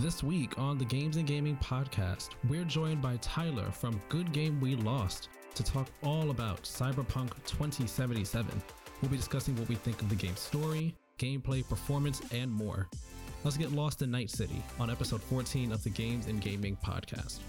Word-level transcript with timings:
This 0.00 0.22
week 0.22 0.56
on 0.60 0.78
the 0.78 0.84
Games 0.84 1.16
and 1.16 1.26
Gaming 1.26 1.56
podcast, 1.56 2.28
we're 2.48 2.62
joined 2.62 3.02
by 3.02 3.16
Tyler 3.16 3.68
from 3.72 4.00
Good 4.08 4.30
Game 4.30 4.60
We 4.60 4.76
Lost 4.76 5.28
to 5.56 5.64
talk 5.64 5.88
all 6.04 6.30
about 6.30 6.62
Cyberpunk 6.62 7.32
2077. 7.46 8.62
We'll 9.02 9.10
be 9.10 9.16
discussing 9.16 9.56
what 9.56 9.68
we 9.68 9.74
think 9.74 10.00
of 10.00 10.08
the 10.08 10.14
game's 10.14 10.38
story, 10.38 10.94
gameplay, 11.18 11.68
performance, 11.68 12.22
and 12.30 12.48
more. 12.48 12.88
Let's 13.42 13.56
get 13.56 13.72
lost 13.72 14.00
in 14.02 14.12
Night 14.12 14.30
City 14.30 14.62
on 14.78 14.88
episode 14.88 15.20
14 15.20 15.72
of 15.72 15.82
the 15.82 15.90
Games 15.90 16.28
and 16.28 16.40
Gaming 16.40 16.76
podcast. 16.76 17.40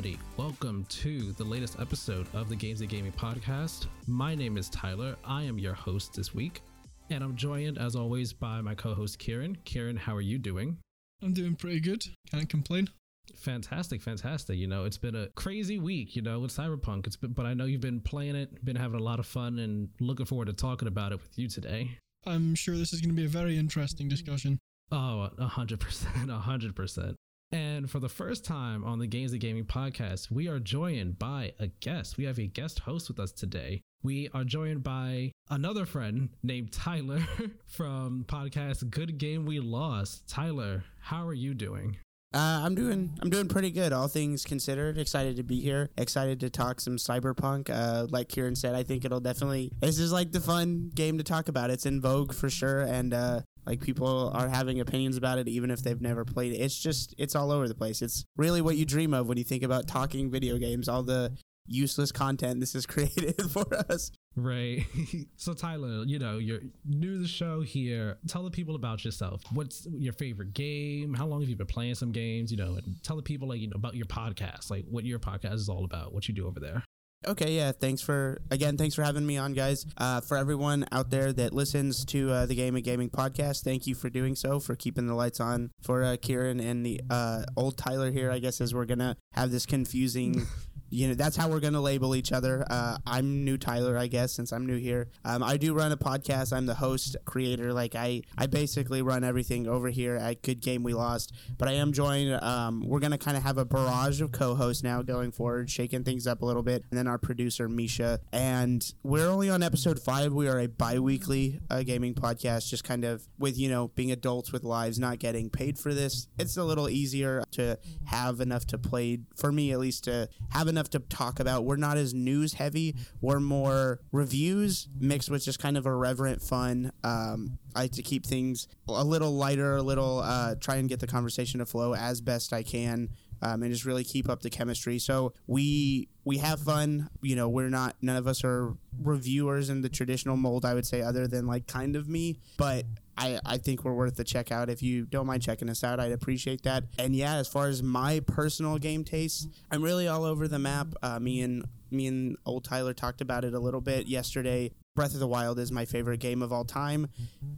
Everybody. 0.00 0.22
Welcome 0.38 0.86
to 0.88 1.32
the 1.32 1.44
latest 1.44 1.78
episode 1.78 2.26
of 2.32 2.48
the 2.48 2.56
Games 2.56 2.80
and 2.80 2.88
Gaming 2.88 3.12
podcast. 3.12 3.86
My 4.06 4.34
name 4.34 4.56
is 4.56 4.70
Tyler. 4.70 5.14
I 5.26 5.42
am 5.42 5.58
your 5.58 5.74
host 5.74 6.14
this 6.14 6.34
week, 6.34 6.62
and 7.10 7.22
I'm 7.22 7.36
joined, 7.36 7.76
as 7.76 7.96
always, 7.96 8.32
by 8.32 8.62
my 8.62 8.74
co 8.74 8.94
host, 8.94 9.18
Kieran. 9.18 9.58
Kieran, 9.66 9.98
how 9.98 10.16
are 10.16 10.22
you 10.22 10.38
doing? 10.38 10.78
I'm 11.22 11.34
doing 11.34 11.54
pretty 11.54 11.80
good. 11.80 12.02
Can't 12.30 12.48
complain. 12.48 12.88
Fantastic, 13.36 14.00
fantastic. 14.00 14.56
You 14.56 14.68
know, 14.68 14.84
it's 14.84 14.96
been 14.96 15.16
a 15.16 15.28
crazy 15.36 15.78
week, 15.78 16.16
you 16.16 16.22
know, 16.22 16.40
with 16.40 16.56
Cyberpunk. 16.56 17.06
It's 17.06 17.16
been, 17.16 17.32
but 17.32 17.44
I 17.44 17.52
know 17.52 17.66
you've 17.66 17.82
been 17.82 18.00
playing 18.00 18.36
it, 18.36 18.64
been 18.64 18.76
having 18.76 18.98
a 18.98 19.02
lot 19.02 19.18
of 19.18 19.26
fun, 19.26 19.58
and 19.58 19.90
looking 20.00 20.24
forward 20.24 20.46
to 20.46 20.54
talking 20.54 20.88
about 20.88 21.12
it 21.12 21.20
with 21.20 21.38
you 21.38 21.46
today. 21.46 21.98
I'm 22.24 22.54
sure 22.54 22.78
this 22.78 22.94
is 22.94 23.02
going 23.02 23.14
to 23.14 23.20
be 23.20 23.26
a 23.26 23.28
very 23.28 23.58
interesting 23.58 24.08
discussion. 24.08 24.58
Oh, 24.90 25.28
100%, 25.38 25.76
100%. 25.78 27.14
And 27.52 27.90
for 27.90 27.98
the 27.98 28.08
first 28.08 28.44
time 28.44 28.84
on 28.84 29.00
the 29.00 29.08
Games 29.08 29.32
and 29.32 29.40
Gaming 29.40 29.64
podcast, 29.64 30.30
we 30.30 30.46
are 30.46 30.60
joined 30.60 31.18
by 31.18 31.52
a 31.58 31.66
guest. 31.66 32.16
We 32.16 32.24
have 32.24 32.38
a 32.38 32.46
guest 32.46 32.80
host 32.80 33.08
with 33.08 33.18
us 33.18 33.32
today. 33.32 33.82
We 34.04 34.28
are 34.32 34.44
joined 34.44 34.84
by 34.84 35.32
another 35.50 35.84
friend 35.84 36.28
named 36.44 36.72
Tyler 36.72 37.18
from 37.66 38.24
podcast 38.28 38.88
Good 38.90 39.18
Game 39.18 39.46
We 39.46 39.58
Lost. 39.58 40.28
Tyler, 40.28 40.84
how 41.00 41.26
are 41.26 41.34
you 41.34 41.54
doing? 41.54 41.96
Uh, 42.32 42.62
I'm 42.62 42.76
doing 42.76 43.18
I'm 43.20 43.28
doing 43.28 43.48
pretty 43.48 43.72
good, 43.72 43.92
all 43.92 44.06
things 44.06 44.44
considered. 44.44 44.96
Excited 44.96 45.36
to 45.36 45.42
be 45.42 45.60
here. 45.60 45.90
Excited 45.98 46.38
to 46.40 46.50
talk 46.50 46.80
some 46.80 46.96
cyberpunk. 46.96 47.68
Uh, 47.68 48.06
like 48.08 48.28
Kieran 48.28 48.54
said, 48.54 48.76
I 48.76 48.84
think 48.84 49.04
it'll 49.04 49.18
definitely. 49.18 49.72
This 49.80 49.98
is 49.98 50.12
like 50.12 50.30
the 50.30 50.40
fun 50.40 50.92
game 50.94 51.18
to 51.18 51.24
talk 51.24 51.48
about. 51.48 51.70
It's 51.70 51.86
in 51.86 52.00
vogue 52.00 52.32
for 52.32 52.48
sure, 52.48 52.82
and 52.82 53.12
uh, 53.12 53.40
like 53.66 53.80
people 53.80 54.30
are 54.34 54.48
having 54.48 54.80
opinions 54.80 55.16
about 55.16 55.38
it, 55.38 55.48
even 55.48 55.70
if 55.70 55.82
they've 55.82 56.00
never 56.00 56.24
played 56.24 56.52
it. 56.52 56.56
It's 56.56 56.78
just 56.78 57.14
it's 57.18 57.34
all 57.34 57.50
over 57.50 57.68
the 57.68 57.74
place. 57.74 58.02
It's 58.02 58.24
really 58.36 58.60
what 58.60 58.76
you 58.76 58.84
dream 58.84 59.14
of 59.14 59.28
when 59.28 59.38
you 59.38 59.44
think 59.44 59.62
about 59.62 59.88
talking 59.88 60.30
video 60.30 60.58
games. 60.58 60.88
All 60.88 61.02
the 61.02 61.36
useless 61.66 62.10
content 62.10 62.60
this 62.60 62.72
has 62.72 62.86
created 62.86 63.40
for 63.50 63.66
us. 63.88 64.10
Right. 64.36 64.84
so 65.36 65.54
Tyler, 65.54 66.04
you 66.04 66.18
know, 66.18 66.38
you're 66.38 66.60
new 66.84 67.16
to 67.16 67.22
the 67.22 67.28
show 67.28 67.62
here. 67.62 68.18
Tell 68.28 68.42
the 68.44 68.50
people 68.50 68.74
about 68.74 69.04
yourself. 69.04 69.42
What's 69.52 69.86
your 69.90 70.12
favorite 70.12 70.54
game? 70.54 71.14
How 71.14 71.26
long 71.26 71.40
have 71.40 71.48
you 71.48 71.56
been 71.56 71.66
playing 71.66 71.94
some 71.94 72.12
games? 72.12 72.50
You 72.50 72.58
know, 72.58 72.74
and 72.74 73.02
tell 73.02 73.16
the 73.16 73.22
people 73.22 73.48
like 73.48 73.60
you 73.60 73.68
know 73.68 73.76
about 73.76 73.94
your 73.94 74.06
podcast, 74.06 74.70
like 74.70 74.84
what 74.88 75.04
your 75.04 75.18
podcast 75.18 75.54
is 75.54 75.68
all 75.68 75.84
about, 75.84 76.12
what 76.12 76.28
you 76.28 76.34
do 76.34 76.46
over 76.46 76.60
there. 76.60 76.84
Okay, 77.26 77.52
yeah. 77.52 77.72
Thanks 77.72 78.00
for 78.00 78.38
again. 78.50 78.78
Thanks 78.78 78.94
for 78.94 79.02
having 79.02 79.26
me 79.26 79.36
on, 79.36 79.52
guys. 79.52 79.84
Uh, 79.98 80.22
for 80.22 80.38
everyone 80.38 80.86
out 80.90 81.10
there 81.10 81.34
that 81.34 81.52
listens 81.52 82.02
to 82.06 82.30
uh, 82.30 82.46
the 82.46 82.54
Game 82.54 82.76
and 82.76 82.84
Gaming 82.84 83.10
podcast, 83.10 83.62
thank 83.62 83.86
you 83.86 83.94
for 83.94 84.08
doing 84.08 84.34
so. 84.34 84.58
For 84.58 84.74
keeping 84.74 85.06
the 85.06 85.14
lights 85.14 85.38
on 85.38 85.70
for 85.82 86.02
uh, 86.02 86.16
Kieran 86.20 86.60
and 86.60 86.84
the 86.84 87.02
uh, 87.10 87.42
old 87.58 87.76
Tyler 87.76 88.10
here. 88.10 88.30
I 88.30 88.38
guess 88.38 88.58
as 88.62 88.72
we're 88.72 88.86
gonna 88.86 89.16
have 89.34 89.50
this 89.50 89.66
confusing 89.66 90.46
you 90.90 91.08
know 91.08 91.14
that's 91.14 91.36
how 91.36 91.48
we're 91.48 91.60
going 91.60 91.72
to 91.72 91.80
label 91.80 92.14
each 92.14 92.32
other. 92.32 92.64
Uh, 92.68 92.98
i'm 93.06 93.44
new 93.44 93.56
tyler 93.56 93.96
i 93.96 94.06
guess 94.06 94.32
since 94.32 94.52
i'm 94.52 94.66
new 94.66 94.76
here. 94.76 95.08
Um, 95.24 95.42
i 95.42 95.56
do 95.56 95.74
run 95.74 95.92
a 95.92 95.96
podcast. 95.96 96.52
I'm 96.52 96.66
the 96.66 96.74
host 96.74 97.16
creator. 97.24 97.72
Like 97.72 97.94
i 97.94 98.22
i 98.36 98.46
basically 98.46 99.02
run 99.02 99.24
everything 99.24 99.66
over 99.66 99.88
here 99.88 100.16
at 100.16 100.42
good 100.42 100.60
game 100.60 100.82
we 100.82 100.94
lost. 100.94 101.32
But 101.58 101.68
i 101.68 101.72
am 101.72 101.92
joined 101.92 102.32
um, 102.42 102.82
we're 102.86 103.00
going 103.00 103.12
to 103.12 103.18
kind 103.18 103.36
of 103.36 103.42
have 103.42 103.58
a 103.58 103.64
barrage 103.64 104.20
of 104.20 104.32
co-hosts 104.32 104.82
now 104.82 105.02
going 105.02 105.32
forward 105.32 105.70
shaking 105.70 106.04
things 106.04 106.26
up 106.26 106.42
a 106.42 106.46
little 106.46 106.62
bit. 106.62 106.84
And 106.90 106.98
then 106.98 107.06
our 107.06 107.18
producer 107.18 107.68
misha. 107.68 108.20
And 108.32 108.84
we're 109.02 109.28
only 109.28 109.50
on 109.50 109.62
episode 109.62 110.00
five. 110.00 110.32
We 110.32 110.48
are 110.48 110.58
a 110.58 110.66
bi-weekly 110.66 111.60
uh, 111.70 111.82
gaming 111.82 112.14
podcast 112.14 112.68
just 112.68 112.84
kind 112.84 113.04
of 113.04 113.26
with 113.38 113.58
you 113.58 113.68
know 113.68 113.88
being 113.88 114.12
adults 114.12 114.52
with 114.52 114.64
lives 114.64 114.98
not 114.98 115.18
getting 115.18 115.50
paid 115.50 115.78
for 115.78 115.94
this. 115.94 116.28
It's 116.38 116.56
a 116.56 116.64
little 116.64 116.88
easier 116.88 117.42
to 117.52 117.78
have 118.06 118.40
enough 118.40 118.66
to 118.68 118.78
play 118.78 119.20
for 119.36 119.52
me 119.52 119.72
at 119.72 119.78
least 119.78 120.04
to 120.04 120.28
have 120.50 120.68
enough 120.68 120.79
enough 120.80 120.90
to 120.90 120.98
talk 121.14 121.40
about. 121.40 121.64
We're 121.64 121.76
not 121.76 121.98
as 121.98 122.14
news 122.14 122.54
heavy. 122.54 122.96
We're 123.20 123.38
more 123.38 124.00
reviews 124.12 124.88
mixed 124.98 125.30
with 125.30 125.44
just 125.44 125.58
kind 125.58 125.76
of 125.76 125.84
irreverent 125.86 126.40
fun. 126.40 126.90
Um, 127.04 127.58
I 127.74 127.82
like 127.82 127.92
to 127.92 128.02
keep 128.02 128.24
things 128.24 128.66
a 128.88 129.04
little 129.04 129.32
lighter, 129.32 129.76
a 129.76 129.82
little 129.82 130.20
uh, 130.20 130.54
try 130.58 130.76
and 130.76 130.88
get 130.88 130.98
the 131.00 131.06
conversation 131.06 131.60
to 131.60 131.66
flow 131.66 131.94
as 131.94 132.20
best 132.20 132.52
I 132.52 132.62
can. 132.62 133.10
Um, 133.42 133.62
and 133.62 133.72
just 133.72 133.86
really 133.86 134.04
keep 134.04 134.28
up 134.28 134.42
the 134.42 134.50
chemistry. 134.50 134.98
So 134.98 135.32
we 135.46 136.10
we 136.26 136.36
have 136.38 136.60
fun. 136.60 137.08
You 137.22 137.36
know, 137.36 137.48
we're 137.48 137.70
not 137.70 137.96
none 138.02 138.16
of 138.16 138.26
us 138.26 138.44
are 138.44 138.74
reviewers 139.02 139.70
in 139.70 139.80
the 139.80 139.88
traditional 139.88 140.36
mold. 140.36 140.66
I 140.66 140.74
would 140.74 140.84
say, 140.86 141.00
other 141.00 141.26
than 141.26 141.46
like 141.46 141.66
kind 141.66 141.96
of 141.96 142.06
me, 142.06 142.36
but 142.58 142.84
I, 143.20 143.38
I 143.44 143.58
think 143.58 143.84
we're 143.84 143.92
worth 143.92 144.16
the 144.16 144.24
check 144.24 144.50
out. 144.50 144.70
If 144.70 144.82
you 144.82 145.04
don't 145.04 145.26
mind 145.26 145.42
checking 145.42 145.68
us 145.68 145.84
out, 145.84 146.00
I'd 146.00 146.12
appreciate 146.12 146.62
that. 146.62 146.84
And 146.98 147.14
yeah, 147.14 147.34
as 147.34 147.48
far 147.48 147.68
as 147.68 147.82
my 147.82 148.20
personal 148.20 148.78
game 148.78 149.04
taste, 149.04 149.48
I'm 149.70 149.82
really 149.82 150.08
all 150.08 150.24
over 150.24 150.48
the 150.48 150.58
map. 150.58 150.88
Uh, 151.02 151.20
me 151.20 151.42
and 151.42 151.64
me 151.90 152.06
and 152.06 152.36
old 152.46 152.64
Tyler 152.64 152.94
talked 152.94 153.20
about 153.20 153.44
it 153.44 153.52
a 153.52 153.58
little 153.58 153.82
bit 153.82 154.06
yesterday. 154.06 154.72
Breath 154.96 155.12
of 155.12 155.20
the 155.20 155.28
Wild 155.28 155.58
is 155.58 155.70
my 155.70 155.84
favorite 155.84 156.20
game 156.20 156.40
of 156.40 156.50
all 156.52 156.64
time, 156.64 157.08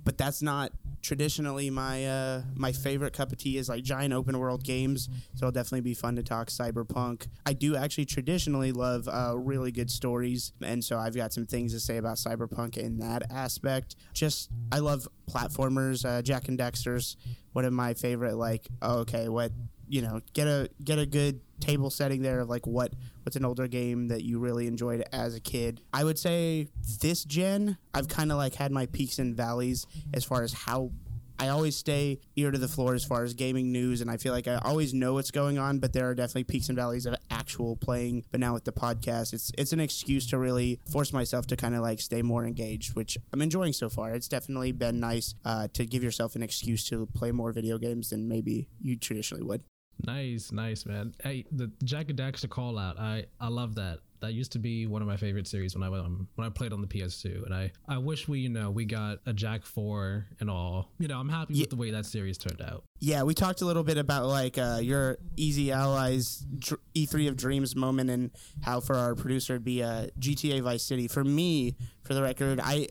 but 0.04 0.18
that's 0.18 0.42
not 0.42 0.72
traditionally 1.02 1.68
my 1.68 2.06
uh, 2.06 2.42
my 2.54 2.72
favorite 2.72 3.12
cup 3.12 3.32
of 3.32 3.38
tea 3.38 3.56
is 3.56 3.68
like 3.68 3.82
giant 3.82 4.14
open 4.14 4.38
world 4.38 4.64
games. 4.64 5.08
So 5.34 5.46
it'll 5.46 5.52
definitely 5.52 5.82
be 5.82 5.94
fun 5.94 6.16
to 6.16 6.22
talk 6.22 6.48
cyberpunk. 6.48 7.26
I 7.44 7.52
do 7.52 7.76
actually 7.76 8.06
traditionally 8.06 8.72
love 8.72 9.08
uh, 9.08 9.34
really 9.36 9.72
good 9.72 9.90
stories, 9.90 10.52
and 10.62 10.82
so 10.84 10.98
I've 10.98 11.16
got 11.16 11.32
some 11.32 11.46
things 11.46 11.72
to 11.72 11.80
say 11.80 11.96
about 11.96 12.16
cyberpunk 12.16 12.76
in 12.76 12.98
that 12.98 13.30
aspect. 13.30 13.96
Just 14.14 14.50
I 14.70 14.78
love 14.78 15.06
platformers. 15.30 16.04
Uh, 16.04 16.22
Jak 16.22 16.48
and 16.48 16.58
Daxter's 16.58 17.16
one 17.52 17.64
of 17.64 17.72
my 17.72 17.94
favorite. 17.94 18.36
Like, 18.36 18.68
oh, 18.80 19.00
okay, 19.00 19.28
what 19.28 19.52
you 19.92 20.00
know, 20.00 20.22
get 20.32 20.46
a 20.48 20.70
get 20.82 20.98
a 20.98 21.04
good 21.04 21.42
table 21.60 21.90
setting 21.90 22.22
there 22.22 22.40
of 22.40 22.48
like 22.48 22.66
what 22.66 22.94
what's 23.24 23.36
an 23.36 23.44
older 23.44 23.68
game 23.68 24.08
that 24.08 24.24
you 24.24 24.38
really 24.38 24.66
enjoyed 24.66 25.04
as 25.12 25.34
a 25.34 25.40
kid. 25.40 25.82
I 25.92 26.02
would 26.02 26.18
say 26.18 26.68
this 27.02 27.24
gen, 27.24 27.76
I've 27.92 28.08
kind 28.08 28.32
of 28.32 28.38
like 28.38 28.54
had 28.54 28.72
my 28.72 28.86
peaks 28.86 29.18
and 29.18 29.36
valleys 29.36 29.86
as 30.14 30.24
far 30.24 30.44
as 30.44 30.54
how 30.54 30.92
I 31.38 31.48
always 31.48 31.76
stay 31.76 32.20
ear 32.36 32.50
to 32.50 32.56
the 32.56 32.68
floor 32.68 32.94
as 32.94 33.04
far 33.04 33.22
as 33.22 33.34
gaming 33.34 33.70
news, 33.70 34.00
and 34.00 34.10
I 34.10 34.16
feel 34.16 34.32
like 34.32 34.48
I 34.48 34.54
always 34.64 34.94
know 34.94 35.12
what's 35.12 35.30
going 35.30 35.58
on. 35.58 35.78
But 35.78 35.92
there 35.92 36.08
are 36.08 36.14
definitely 36.14 36.44
peaks 36.44 36.70
and 36.70 36.76
valleys 36.76 37.04
of 37.04 37.14
actual 37.30 37.76
playing. 37.76 38.24
But 38.30 38.40
now 38.40 38.54
with 38.54 38.64
the 38.64 38.72
podcast, 38.72 39.34
it's 39.34 39.52
it's 39.58 39.74
an 39.74 39.80
excuse 39.80 40.26
to 40.28 40.38
really 40.38 40.80
force 40.90 41.12
myself 41.12 41.46
to 41.48 41.56
kind 41.56 41.74
of 41.74 41.82
like 41.82 42.00
stay 42.00 42.22
more 42.22 42.46
engaged, 42.46 42.96
which 42.96 43.18
I'm 43.30 43.42
enjoying 43.42 43.74
so 43.74 43.90
far. 43.90 44.14
It's 44.14 44.28
definitely 44.28 44.72
been 44.72 45.00
nice 45.00 45.34
uh, 45.44 45.68
to 45.74 45.84
give 45.84 46.02
yourself 46.02 46.34
an 46.34 46.42
excuse 46.42 46.88
to 46.88 47.04
play 47.12 47.30
more 47.30 47.52
video 47.52 47.76
games 47.76 48.08
than 48.08 48.26
maybe 48.26 48.68
you 48.80 48.96
traditionally 48.96 49.42
would. 49.42 49.62
Nice, 50.04 50.52
nice, 50.52 50.84
man. 50.86 51.14
Hey, 51.22 51.44
the 51.52 51.70
Jak 51.84 52.10
and 52.10 52.18
Daxter 52.18 52.48
call 52.48 52.78
out. 52.78 52.98
I 52.98 53.26
I 53.40 53.48
love 53.48 53.74
that. 53.76 54.00
That 54.20 54.34
used 54.34 54.52
to 54.52 54.60
be 54.60 54.86
one 54.86 55.02
of 55.02 55.08
my 55.08 55.16
favorite 55.16 55.48
series 55.48 55.76
when 55.76 55.82
I 55.82 55.98
um, 55.98 56.28
when 56.36 56.46
I 56.46 56.50
played 56.50 56.72
on 56.72 56.80
the 56.80 56.86
PS2, 56.86 57.44
and 57.44 57.54
I 57.54 57.72
I 57.88 57.98
wish 57.98 58.28
we 58.28 58.40
you 58.40 58.48
know 58.48 58.70
we 58.70 58.84
got 58.84 59.18
a 59.26 59.32
Jak 59.32 59.64
Four 59.64 60.26
and 60.40 60.48
all. 60.48 60.90
You 60.98 61.08
know, 61.08 61.18
I'm 61.18 61.28
happy 61.28 61.54
yeah. 61.54 61.62
with 61.62 61.70
the 61.70 61.76
way 61.76 61.90
that 61.90 62.06
series 62.06 62.38
turned 62.38 62.62
out. 62.62 62.84
Yeah, 63.00 63.24
we 63.24 63.34
talked 63.34 63.62
a 63.62 63.64
little 63.64 63.82
bit 63.82 63.98
about 63.98 64.26
like 64.26 64.58
uh, 64.58 64.78
your 64.80 65.18
Easy 65.36 65.72
Allies 65.72 66.46
E3 66.94 67.28
of 67.28 67.36
Dreams 67.36 67.74
moment, 67.74 68.10
and 68.10 68.30
how 68.60 68.80
for 68.80 68.94
our 68.94 69.16
producer 69.16 69.54
it'd 69.54 69.64
be 69.64 69.82
uh, 69.82 70.06
GTA 70.18 70.62
Vice 70.62 70.84
City. 70.84 71.08
For 71.08 71.24
me, 71.24 71.74
for 72.02 72.14
the 72.14 72.22
record, 72.22 72.60
I 72.62 72.88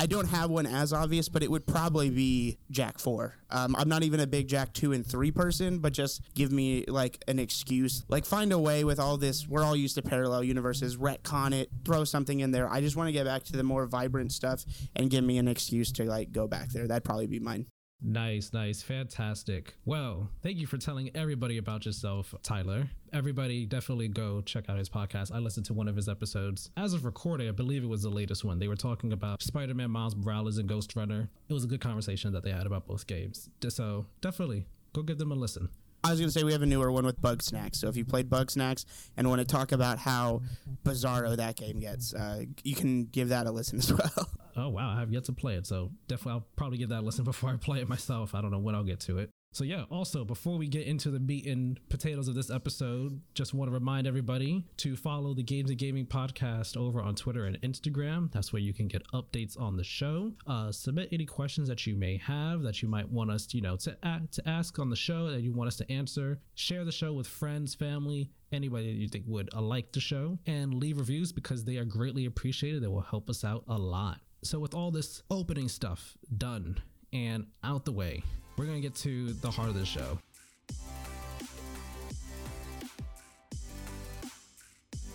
I 0.00 0.06
don't 0.06 0.28
have 0.28 0.50
one 0.50 0.66
as 0.66 0.92
obvious, 0.92 1.28
but 1.28 1.42
it 1.42 1.50
would 1.50 1.66
probably 1.66 2.10
be 2.10 2.58
Jak 2.70 2.98
4. 2.98 3.34
Um, 3.50 3.76
I'm 3.76 3.88
not 3.88 4.02
even 4.02 4.20
a 4.20 4.26
big 4.26 4.48
Jak 4.48 4.72
2 4.72 4.92
and 4.92 5.06
3 5.06 5.30
person, 5.30 5.78
but 5.78 5.92
just 5.92 6.22
give 6.34 6.50
me 6.52 6.84
like 6.88 7.22
an 7.28 7.38
excuse. 7.38 8.04
Like 8.08 8.24
find 8.24 8.52
a 8.52 8.58
way 8.58 8.84
with 8.84 8.98
all 8.98 9.16
this. 9.16 9.48
We're 9.48 9.62
all 9.62 9.76
used 9.76 9.94
to 9.96 10.02
parallel 10.02 10.44
universes. 10.44 10.96
Retcon 10.96 11.52
it, 11.52 11.70
throw 11.84 12.04
something 12.04 12.40
in 12.40 12.50
there. 12.50 12.68
I 12.70 12.80
just 12.80 12.96
want 12.96 13.08
to 13.08 13.12
get 13.12 13.24
back 13.24 13.44
to 13.44 13.52
the 13.52 13.62
more 13.62 13.86
vibrant 13.86 14.32
stuff 14.32 14.64
and 14.96 15.10
give 15.10 15.24
me 15.24 15.38
an 15.38 15.48
excuse 15.48 15.92
to 15.92 16.04
like 16.04 16.32
go 16.32 16.46
back 16.46 16.70
there. 16.70 16.86
That'd 16.86 17.04
probably 17.04 17.26
be 17.26 17.40
mine. 17.40 17.66
Nice, 18.02 18.52
nice, 18.52 18.82
fantastic. 18.82 19.74
Well, 19.86 20.28
thank 20.42 20.58
you 20.58 20.66
for 20.66 20.76
telling 20.76 21.10
everybody 21.14 21.56
about 21.56 21.86
yourself, 21.86 22.34
Tyler. 22.42 22.86
Everybody 23.14 23.64
definitely 23.64 24.08
go 24.08 24.42
check 24.42 24.68
out 24.68 24.76
his 24.76 24.90
podcast. 24.90 25.32
I 25.32 25.38
listened 25.38 25.64
to 25.66 25.72
one 25.74 25.88
of 25.88 25.96
his 25.96 26.08
episodes. 26.08 26.70
As 26.76 26.92
of 26.92 27.04
recording, 27.06 27.48
I 27.48 27.52
believe 27.52 27.82
it 27.82 27.88
was 27.88 28.02
the 28.02 28.10
latest 28.10 28.44
one. 28.44 28.58
They 28.58 28.68
were 28.68 28.76
talking 28.76 29.12
about 29.12 29.42
Spider 29.42 29.74
Man, 29.74 29.90
Miles 29.90 30.16
Morales, 30.16 30.58
and 30.58 30.68
Ghostrunner. 30.68 31.28
It 31.48 31.52
was 31.54 31.64
a 31.64 31.68
good 31.68 31.80
conversation 31.80 32.32
that 32.34 32.44
they 32.44 32.52
had 32.52 32.66
about 32.66 32.86
both 32.86 33.06
games. 33.06 33.48
So 33.68 34.04
definitely 34.20 34.66
go 34.92 35.02
give 35.02 35.18
them 35.18 35.32
a 35.32 35.36
listen. 35.36 35.70
I 36.04 36.10
was 36.10 36.20
gonna 36.20 36.30
say 36.30 36.44
we 36.44 36.52
have 36.52 36.60
a 36.60 36.66
newer 36.66 36.92
one 36.92 37.06
with 37.06 37.20
Bugsnax. 37.22 37.76
So 37.76 37.88
if 37.88 37.96
you 37.96 38.04
played 38.04 38.28
Bugsnax 38.28 38.84
and 39.16 39.26
want 39.28 39.40
to 39.40 39.46
talk 39.46 39.72
about 39.72 39.98
how 39.98 40.42
bizarro 40.84 41.34
that 41.36 41.56
game 41.56 41.80
gets, 41.80 42.12
uh, 42.12 42.44
you 42.62 42.74
can 42.74 43.06
give 43.06 43.30
that 43.30 43.46
a 43.46 43.50
listen 43.50 43.78
as 43.78 43.90
well. 43.92 44.28
Oh 44.54 44.68
wow, 44.68 44.90
I 44.94 45.00
have 45.00 45.10
yet 45.10 45.24
to 45.24 45.32
play 45.32 45.54
it, 45.54 45.66
so 45.66 45.90
definitely 46.06 46.32
I'll 46.32 46.46
probably 46.56 46.76
give 46.78 46.90
that 46.90 47.00
a 47.00 47.06
listen 47.06 47.24
before 47.32 47.50
I 47.50 47.56
play 47.56 47.80
it 47.80 47.88
myself. 47.88 48.34
I 48.34 48.42
don't 48.42 48.50
know 48.50 48.58
when 48.58 48.74
I'll 48.74 48.84
get 48.84 49.00
to 49.00 49.18
it. 49.18 49.30
So 49.54 49.62
yeah, 49.62 49.84
also 49.88 50.24
before 50.24 50.58
we 50.58 50.66
get 50.66 50.84
into 50.88 51.12
the 51.12 51.20
meat 51.20 51.46
and 51.46 51.78
potatoes 51.88 52.26
of 52.26 52.34
this 52.34 52.50
episode, 52.50 53.20
just 53.34 53.54
want 53.54 53.70
to 53.70 53.72
remind 53.72 54.04
everybody 54.04 54.64
to 54.78 54.96
follow 54.96 55.32
the 55.32 55.44
Games 55.44 55.70
and 55.70 55.78
Gaming 55.78 56.06
podcast 56.06 56.76
over 56.76 57.00
on 57.00 57.14
Twitter 57.14 57.44
and 57.44 57.62
Instagram. 57.62 58.32
That's 58.32 58.52
where 58.52 58.60
you 58.60 58.74
can 58.74 58.88
get 58.88 59.06
updates 59.12 59.58
on 59.58 59.76
the 59.76 59.84
show. 59.84 60.32
Uh, 60.48 60.72
submit 60.72 61.08
any 61.12 61.24
questions 61.24 61.68
that 61.68 61.86
you 61.86 61.94
may 61.94 62.16
have 62.16 62.62
that 62.62 62.82
you 62.82 62.88
might 62.88 63.08
want 63.08 63.30
us, 63.30 63.46
you 63.54 63.60
know, 63.60 63.76
to 63.76 63.96
to 64.32 64.48
ask 64.48 64.80
on 64.80 64.90
the 64.90 64.96
show 64.96 65.30
that 65.30 65.42
you 65.42 65.52
want 65.52 65.68
us 65.68 65.76
to 65.76 65.88
answer. 65.90 66.40
Share 66.56 66.84
the 66.84 66.90
show 66.90 67.12
with 67.12 67.28
friends, 67.28 67.76
family, 67.76 68.32
anybody 68.50 68.92
that 68.92 68.98
you 68.98 69.06
think 69.06 69.24
would 69.28 69.50
uh, 69.54 69.60
like 69.60 69.92
the 69.92 70.00
show, 70.00 70.36
and 70.46 70.74
leave 70.74 70.98
reviews 70.98 71.30
because 71.30 71.64
they 71.64 71.76
are 71.76 71.84
greatly 71.84 72.24
appreciated. 72.24 72.82
They 72.82 72.88
will 72.88 73.02
help 73.02 73.30
us 73.30 73.44
out 73.44 73.62
a 73.68 73.78
lot. 73.78 74.18
So 74.42 74.58
with 74.58 74.74
all 74.74 74.90
this 74.90 75.22
opening 75.30 75.68
stuff 75.68 76.18
done 76.36 76.82
and 77.12 77.46
out 77.62 77.84
the 77.84 77.92
way, 77.92 78.24
we're 78.56 78.66
going 78.66 78.80
to 78.80 78.82
get 78.82 78.94
to 78.96 79.32
the 79.34 79.50
heart 79.50 79.68
of 79.68 79.74
the 79.74 79.84
show. 79.84 80.18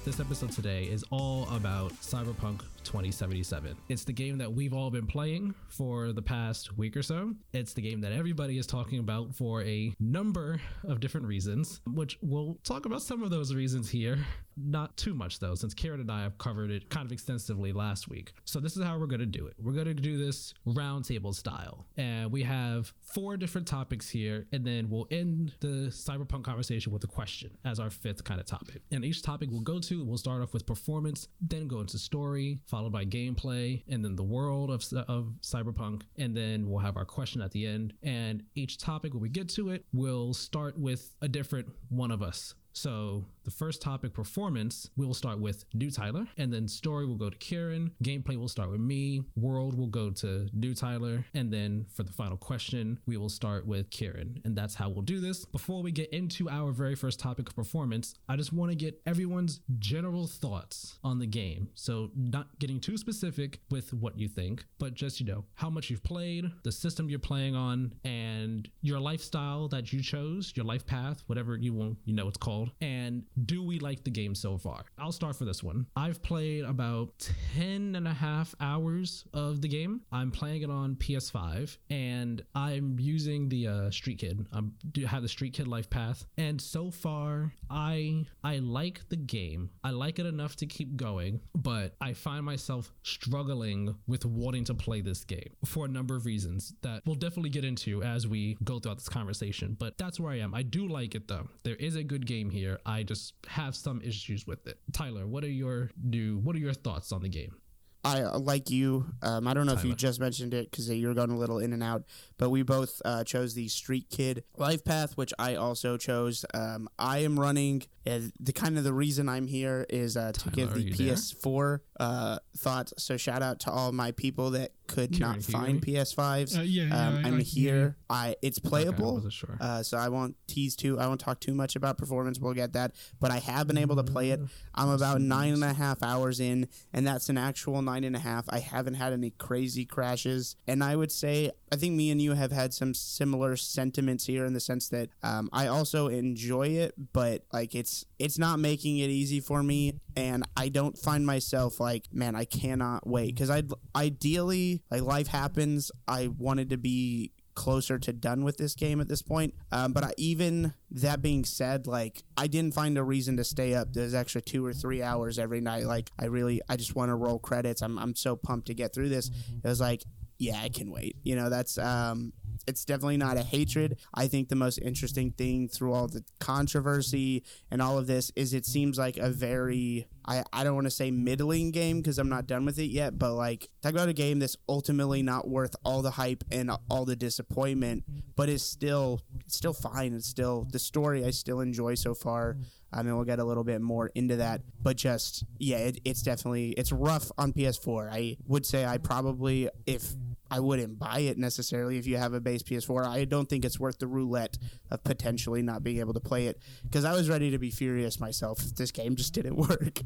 This 0.05 0.19
episode 0.19 0.51
today 0.51 0.85
is 0.85 1.03
all 1.11 1.47
about 1.51 1.93
Cyberpunk 2.01 2.61
2077. 2.89 3.77
It's 3.87 4.03
the 4.03 4.11
game 4.11 4.39
that 4.39 4.51
we've 4.51 4.73
all 4.73 4.89
been 4.89 5.05
playing 5.05 5.53
for 5.67 6.11
the 6.11 6.23
past 6.23 6.75
week 6.75 6.97
or 6.97 7.03
so. 7.03 7.35
It's 7.53 7.73
the 7.73 7.83
game 7.83 8.01
that 8.01 8.11
everybody 8.11 8.57
is 8.57 8.65
talking 8.65 8.97
about 8.97 9.35
for 9.35 9.61
a 9.61 9.93
number 9.99 10.59
of 10.87 10.99
different 10.99 11.27
reasons, 11.27 11.81
which 11.85 12.17
we'll 12.23 12.57
talk 12.63 12.87
about 12.87 13.03
some 13.03 13.21
of 13.21 13.29
those 13.29 13.53
reasons 13.53 13.91
here. 13.91 14.17
Not 14.57 14.97
too 14.97 15.13
much 15.13 15.39
though, 15.39 15.53
since 15.55 15.75
Kieran 15.75 16.01
and 16.01 16.11
I 16.11 16.23
have 16.23 16.37
covered 16.39 16.71
it 16.71 16.89
kind 16.89 17.05
of 17.05 17.11
extensively 17.11 17.71
last 17.71 18.09
week. 18.09 18.33
So 18.43 18.59
this 18.59 18.75
is 18.75 18.83
how 18.83 18.97
we're 18.97 19.05
going 19.05 19.19
to 19.19 19.25
do 19.27 19.45
it. 19.45 19.53
We're 19.61 19.73
going 19.73 19.85
to 19.85 19.93
do 19.93 20.17
this 20.17 20.55
roundtable 20.67 21.33
style. 21.33 21.85
And 21.95 22.31
we 22.31 22.41
have 22.43 22.91
four 23.01 23.37
different 23.37 23.67
topics 23.67 24.09
here, 24.09 24.47
and 24.51 24.65
then 24.65 24.89
we'll 24.89 25.07
end 25.11 25.53
the 25.59 25.91
cyberpunk 25.91 26.43
conversation 26.43 26.91
with 26.91 27.03
a 27.03 27.07
question 27.07 27.51
as 27.63 27.79
our 27.79 27.91
fifth 27.91 28.23
kind 28.23 28.39
of 28.39 28.47
topic. 28.47 28.81
And 28.91 29.05
each 29.05 29.21
topic 29.21 29.49
we'll 29.51 29.61
go 29.61 29.79
to, 29.79 30.03
we'll 30.03 30.17
start 30.17 30.41
off 30.41 30.53
with 30.53 30.65
performance, 30.65 31.27
then 31.39 31.67
go 31.67 31.79
into 31.79 31.97
story, 31.99 32.59
followed 32.79 32.93
by 32.93 33.03
gameplay, 33.03 33.83
and 33.89 34.05
then 34.05 34.15
the 34.15 34.23
world 34.23 34.71
of, 34.71 34.81
of 35.09 35.33
cyberpunk, 35.41 36.03
and 36.17 36.33
then 36.33 36.69
we'll 36.69 36.79
have 36.79 36.95
our 36.95 37.03
question 37.03 37.41
at 37.41 37.51
the 37.51 37.67
end. 37.67 37.91
And 38.03 38.41
each 38.55 38.77
topic, 38.77 39.13
when 39.13 39.21
we 39.21 39.27
get 39.27 39.49
to 39.49 39.71
it, 39.71 39.83
we'll 39.91 40.33
start 40.33 40.79
with 40.79 41.13
a 41.21 41.27
different 41.27 41.67
one 41.89 42.09
of 42.09 42.21
us. 42.21 42.53
So 42.73 43.25
the 43.43 43.51
first 43.51 43.81
topic, 43.81 44.13
performance, 44.13 44.89
we'll 44.95 45.13
start 45.13 45.39
with 45.39 45.65
New 45.73 45.89
Tyler, 45.89 46.27
and 46.37 46.53
then 46.53 46.67
story 46.67 47.05
will 47.05 47.15
go 47.15 47.29
to 47.29 47.37
Kieran. 47.37 47.91
Gameplay 48.03 48.37
will 48.37 48.47
start 48.47 48.69
with 48.69 48.79
me. 48.79 49.23
World 49.35 49.77
will 49.77 49.87
go 49.87 50.11
to 50.11 50.47
New 50.53 50.75
Tyler, 50.75 51.25
and 51.33 51.51
then 51.51 51.85
for 51.93 52.03
the 52.03 52.13
final 52.13 52.37
question, 52.37 52.99
we 53.05 53.17
will 53.17 53.29
start 53.29 53.65
with 53.65 53.89
Kieran, 53.89 54.39
and 54.45 54.55
that's 54.55 54.75
how 54.75 54.89
we'll 54.89 55.01
do 55.01 55.19
this. 55.19 55.45
Before 55.45 55.81
we 55.81 55.91
get 55.91 56.09
into 56.11 56.49
our 56.49 56.71
very 56.71 56.95
first 56.95 57.19
topic 57.19 57.49
of 57.49 57.55
performance, 57.55 58.13
I 58.27 58.35
just 58.35 58.53
want 58.53 58.71
to 58.71 58.75
get 58.75 59.01
everyone's 59.05 59.61
general 59.79 60.27
thoughts 60.27 60.99
on 61.03 61.19
the 61.19 61.27
game. 61.27 61.69
So 61.73 62.11
not 62.15 62.59
getting 62.59 62.79
too 62.79 62.97
specific 62.97 63.59
with 63.71 63.93
what 63.93 64.17
you 64.17 64.27
think, 64.27 64.65
but 64.77 64.93
just 64.93 65.19
you 65.19 65.25
know 65.25 65.43
how 65.55 65.69
much 65.69 65.89
you've 65.89 66.03
played, 66.03 66.45
the 66.63 66.71
system 66.71 67.09
you're 67.09 67.19
playing 67.19 67.55
on, 67.55 67.93
and 68.03 68.69
your 68.81 68.99
lifestyle 68.99 69.67
that 69.69 69.91
you 69.91 70.01
chose, 70.01 70.53
your 70.55 70.65
life 70.65 70.85
path, 70.85 71.23
whatever 71.27 71.57
you 71.57 71.73
want, 71.73 71.97
you 72.05 72.13
know 72.13 72.27
it's 72.27 72.37
called 72.37 72.58
and 72.81 73.23
do 73.45 73.63
we 73.63 73.79
like 73.79 74.03
the 74.03 74.11
game 74.11 74.35
so 74.35 74.57
far? 74.57 74.85
I'll 74.97 75.11
start 75.11 75.35
for 75.35 75.45
this 75.45 75.63
one. 75.63 75.85
I've 75.95 76.21
played 76.21 76.63
about 76.63 77.29
10 77.55 77.95
and 77.95 78.07
a 78.07 78.13
half 78.13 78.55
hours 78.59 79.25
of 79.33 79.61
the 79.61 79.67
game. 79.67 80.01
I'm 80.11 80.31
playing 80.31 80.61
it 80.61 80.69
on 80.69 80.95
PS5 80.95 81.77
and 81.89 82.43
I'm 82.55 82.97
using 82.99 83.49
the 83.49 83.67
uh, 83.67 83.91
Street 83.91 84.19
Kid. 84.19 84.47
I 84.53 84.61
have 85.07 85.21
the 85.21 85.29
Street 85.29 85.53
Kid 85.53 85.67
life 85.67 85.89
path 85.89 86.25
and 86.37 86.61
so 86.61 86.91
far 86.91 87.53
I 87.69 88.25
I 88.43 88.57
like 88.57 89.07
the 89.09 89.15
game. 89.15 89.69
I 89.83 89.91
like 89.91 90.19
it 90.19 90.25
enough 90.25 90.55
to 90.57 90.65
keep 90.65 90.95
going, 90.95 91.41
but 91.55 91.95
I 92.01 92.13
find 92.13 92.45
myself 92.45 92.91
struggling 93.03 93.95
with 94.07 94.25
wanting 94.25 94.63
to 94.65 94.73
play 94.73 95.01
this 95.01 95.23
game 95.23 95.49
for 95.65 95.85
a 95.85 95.87
number 95.87 96.15
of 96.15 96.25
reasons 96.25 96.73
that 96.81 97.01
we'll 97.05 97.15
definitely 97.15 97.49
get 97.49 97.65
into 97.65 98.01
as 98.03 98.27
we 98.27 98.57
go 98.63 98.79
throughout 98.79 98.97
this 98.97 99.09
conversation, 99.09 99.75
but 99.79 99.97
that's 99.97 100.19
where 100.19 100.31
I 100.31 100.39
am. 100.39 100.53
I 100.53 100.63
do 100.63 100.87
like 100.87 101.15
it 101.15 101.27
though. 101.27 101.47
There 101.63 101.75
is 101.75 101.95
a 101.95 102.03
good 102.03 102.25
game 102.25 102.48
here. 102.49 102.79
I 102.85 103.03
just 103.03 103.33
have 103.47 103.75
some 103.75 104.01
issues 104.01 104.45
with 104.45 104.67
it. 104.67 104.79
Tyler, 104.93 105.27
what 105.27 105.43
are 105.43 105.49
your 105.49 105.91
do 106.09 106.37
what 106.39 106.55
are 106.55 106.59
your 106.59 106.73
thoughts 106.73 107.11
on 107.11 107.21
the 107.21 107.29
game? 107.29 107.55
I 108.03 108.21
uh, 108.21 108.39
like 108.39 108.69
you. 108.69 109.05
Um, 109.21 109.47
I 109.47 109.53
don't 109.53 109.65
know 109.65 109.73
if 109.73 109.83
you 109.83 109.93
just 109.93 110.19
mentioned 110.19 110.53
it 110.53 110.71
because 110.71 110.89
you 110.89 111.07
were 111.07 111.13
going 111.13 111.31
a 111.31 111.37
little 111.37 111.59
in 111.59 111.73
and 111.73 111.83
out, 111.83 112.03
but 112.37 112.49
we 112.49 112.63
both 112.63 113.01
uh, 113.03 113.23
chose 113.23 113.53
the 113.53 113.67
Street 113.67 114.07
Kid 114.09 114.43
life 114.57 114.85
path, 114.85 115.17
which 115.17 115.33
I 115.37 115.55
also 115.55 115.97
chose. 115.97 116.45
Um, 116.53 116.89
I 116.97 117.19
am 117.19 117.39
running. 117.39 117.83
Uh, 118.07 118.19
the 118.39 118.53
kind 118.53 118.77
of 118.77 118.83
the 118.83 118.93
reason 118.93 119.27
I'm 119.27 119.47
here 119.47 119.85
is 119.89 120.15
uh, 120.15 120.31
to 120.31 120.49
Tyler, 120.49 120.55
give 120.55 120.73
the? 120.73 120.91
PS4 120.91 121.79
uh, 121.99 122.39
thoughts. 122.57 122.93
So 122.97 123.17
shout 123.17 123.41
out 123.41 123.59
to 123.61 123.71
all 123.71 123.91
my 123.91 124.11
people 124.11 124.51
that 124.51 124.71
could 124.89 125.19
not 125.19 125.41
find 125.43 125.83
hear 125.85 126.01
PS5s. 126.03 126.57
Uh, 126.57 126.61
yeah, 126.61 126.83
yeah, 126.83 127.07
um, 127.07 127.15
I- 127.15 127.17
I 127.17 127.21
I'm 127.21 127.23
can 127.37 127.39
hear 127.41 127.73
here. 127.73 127.97
I 128.09 128.35
it's 128.41 128.59
Okay, 128.59 128.69
playable. 128.69 129.13
wasn't 129.15 129.33
sure. 129.33 129.57
Uh, 129.61 129.83
so 129.83 129.97
I 129.97 130.09
won't 130.09 130.35
tease 130.47 130.75
too. 130.75 130.99
I 130.99 131.07
won't 131.07 131.19
talk 131.19 131.39
too 131.39 131.53
much 131.53 131.75
about 131.75 131.97
performance. 131.97 132.39
We'll 132.39 132.53
get 132.53 132.73
that, 132.73 132.93
but 133.19 133.31
I 133.31 133.37
have 133.37 133.67
been 133.67 133.77
able 133.77 133.95
to 133.95 134.03
play 134.03 134.31
it. 134.31 134.39
I'm 134.75 134.89
about 134.89 135.21
nine 135.21 135.53
and 135.53 135.63
a 135.63 135.73
half 135.73 136.01
hours 136.03 136.39
in, 136.39 136.67
and 136.93 137.05
that's 137.07 137.29
an 137.29 137.37
actual 137.37 137.81
nine 137.81 138.03
and 138.03 138.15
a 138.15 138.19
half. 138.19 138.45
I 138.49 138.59
haven't 138.59 138.95
had 138.95 139.13
any 139.13 139.29
crazy 139.31 139.85
crashes, 139.85 140.55
and 140.67 140.83
I 140.83 140.95
would 140.95 141.11
say 141.11 141.51
I 141.71 141.75
think 141.75 141.95
me 141.95 142.11
and 142.11 142.21
you 142.21 142.33
have 142.33 142.51
had 142.51 142.73
some 142.73 142.93
similar 142.93 143.55
sentiments 143.55 144.25
here 144.25 144.45
in 144.45 144.53
the 144.53 144.59
sense 144.59 144.89
that 144.89 145.09
um, 145.23 145.49
I 145.53 145.67
also 145.67 146.07
enjoy 146.07 146.67
it, 146.69 146.93
but 147.13 147.43
like 147.53 147.75
it's 147.75 148.05
it's 148.17 148.37
not 148.37 148.59
making 148.59 148.97
it 148.97 149.09
easy 149.09 149.39
for 149.39 149.61
me, 149.63 149.99
and 150.15 150.47
I 150.57 150.69
don't 150.69 150.97
find 150.97 151.25
myself 151.25 151.79
like 151.79 152.05
man, 152.11 152.35
I 152.35 152.45
cannot 152.45 153.07
wait 153.07 153.35
because 153.35 153.49
I 153.49 153.63
ideally 153.95 154.81
like 154.89 155.01
life 155.01 155.27
happens. 155.27 155.91
I 156.07 156.27
wanted 156.27 156.69
to 156.71 156.77
be 156.77 157.31
closer 157.59 157.99
to 157.99 158.13
done 158.13 158.45
with 158.45 158.55
this 158.55 158.73
game 158.73 159.01
at 159.01 159.09
this 159.09 159.21
point. 159.21 159.53
Um, 159.73 159.91
but 159.91 160.05
I, 160.05 160.13
even 160.17 160.73
that 160.91 161.21
being 161.21 161.43
said, 161.43 161.87
like 161.87 162.23
I 162.37 162.47
didn't 162.47 162.73
find 162.73 162.97
a 162.97 163.03
reason 163.03 163.35
to 163.35 163.43
stay 163.43 163.73
up 163.73 163.91
those 163.91 164.13
extra 164.13 164.39
two 164.39 164.65
or 164.65 164.71
three 164.71 165.03
hours 165.03 165.37
every 165.37 165.59
night. 165.59 165.85
Like 165.85 166.09
I 166.17 166.27
really, 166.27 166.61
I 166.69 166.77
just 166.77 166.95
want 166.95 167.09
to 167.09 167.15
roll 167.15 167.37
credits. 167.37 167.81
I'm, 167.81 167.99
I'm 167.99 168.15
so 168.15 168.37
pumped 168.37 168.67
to 168.67 168.73
get 168.73 168.93
through 168.93 169.09
this. 169.09 169.29
It 169.61 169.67
was 169.67 169.81
like, 169.81 170.05
yeah, 170.39 170.59
I 170.61 170.69
can 170.69 170.89
wait. 170.89 171.17
You 171.23 171.35
know, 171.35 171.49
that's 171.49 171.77
um, 171.77 172.33
it's 172.69 172.85
definitely 172.85 173.17
not 173.17 173.37
a 173.37 173.43
hatred. 173.43 173.97
I 174.13 174.27
think 174.27 174.49
the 174.49 174.55
most 174.55 174.77
interesting 174.77 175.31
thing 175.31 175.67
through 175.67 175.93
all 175.93 176.07
the 176.07 176.23
controversy 176.39 177.43
and 177.71 177.81
all 177.81 177.97
of 177.97 178.07
this 178.07 178.31
is 178.35 178.53
it 178.53 178.65
seems 178.65 178.97
like 178.97 179.17
a 179.17 179.29
very 179.29 180.07
I, 180.29 180.43
I 180.53 180.63
don't 180.63 180.75
want 180.75 180.85
to 180.85 180.91
say 180.91 181.09
middling 181.09 181.71
game 181.71 181.97
because 181.97 182.19
I'm 182.19 182.29
not 182.29 182.45
done 182.45 182.63
with 182.63 182.77
it 182.77 182.91
yet, 182.91 183.17
but 183.17 183.33
like 183.33 183.67
talk 183.81 183.93
about 183.93 184.09
a 184.09 184.13
game 184.13 184.37
that's 184.37 184.55
ultimately 184.69 185.23
not 185.23 185.47
worth 185.49 185.75
all 185.83 186.03
the 186.03 186.11
hype 186.11 186.43
and 186.51 186.71
all 186.87 187.03
the 187.03 187.15
disappointment, 187.15 188.03
but 188.35 188.47
is 188.47 188.61
still 188.61 189.21
it's 189.43 189.55
still 189.55 189.73
fine. 189.73 190.13
It's 190.13 190.27
still 190.27 190.67
the 190.71 190.77
story 190.77 191.25
I 191.25 191.31
still 191.31 191.61
enjoy 191.61 191.95
so 191.95 192.13
far. 192.13 192.57
I 192.93 193.01
mean, 193.01 193.15
we'll 193.15 193.25
get 193.25 193.39
a 193.39 193.43
little 193.43 193.63
bit 193.63 193.81
more 193.81 194.11
into 194.13 194.35
that, 194.37 194.61
but 194.81 194.97
just 194.97 195.45
yeah, 195.57 195.77
it, 195.77 195.99
it's 196.05 196.21
definitely 196.21 196.71
it's 196.71 196.91
rough 196.91 197.31
on 197.39 197.51
PS4. 197.51 198.09
I 198.11 198.37
would 198.45 198.67
say 198.67 198.85
I 198.85 198.99
probably 198.99 199.69
if 199.87 200.13
I 200.51 200.59
wouldn't 200.59 200.99
buy 200.99 201.19
it 201.19 201.37
necessarily 201.37 201.97
if 201.97 202.07
you 202.07 202.17
have 202.17 202.33
a 202.33 202.39
base 202.39 202.63
PS4. 202.63 203.05
I 203.05 203.25
don't 203.25 203.47
think 203.47 203.65
it's 203.65 203.79
worth 203.79 203.99
the 203.99 204.07
roulette 204.07 204.57
of 204.89 205.03
potentially 205.03 205.61
not 205.61 205.83
being 205.83 205.99
able 205.99 206.13
to 206.13 206.19
play 206.19 206.47
it 206.47 206.61
because 206.83 207.05
I 207.05 207.13
was 207.13 207.29
ready 207.29 207.51
to 207.51 207.59
be 207.59 207.69
furious 207.71 208.19
myself 208.19 208.59
if 208.61 208.75
this 208.75 208.91
game 208.91 209.15
just 209.15 209.33
didn't 209.33 209.55
work. 209.69 210.01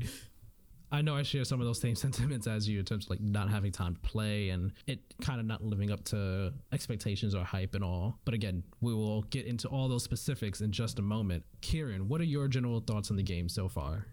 I 0.92 1.02
know 1.02 1.16
I 1.16 1.24
share 1.24 1.44
some 1.44 1.60
of 1.60 1.66
those 1.66 1.82
same 1.82 1.96
sentiments 2.06 2.46
as 2.46 2.70
you 2.70 2.80
in 2.80 2.86
terms 2.86 3.06
of 3.06 3.10
like 3.10 3.20
not 3.20 3.50
having 3.50 3.72
time 3.72 3.96
to 3.96 4.02
play 4.02 4.50
and 4.50 4.72
it 4.86 5.00
kind 5.22 5.40
of 5.40 5.46
not 5.48 5.64
living 5.64 5.92
up 5.92 6.04
to 6.06 6.54
expectations 6.72 7.34
or 7.34 7.44
hype 7.44 7.74
and 7.74 7.84
all. 7.84 8.20
But 8.26 8.36
again, 8.36 8.64
we 8.80 8.94
will 8.94 9.24
get 9.24 9.48
into 9.48 9.68
all 9.68 9.90
those 9.90 10.04
specifics 10.04 10.62
in 10.62 10.72
just 10.72 11.00
a 11.00 11.02
moment. 11.02 11.44
Kieran, 11.62 12.08
what 12.08 12.22
are 12.22 12.26
your 12.26 12.48
general 12.48 12.80
thoughts 12.80 13.10
on 13.10 13.18
the 13.18 13.24
game 13.24 13.50
so 13.50 13.68
far? 13.68 14.06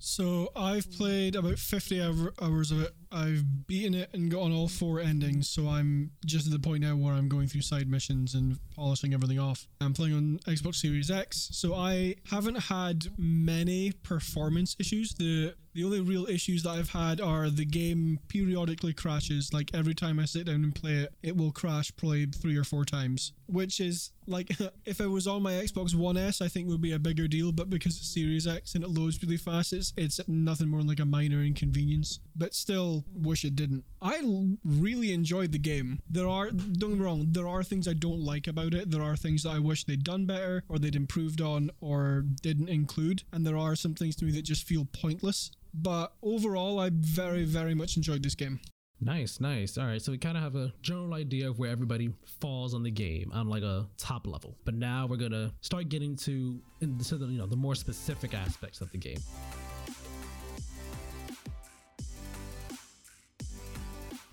So 0.00 0.50
I've 0.54 0.90
played 0.92 1.34
about 1.34 1.58
50 1.58 2.02
hours 2.02 2.70
of 2.70 2.82
it 2.82 2.92
I've 3.10 3.66
beaten 3.66 3.94
it 3.94 4.10
and 4.12 4.30
gotten 4.30 4.52
all 4.52 4.68
four 4.68 5.00
endings, 5.00 5.48
so 5.48 5.68
I'm 5.68 6.10
just 6.24 6.46
at 6.46 6.52
the 6.52 6.58
point 6.58 6.82
now 6.82 6.96
where 6.96 7.14
I'm 7.14 7.28
going 7.28 7.48
through 7.48 7.62
side 7.62 7.88
missions 7.88 8.34
and 8.34 8.58
polishing 8.74 9.14
everything 9.14 9.38
off. 9.38 9.66
I'm 9.80 9.94
playing 9.94 10.14
on 10.14 10.38
Xbox 10.46 10.76
Series 10.76 11.10
X, 11.10 11.48
so 11.52 11.74
I 11.74 12.16
haven't 12.30 12.56
had 12.56 13.06
many 13.16 13.92
performance 13.92 14.76
issues. 14.78 15.14
The 15.14 15.54
the 15.78 15.84
only 15.84 16.00
real 16.00 16.26
issues 16.26 16.64
that 16.64 16.70
I've 16.70 16.90
had 16.90 17.20
are 17.20 17.50
the 17.50 17.64
game 17.64 18.18
periodically 18.26 18.92
crashes. 18.92 19.52
Like 19.52 19.70
every 19.74 19.94
time 19.94 20.18
I 20.18 20.24
sit 20.24 20.46
down 20.46 20.64
and 20.64 20.74
play 20.74 20.94
it, 20.94 21.14
it 21.22 21.36
will 21.36 21.52
crash 21.52 21.92
probably 21.96 22.26
three 22.26 22.56
or 22.56 22.64
four 22.64 22.84
times. 22.84 23.32
Which 23.46 23.78
is 23.78 24.10
like 24.26 24.50
if 24.84 25.00
it 25.00 25.06
was 25.06 25.28
on 25.28 25.42
my 25.42 25.52
Xbox 25.52 25.94
One 25.94 26.16
S, 26.16 26.40
I 26.40 26.48
think 26.48 26.66
would 26.66 26.80
be 26.80 26.92
a 26.92 26.98
bigger 26.98 27.28
deal. 27.28 27.52
But 27.52 27.70
because 27.70 27.96
it's 27.96 28.12
Series 28.12 28.46
X 28.46 28.74
and 28.74 28.82
it 28.82 28.90
loads 28.90 29.22
really 29.22 29.36
fast, 29.36 29.72
it's 29.72 29.92
it's 29.96 30.20
nothing 30.26 30.68
more 30.68 30.80
than 30.80 30.88
like 30.88 30.98
a 30.98 31.04
minor 31.04 31.42
inconvenience. 31.42 32.18
But 32.34 32.54
still, 32.54 32.97
wish 33.14 33.44
it 33.44 33.56
didn't. 33.56 33.84
I 34.00 34.18
l- 34.18 34.56
really 34.64 35.12
enjoyed 35.12 35.52
the 35.52 35.58
game. 35.58 36.00
There 36.08 36.28
are 36.28 36.50
don't 36.50 36.94
get 36.94 37.00
wrong, 37.02 37.26
there 37.30 37.48
are 37.48 37.62
things 37.62 37.88
I 37.88 37.94
don't 37.94 38.20
like 38.20 38.46
about 38.46 38.74
it. 38.74 38.90
There 38.90 39.02
are 39.02 39.16
things 39.16 39.42
that 39.42 39.50
I 39.50 39.58
wish 39.58 39.84
they'd 39.84 40.04
done 40.04 40.26
better, 40.26 40.64
or 40.68 40.78
they'd 40.78 40.96
improved 40.96 41.40
on, 41.40 41.70
or 41.80 42.24
didn't 42.42 42.68
include. 42.68 43.22
And 43.32 43.46
there 43.46 43.56
are 43.56 43.76
some 43.76 43.94
things 43.94 44.16
to 44.16 44.24
me 44.24 44.32
that 44.32 44.42
just 44.42 44.64
feel 44.66 44.86
pointless. 44.92 45.50
But 45.74 46.12
overall, 46.22 46.80
I 46.80 46.90
very, 46.92 47.44
very 47.44 47.74
much 47.74 47.96
enjoyed 47.96 48.22
this 48.22 48.34
game. 48.34 48.60
Nice, 49.00 49.38
nice. 49.38 49.78
All 49.78 49.86
right, 49.86 50.02
so 50.02 50.10
we 50.10 50.18
kind 50.18 50.36
of 50.36 50.42
have 50.42 50.56
a 50.56 50.72
general 50.82 51.14
idea 51.14 51.48
of 51.48 51.58
where 51.58 51.70
everybody 51.70 52.10
falls 52.40 52.74
on 52.74 52.82
the 52.82 52.90
game 52.90 53.30
on 53.32 53.48
like 53.48 53.62
a 53.62 53.86
top 53.96 54.26
level. 54.26 54.56
But 54.64 54.74
now 54.74 55.06
we're 55.06 55.16
gonna 55.16 55.52
start 55.60 55.88
getting 55.88 56.16
to 56.16 56.60
into 56.80 57.16
the 57.16 57.26
you 57.26 57.38
know 57.38 57.46
the 57.46 57.56
more 57.56 57.76
specific 57.76 58.34
aspects 58.34 58.80
of 58.80 58.90
the 58.90 58.98
game. 58.98 59.18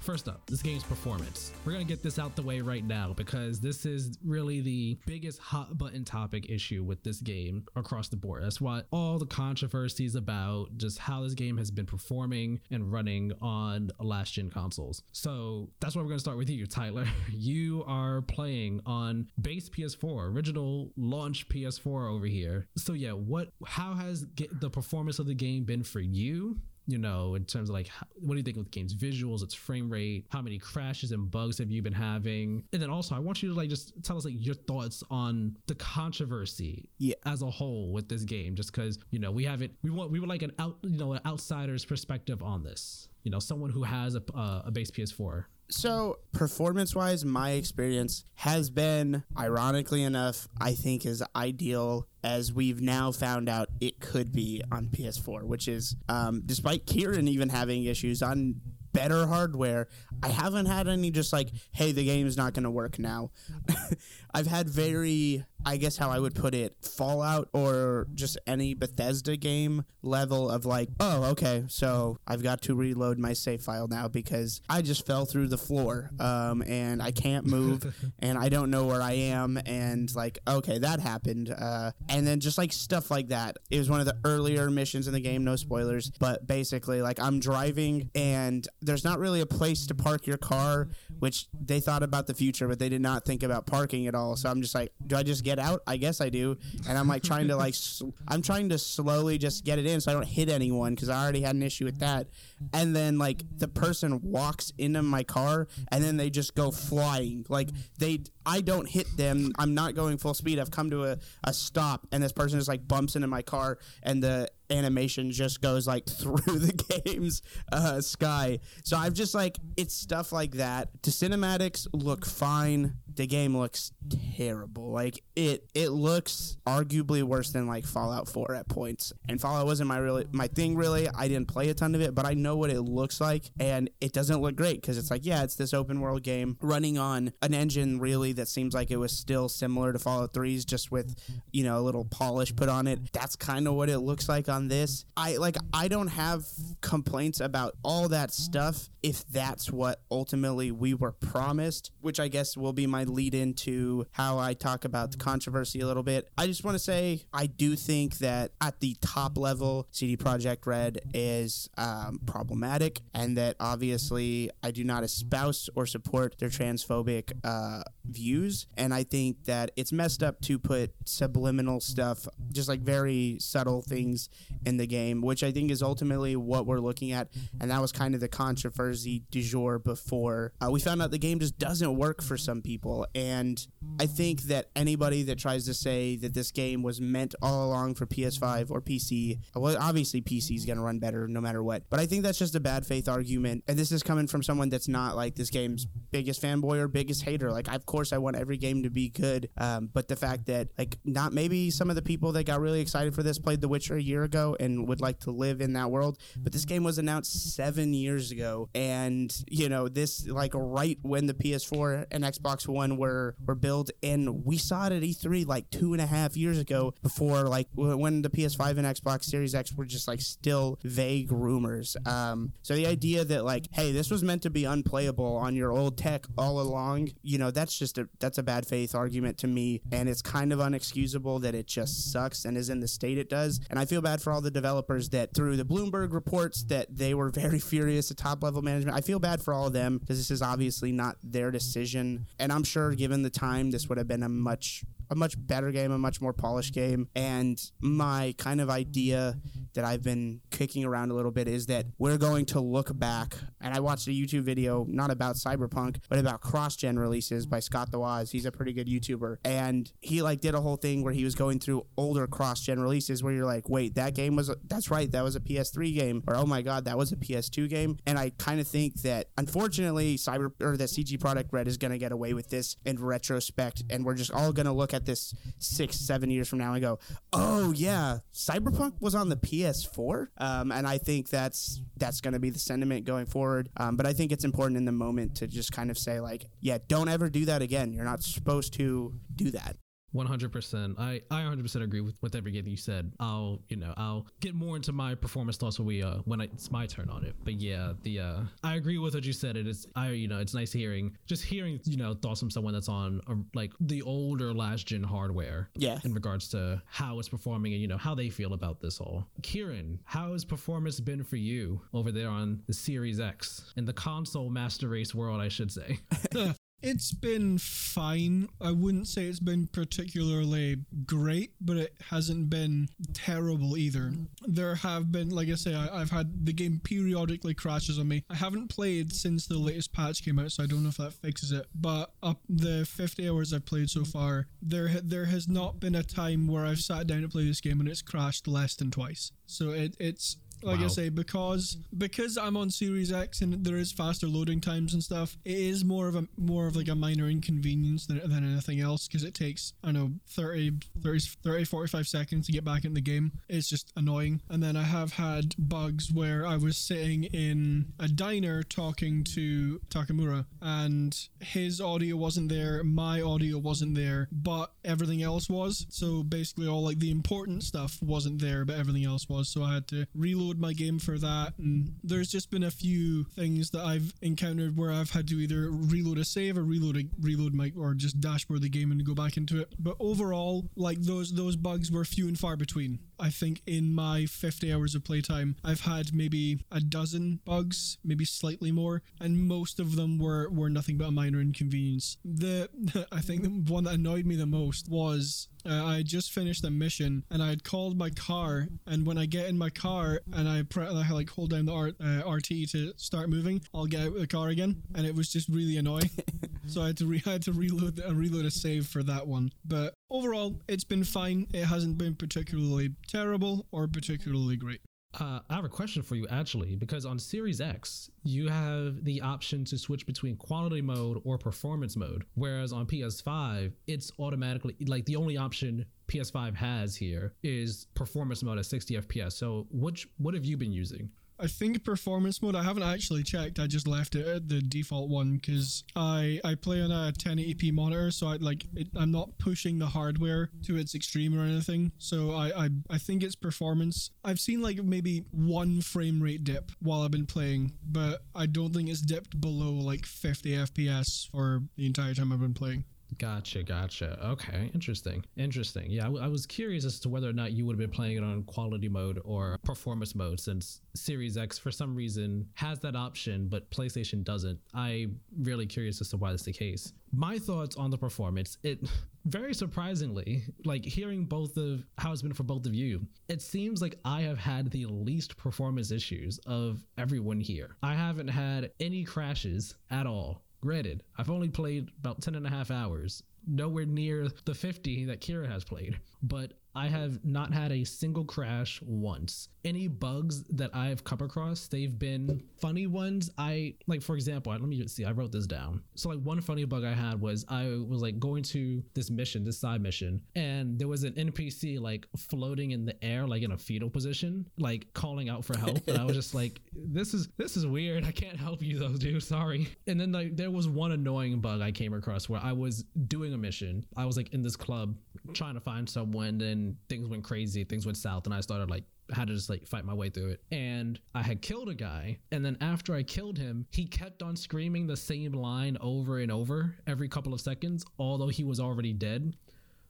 First 0.06 0.28
up, 0.30 0.46
this 0.46 0.62
game's 0.62 0.84
performance. 0.84 1.52
We're 1.66 1.72
gonna 1.72 1.84
get 1.84 2.04
this 2.04 2.20
out 2.20 2.36
the 2.36 2.44
way 2.44 2.62
right 2.62 2.86
now 2.86 3.14
because 3.14 3.60
this 3.60 3.88
is 3.88 4.20
really 4.24 4.62
the 4.62 5.00
biggest 5.08 5.40
hot 5.40 5.80
button 5.80 6.06
topic 6.06 6.48
issue 6.48 6.84
with 6.84 7.02
this 7.02 7.22
game 7.22 7.66
across 7.76 8.08
the 8.08 8.16
board. 8.16 8.44
That's 8.44 8.62
what 8.62 8.86
all 8.92 9.18
the 9.18 9.26
controversies 9.26 10.14
about 10.14 10.78
just 10.78 11.00
how 11.00 11.24
this 11.24 11.34
game 11.34 11.58
has 11.58 11.72
been 11.72 11.88
performing 11.88 12.62
and 12.70 12.94
running 12.94 13.32
on 13.42 13.90
last 14.00 14.36
gen 14.36 14.52
consoles. 14.52 15.02
So 15.12 15.72
that's 15.80 15.96
why 15.96 16.04
we're 16.04 16.10
gonna 16.10 16.20
start 16.20 16.38
with 16.38 16.52
you, 16.52 16.68
Tyler. 16.68 17.08
You 17.32 17.84
are 17.88 18.22
playing 18.22 18.82
on 18.86 19.28
base 19.42 19.70
PS4, 19.70 20.32
original 20.32 20.92
launch 20.98 21.50
PS4 21.50 22.12
over 22.12 22.28
here. 22.28 22.68
So 22.78 22.94
yeah, 22.94 23.12
what? 23.12 23.50
How 23.66 23.96
has 23.96 24.28
the 24.36 24.70
performance 24.70 25.18
of 25.18 25.26
the 25.26 25.34
game 25.34 25.64
been 25.64 25.82
for 25.84 26.00
you? 26.00 26.60
You 26.88 26.98
know, 26.98 27.36
in 27.36 27.46
terms 27.46 27.70
of 27.70 27.74
like, 27.74 27.88
how, 27.88 28.06
what 28.16 28.34
do 28.36 28.38
you 28.38 28.44
think 28.44 28.58
of 28.58 28.66
the 28.66 28.70
game's 28.70 28.94
visuals, 28.94 29.42
its 29.44 29.54
frame 29.56 29.90
rate, 29.90 30.28
how 30.30 30.42
many 30.42 30.60
crashes 30.60 31.12
and 31.12 31.32
bugs 31.32 31.58
have 31.58 31.72
you 31.72 31.82
been 31.82 31.94
having? 31.94 32.64
And 32.74 32.82
then 32.82 32.90
also, 32.90 33.16
I 33.16 33.20
want 33.20 33.42
you 33.42 33.50
to 33.50 33.56
like 33.56 33.70
just 33.70 33.94
tell 34.04 34.18
us 34.18 34.26
like 34.26 34.36
your 34.38 34.56
thoughts 34.56 35.04
on 35.10 35.58
the 35.68 35.76
controversy 35.76 36.90
Yeah. 36.98 37.16
as 37.26 37.42
a 37.42 37.50
whole 37.50 37.92
with 37.92 38.08
this 38.08 38.24
game, 38.24 38.56
just 38.56 38.72
because 38.72 39.00
you 39.12 39.20
know 39.20 39.32
we 39.32 39.44
haven't, 39.46 39.72
we 39.84 39.90
want, 39.90 40.12
we 40.12 40.20
would 40.20 40.30
like 40.30 40.42
an 40.44 40.52
out, 40.60 40.78
you 40.84 40.98
know, 40.98 41.14
an 41.14 41.22
outsider's 41.26 41.86
perspective 41.86 42.42
on 42.44 42.64
this. 42.64 43.08
You 43.24 43.32
know, 43.32 43.40
someone 43.40 43.72
who 43.72 43.84
has 43.84 44.16
a 44.16 44.22
a 44.66 44.72
base 44.72 44.92
PS4. 44.92 45.46
So, 45.70 46.20
performance 46.32 46.96
wise, 46.96 47.26
my 47.26 47.52
experience 47.52 48.24
has 48.36 48.70
been, 48.70 49.24
ironically 49.38 50.04
enough, 50.04 50.48
I 50.62 50.74
think 50.74 51.06
as 51.06 51.24
ideal 51.36 52.08
as 52.24 52.54
we've 52.54 52.82
now 52.82 53.12
found 53.12 53.50
out 53.50 53.70
it 53.82 54.00
could 54.00 54.32
be 54.32 54.62
on 54.72 54.88
PS4, 54.88 55.44
which 55.44 55.68
is, 55.68 55.96
um, 56.08 56.44
despite 56.46 56.86
Kieran 56.86 57.28
even 57.28 57.50
having 57.50 57.86
issues 57.86 58.22
on 58.22 58.62
better 58.94 59.28
hardware, 59.28 59.88
I 60.24 60.30
haven't 60.30 60.68
had 60.68 60.88
any 60.88 61.12
just 61.12 61.34
like, 61.34 61.50
hey, 61.72 61.92
the 61.92 62.06
game's 62.06 62.38
not 62.38 62.54
going 62.54 62.64
to 62.64 62.72
work 62.72 62.98
now. 62.98 63.32
I've 64.34 64.48
had 64.48 64.70
very, 64.70 65.46
I 65.66 65.78
guess 65.78 65.98
how 65.98 66.12
I 66.12 66.20
would 66.20 66.36
put 66.36 66.54
it, 66.54 66.76
Fallout 66.82 67.50
or 67.54 68.08
just 68.14 68.38
any 68.46 68.74
Bethesda 68.74 69.36
game 69.36 69.84
level 70.04 70.50
of 70.50 70.66
like, 70.66 70.90
oh, 71.00 71.32
okay, 71.32 71.64
so 71.68 72.18
I've 72.28 72.44
got 72.44 72.62
to 72.64 72.76
reload 72.76 73.18
my 73.18 73.34
save 73.34 73.62
file 73.62 73.88
now 73.88 74.08
because 74.08 74.62
I 74.70 74.82
just 74.82 75.06
fell 75.08 75.26
through 75.26 75.48
the 75.48 75.58
floor 75.58 76.12
um, 76.20 76.62
and 76.62 77.02
I 77.02 77.12
can't 77.12 77.48
move 77.48 77.96
and 78.20 78.38
I 78.38 78.50
don't 78.50 78.70
know 78.70 78.86
where 78.86 79.02
I 79.02 79.14
am. 79.14 79.60
And 79.66 80.14
like, 80.16 80.40
okay, 80.48 80.78
that 80.78 81.00
happened. 81.00 81.50
Uh, 81.50 81.92
and 82.10 82.28
then 82.28 82.40
just 82.40 82.58
like 82.58 82.72
stuff 82.72 83.10
like 83.10 83.30
that. 83.30 83.58
It 83.72 83.80
was 83.80 83.90
one 83.90 84.00
of 84.00 84.06
the 84.06 84.18
earlier 84.24 84.70
missions 84.70 85.08
in 85.08 85.14
the 85.14 85.20
game, 85.20 85.44
no 85.44 85.56
spoilers, 85.56 86.12
but 86.20 86.46
basically, 86.46 87.02
like, 87.02 87.20
I'm 87.20 87.40
driving 87.40 88.12
and 88.14 88.68
there's 88.82 89.04
not 89.04 89.20
really 89.20 89.42
a 89.42 89.46
place 89.46 89.88
to 89.88 89.96
park 89.96 90.28
your 90.28 90.38
car, 90.38 90.90
which 91.20 91.48
they 91.60 91.80
thought 91.80 92.04
about 92.04 92.28
the 92.28 92.34
future, 92.34 92.68
but 92.68 92.78
they 92.78 92.90
did 92.90 93.02
not 93.02 93.26
think 93.26 93.42
about 93.42 93.66
parking 93.66 94.06
at 94.08 94.14
all. 94.14 94.36
So 94.36 94.50
I'm 94.50 94.62
just 94.62 94.76
like, 94.76 94.92
do 95.08 95.16
I 95.16 95.24
just 95.24 95.44
get 95.44 95.55
out? 95.60 95.82
I 95.88 95.98
guess 95.98 96.22
I 96.22 96.30
do. 96.30 96.58
And 96.88 96.98
I'm 96.98 97.08
like 97.08 97.24
trying 97.24 97.48
to 97.50 97.56
like, 97.56 97.74
sl- 97.74 98.10
I'm 98.28 98.42
trying 98.42 98.70
to 98.70 98.78
slowly 98.78 99.38
just 99.38 99.64
get 99.64 99.80
it 99.80 99.86
in 99.86 100.02
so 100.02 100.12
I 100.12 100.14
don't 100.14 100.28
hit 100.28 100.50
anyone 100.50 100.96
because 100.96 101.10
I 101.10 101.22
already 101.22 101.42
had 101.42 101.56
an 101.56 101.64
issue 101.64 101.86
with 101.86 102.00
that. 102.00 102.28
And 102.74 102.96
then 102.96 103.18
like 103.18 103.44
the 103.58 103.68
person 103.68 104.20
walks 104.22 104.72
into 104.78 105.02
my 105.02 105.24
car 105.24 105.68
and 105.92 106.04
then 106.04 106.18
they 106.18 106.30
just 106.30 106.56
go 106.56 106.72
flying. 106.72 107.46
Like 107.50 107.70
they, 107.98 108.20
I 108.46 108.62
don't 108.62 108.88
hit 108.88 109.08
them. 109.18 109.52
I'm 109.58 109.74
not 109.74 109.96
going 109.96 110.18
full 110.18 110.34
speed. 110.34 110.60
I've 110.60 110.72
come 110.72 110.90
to 110.92 111.06
a, 111.06 111.18
a 111.44 111.54
stop 111.54 112.08
and 112.12 112.24
this 112.24 112.32
person 112.32 112.60
just 112.60 112.70
like 112.70 112.88
bumps 112.88 113.16
into 113.16 113.28
my 113.28 113.42
car 113.42 113.80
and 114.04 114.22
the 114.22 114.48
animation 114.70 115.32
just 115.32 115.62
goes 115.62 115.88
like 115.88 116.06
through 116.10 116.60
the 116.60 117.02
game's 117.06 117.42
uh, 117.72 118.02
sky. 118.02 118.60
So 118.84 118.98
I've 118.98 119.14
just 119.14 119.34
like 119.34 119.58
it's 119.78 119.94
stuff 119.94 120.32
like 120.32 120.52
that. 120.54 120.90
The 121.04 121.12
cinematics 121.12 121.88
look 121.94 122.26
fine. 122.26 122.96
The 123.16 123.28
game 123.28 123.56
looks 123.56 123.92
terrible. 124.36 124.92
Like 124.92 125.24
it 125.36 125.68
it 125.74 125.90
looks 125.90 126.58
arguably 126.66 127.24
worse 127.24 127.52
than 127.52 127.68
like 127.68 127.86
Fallout 127.86 128.28
4 128.28 128.56
at 128.56 128.68
points. 128.68 129.14
And 129.30 129.40
Fallout 129.40 129.66
wasn't 129.66 129.90
my 129.90 129.98
really 129.98 130.26
my 130.32 130.48
thing 130.48 130.76
really. 130.76 131.08
I 131.08 131.28
didn't 131.28 131.48
play 131.48 131.70
a 131.70 131.74
ton 131.74 131.96
of 131.96 132.02
it, 132.02 132.14
but 132.14 132.26
I 132.26 132.34
know 132.34 132.58
what 132.58 132.70
it 132.70 132.82
looks 132.82 133.22
like 133.22 133.52
and 133.60 133.90
it 134.02 134.12
doesn't 134.12 134.42
look 134.42 134.56
great 134.56 134.82
because 134.82 134.98
it's 134.98 135.12
like 135.12 135.26
yeah, 135.26 135.44
it's 135.44 135.56
this 135.56 135.74
open 135.74 136.02
world 136.02 136.24
game 136.24 136.58
running 136.62 136.98
on 136.98 137.32
an 137.42 137.54
engine 137.54 138.00
really 138.00 138.34
that 138.34 138.48
seems 138.48 138.74
like 138.74 138.92
it 138.92 138.98
was 138.98 139.12
still 139.12 139.48
similar 139.48 139.94
to 139.94 140.00
Fallout 140.00 140.34
3's 140.34 140.66
just 140.66 140.92
with, 140.92 141.16
you 141.52 141.64
know, 141.64 141.78
a 141.78 141.82
little 141.82 142.06
polish 142.06 142.56
put 142.56 142.70
on 142.70 142.88
it. 142.88 143.14
That's 143.14 143.36
kind 143.36 143.68
of 143.68 143.76
what 143.76 143.90
it 143.90 144.00
looks 144.00 144.28
like 144.28 144.50
on 144.50 144.68
this. 144.68 145.06
I 145.16 145.38
like 145.38 145.56
I 145.74 145.88
don't 145.88 146.10
have 146.10 146.46
complaints 146.82 147.40
about 147.40 147.76
all 147.84 148.10
that 148.10 148.34
stuff 148.34 148.90
if 149.02 149.26
that's 149.28 149.72
what 149.72 150.02
ultimately 150.10 150.72
we 150.72 150.94
were 150.94 151.12
promised, 151.12 151.92
which 152.02 152.20
I 152.20 152.28
guess 152.28 152.58
will 152.58 152.74
be 152.74 152.88
my 152.88 153.05
lead 153.10 153.34
into 153.34 154.06
how 154.12 154.38
I 154.38 154.54
talk 154.54 154.86
about 154.86 155.12
the 155.12 155.18
controversy 155.18 155.80
a 155.80 155.88
little 155.88 156.04
bit. 156.04 156.30
I 156.38 156.48
just 156.48 156.64
want 156.64 156.76
to 156.76 156.80
say 156.80 157.24
I 157.34 157.48
do 157.48 157.76
think 157.76 158.20
that 158.20 158.52
at 158.62 158.80
the 158.80 158.96
top 159.02 159.38
level, 159.38 159.88
CD 159.92 160.18
Projekt 160.18 160.66
Red 160.66 161.00
is 161.14 161.70
um, 161.78 162.20
problematic, 162.26 163.02
and 163.14 163.38
that 163.38 163.56
obviously 163.60 164.52
I 164.64 164.72
do 164.72 164.84
not 164.84 165.04
espouse 165.04 165.70
or 165.76 165.86
support 165.86 166.38
their 166.40 166.50
transphobic 166.50 167.32
uh, 167.44 167.84
views, 168.10 168.68
and 168.78 168.94
I 168.94 169.04
think 169.04 169.46
that 169.46 169.72
it's 169.76 169.92
messed 169.92 170.24
up 170.24 170.42
to 170.42 170.60
put 170.60 170.94
subliminal 171.06 171.80
stuff, 171.80 172.28
just 172.52 172.70
like 172.70 172.82
very 172.82 173.38
subtle 173.40 173.82
things 173.82 174.30
in 174.66 174.78
the 174.78 174.88
game, 174.88 175.22
which 175.22 175.44
I 175.44 175.52
think 175.52 175.72
is 175.72 175.82
ultimately 175.82 176.36
what 176.36 176.66
we're 176.66 176.80
looking 176.80 177.12
at. 177.12 177.30
And 177.60 177.72
that 177.72 177.82
was 177.82 177.92
kind 177.92 178.16
of 178.16 178.22
the 178.22 178.28
controversy 178.28 179.24
du 179.32 179.42
jour 179.42 179.80
before 179.80 180.54
uh, 180.62 180.70
we 180.72 180.80
found 180.80 181.02
out 181.02 181.12
the 181.12 181.18
game 181.18 181.40
just 181.40 181.58
doesn't 181.58 181.96
work 181.96 182.22
for 182.22 182.38
some 182.38 182.62
people. 182.62 183.08
And 183.14 183.66
I 184.00 184.06
think 184.06 184.44
that 184.44 184.70
anybody 184.76 185.24
that 185.24 185.40
tries 185.40 185.66
to 185.66 185.74
say 185.74 186.16
that 186.18 186.34
this 186.34 186.52
game 186.52 186.84
was 186.84 187.02
meant 187.02 187.36
all 187.42 187.68
along 187.68 187.96
for 187.96 188.06
PS5 188.06 188.72
or 188.72 188.82
PC, 188.82 189.40
well, 189.56 189.78
obviously 189.80 190.22
PC 190.22 190.56
is 190.56 190.66
going 190.66 190.78
to 190.78 190.84
run 190.84 191.00
better 191.00 191.28
no 191.28 191.42
matter 191.42 191.64
what. 191.64 191.84
But 191.90 192.00
I 192.00 192.06
think 192.06 192.24
that's 192.24 192.40
just 192.40 192.56
a 192.56 192.60
bad 192.60 192.86
faith 192.86 193.08
argument. 193.08 193.64
And 193.68 193.78
this 193.78 193.92
is 193.92 194.04
coming 194.04 194.28
from 194.28 194.44
someone 194.44 194.70
that's 194.70 194.88
not 194.88 195.16
like 195.16 195.36
this 195.36 195.50
game's 195.50 195.86
biggest 195.86 196.42
fanboy 196.42 196.78
or 196.78 196.88
biggest 196.88 197.24
hater. 197.24 197.52
Like, 197.52 197.68
of 197.74 197.86
course, 197.96 198.12
I 198.12 198.18
want 198.18 198.36
every 198.36 198.58
game 198.58 198.84
to 198.84 198.90
be 198.90 199.08
good. 199.08 199.50
Um, 199.58 199.90
but 199.94 200.10
the 200.10 200.18
fact 200.18 200.48
that, 200.48 200.68
like, 200.78 200.98
not 201.06 201.32
maybe 201.32 201.72
some 201.72 201.90
of 201.90 201.96
the 201.96 202.02
people 202.02 202.34
that 202.34 202.44
got 202.44 202.60
really 202.60 202.82
excited 202.82 203.16
for 203.16 203.24
this 203.24 203.40
played 203.40 203.62
The 203.62 203.70
Witcher 203.70 203.96
a 203.96 204.02
year 204.02 204.24
ago 204.24 204.58
and 204.60 204.86
would 204.90 205.00
like 205.00 205.22
to 205.22 205.32
live 205.32 205.62
in 205.62 205.74
that 205.74 205.90
world. 205.92 206.18
But 206.36 206.52
this 206.52 206.66
game 206.66 206.84
was 206.84 206.98
announced 206.98 207.56
seven 207.56 207.94
years 207.94 208.32
ago. 208.32 208.70
And, 208.76 209.34
you 209.48 209.70
know, 209.70 209.88
this, 209.88 210.28
like, 210.28 210.52
right 210.54 211.00
when 211.04 211.26
the 211.28 211.34
PS4 211.34 212.08
and 212.12 212.26
Xbox 212.26 212.68
One 212.68 212.98
were, 212.98 213.36
were 213.46 213.56
built. 213.56 213.92
And 214.04 214.44
we 214.44 214.58
saw 214.58 214.88
it 214.88 214.92
at 214.92 215.02
E3 215.02 215.48
like 215.48 215.70
two 215.70 215.94
and 215.94 216.02
a 216.02 216.06
half 216.06 216.36
years 216.36 216.60
ago 216.60 216.94
before, 217.02 217.44
like, 217.44 217.70
when 217.76 218.24
the 218.24 218.30
PS5 218.30 218.72
and 218.72 218.86
Xbox 218.86 219.24
Series 219.24 219.56
X 219.56 219.74
were 219.74 219.86
just, 219.86 220.08
like, 220.08 220.20
still 220.20 220.80
vague 220.84 221.32
rumors. 221.32 221.96
Um, 222.06 222.52
so 222.62 222.76
the 222.76 222.88
idea 222.88 223.24
that, 223.24 223.46
like, 223.46 223.68
hey, 223.72 223.94
this 223.94 224.12
was 224.12 224.22
meant 224.22 224.42
to 224.42 224.50
be 224.50 224.66
unplayable 224.66 225.38
on 225.38 225.56
your 225.56 225.72
old 225.72 225.98
tech 225.98 226.26
all 226.38 226.60
along, 226.60 227.12
you 227.24 227.38
know, 227.38 227.52
that's 227.52 227.78
just 227.78 227.85
just 227.86 227.98
a 228.00 228.10
that's 228.20 228.38
a 228.38 228.44
bad 228.44 228.66
faith 228.66 228.96
argument 228.96 229.38
to 229.40 229.48
me, 229.48 229.82
and 229.92 230.10
it's 230.10 230.22
kind 230.22 230.52
of 230.52 230.60
unexcusable 230.60 231.42
that 231.42 231.54
it 231.54 231.68
just 231.68 232.12
sucks 232.12 232.46
and 232.46 232.58
is 232.58 232.70
in 232.70 232.80
the 232.80 232.88
state 232.88 233.18
it 233.18 233.30
does. 233.30 233.60
And 233.70 233.78
I 233.78 233.86
feel 233.86 234.02
bad 234.02 234.22
for 234.22 234.32
all 234.34 234.42
the 234.42 234.52
developers 234.52 235.10
that 235.10 235.34
through 235.34 235.58
the 235.58 235.66
Bloomberg 235.66 236.12
reports 236.14 236.64
that 236.66 236.88
they 236.96 237.14
were 237.14 237.30
very 237.30 237.60
furious 237.72 238.10
at 238.10 238.18
top 238.18 238.44
level 238.44 238.62
management. 238.62 238.98
I 238.98 239.02
feel 239.02 239.20
bad 239.20 239.42
for 239.42 239.54
all 239.54 239.68
of 239.68 239.74
them 239.74 240.00
because 240.00 240.18
this 240.18 240.32
is 240.32 240.42
obviously 240.42 240.92
not 240.92 241.18
their 241.24 241.52
decision, 241.52 242.26
and 242.40 242.52
I'm 242.52 242.64
sure 242.64 242.94
given 242.96 243.22
the 243.22 243.30
time, 243.30 243.72
this 243.72 243.88
would 243.88 243.98
have 243.98 244.08
been 244.08 244.24
a 244.24 244.30
much 244.30 244.84
a 245.10 245.16
much 245.16 245.36
better 245.38 245.72
game, 245.72 245.92
a 245.92 245.98
much 245.98 246.22
more 246.22 246.34
polished 246.34 246.74
game. 246.74 247.10
And 247.16 247.60
my 247.82 248.34
kind 248.38 248.62
of 248.62 248.70
idea 248.70 249.38
that 249.74 249.84
I've 249.84 250.04
been 250.04 250.42
kicking 250.52 250.86
around 250.86 251.12
a 251.12 251.14
little 251.14 251.32
bit 251.32 251.48
is 251.48 251.66
that 251.68 251.86
we're 251.98 252.18
going 252.18 252.46
to 252.48 252.60
look 252.60 252.98
back. 252.98 253.36
And 253.60 253.74
I 253.74 253.80
watched 253.80 254.08
a 254.08 254.12
YouTube 254.12 254.44
video, 254.44 254.86
not 254.88 255.12
about 255.12 255.36
Cyberpunk, 255.36 255.98
but 256.10 256.20
about 256.20 256.42
cross 256.42 256.76
gen 256.76 256.98
releases 256.98 257.46
by 257.46 257.60
Scott 257.60 257.92
the. 257.92 258.32
He's 258.32 258.46
a 258.46 258.52
pretty 258.52 258.74
good 258.74 258.88
YouTuber. 258.88 259.38
And 259.44 259.92
he 260.02 260.22
like 260.22 260.42
did 260.42 260.54
a 260.54 260.62
whole 260.62 260.76
thing 260.76 261.04
where 261.04 261.14
he 261.14 261.24
was 261.24 261.36
going 261.36 261.60
through 261.60 261.86
older 261.98 262.28
cross 262.28 262.62
gen 262.62 262.80
releases 262.80 263.24
where 263.24 263.34
you're 263.34 263.46
like, 263.46 263.70
wait, 263.70 263.96
that 263.96 264.14
game 264.14 264.36
was, 264.36 264.52
that's 264.68 264.92
right, 264.92 265.12
that 265.12 265.24
was 265.24 265.36
a 265.36 265.40
PS3 265.40 265.94
game. 265.94 266.24
Or 266.28 266.36
oh 266.36 266.46
my 266.46 266.62
God, 266.62 266.86
that 266.86 266.98
was 266.98 267.12
a 267.12 267.16
PS2 267.16 267.70
game. 267.70 267.98
And 268.06 268.20
I 268.20 268.32
kind 268.38 268.60
of 268.60 268.68
think 268.68 269.02
that 269.02 269.28
unfortunately, 269.38 270.18
Cyber 270.18 270.52
or 270.62 270.78
that 270.78 270.90
CD 270.90 271.18
Projekt 271.18 271.52
Red 271.52 271.68
is 271.68 271.78
going 271.78 271.92
to 271.92 271.98
get 271.98 272.12
away 272.12 272.34
with 272.34 272.50
this 272.50 272.78
in 272.86 273.04
retrospect. 273.04 273.84
And 273.90 274.06
we're 274.06 274.16
just 274.16 274.32
all 274.32 274.54
going 274.54 274.68
to 274.68 274.72
look 274.72 274.94
at 274.96 275.06
this 275.06 275.34
six, 275.60 275.98
seven 275.98 276.30
years 276.30 276.48
from 276.48 276.60
now 276.60 276.74
and 276.74 276.82
go, 276.82 277.00
oh 277.34 277.72
yeah, 277.72 278.20
Cyberpunk 278.34 279.02
was 279.02 279.16
on 279.16 279.30
the 279.30 279.36
PS4. 279.36 280.28
Um, 280.38 280.72
and 280.72 280.88
I 280.88 280.98
think 280.98 281.30
that's 281.30 281.82
that's 281.98 282.22
going 282.22 282.34
to 282.34 282.40
be 282.40 282.50
the 282.50 282.60
sentiment 282.60 283.06
going 283.06 283.26
forward. 283.26 283.70
Um, 283.78 283.96
but 283.96 284.06
I 284.06 284.14
think 284.14 284.32
it's 284.32 284.44
important 284.44 284.78
in 284.78 284.86
the 284.86 284.92
moment 284.92 285.36
to 285.36 285.48
just 285.48 285.72
kind 285.72 285.92
of 285.92 285.98
say 285.98 286.20
like, 286.20 286.46
yeah, 286.62 286.78
don't 286.88 287.10
ever 287.10 287.30
do 287.30 287.46
that 287.46 287.62
again. 287.62 287.94
You're 287.94 288.06
not 288.06 288.24
supposed 288.24 288.74
to 288.74 289.14
do 289.36 289.52
that. 289.52 289.78
100%. 290.16 291.00
I, 291.00 291.22
I 291.30 291.42
100% 291.42 291.82
agree 291.84 292.02
with, 292.02 292.16
with 292.22 292.36
everything 292.36 292.66
you 292.66 292.78
said. 292.78 293.12
I'll, 293.20 293.60
you 293.70 293.78
know, 293.78 293.94
I'll 293.98 294.28
get 294.40 294.56
more 294.56 294.76
into 294.76 294.92
my 294.94 295.14
performance 295.14 295.58
thoughts 295.58 295.78
when 295.78 295.88
we, 295.88 296.02
uh, 296.02 296.18
when 296.26 296.42
I, 296.42 296.46
it's 296.46 296.72
my 296.72 296.86
turn 296.86 297.10
on 297.10 297.26
it. 297.26 297.36
But 297.44 297.56
yeah, 297.56 297.94
the, 298.04 298.20
uh, 298.20 298.40
I 298.64 298.76
agree 298.76 298.98
with 298.98 299.14
what 299.14 299.26
you 299.26 299.34
said. 299.34 299.58
It 299.58 299.68
is, 299.68 299.88
I, 299.96 300.12
you 300.12 300.28
know, 300.28 300.40
it's 300.40 300.54
nice 300.54 300.72
hearing, 300.72 301.16
just 301.26 301.44
hearing, 301.44 301.80
you 301.84 301.98
know, 301.98 302.14
thoughts 302.14 302.40
from 302.40 302.50
someone 302.50 302.74
that's 302.74 302.90
on 302.90 303.22
uh, 303.28 303.36
like 303.54 303.74
the 303.80 304.02
older 304.02 304.54
last 304.54 304.88
gen 304.88 305.04
hardware. 305.04 305.70
Yeah. 305.76 306.00
In 306.04 306.14
regards 306.14 306.48
to 306.50 306.82
how 306.86 307.20
it's 307.20 307.30
performing 307.30 307.74
and, 307.74 307.82
you 307.82 307.88
know, 307.88 307.98
how 307.98 308.16
they 308.16 308.30
feel 308.30 308.54
about 308.54 308.80
this 308.80 309.00
all. 309.00 309.28
Kieran, 309.42 310.00
how 310.06 310.32
has 310.32 310.46
performance 310.46 311.00
been 311.00 311.24
for 311.24 311.36
you 311.36 311.82
over 311.94 312.12
there 312.12 312.30
on 312.30 312.64
the 312.68 312.74
Series 312.74 313.20
X 313.20 313.74
in 313.76 313.86
the 313.86 313.94
console 313.94 314.50
master 314.50 314.88
race 314.88 315.14
world, 315.14 315.42
I 315.42 315.50
should 315.50 315.72
say? 315.72 316.00
It's 316.82 317.12
been 317.12 317.58
fine. 317.58 318.48
I 318.62 318.72
wouldn't 318.72 319.08
say 319.08 319.26
it's 319.26 319.40
been 319.40 319.68
particularly 319.68 320.78
great, 321.06 321.54
but 321.60 321.78
it 321.78 321.96
hasn't 322.10 322.50
been 322.50 322.90
terrible 323.14 323.76
either. 323.76 324.14
There 324.44 324.76
have 324.76 325.12
been, 325.12 325.30
like 325.30 325.50
I 325.50 325.56
say, 325.56 325.74
I, 325.74 326.00
have 326.00 326.12
had 326.12 326.46
the 326.46 326.54
game 326.54 326.80
periodically 326.84 327.56
crashes 327.56 327.98
on 327.98 328.08
me. 328.08 328.24
I 328.30 328.36
haven't 328.36 328.68
played 328.68 329.14
since 329.14 329.48
the 329.48 329.58
latest 329.58 329.94
patch 329.94 330.24
came 330.24 330.38
out, 330.38 330.52
so 330.52 330.64
I 330.64 330.68
don't 330.68 330.84
know 330.84 330.90
if 330.90 330.98
that 330.98 331.14
fixes 331.14 331.52
it. 331.52 331.66
But 331.74 332.12
up 332.22 332.42
the 332.48 332.86
50 332.86 333.28
hours 333.30 333.52
I've 333.52 333.66
played 333.66 333.90
so 333.90 334.04
far, 334.04 334.48
there 334.62 334.88
there 334.88 335.26
has 335.26 335.48
not 335.48 335.80
been 335.80 335.96
a 335.96 336.04
time 336.04 336.48
where 336.48 336.66
I've 336.66 336.80
sat 336.80 337.08
down 337.08 337.22
to 337.24 337.30
play 337.30 337.46
this 337.46 337.62
game 337.62 337.80
and 337.80 337.90
it's 337.90 338.02
crashed 338.02 338.48
less 338.48 338.76
than 338.76 338.92
twice. 338.92 339.32
So 339.48 339.72
it, 339.72 339.96
it's 340.00 340.38
like 340.64 340.80
wow. 340.80 340.86
I 340.86 340.90
say, 340.90 341.10
because 341.10 341.78
because 341.98 342.38
I'm 342.38 342.58
on 342.58 342.70
Series 342.70 343.12
X 343.12 343.42
and 343.42 343.64
there 343.64 343.78
is 343.78 343.92
faster 343.92 344.28
loading 344.28 344.62
times 344.62 344.94
and 344.94 345.04
stuff, 345.04 345.38
it 345.46 345.58
is 345.58 345.84
more 345.84 346.08
of 346.08 346.16
a 346.16 346.28
more 346.38 346.68
of 346.68 346.76
like 346.76 346.88
a 346.88 346.96
minor 346.96 347.28
inconvenience 347.28 348.08
than, 348.08 348.20
than 348.20 348.52
anything 348.52 348.80
else 348.80 349.08
because 349.08 349.24
it 349.24 349.34
takes 349.34 349.74
I 349.84 349.92
know 349.92 350.12
30, 350.30 350.74
30 351.02 351.20
30 351.44 351.66
45 351.66 352.08
seconds 352.08 352.46
to 352.48 352.52
get 352.52 352.64
back 352.64 352.86
in 352.86 352.94
the 352.94 353.02
game. 353.02 353.32
It's 353.48 353.70
just 353.70 353.92
annoying. 353.96 354.42
And 354.50 354.62
then 354.62 354.76
I 354.76 354.84
have 354.84 355.14
had 355.14 355.56
bugs 355.58 356.12
where 356.12 356.46
I 356.46 356.58
was 356.58 356.78
sitting 356.78 357.26
in 357.26 357.94
a 358.00 358.08
diner 358.08 358.64
talking 358.64 359.24
to 359.36 359.80
Takemura 359.90 360.46
and 360.62 361.18
his 361.40 361.82
audio 361.82 362.16
wasn't 362.16 362.50
there, 362.50 362.84
my 362.84 363.22
audio 363.22 363.58
wasn't 363.58 363.96
there, 363.96 364.28
but 364.32 364.72
everything 364.84 365.22
else 365.22 365.50
was. 365.50 365.86
So 365.90 366.24
basically 366.24 366.68
all 366.68 366.84
like 366.84 367.00
the 367.00 367.12
important 367.12 367.64
stuff 367.64 368.00
wasn't 368.02 368.42
there, 368.42 368.66
but 368.66 368.78
everything 368.78 369.06
else 369.06 369.28
was. 369.30 369.50
So 369.50 369.64
I 369.64 369.74
had 369.76 369.88
to 369.90 370.06
reload 370.16 370.45
reload 370.46 370.60
my 370.60 370.74
game 370.74 371.00
for 371.00 371.18
that. 371.18 371.54
And 371.58 371.96
there's 372.04 372.30
just 372.30 372.52
been 372.52 372.64
a 372.64 372.72
few 372.72 373.24
things 373.36 373.72
that 373.72 373.84
I've 373.84 374.14
encountered 374.22 374.78
where 374.78 374.92
I've 374.92 375.12
had 375.12 375.28
to 375.30 375.36
either 375.36 375.70
reload 375.72 376.18
a 376.18 376.26
save 376.26 376.58
or 376.58 376.64
reload 376.64 376.98
a, 376.98 377.04
reload 377.20 377.54
my 377.54 377.72
or 377.78 377.94
just 377.94 378.20
dashboard 378.20 378.62
the 378.62 378.70
game 378.70 378.92
and 378.92 379.04
go 379.06 379.16
back 379.16 379.38
into 379.38 379.60
it. 379.60 379.74
But 379.80 379.96
overall, 380.00 380.70
like 380.76 381.02
those 381.02 381.34
those 381.34 381.56
bugs 381.56 381.92
were 381.92 382.06
few 382.06 382.28
and 382.28 382.38
far 382.38 382.56
between. 382.56 383.00
I 383.20 383.30
think 383.30 383.62
in 383.66 383.94
my 383.94 384.26
50 384.26 384.74
hours 384.74 384.96
of 384.96 385.04
playtime, 385.04 385.56
I've 385.64 385.82
had 385.82 386.14
maybe 386.14 386.66
a 386.72 386.80
dozen 386.80 387.40
bugs, 387.46 387.98
maybe 388.04 388.26
slightly 388.26 388.72
more, 388.72 389.02
and 389.20 389.48
most 389.48 389.80
of 389.80 389.96
them 389.96 390.18
were 390.18 390.50
were 390.50 390.70
nothing 390.70 390.98
but 390.98 391.08
a 391.08 391.12
minor 391.12 391.42
inconvenience. 391.42 392.18
The 392.24 392.70
I 393.12 393.22
think 393.22 393.44
the 393.44 393.74
one 393.74 393.86
that 393.86 393.96
annoyed 393.96 394.26
me 394.26 394.36
the 394.36 394.46
most 394.46 394.90
was 394.90 395.48
uh, 395.68 395.84
I 395.84 396.04
just 396.04 396.32
finished 396.32 396.64
a 396.64 396.70
mission 396.70 397.24
and 397.32 397.42
I 397.42 397.50
had 397.50 397.64
called 397.64 397.98
my 397.98 398.10
car. 398.12 398.68
And 398.86 399.06
when 399.06 399.18
I 399.18 399.26
get 399.26 399.48
in 399.48 399.58
my 399.58 399.70
car 399.70 400.22
and 400.34 400.48
I, 400.48 400.64
pre- 400.64 400.86
I 400.86 401.10
like 401.10 401.30
hold 401.30 401.52
down 401.52 401.66
the 401.66 401.74
R- 401.74 401.92
uh, 402.00 402.30
RT 402.30 402.70
to 402.72 402.94
start 402.98 403.30
moving, 403.30 403.62
I'll 403.74 403.86
get 403.86 404.02
out 404.02 404.08
of 404.08 404.20
the 404.20 404.28
car 404.28 404.50
again, 404.50 404.84
and 404.94 405.06
it 405.06 405.16
was 405.16 405.32
just 405.32 405.50
really 405.50 405.78
annoying. 405.78 406.12
so 406.68 406.82
I 406.82 406.88
had 406.88 406.98
to 406.98 407.08
re- 407.08 407.24
I 407.26 407.32
had 407.32 407.44
to 407.44 407.54
reload 407.54 408.02
uh, 408.06 408.14
reload 408.14 408.46
a 408.46 408.52
save 408.52 408.88
for 408.88 409.02
that 409.04 409.28
one. 409.28 409.52
But 409.66 409.94
overall, 410.16 410.62
it's 410.68 410.84
been 410.84 411.04
fine. 411.04 411.48
It 411.54 411.66
hasn't 411.66 411.98
been 411.98 412.16
particularly 412.16 412.94
terrible 413.08 413.68
or 413.72 413.88
particularly 413.88 414.56
great. 414.56 414.82
Uh, 415.20 415.40
I 415.50 415.56
have 415.56 415.64
a 415.64 415.70
question 415.70 416.02
for 416.02 416.16
you 416.16 416.28
actually, 416.30 416.76
because 416.76 417.06
on 417.06 417.20
Series 417.20 417.62
X, 417.62 418.10
you 418.24 418.50
have 418.50 419.04
the 419.06 419.22
option 419.22 419.64
to 419.66 419.78
switch 419.78 420.06
between 420.06 420.36
quality 420.36 420.82
mode 420.82 421.22
or 421.24 421.38
performance 421.38 421.96
mode, 421.96 422.26
whereas 422.34 422.74
on 422.74 422.86
PS5, 422.86 423.72
it's 423.88 424.12
automatically 424.20 424.76
like 424.88 425.06
the 425.06 425.16
only 425.16 425.38
option 425.38 425.86
PS5 426.10 426.56
has 426.56 426.96
here 426.98 427.34
is 427.44 427.88
performance 427.94 428.44
mode 428.44 428.60
at 428.60 428.66
60 428.66 428.96
FPS. 428.96 429.34
So, 429.34 429.68
which 429.72 430.08
what 430.18 430.34
have 430.34 430.44
you 430.44 430.58
been 430.58 430.74
using? 430.74 431.10
I 431.40 431.48
think 431.48 431.84
performance 431.84 432.42
mode. 432.42 432.56
I 432.56 432.64
haven't 432.64 432.84
actually 432.84 433.24
checked. 433.24 433.60
I 433.60 433.68
just 433.68 433.88
left 433.88 434.16
it 434.16 434.28
at 434.28 434.48
the 434.48 434.62
default 434.62 435.10
one 435.10 435.36
because 435.36 435.84
I 435.96 436.40
I 436.44 436.56
play 436.56 436.82
on 436.82 436.92
a 436.92 437.12
1080p 437.12 437.74
monitor, 437.74 438.12
so 438.12 438.28
I 438.28 438.38
like 438.38 438.66
it, 438.76 438.88
I'm 438.96 439.12
not 439.12 439.38
pushing 439.38 439.80
the 439.80 439.88
hardware 439.88 440.50
to 440.66 440.78
its 440.78 440.96
extreme 440.96 441.38
or 441.38 441.44
anything. 441.44 441.92
So 441.98 442.32
I, 442.32 442.66
I 442.66 442.70
I 442.90 442.98
think 442.98 443.24
it's 443.24 443.36
performance. 443.36 444.12
I've 444.24 444.40
seen 444.40 444.62
like 444.62 444.78
maybe 444.84 445.26
one 445.32 445.82
frame 445.82 446.22
rate 446.22 446.44
dip 446.44 446.72
while 446.80 447.02
I've 447.02 447.12
been 447.12 447.26
playing, 447.26 447.74
but 447.86 448.22
I 448.34 448.46
don't 448.46 448.74
think 448.74 448.90
it's 448.90 449.02
dipped 449.02 449.40
below 449.40 449.72
like 449.74 450.06
50 450.06 450.52
FPS 450.52 451.30
for 451.32 451.64
the 451.76 451.86
entire 451.86 452.14
time 452.14 452.32
I've 452.32 452.42
been 452.42 452.54
playing. 452.54 452.86
Gotcha, 453.18 453.64
gotcha. 453.64 454.20
Okay, 454.26 454.72
interesting, 454.74 455.24
interesting. 455.38 455.90
Yeah, 455.90 456.04
I, 456.04 456.06
w- 456.06 456.24
I 456.24 456.28
was 456.28 456.46
curious 456.46 456.86
as 456.86 457.00
to 457.02 457.10
whether 457.10 457.30
or 457.30 457.34
not 457.34 457.52
you 457.54 457.66
would 457.66 457.74
have 457.74 457.80
been 457.80 457.96
playing 457.96 458.18
it 458.18 458.24
on 458.24 458.44
quality 458.44 458.90
mode 458.90 459.22
or 459.24 459.58
performance 459.64 460.16
mode, 460.16 460.40
since 460.40 460.82
Series 460.96 461.38
X 461.38 461.58
for 461.58 461.72
some 461.72 461.96
reason 461.96 462.48
has 462.56 462.80
that 462.80 462.96
option, 462.96 463.48
but 463.48 463.70
PlayStation 463.72 464.24
doesn't. 464.24 464.60
I'm 464.74 465.20
really 465.40 465.66
curious 465.66 466.02
as 466.02 466.10
to 466.10 466.18
why 466.18 466.32
that's 466.32 466.44
the 466.44 466.54
case. 466.54 466.94
My 467.12 467.38
thoughts 467.38 467.76
on 467.78 467.92
the 467.92 467.98
performance, 467.98 468.58
it 468.64 468.80
very 469.26 469.54
surprisingly, 469.54 470.44
like 470.66 470.84
hearing 470.84 471.26
both 471.26 471.58
of 471.58 471.86
how 471.98 472.12
it's 472.12 472.22
been 472.22 472.34
for 472.34 472.44
both 472.44 472.66
of 472.66 472.74
you, 472.74 473.06
it 473.30 473.42
seems 473.42 473.82
like 473.82 473.98
I 474.04 474.22
have 474.22 474.38
had 474.38 474.72
the 474.72 474.86
least 474.88 475.38
performance 475.38 475.92
issues 475.92 476.40
of 476.46 476.84
everyone 476.98 477.40
here. 477.40 477.78
I 477.82 477.94
haven't 477.96 478.28
had 478.28 478.72
any 478.80 479.04
crashes 479.04 479.76
at 479.90 480.06
all 480.06 480.42
Granted, 480.62 481.04
I've 481.18 481.30
only 481.30 481.50
played 481.50 481.90
about 482.00 482.22
10 482.22 482.36
and 482.36 482.46
a 482.46 482.50
half 482.50 482.72
hours, 482.72 483.22
nowhere 483.48 483.86
near 483.86 484.28
the 484.46 484.54
50 484.54 485.06
that 485.06 485.22
Kira 485.22 485.50
has 485.50 485.64
played, 485.64 486.00
but 486.24 486.54
I 486.76 486.88
have 486.88 487.24
not 487.24 487.54
had 487.54 487.72
a 487.72 487.84
single 487.84 488.26
crash 488.26 488.82
once. 488.86 489.50
Any 489.64 489.88
bugs 489.88 490.44
that 490.50 490.76
I've 490.76 491.04
come 491.04 491.22
across, 491.22 491.68
they've 491.68 491.98
been 491.98 492.44
funny 492.60 492.86
ones. 492.86 493.32
I 493.38 493.76
like, 493.88 494.02
for 494.02 494.16
example, 494.16 494.52
let 494.52 494.62
me 494.62 494.86
see. 494.88 495.06
I 495.06 495.12
wrote 495.12 495.32
this 495.32 495.48
down. 495.48 495.82
So 495.96 496.10
like 496.10 496.20
one 496.20 496.42
funny 496.42 496.66
bug 496.66 496.84
I 496.84 496.94
had 496.94 497.20
was 497.20 497.46
I 497.48 497.80
was 497.88 498.02
like 498.02 498.20
going 498.20 498.44
to 498.44 498.84
this 498.94 499.10
mission, 499.10 499.44
this 499.44 499.58
side 499.58 499.82
mission, 499.82 500.22
and 500.36 500.78
there 500.78 500.88
was 500.88 501.04
an 501.04 501.14
NPC 501.14 501.80
like 501.80 502.06
floating 502.18 502.72
in 502.72 502.86
the 502.86 503.04
air, 503.04 503.26
like 503.26 503.42
in 503.42 503.54
a 503.54 503.58
fetal 503.58 503.90
position, 503.90 504.46
like 504.60 504.94
calling 504.94 505.30
out 505.30 505.46
for 505.46 505.58
help. 505.58 505.88
and 505.88 505.98
I 505.98 506.04
was 506.04 506.16
just 506.16 506.36
like, 506.36 506.62
this 506.74 507.14
is 507.14 507.30
this 507.38 507.58
is 507.58 507.66
weird. 507.66 508.04
I 508.06 508.12
can't 508.12 508.38
help 508.38 508.62
you 508.62 508.78
though, 508.80 508.96
dude. 508.98 509.24
Sorry. 509.24 509.68
And 509.88 510.00
then 510.00 510.12
like 510.12 510.36
there 510.36 510.52
was 510.52 510.68
one 510.68 510.92
annoying 510.92 511.40
bug 511.40 511.62
I 511.62 511.72
came 511.72 511.94
across 511.94 512.28
where 512.28 512.42
I 512.44 512.52
was 512.52 512.84
doing 513.08 513.34
a 513.34 513.38
mission. 513.38 513.86
I 513.96 514.06
was 514.06 514.18
like 514.18 514.34
in 514.34 514.42
this 514.42 514.56
club 514.56 514.96
trying 515.34 515.56
to 515.56 515.60
find 515.60 515.90
someone 515.90 516.42
and 516.42 516.65
things 516.90 517.08
went 517.08 517.24
crazy, 517.24 517.64
things 517.64 517.86
went 517.86 517.98
south, 517.98 518.26
and 518.26 518.34
I 518.34 518.42
started 518.42 518.70
like 518.70 518.84
had 519.14 519.28
to 519.28 519.36
just 519.36 519.50
like 519.50 519.68
fight 519.68 519.86
my 519.86 519.94
way 519.94 520.10
through 520.10 520.30
it. 520.30 520.42
And 520.52 521.00
I 521.14 521.22
had 521.22 521.42
killed 521.42 521.70
a 521.70 521.76
guy, 521.76 522.18
and 522.32 522.44
then 522.44 522.58
after 522.62 522.96
I 522.96 523.04
killed 523.04 523.38
him, 523.38 523.66
he 523.72 523.86
kept 523.86 524.24
on 524.24 524.36
screaming 524.36 524.88
the 524.88 524.98
same 524.98 525.34
line 525.34 525.78
over 525.80 526.20
and 526.20 526.32
over 526.32 526.76
every 526.88 527.08
couple 527.08 527.34
of 527.34 527.42
seconds, 527.42 527.86
although 528.00 528.30
he 528.30 528.44
was 528.44 528.60
already 528.60 528.94
dead. 528.94 529.36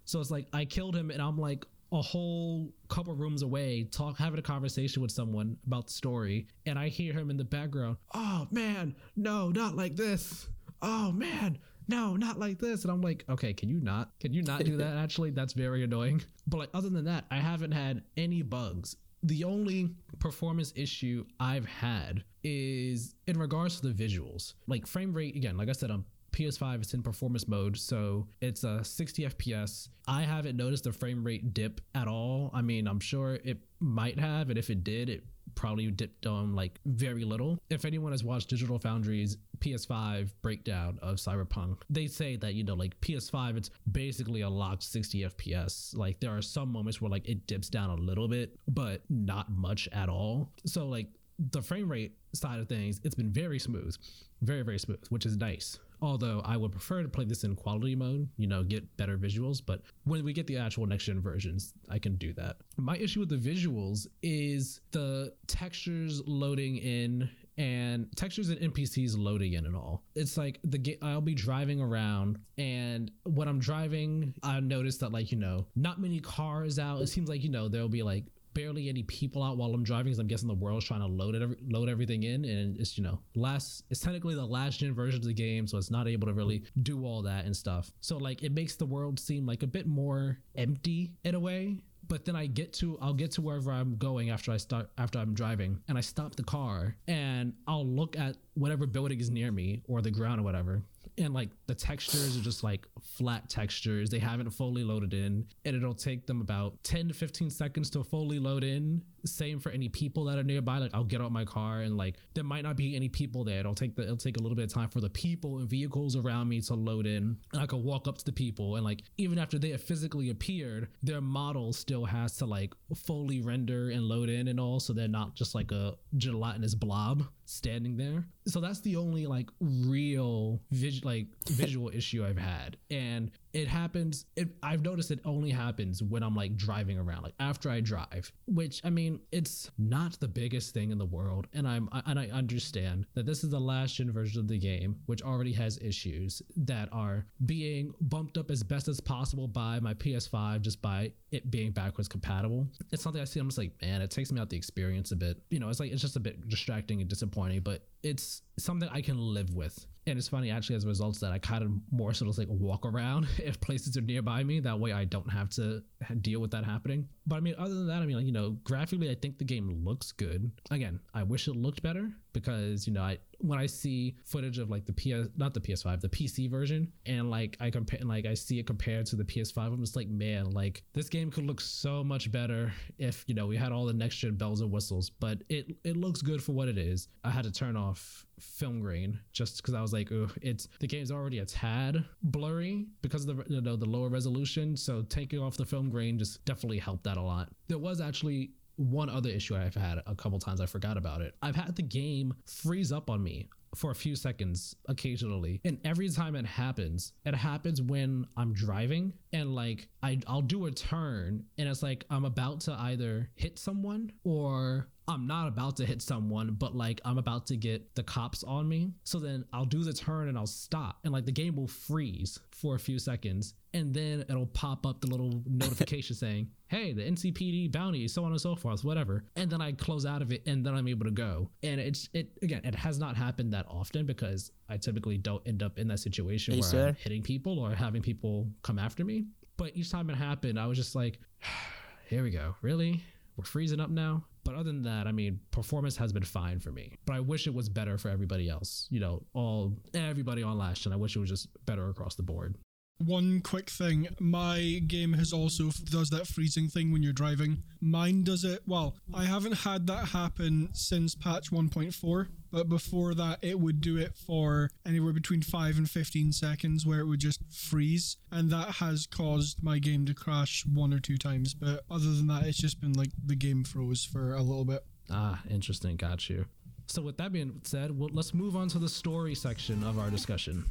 So 0.05 0.19
it's 0.19 0.31
like 0.31 0.47
I 0.53 0.65
killed 0.65 0.95
him, 0.95 1.11
and 1.11 1.21
I'm 1.21 1.37
like 1.37 1.65
a 1.91 2.01
whole 2.01 2.73
couple 2.89 3.15
rooms 3.15 3.41
away, 3.41 3.83
talk 3.83 4.17
having 4.17 4.39
a 4.39 4.43
conversation 4.43 5.01
with 5.01 5.11
someone 5.11 5.57
about 5.65 5.87
the 5.87 5.93
story, 5.93 6.47
and 6.65 6.77
I 6.77 6.89
hear 6.89 7.13
him 7.13 7.29
in 7.29 7.37
the 7.37 7.43
background. 7.43 7.97
Oh 8.13 8.47
man, 8.51 8.95
no, 9.15 9.49
not 9.49 9.75
like 9.75 9.95
this. 9.95 10.49
Oh 10.81 11.11
man, 11.11 11.57
no, 11.87 12.15
not 12.15 12.39
like 12.39 12.59
this. 12.59 12.83
And 12.83 12.91
I'm 12.91 13.01
like, 13.01 13.25
okay, 13.29 13.53
can 13.53 13.69
you 13.69 13.79
not? 13.79 14.11
Can 14.19 14.33
you 14.33 14.41
not 14.41 14.63
do 14.63 14.77
that? 14.77 14.97
Actually, 15.03 15.31
that's 15.31 15.53
very 15.53 15.83
annoying. 15.83 16.21
But 16.47 16.57
like, 16.57 16.69
other 16.73 16.89
than 16.89 17.05
that, 17.05 17.25
I 17.31 17.37
haven't 17.37 17.71
had 17.71 18.03
any 18.17 18.41
bugs. 18.41 18.95
The 19.23 19.43
only 19.43 19.95
performance 20.19 20.71
issue 20.75 21.25
I've 21.39 21.65
had 21.65 22.23
is 22.43 23.15
in 23.27 23.39
regards 23.39 23.79
to 23.79 23.87
the 23.91 23.93
visuals. 24.07 24.53
Like 24.67 24.85
frame 24.85 25.13
rate, 25.13 25.35
again, 25.35 25.57
like 25.57 25.69
I 25.69 25.71
said, 25.71 25.89
on 25.89 26.05
PS5, 26.31 26.81
it's 26.81 26.93
in 26.93 27.01
performance 27.01 27.47
mode, 27.47 27.77
so 27.77 28.27
it's 28.41 28.63
a 28.63 28.83
60 28.83 29.23
FPS. 29.29 29.87
I 30.07 30.21
haven't 30.23 30.57
noticed 30.57 30.83
the 30.83 30.91
frame 30.91 31.23
rate 31.23 31.53
dip 31.53 31.81
at 31.95 32.07
all. 32.07 32.51
I 32.53 32.61
mean, 32.61 32.87
I'm 32.87 32.99
sure 32.99 33.35
it 33.43 33.59
might 33.79 34.19
have, 34.19 34.49
and 34.49 34.59
if 34.59 34.69
it 34.69 34.83
did, 34.83 35.09
it 35.09 35.23
probably 35.53 35.89
dipped 35.91 36.21
down 36.21 36.55
like 36.55 36.79
very 36.85 37.23
little. 37.23 37.59
If 37.69 37.85
anyone 37.85 38.11
has 38.11 38.23
watched 38.23 38.49
Digital 38.49 38.79
Foundry's 38.79 39.37
PS5 39.59 40.31
breakdown 40.41 40.99
of 41.01 41.15
Cyberpunk, 41.15 41.77
they 41.89 42.07
say 42.07 42.35
that, 42.37 42.55
you 42.55 42.63
know, 42.63 42.73
like 42.73 42.99
PS5, 43.01 43.57
it's 43.57 43.69
basically 43.91 44.41
a 44.41 44.49
locked 44.49 44.83
60 44.83 45.21
FPS. 45.21 45.95
Like 45.95 46.19
there 46.19 46.35
are 46.35 46.41
some 46.41 46.71
moments 46.71 47.01
where 47.01 47.09
like 47.09 47.27
it 47.27 47.47
dips 47.47 47.69
down 47.69 47.89
a 47.89 47.95
little 47.95 48.27
bit, 48.27 48.57
but 48.67 49.01
not 49.09 49.51
much 49.51 49.87
at 49.91 50.09
all. 50.09 50.49
So, 50.65 50.87
like, 50.87 51.07
the 51.37 51.61
frame 51.61 51.89
rate 51.89 52.13
side 52.33 52.59
of 52.59 52.67
things, 52.67 52.99
it's 53.03 53.15
been 53.15 53.31
very 53.31 53.59
smooth, 53.59 53.95
very, 54.41 54.61
very 54.61 54.79
smooth, 54.79 55.03
which 55.09 55.25
is 55.25 55.37
nice. 55.37 55.79
Although 56.01 56.41
I 56.43 56.57
would 56.57 56.71
prefer 56.71 57.01
to 57.01 57.09
play 57.09 57.25
this 57.25 57.43
in 57.43 57.55
quality 57.55 57.95
mode, 57.95 58.27
you 58.37 58.47
know, 58.47 58.63
get 58.63 58.97
better 58.97 59.17
visuals. 59.17 59.61
But 59.65 59.81
when 60.03 60.23
we 60.23 60.33
get 60.33 60.45
the 60.45 60.57
actual 60.57 60.85
next 60.85 61.05
gen 61.05 61.21
versions, 61.21 61.73
I 61.89 61.99
can 61.99 62.15
do 62.15 62.33
that. 62.33 62.57
My 62.77 62.97
issue 62.97 63.21
with 63.21 63.29
the 63.29 63.37
visuals 63.37 64.07
is 64.21 64.81
the 64.91 65.33
textures 65.47 66.21
loading 66.25 66.77
in 66.77 67.29
and 67.57 68.07
textures 68.17 68.49
and 68.49 68.59
NPCs 68.59 69.17
loading 69.17 69.53
in 69.53 69.65
and 69.65 69.75
all. 69.75 70.03
It's 70.15 70.37
like 70.37 70.59
the 70.63 70.77
game. 70.77 70.97
I'll 71.01 71.21
be 71.21 71.33
driving 71.33 71.81
around, 71.81 72.39
and 72.57 73.09
when 73.23 73.47
I'm 73.47 73.59
driving, 73.59 74.33
I 74.43 74.59
notice 74.59 74.97
that 74.97 75.11
like 75.11 75.31
you 75.31 75.37
know, 75.37 75.65
not 75.75 75.99
many 75.99 76.19
cars 76.19 76.79
out. 76.79 77.01
It 77.01 77.07
seems 77.07 77.29
like 77.29 77.43
you 77.43 77.49
know 77.49 77.69
there'll 77.69 77.87
be 77.87 78.03
like 78.03 78.25
barely 78.55 78.89
any 78.89 79.03
people 79.03 79.43
out 79.43 79.57
while 79.57 79.71
I'm 79.71 79.83
driving 79.83 80.05
because 80.05 80.17
I'm 80.17 80.27
guessing 80.27 80.47
the 80.47 80.55
world's 80.55 80.85
trying 80.85 81.01
to 81.01 81.07
load 81.07 81.35
it 81.35 81.71
load 81.71 81.89
everything 81.89 82.23
in 82.23 82.45
and 82.45 82.79
it's 82.79 82.97
you 82.97 83.03
know 83.03 83.19
last 83.35 83.83
it's 83.91 83.99
technically 83.99 84.33
the 84.33 84.45
last 84.45 84.79
gen 84.79 84.95
version 84.95 85.19
of 85.19 85.27
the 85.27 85.33
game 85.33 85.67
so 85.67 85.77
it's 85.77 85.91
not 85.91 86.07
able 86.07 86.27
to 86.27 86.33
really 86.33 86.63
do 86.81 87.05
all 87.05 87.21
that 87.21 87.45
and 87.45 87.55
stuff. 87.55 87.91
So 88.01 88.17
like 88.17 88.41
it 88.41 88.51
makes 88.51 88.75
the 88.75 88.85
world 88.87 89.19
seem 89.19 89.45
like 89.45 89.61
a 89.61 89.67
bit 89.67 89.85
more 89.85 90.39
empty 90.55 91.11
in 91.23 91.35
a 91.35 91.39
way 91.39 91.77
but 92.07 92.25
then 92.25 92.35
I 92.35 92.45
get 92.45 92.73
to 92.73 92.97
I'll 93.01 93.13
get 93.13 93.31
to 93.31 93.41
wherever 93.41 93.71
I'm 93.71 93.97
going 93.97 94.29
after 94.29 94.51
I 94.51 94.57
start 94.57 94.89
after 94.97 95.19
I'm 95.19 95.33
driving 95.33 95.81
and 95.87 95.97
I 95.97 96.01
stop 96.01 96.35
the 96.35 96.43
car 96.43 96.95
and 97.07 97.53
I'll 97.67 97.85
look 97.85 98.17
at 98.17 98.37
whatever 98.53 98.85
building 98.85 99.19
is 99.19 99.29
near 99.29 99.51
me 99.51 99.81
or 99.87 100.01
the 100.01 100.11
ground 100.11 100.39
or 100.39 100.43
whatever 100.43 100.83
and 101.17 101.33
like 101.33 101.49
the 101.67 101.75
textures 101.75 102.37
are 102.37 102.41
just 102.41 102.63
like 102.63 102.87
flat 103.01 103.49
textures. 103.49 104.09
They 104.09 104.19
haven't 104.19 104.49
fully 104.51 104.83
loaded 104.83 105.13
in 105.13 105.45
and 105.63 105.75
it'll 105.75 105.93
take 105.93 106.25
them 106.25 106.41
about 106.41 106.81
10 106.83 107.09
to 107.09 107.13
15 107.13 107.49
seconds 107.49 107.89
to 107.91 108.03
fully 108.03 108.39
load 108.39 108.63
in 108.63 109.01
same 109.25 109.59
for 109.59 109.71
any 109.71 109.89
people 109.89 110.25
that 110.25 110.37
are 110.37 110.43
nearby 110.43 110.77
like 110.77 110.91
i'll 110.93 111.03
get 111.03 111.21
out 111.21 111.31
my 111.31 111.45
car 111.45 111.81
and 111.81 111.97
like 111.97 112.15
there 112.33 112.43
might 112.43 112.63
not 112.63 112.75
be 112.75 112.95
any 112.95 113.09
people 113.09 113.43
there. 113.43 113.59
It'll 113.59 113.75
take 113.75 113.95
the 113.95 114.03
it'll 114.03 114.17
take 114.17 114.37
a 114.37 114.39
little 114.41 114.55
bit 114.55 114.65
of 114.65 114.73
time 114.73 114.89
for 114.89 114.99
the 114.99 115.09
people 115.09 115.57
and 115.57 115.69
vehicles 115.69 116.15
around 116.15 116.49
me 116.49 116.61
to 116.61 116.73
load 116.73 117.05
in. 117.07 117.37
And 117.53 117.61
i 117.61 117.65
can 117.65 117.83
walk 117.83 118.07
up 118.07 118.17
to 118.17 118.25
the 118.25 118.31
people 118.31 118.75
and 118.75 118.83
like 118.83 119.03
even 119.17 119.39
after 119.39 119.57
they 119.57 119.69
have 119.69 119.81
physically 119.81 120.29
appeared 120.29 120.89
their 121.01 121.21
model 121.21 121.73
still 121.73 122.05
has 122.05 122.37
to 122.37 122.45
like 122.45 122.73
fully 122.95 123.41
render 123.41 123.89
and 123.89 124.03
load 124.03 124.29
in 124.29 124.47
and 124.47 124.59
all 124.59 124.79
so 124.79 124.93
they're 124.93 125.07
not 125.07 125.35
just 125.35 125.55
like 125.55 125.71
a 125.71 125.95
gelatinous 126.17 126.75
blob 126.75 127.23
standing 127.45 127.95
there. 127.95 128.25
So 128.47 128.59
that's 128.59 128.81
the 128.81 128.95
only 128.95 129.25
like 129.27 129.49
real 129.59 130.61
vis- 130.71 131.03
like 131.03 131.27
visual 131.49 131.89
issue 131.93 132.25
i've 132.25 132.37
had. 132.37 132.77
And 132.91 133.31
it 133.55 133.69
happens 133.69 134.25
it, 134.35 134.49
i've 134.61 134.81
noticed 134.81 135.11
it 135.11 135.19
only 135.23 135.49
happens 135.49 136.03
when 136.03 136.21
i'm 136.21 136.35
like 136.35 136.57
driving 136.57 136.99
around 136.99 137.23
like 137.23 137.33
after 137.39 137.69
i 137.69 137.79
drive 137.79 138.31
which 138.47 138.81
i 138.83 138.89
mean 138.89 139.17
it's 139.31 139.71
not 139.77 140.19
the 140.19 140.27
biggest 140.27 140.73
thing 140.73 140.91
in 140.91 140.97
the 140.97 141.05
world 141.05 141.47
and 141.53 141.65
i'm 141.65 141.87
I, 141.93 142.01
and 142.07 142.19
i 142.19 142.27
understand 142.27 143.05
that 143.13 143.25
this 143.25 143.45
is 143.45 143.51
the 143.51 143.59
last 143.59 143.95
gen 143.95 144.11
version 144.11 144.41
of 144.41 144.49
the 144.49 144.59
game 144.59 144.97
which 145.05 145.21
already 145.21 145.53
has 145.53 145.79
issues 145.81 146.41
that 146.57 146.89
are 146.91 147.25
being 147.45 147.93
bumped 148.01 148.37
up 148.37 148.51
as 148.51 148.61
best 148.61 148.89
as 148.89 148.99
possible 148.99 149.47
by 149.47 149.79
my 149.79 149.93
ps5 149.93 150.61
just 150.61 150.81
by 150.81 151.13
it 151.31 151.49
being 151.49 151.71
backwards 151.71 152.09
compatible 152.09 152.67
it's 152.91 153.01
something 153.01 153.21
i 153.21 153.25
see 153.25 153.39
i'm 153.39 153.47
just 153.47 153.57
like 153.57 153.71
man 153.81 154.01
it 154.01 154.11
takes 154.11 154.33
me 154.33 154.41
out 154.41 154.49
the 154.49 154.57
experience 154.57 155.13
a 155.13 155.15
bit 155.15 155.41
you 155.49 155.59
know 155.59 155.69
it's 155.69 155.79
like 155.79 155.93
it's 155.93 156.01
just 156.01 156.17
a 156.17 156.19
bit 156.19 156.47
distracting 156.49 156.99
and 156.99 157.09
disappointing 157.09 157.61
but 157.61 157.87
it's 158.05 158.43
something 158.59 158.87
I 158.91 159.01
can 159.01 159.17
live 159.17 159.53
with. 159.53 159.85
And 160.07 160.17
it's 160.17 160.27
funny 160.27 160.51
actually 160.51 160.75
as 160.75 160.85
a 160.85 160.87
result 160.87 161.19
that 161.21 161.31
I 161.31 161.39
kind 161.39 161.63
of 161.63 161.71
more 161.91 162.13
sort 162.13 162.29
of 162.29 162.37
like 162.37 162.47
walk 162.49 162.85
around 162.85 163.27
if 163.37 163.59
places 163.59 163.97
are 163.97 164.01
nearby 164.01 164.43
me. 164.43 164.59
That 164.59 164.79
way 164.79 164.93
I 164.93 165.05
don't 165.05 165.29
have 165.29 165.49
to 165.51 165.83
deal 166.21 166.39
with 166.39 166.51
that 166.51 166.63
happening. 166.63 167.07
But 167.27 167.37
I 167.37 167.39
mean, 167.39 167.55
other 167.57 167.73
than 167.73 167.87
that, 167.87 168.01
I 168.01 168.05
mean, 168.05 168.17
like, 168.17 168.25
you 168.25 168.31
know, 168.31 168.57
graphically, 168.63 169.09
I 169.09 169.15
think 169.15 169.37
the 169.37 169.45
game 169.45 169.81
looks 169.83 170.11
good. 170.11 170.51
Again, 170.69 170.99
I 171.13 171.23
wish 171.23 171.47
it 171.47 171.55
looked 171.55 171.81
better 171.81 172.11
because, 172.33 172.85
you 172.85 172.93
know, 172.93 173.01
I 173.01 173.17
when 173.39 173.59
I 173.59 173.65
see 173.65 174.15
footage 174.23 174.59
of 174.59 174.69
like 174.69 174.85
the 174.85 174.93
PS, 174.93 175.29
not 175.37 175.53
the 175.53 175.59
PS5, 175.59 176.01
the 176.01 176.09
PC 176.09 176.49
version, 176.49 176.91
and 177.05 177.29
like 177.29 177.57
I 177.59 177.69
compare, 177.69 177.99
like 178.03 178.25
I 178.25 178.33
see 178.33 178.59
it 178.59 178.67
compared 178.67 179.05
to 179.07 179.15
the 179.15 179.23
PS5, 179.23 179.57
I'm 179.57 179.81
just 179.81 179.95
like, 179.95 180.07
man, 180.07 180.51
like 180.51 180.83
this 180.93 181.09
game 181.09 181.31
could 181.31 181.45
look 181.45 181.61
so 181.61 182.03
much 182.03 182.31
better 182.31 182.71
if 182.97 183.23
you 183.27 183.35
know 183.35 183.47
we 183.47 183.57
had 183.57 183.71
all 183.71 183.85
the 183.85 183.93
next 183.93 184.17
gen 184.17 184.35
bells 184.35 184.61
and 184.61 184.71
whistles. 184.71 185.09
But 185.09 185.43
it 185.49 185.75
it 185.83 185.97
looks 185.97 186.21
good 186.21 186.43
for 186.43 186.51
what 186.51 186.67
it 186.67 186.77
is. 186.77 187.07
I 187.23 187.31
had 187.31 187.43
to 187.45 187.51
turn 187.51 187.75
off 187.75 188.24
film 188.39 188.81
grain 188.81 189.19
just 189.31 189.57
because 189.57 189.73
I 189.73 189.81
was 189.81 189.93
like, 189.93 190.11
oh, 190.11 190.27
it's 190.41 190.67
the 190.79 190.87
game's 190.87 191.11
already 191.11 191.39
a 191.39 191.45
tad 191.45 192.03
blurry 192.23 192.87
because 193.01 193.27
of 193.27 193.37
the 193.37 193.43
you 193.47 193.61
know 193.61 193.75
the 193.75 193.85
lower 193.85 194.09
resolution. 194.09 194.75
So 194.75 195.03
taking 195.03 195.39
off 195.39 195.57
the 195.57 195.65
film 195.65 195.89
grain 195.89 196.17
just 196.17 196.43
definitely 196.45 196.79
helped 196.79 197.03
that 197.05 197.17
a 197.17 197.21
lot. 197.21 197.49
There 197.67 197.77
was 197.77 198.01
actually 198.01 198.51
one 198.77 199.09
other 199.09 199.29
issue 199.29 199.55
I've 199.55 199.75
had 199.75 200.01
a 200.05 200.15
couple 200.15 200.39
times. 200.39 200.59
I 200.59 200.65
forgot 200.65 200.97
about 200.97 201.21
it. 201.21 201.35
I've 201.41 201.55
had 201.55 201.75
the 201.75 201.81
game 201.81 202.33
freeze 202.45 202.91
up 202.91 203.09
on 203.09 203.23
me 203.23 203.49
for 203.75 203.91
a 203.91 203.95
few 203.95 204.15
seconds 204.15 204.75
occasionally. 204.87 205.61
And 205.65 205.79
every 205.83 206.09
time 206.09 206.35
it 206.35 206.45
happens, 206.45 207.13
it 207.25 207.35
happens 207.35 207.81
when 207.81 208.25
I'm 208.37 208.53
driving 208.53 209.13
and 209.35 209.53
like 209.53 209.89
I, 210.01 210.19
I'll 210.27 210.41
do 210.41 210.65
a 210.65 210.71
turn 210.71 211.43
and 211.57 211.67
it's 211.67 211.83
like 211.83 212.05
I'm 212.09 212.23
about 212.23 212.61
to 212.61 212.71
either 212.71 213.29
hit 213.35 213.59
someone 213.59 214.13
or 214.23 214.87
I'm 215.07 215.27
not 215.27 215.47
about 215.47 215.77
to 215.77 215.85
hit 215.85 216.01
someone, 216.01 216.55
but 216.57 216.75
like 216.75 216.99
I'm 217.05 217.17
about 217.17 217.45
to 217.47 217.57
get 217.57 217.93
the 217.95 218.03
cops 218.03 218.43
on 218.43 218.67
me. 218.67 218.91
So 219.03 219.19
then 219.19 219.45
I'll 219.53 219.65
do 219.65 219.83
the 219.83 219.93
turn 219.93 220.29
and 220.29 220.37
I'll 220.37 220.47
stop. 220.47 220.99
And 221.03 221.13
like 221.13 221.25
the 221.25 221.31
game 221.31 221.55
will 221.55 221.67
freeze 221.67 222.39
for 222.51 222.75
a 222.75 222.79
few 222.79 222.97
seconds. 222.97 223.53
And 223.73 223.93
then 223.93 224.23
it'll 224.29 224.47
pop 224.47 224.85
up 224.85 225.01
the 225.01 225.07
little 225.07 225.43
notification 225.49 226.15
saying, 226.15 226.47
hey, 226.67 226.93
the 226.93 227.03
NCPD 227.03 227.71
bounty, 227.71 228.07
so 228.07 228.23
on 228.23 228.31
and 228.31 228.41
so 228.41 228.55
forth, 228.55 228.83
whatever. 228.83 229.25
And 229.35 229.49
then 229.49 229.61
I 229.61 229.73
close 229.73 230.05
out 230.05 230.21
of 230.21 230.31
it 230.31 230.41
and 230.47 230.65
then 230.65 230.73
I'm 230.73 230.87
able 230.87 231.05
to 231.05 231.11
go. 231.11 231.49
And 231.61 231.79
it's, 231.79 232.09
it, 232.13 232.31
again, 232.41 232.61
it 232.63 232.73
has 232.73 232.97
not 232.97 233.15
happened 233.15 233.53
that 233.53 233.65
often 233.69 234.05
because 234.05 234.51
I 234.69 234.77
typically 234.77 235.17
don't 235.17 235.45
end 235.45 235.61
up 235.61 235.77
in 235.77 235.87
that 235.89 235.99
situation 235.99 236.59
where 236.59 236.87
I'm 236.87 236.95
hitting 236.95 237.21
people 237.21 237.59
or 237.59 237.75
having 237.75 238.01
people 238.01 238.47
come 238.63 238.79
after 238.79 239.05
me. 239.05 239.24
But 239.57 239.75
each 239.75 239.91
time 239.91 240.09
it 240.09 240.15
happened, 240.15 240.59
I 240.59 240.67
was 240.67 240.77
just 240.77 240.95
like, 240.95 241.19
here 242.09 242.23
we 242.23 242.31
go. 242.31 242.55
Really? 242.61 243.03
We're 243.37 243.45
freezing 243.45 243.79
up 243.79 243.89
now? 243.89 244.23
But 244.43 244.53
other 244.53 244.65
than 244.65 244.83
that, 244.83 245.07
I 245.07 245.11
mean, 245.11 245.39
performance 245.51 245.97
has 245.97 246.13
been 246.13 246.23
fine 246.23 246.59
for 246.59 246.71
me. 246.71 246.93
But 247.05 247.15
I 247.15 247.19
wish 247.19 247.47
it 247.47 247.53
was 247.53 247.67
better 247.67 247.97
for 247.97 248.09
everybody 248.09 248.47
else. 248.47 248.87
You 248.91 248.99
know, 248.99 249.23
all 249.33 249.73
everybody 249.93 250.43
on 250.43 250.57
last 250.57 250.83
gen. 250.83 250.93
I 250.93 250.97
wish 250.97 251.15
it 251.15 251.19
was 251.19 251.29
just 251.29 251.47
better 251.65 251.89
across 251.89 252.15
the 252.15 252.23
board. 252.23 252.55
One 252.97 253.41
quick 253.41 253.69
thing, 253.69 254.07
my 254.19 254.81
game 254.87 255.13
has 255.13 255.33
also 255.33 255.69
does 255.83 256.09
that 256.11 256.27
freezing 256.27 256.69
thing 256.69 256.93
when 256.93 257.03
you're 257.03 257.11
driving. 257.11 257.63
Mine 257.81 258.23
does 258.23 258.45
it. 258.45 258.61
Well, 258.65 258.95
I 259.13 259.25
haven't 259.25 259.51
had 259.51 259.85
that 259.87 260.07
happen 260.09 260.69
since 260.71 261.13
patch 261.13 261.51
1.4, 261.51 262.27
but 262.51 262.69
before 262.69 263.13
that 263.13 263.39
it 263.41 263.59
would 263.59 263.81
do 263.81 263.97
it 263.97 264.15
for 264.15 264.69
anywhere 264.85 265.11
between 265.11 265.41
5 265.41 265.77
and 265.77 265.89
15 265.89 266.31
seconds 266.31 266.85
where 266.85 267.01
it 267.01 267.05
would 267.05 267.19
just 267.19 267.41
freeze, 267.53 268.15
and 268.31 268.49
that 268.51 268.75
has 268.75 269.07
caused 269.07 269.61
my 269.61 269.77
game 269.77 270.05
to 270.05 270.13
crash 270.13 270.65
one 270.65 270.93
or 270.93 270.99
two 270.99 271.17
times, 271.17 271.53
but 271.53 271.83
other 271.91 272.13
than 272.13 272.27
that 272.27 272.45
it's 272.45 272.57
just 272.57 272.79
been 272.79 272.93
like 272.93 273.11
the 273.25 273.35
game 273.35 273.65
froze 273.65 274.05
for 274.05 274.33
a 274.33 274.41
little 274.41 274.65
bit. 274.65 274.85
Ah, 275.11 275.41
interesting. 275.49 275.97
Got 275.97 276.29
you. 276.29 276.45
So 276.87 277.01
with 277.01 277.17
that 277.17 277.33
being 277.33 277.59
said, 277.63 277.97
well, 277.97 278.09
let's 278.13 278.33
move 278.33 278.55
on 278.55 278.69
to 278.69 278.79
the 278.79 278.89
story 278.89 279.35
section 279.35 279.83
of 279.83 279.99
our 279.99 280.09
discussion. 280.09 280.65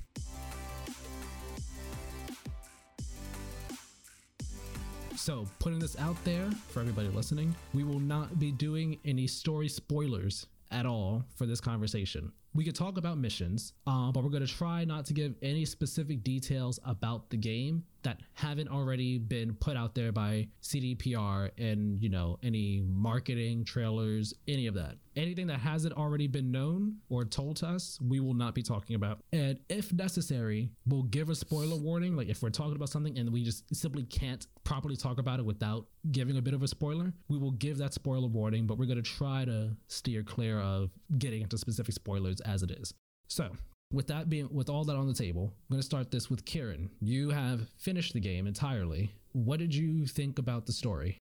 So, 5.25 5.47
putting 5.59 5.79
this 5.79 5.99
out 5.99 6.23
there 6.25 6.51
for 6.69 6.81
everybody 6.81 7.09
listening, 7.09 7.57
we 7.73 7.83
will 7.83 7.99
not 7.99 8.39
be 8.39 8.53
doing 8.53 8.99
any 9.07 9.27
story 9.27 9.71
spoilers 9.71 10.49
at 10.71 10.85
all 10.85 11.25
for 11.35 11.47
this 11.47 11.63
conversation. 11.63 12.31
We 12.53 12.63
could 12.63 12.75
talk 12.75 12.99
about 12.99 13.17
missions, 13.17 13.73
uh, 13.87 14.13
but 14.13 14.23
we're 14.23 14.29
going 14.29 14.47
to 14.47 14.53
try 14.53 14.85
not 14.85 15.07
to 15.07 15.15
give 15.15 15.35
any 15.41 15.65
specific 15.65 16.25
details 16.25 16.79
about 16.85 17.31
the 17.31 17.39
game 17.39 17.85
that 18.03 18.21
haven't 18.35 18.69
already 18.69 19.17
been 19.17 19.55
put 19.55 19.79
out 19.79 19.95
there 19.95 20.13
by 20.13 20.47
CDPR 20.63 21.53
and, 21.57 22.03
you 22.03 22.11
know, 22.11 22.39
any 22.43 22.83
marketing, 22.87 23.65
trailers, 23.65 24.35
any 24.47 24.67
of 24.67 24.75
that. 24.75 24.99
Anything 25.17 25.47
that 25.49 25.61
hasn't 25.61 25.95
already 25.95 26.27
been 26.27 26.51
known 26.51 26.97
or 27.09 27.25
told 27.25 27.57
to 27.57 27.69
us, 27.69 27.99
we 28.01 28.21
will 28.21 28.35
not 28.35 28.55
be 28.55 28.63
talking 28.63 28.97
about. 28.97 29.21
And 29.33 29.59
if 29.69 29.93
necessary, 29.93 30.71
we'll 30.87 31.05
give 31.05 31.31
a 31.31 31.35
spoiler 31.35 31.77
warning. 31.77 32.17
Like 32.17 32.29
if 32.29 32.43
we're 32.43 32.51
talking 32.51 32.77
about 32.77 32.89
something 32.89 33.17
and 33.19 33.33
we 33.33 33.45
just 33.45 33.75
simply 33.75 34.05
can't 34.05 34.47
properly 34.65 34.97
talk 34.97 35.19
about 35.19 35.39
it 35.39 35.45
without 35.45 35.87
giving 36.11 36.37
a 36.37 36.43
bit 36.43 36.55
of 36.55 36.63
a 36.63 36.69
spoiler, 36.69 37.13
we 37.29 37.39
will 37.39 37.53
give 37.53 37.79
that 37.79 37.95
spoiler 37.95 38.29
warning, 38.29 38.67
but 38.67 38.79
we're 38.79 38.87
going 38.87 39.03
to 39.03 39.03
try 39.03 39.45
to 39.45 39.77
steer 39.89 40.23
clear 40.23 40.59
of 40.61 40.91
getting 41.19 41.43
into 41.43 41.59
specific 41.59 41.95
spoilers 41.95 42.41
as 42.41 42.63
it 42.63 42.71
is. 42.71 42.93
So, 43.29 43.51
with 43.93 44.09
that 44.09 44.29
being 44.29 44.49
with 44.51 44.69
all 44.69 44.85
that 44.85 44.97
on 44.97 45.07
the 45.07 45.15
table, 45.15 45.53
I'm 45.55 45.75
going 45.75 45.81
to 45.81 45.87
start 45.87 46.11
this 46.11 46.29
with 46.29 46.45
Kieran. 46.45 46.91
You 47.01 47.31
have 47.31 47.69
finished 47.79 48.13
the 48.13 48.21
game 48.21 48.47
entirely. 48.47 49.13
What 49.33 49.59
did 49.59 49.75
you 49.75 50.07
think 50.07 50.39
about 50.39 50.67
the 50.67 50.73
story? 50.73 51.19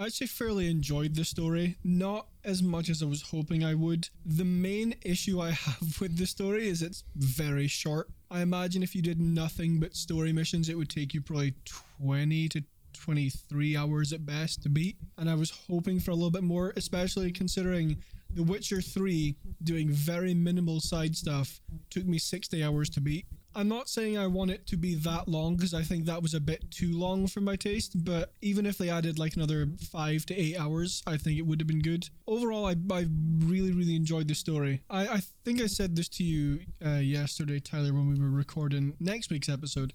I 0.00 0.06
actually 0.06 0.28
fairly 0.28 0.70
enjoyed 0.70 1.14
the 1.14 1.26
story, 1.26 1.76
not 1.84 2.26
as 2.42 2.62
much 2.62 2.88
as 2.88 3.02
I 3.02 3.06
was 3.06 3.20
hoping 3.20 3.62
I 3.62 3.74
would. 3.74 4.08
The 4.24 4.46
main 4.46 4.94
issue 5.02 5.42
I 5.42 5.50
have 5.66 6.00
with 6.00 6.16
the 6.16 6.26
story 6.26 6.68
is 6.68 6.80
it's 6.80 7.04
very 7.16 7.66
short. 7.66 8.08
I 8.30 8.40
imagine 8.40 8.82
if 8.82 8.94
you 8.94 9.02
did 9.02 9.20
nothing 9.20 9.78
but 9.78 9.94
story 9.94 10.32
missions, 10.32 10.70
it 10.70 10.78
would 10.78 10.88
take 10.88 11.12
you 11.12 11.20
probably 11.20 11.52
20 12.02 12.48
to 12.48 12.62
23 12.94 13.76
hours 13.76 14.14
at 14.14 14.24
best 14.24 14.62
to 14.62 14.70
beat. 14.70 14.96
And 15.18 15.28
I 15.28 15.34
was 15.34 15.50
hoping 15.68 16.00
for 16.00 16.12
a 16.12 16.14
little 16.14 16.30
bit 16.30 16.44
more, 16.44 16.72
especially 16.76 17.30
considering 17.30 17.98
The 18.30 18.42
Witcher 18.42 18.80
3 18.80 19.36
doing 19.64 19.90
very 19.90 20.32
minimal 20.32 20.80
side 20.80 21.14
stuff 21.14 21.60
took 21.90 22.06
me 22.06 22.16
60 22.16 22.64
hours 22.64 22.88
to 22.90 23.02
beat. 23.02 23.26
I'm 23.54 23.68
not 23.68 23.88
saying 23.88 24.16
I 24.16 24.26
want 24.26 24.50
it 24.50 24.66
to 24.68 24.76
be 24.76 24.94
that 24.96 25.26
long 25.28 25.56
because 25.56 25.74
I 25.74 25.82
think 25.82 26.04
that 26.04 26.22
was 26.22 26.34
a 26.34 26.40
bit 26.40 26.70
too 26.70 26.96
long 26.96 27.26
for 27.26 27.40
my 27.40 27.56
taste, 27.56 28.04
but 28.04 28.32
even 28.40 28.64
if 28.66 28.78
they 28.78 28.88
added 28.88 29.18
like 29.18 29.34
another 29.34 29.68
five 29.90 30.24
to 30.26 30.34
eight 30.36 30.58
hours, 30.58 31.02
I 31.06 31.16
think 31.16 31.38
it 31.38 31.46
would 31.46 31.60
have 31.60 31.66
been 31.66 31.82
good. 31.82 32.08
Overall, 32.26 32.66
I, 32.66 32.76
I 32.92 33.06
really, 33.38 33.72
really 33.72 33.96
enjoyed 33.96 34.28
the 34.28 34.34
story. 34.34 34.82
I, 34.88 35.06
I 35.08 35.20
think 35.44 35.60
I 35.60 35.66
said 35.66 35.96
this 35.96 36.08
to 36.10 36.24
you 36.24 36.60
uh, 36.84 36.98
yesterday, 36.98 37.58
Tyler, 37.58 37.92
when 37.92 38.08
we 38.08 38.20
were 38.20 38.30
recording 38.30 38.94
next 39.00 39.30
week's 39.30 39.48
episode. 39.48 39.92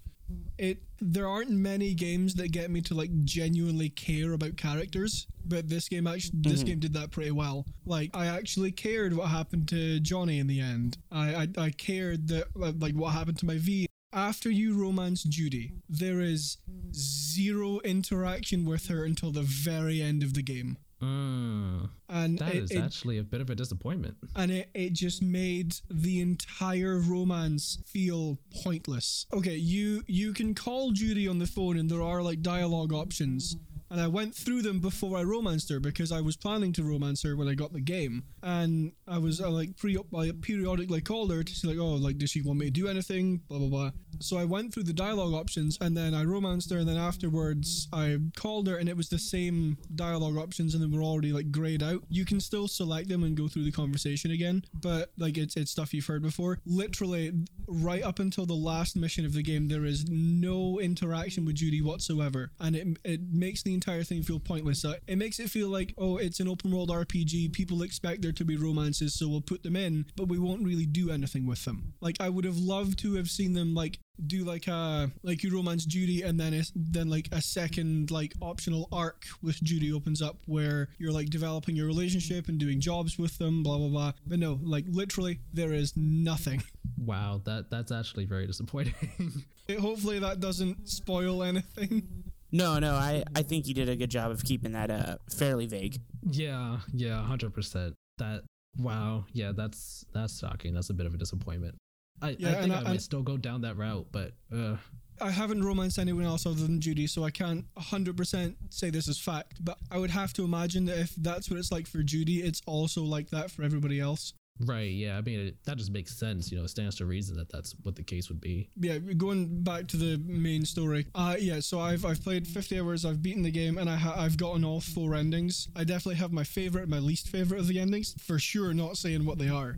It 0.58 0.82
there 1.00 1.28
aren't 1.28 1.50
many 1.50 1.92
games 1.94 2.34
that 2.36 2.48
get 2.52 2.70
me 2.70 2.80
to 2.82 2.94
like 2.94 3.10
genuinely 3.24 3.90
care 3.90 4.32
about 4.32 4.56
characters, 4.56 5.26
but 5.44 5.68
this 5.68 5.88
game 5.88 6.06
actually 6.06 6.40
this 6.42 6.62
Mhm. 6.62 6.66
game 6.66 6.78
did 6.80 6.92
that 6.94 7.10
pretty 7.10 7.30
well. 7.30 7.66
Like 7.84 8.10
I 8.14 8.26
actually 8.26 8.72
cared 8.72 9.12
what 9.14 9.28
happened 9.28 9.68
to 9.68 10.00
Johnny 10.00 10.38
in 10.38 10.46
the 10.46 10.60
end. 10.60 10.96
I 11.10 11.34
I, 11.34 11.48
I 11.58 11.70
cared 11.70 12.28
that 12.28 12.46
like 12.56 12.94
what 12.94 13.10
happened 13.12 13.38
to 13.38 13.46
my 13.46 13.58
V. 13.58 13.86
After 14.12 14.50
you 14.50 14.72
romance 14.74 15.22
Judy, 15.24 15.72
there 15.88 16.20
is 16.22 16.56
zero 16.94 17.80
interaction 17.80 18.64
with 18.64 18.86
her 18.86 19.04
until 19.04 19.30
the 19.30 19.42
very 19.42 20.00
end 20.00 20.22
of 20.22 20.32
the 20.34 20.42
game. 20.42 20.78
Mm, 21.02 21.90
And 22.08 22.38
that 22.38 22.54
it, 22.54 22.64
is 22.64 22.70
it- 22.70 22.78
actually 22.78 23.18
a 23.18 23.22
bit 23.22 23.40
of 23.40 23.50
a 23.50 23.54
disappointment. 23.54 24.16
and 24.34 24.50
it, 24.50 24.70
it 24.74 24.92
just 24.94 25.22
made 25.22 25.74
the 25.90 26.20
entire 26.20 26.98
romance 26.98 27.78
feel 27.86 28.38
pointless. 28.62 29.26
Okay, 29.32 29.56
you 29.56 30.02
you 30.06 30.32
can 30.32 30.54
call 30.54 30.92
Judy 30.92 31.28
on 31.28 31.38
the 31.38 31.46
phone 31.46 31.76
and 31.78 31.90
there 31.90 32.02
are 32.02 32.22
like 32.22 32.40
dialogue 32.42 32.92
options. 32.92 33.56
And 33.90 34.00
I 34.00 34.08
went 34.08 34.34
through 34.34 34.62
them 34.62 34.80
before 34.80 35.16
I 35.16 35.22
romanced 35.22 35.70
her 35.70 35.80
because 35.80 36.10
I 36.12 36.20
was 36.20 36.36
planning 36.36 36.72
to 36.74 36.82
romance 36.82 37.22
her 37.22 37.36
when 37.36 37.48
I 37.48 37.54
got 37.54 37.72
the 37.72 37.80
game. 37.80 38.24
And 38.42 38.92
I 39.06 39.18
was 39.18 39.40
uh, 39.40 39.50
like 39.50 39.76
pre 39.76 39.96
I 39.96 40.32
periodically 40.40 41.00
called 41.00 41.32
her 41.32 41.42
to 41.42 41.54
see 41.54 41.68
like, 41.68 41.78
oh, 41.78 41.94
like 41.94 42.18
does 42.18 42.30
she 42.30 42.42
want 42.42 42.58
me 42.58 42.66
to 42.66 42.70
do 42.72 42.88
anything? 42.88 43.42
Blah 43.48 43.58
blah 43.58 43.68
blah. 43.68 43.90
So 44.20 44.38
I 44.38 44.44
went 44.44 44.72
through 44.72 44.84
the 44.84 44.92
dialogue 44.92 45.34
options 45.34 45.78
and 45.80 45.96
then 45.96 46.14
I 46.14 46.24
romanced 46.24 46.70
her 46.70 46.78
and 46.78 46.88
then 46.88 46.96
afterwards 46.96 47.88
I 47.92 48.18
called 48.34 48.66
her 48.68 48.76
and 48.76 48.88
it 48.88 48.96
was 48.96 49.08
the 49.08 49.18
same 49.18 49.76
dialogue 49.94 50.36
options 50.36 50.74
and 50.74 50.82
they 50.82 50.96
were 50.96 51.02
already 51.02 51.32
like 51.32 51.52
grayed 51.52 51.82
out. 51.82 52.02
You 52.08 52.24
can 52.24 52.40
still 52.40 52.68
select 52.68 53.08
them 53.08 53.22
and 53.24 53.36
go 53.36 53.48
through 53.48 53.64
the 53.64 53.72
conversation 53.72 54.30
again, 54.30 54.64
but 54.80 55.12
like 55.18 55.36
it's 55.38 55.56
it's 55.56 55.70
stuff 55.70 55.94
you've 55.94 56.06
heard 56.06 56.22
before. 56.22 56.58
Literally 56.64 57.32
right 57.68 58.02
up 58.02 58.18
until 58.18 58.46
the 58.46 58.54
last 58.54 58.96
mission 58.96 59.24
of 59.24 59.34
the 59.34 59.42
game 59.42 59.68
there 59.68 59.84
is 59.84 60.08
no 60.08 60.78
interaction 60.80 61.44
with 61.44 61.56
Judy 61.56 61.82
whatsoever 61.82 62.50
and 62.60 62.76
it 62.76 62.86
it 63.04 63.20
makes 63.32 63.62
the 63.62 63.74
entire 63.76 64.02
thing 64.08 64.22
feel 64.22 64.40
pointless. 64.40 64.84
Uh, 64.84 64.94
It 65.06 65.16
makes 65.24 65.38
it 65.38 65.48
feel 65.56 65.68
like 65.78 65.90
oh 65.98 66.16
it's 66.26 66.40
an 66.40 66.48
open 66.48 66.70
world 66.74 66.90
RPG, 66.90 67.52
people 67.52 67.82
expect 67.82 68.22
there 68.22 68.32
to 68.40 68.44
be 68.44 68.56
romances 68.56 69.10
so 69.18 69.28
we'll 69.28 69.40
put 69.52 69.62
them 69.62 69.76
in, 69.76 70.06
but 70.18 70.26
we 70.32 70.38
won't 70.38 70.64
really 70.70 70.86
do 70.86 71.10
anything 71.16 71.44
with 71.46 71.62
them. 71.64 71.78
Like 72.06 72.16
I 72.20 72.28
would 72.28 72.44
have 72.50 72.58
loved 72.74 72.98
to 73.04 73.14
have 73.18 73.28
seen 73.38 73.52
them 73.58 73.74
like 73.82 73.94
do 74.34 74.44
like 74.44 74.66
a 74.66 75.10
like 75.22 75.42
you 75.42 75.54
romance 75.54 75.84
Judy 75.84 76.22
and 76.22 76.40
then 76.40 76.52
it's 76.54 76.72
then 76.74 77.08
like 77.16 77.28
a 77.32 77.42
second 77.42 78.10
like 78.10 78.32
optional 78.40 78.88
arc 78.90 79.20
with 79.42 79.62
Judy 79.62 79.92
opens 79.92 80.20
up 80.22 80.36
where 80.46 80.88
you're 80.98 81.12
like 81.12 81.28
developing 81.28 81.76
your 81.76 81.86
relationship 81.86 82.48
and 82.48 82.58
doing 82.58 82.80
jobs 82.80 83.18
with 83.18 83.36
them 83.36 83.62
blah 83.62 83.76
blah 83.76 83.88
blah 83.88 84.12
but 84.26 84.38
no 84.38 84.58
like 84.62 84.86
literally 84.88 85.34
there 85.52 85.72
is 85.74 85.92
nothing 85.96 86.62
Wow, 86.98 87.42
that 87.44 87.68
that's 87.70 87.92
actually 87.92 88.24
very 88.24 88.46
disappointing. 88.46 88.94
It- 89.68 89.80
hopefully 89.80 90.18
that 90.20 90.38
doesn't 90.40 90.88
spoil 90.88 91.42
anything 91.42 92.06
No, 92.52 92.78
no, 92.78 92.94
I, 92.94 93.24
I 93.34 93.42
think 93.42 93.66
you 93.66 93.74
did 93.74 93.88
a 93.88 93.96
good 93.96 94.10
job 94.10 94.30
of 94.30 94.44
keeping 94.44 94.72
that 94.72 94.90
uh 94.90 95.16
fairly 95.30 95.66
vague. 95.66 96.00
yeah, 96.30 96.78
yeah, 96.92 97.22
hundred 97.22 97.52
percent. 97.54 97.94
That 98.18 98.42
wow, 98.78 99.24
yeah, 99.32 99.52
that's 99.54 100.04
that's 100.12 100.38
shocking. 100.38 100.74
That's 100.74 100.90
a 100.90 100.94
bit 100.94 101.06
of 101.06 101.14
a 101.14 101.18
disappointment. 101.18 101.74
I, 102.22 102.36
Yeah, 102.38 102.48
I 102.48 102.52
think 102.52 102.64
and 102.64 102.72
I, 102.72 102.76
I- 102.76 102.82
might 102.82 102.90
and- 102.92 103.02
still 103.02 103.22
go 103.22 103.36
down 103.36 103.60
that 103.62 103.76
route, 103.76 104.06
but 104.12 104.32
uh, 104.54 104.76
I 105.20 105.30
haven't 105.30 105.64
romanced 105.64 105.98
anyone 105.98 106.24
else 106.24 106.46
other 106.46 106.60
than 106.62 106.80
Judy, 106.80 107.06
so 107.06 107.24
I 107.24 107.30
can't 107.30 107.64
100% 107.78 108.54
say 108.70 108.90
this 108.90 109.08
is 109.08 109.18
fact. 109.18 109.64
But 109.64 109.78
I 109.90 109.98
would 109.98 110.10
have 110.10 110.32
to 110.34 110.44
imagine 110.44 110.84
that 110.86 110.98
if 110.98 111.14
that's 111.16 111.50
what 111.50 111.58
it's 111.58 111.72
like 111.72 111.86
for 111.86 112.02
Judy, 112.02 112.42
it's 112.42 112.60
also 112.66 113.02
like 113.02 113.30
that 113.30 113.50
for 113.50 113.62
everybody 113.62 113.98
else. 114.00 114.32
Right, 114.60 114.90
yeah. 114.90 115.16
I 115.16 115.22
mean, 115.22 115.40
it, 115.48 115.64
that 115.64 115.76
just 115.76 115.90
makes 115.90 116.16
sense. 116.16 116.50
You 116.50 116.58
know, 116.58 116.64
it 116.64 116.68
stands 116.68 116.96
to 116.96 117.06
reason 117.06 117.36
that 117.36 117.50
that's 117.50 117.74
what 117.82 117.96
the 117.96 118.02
case 118.02 118.28
would 118.28 118.40
be. 118.40 118.68
yeah, 118.78 118.98
going 118.98 119.62
back 119.62 119.88
to 119.88 119.96
the 119.96 120.18
main 120.26 120.64
story. 120.64 121.06
Uh, 121.14 121.36
yeah, 121.38 121.60
so 121.60 121.80
I've 121.80 122.04
I've 122.04 122.22
played 122.22 122.46
50 122.46 122.80
hours. 122.80 123.04
I've 123.04 123.22
beaten 123.22 123.42
the 123.42 123.50
game, 123.50 123.78
and 123.78 123.88
I 123.88 123.96
ha- 123.96 124.14
I've 124.16 124.36
gotten 124.36 124.64
all 124.64 124.80
four 124.80 125.14
endings. 125.14 125.68
I 125.76 125.84
definitely 125.84 126.16
have 126.16 126.32
my 126.32 126.44
favorite 126.44 126.82
and 126.82 126.90
my 126.90 126.98
least 126.98 127.28
favorite 127.28 127.60
of 127.60 127.66
the 127.68 127.78
endings. 127.80 128.14
For 128.20 128.38
sure, 128.38 128.72
not 128.74 128.96
saying 128.96 129.24
what 129.24 129.38
they 129.38 129.48
are. 129.48 129.76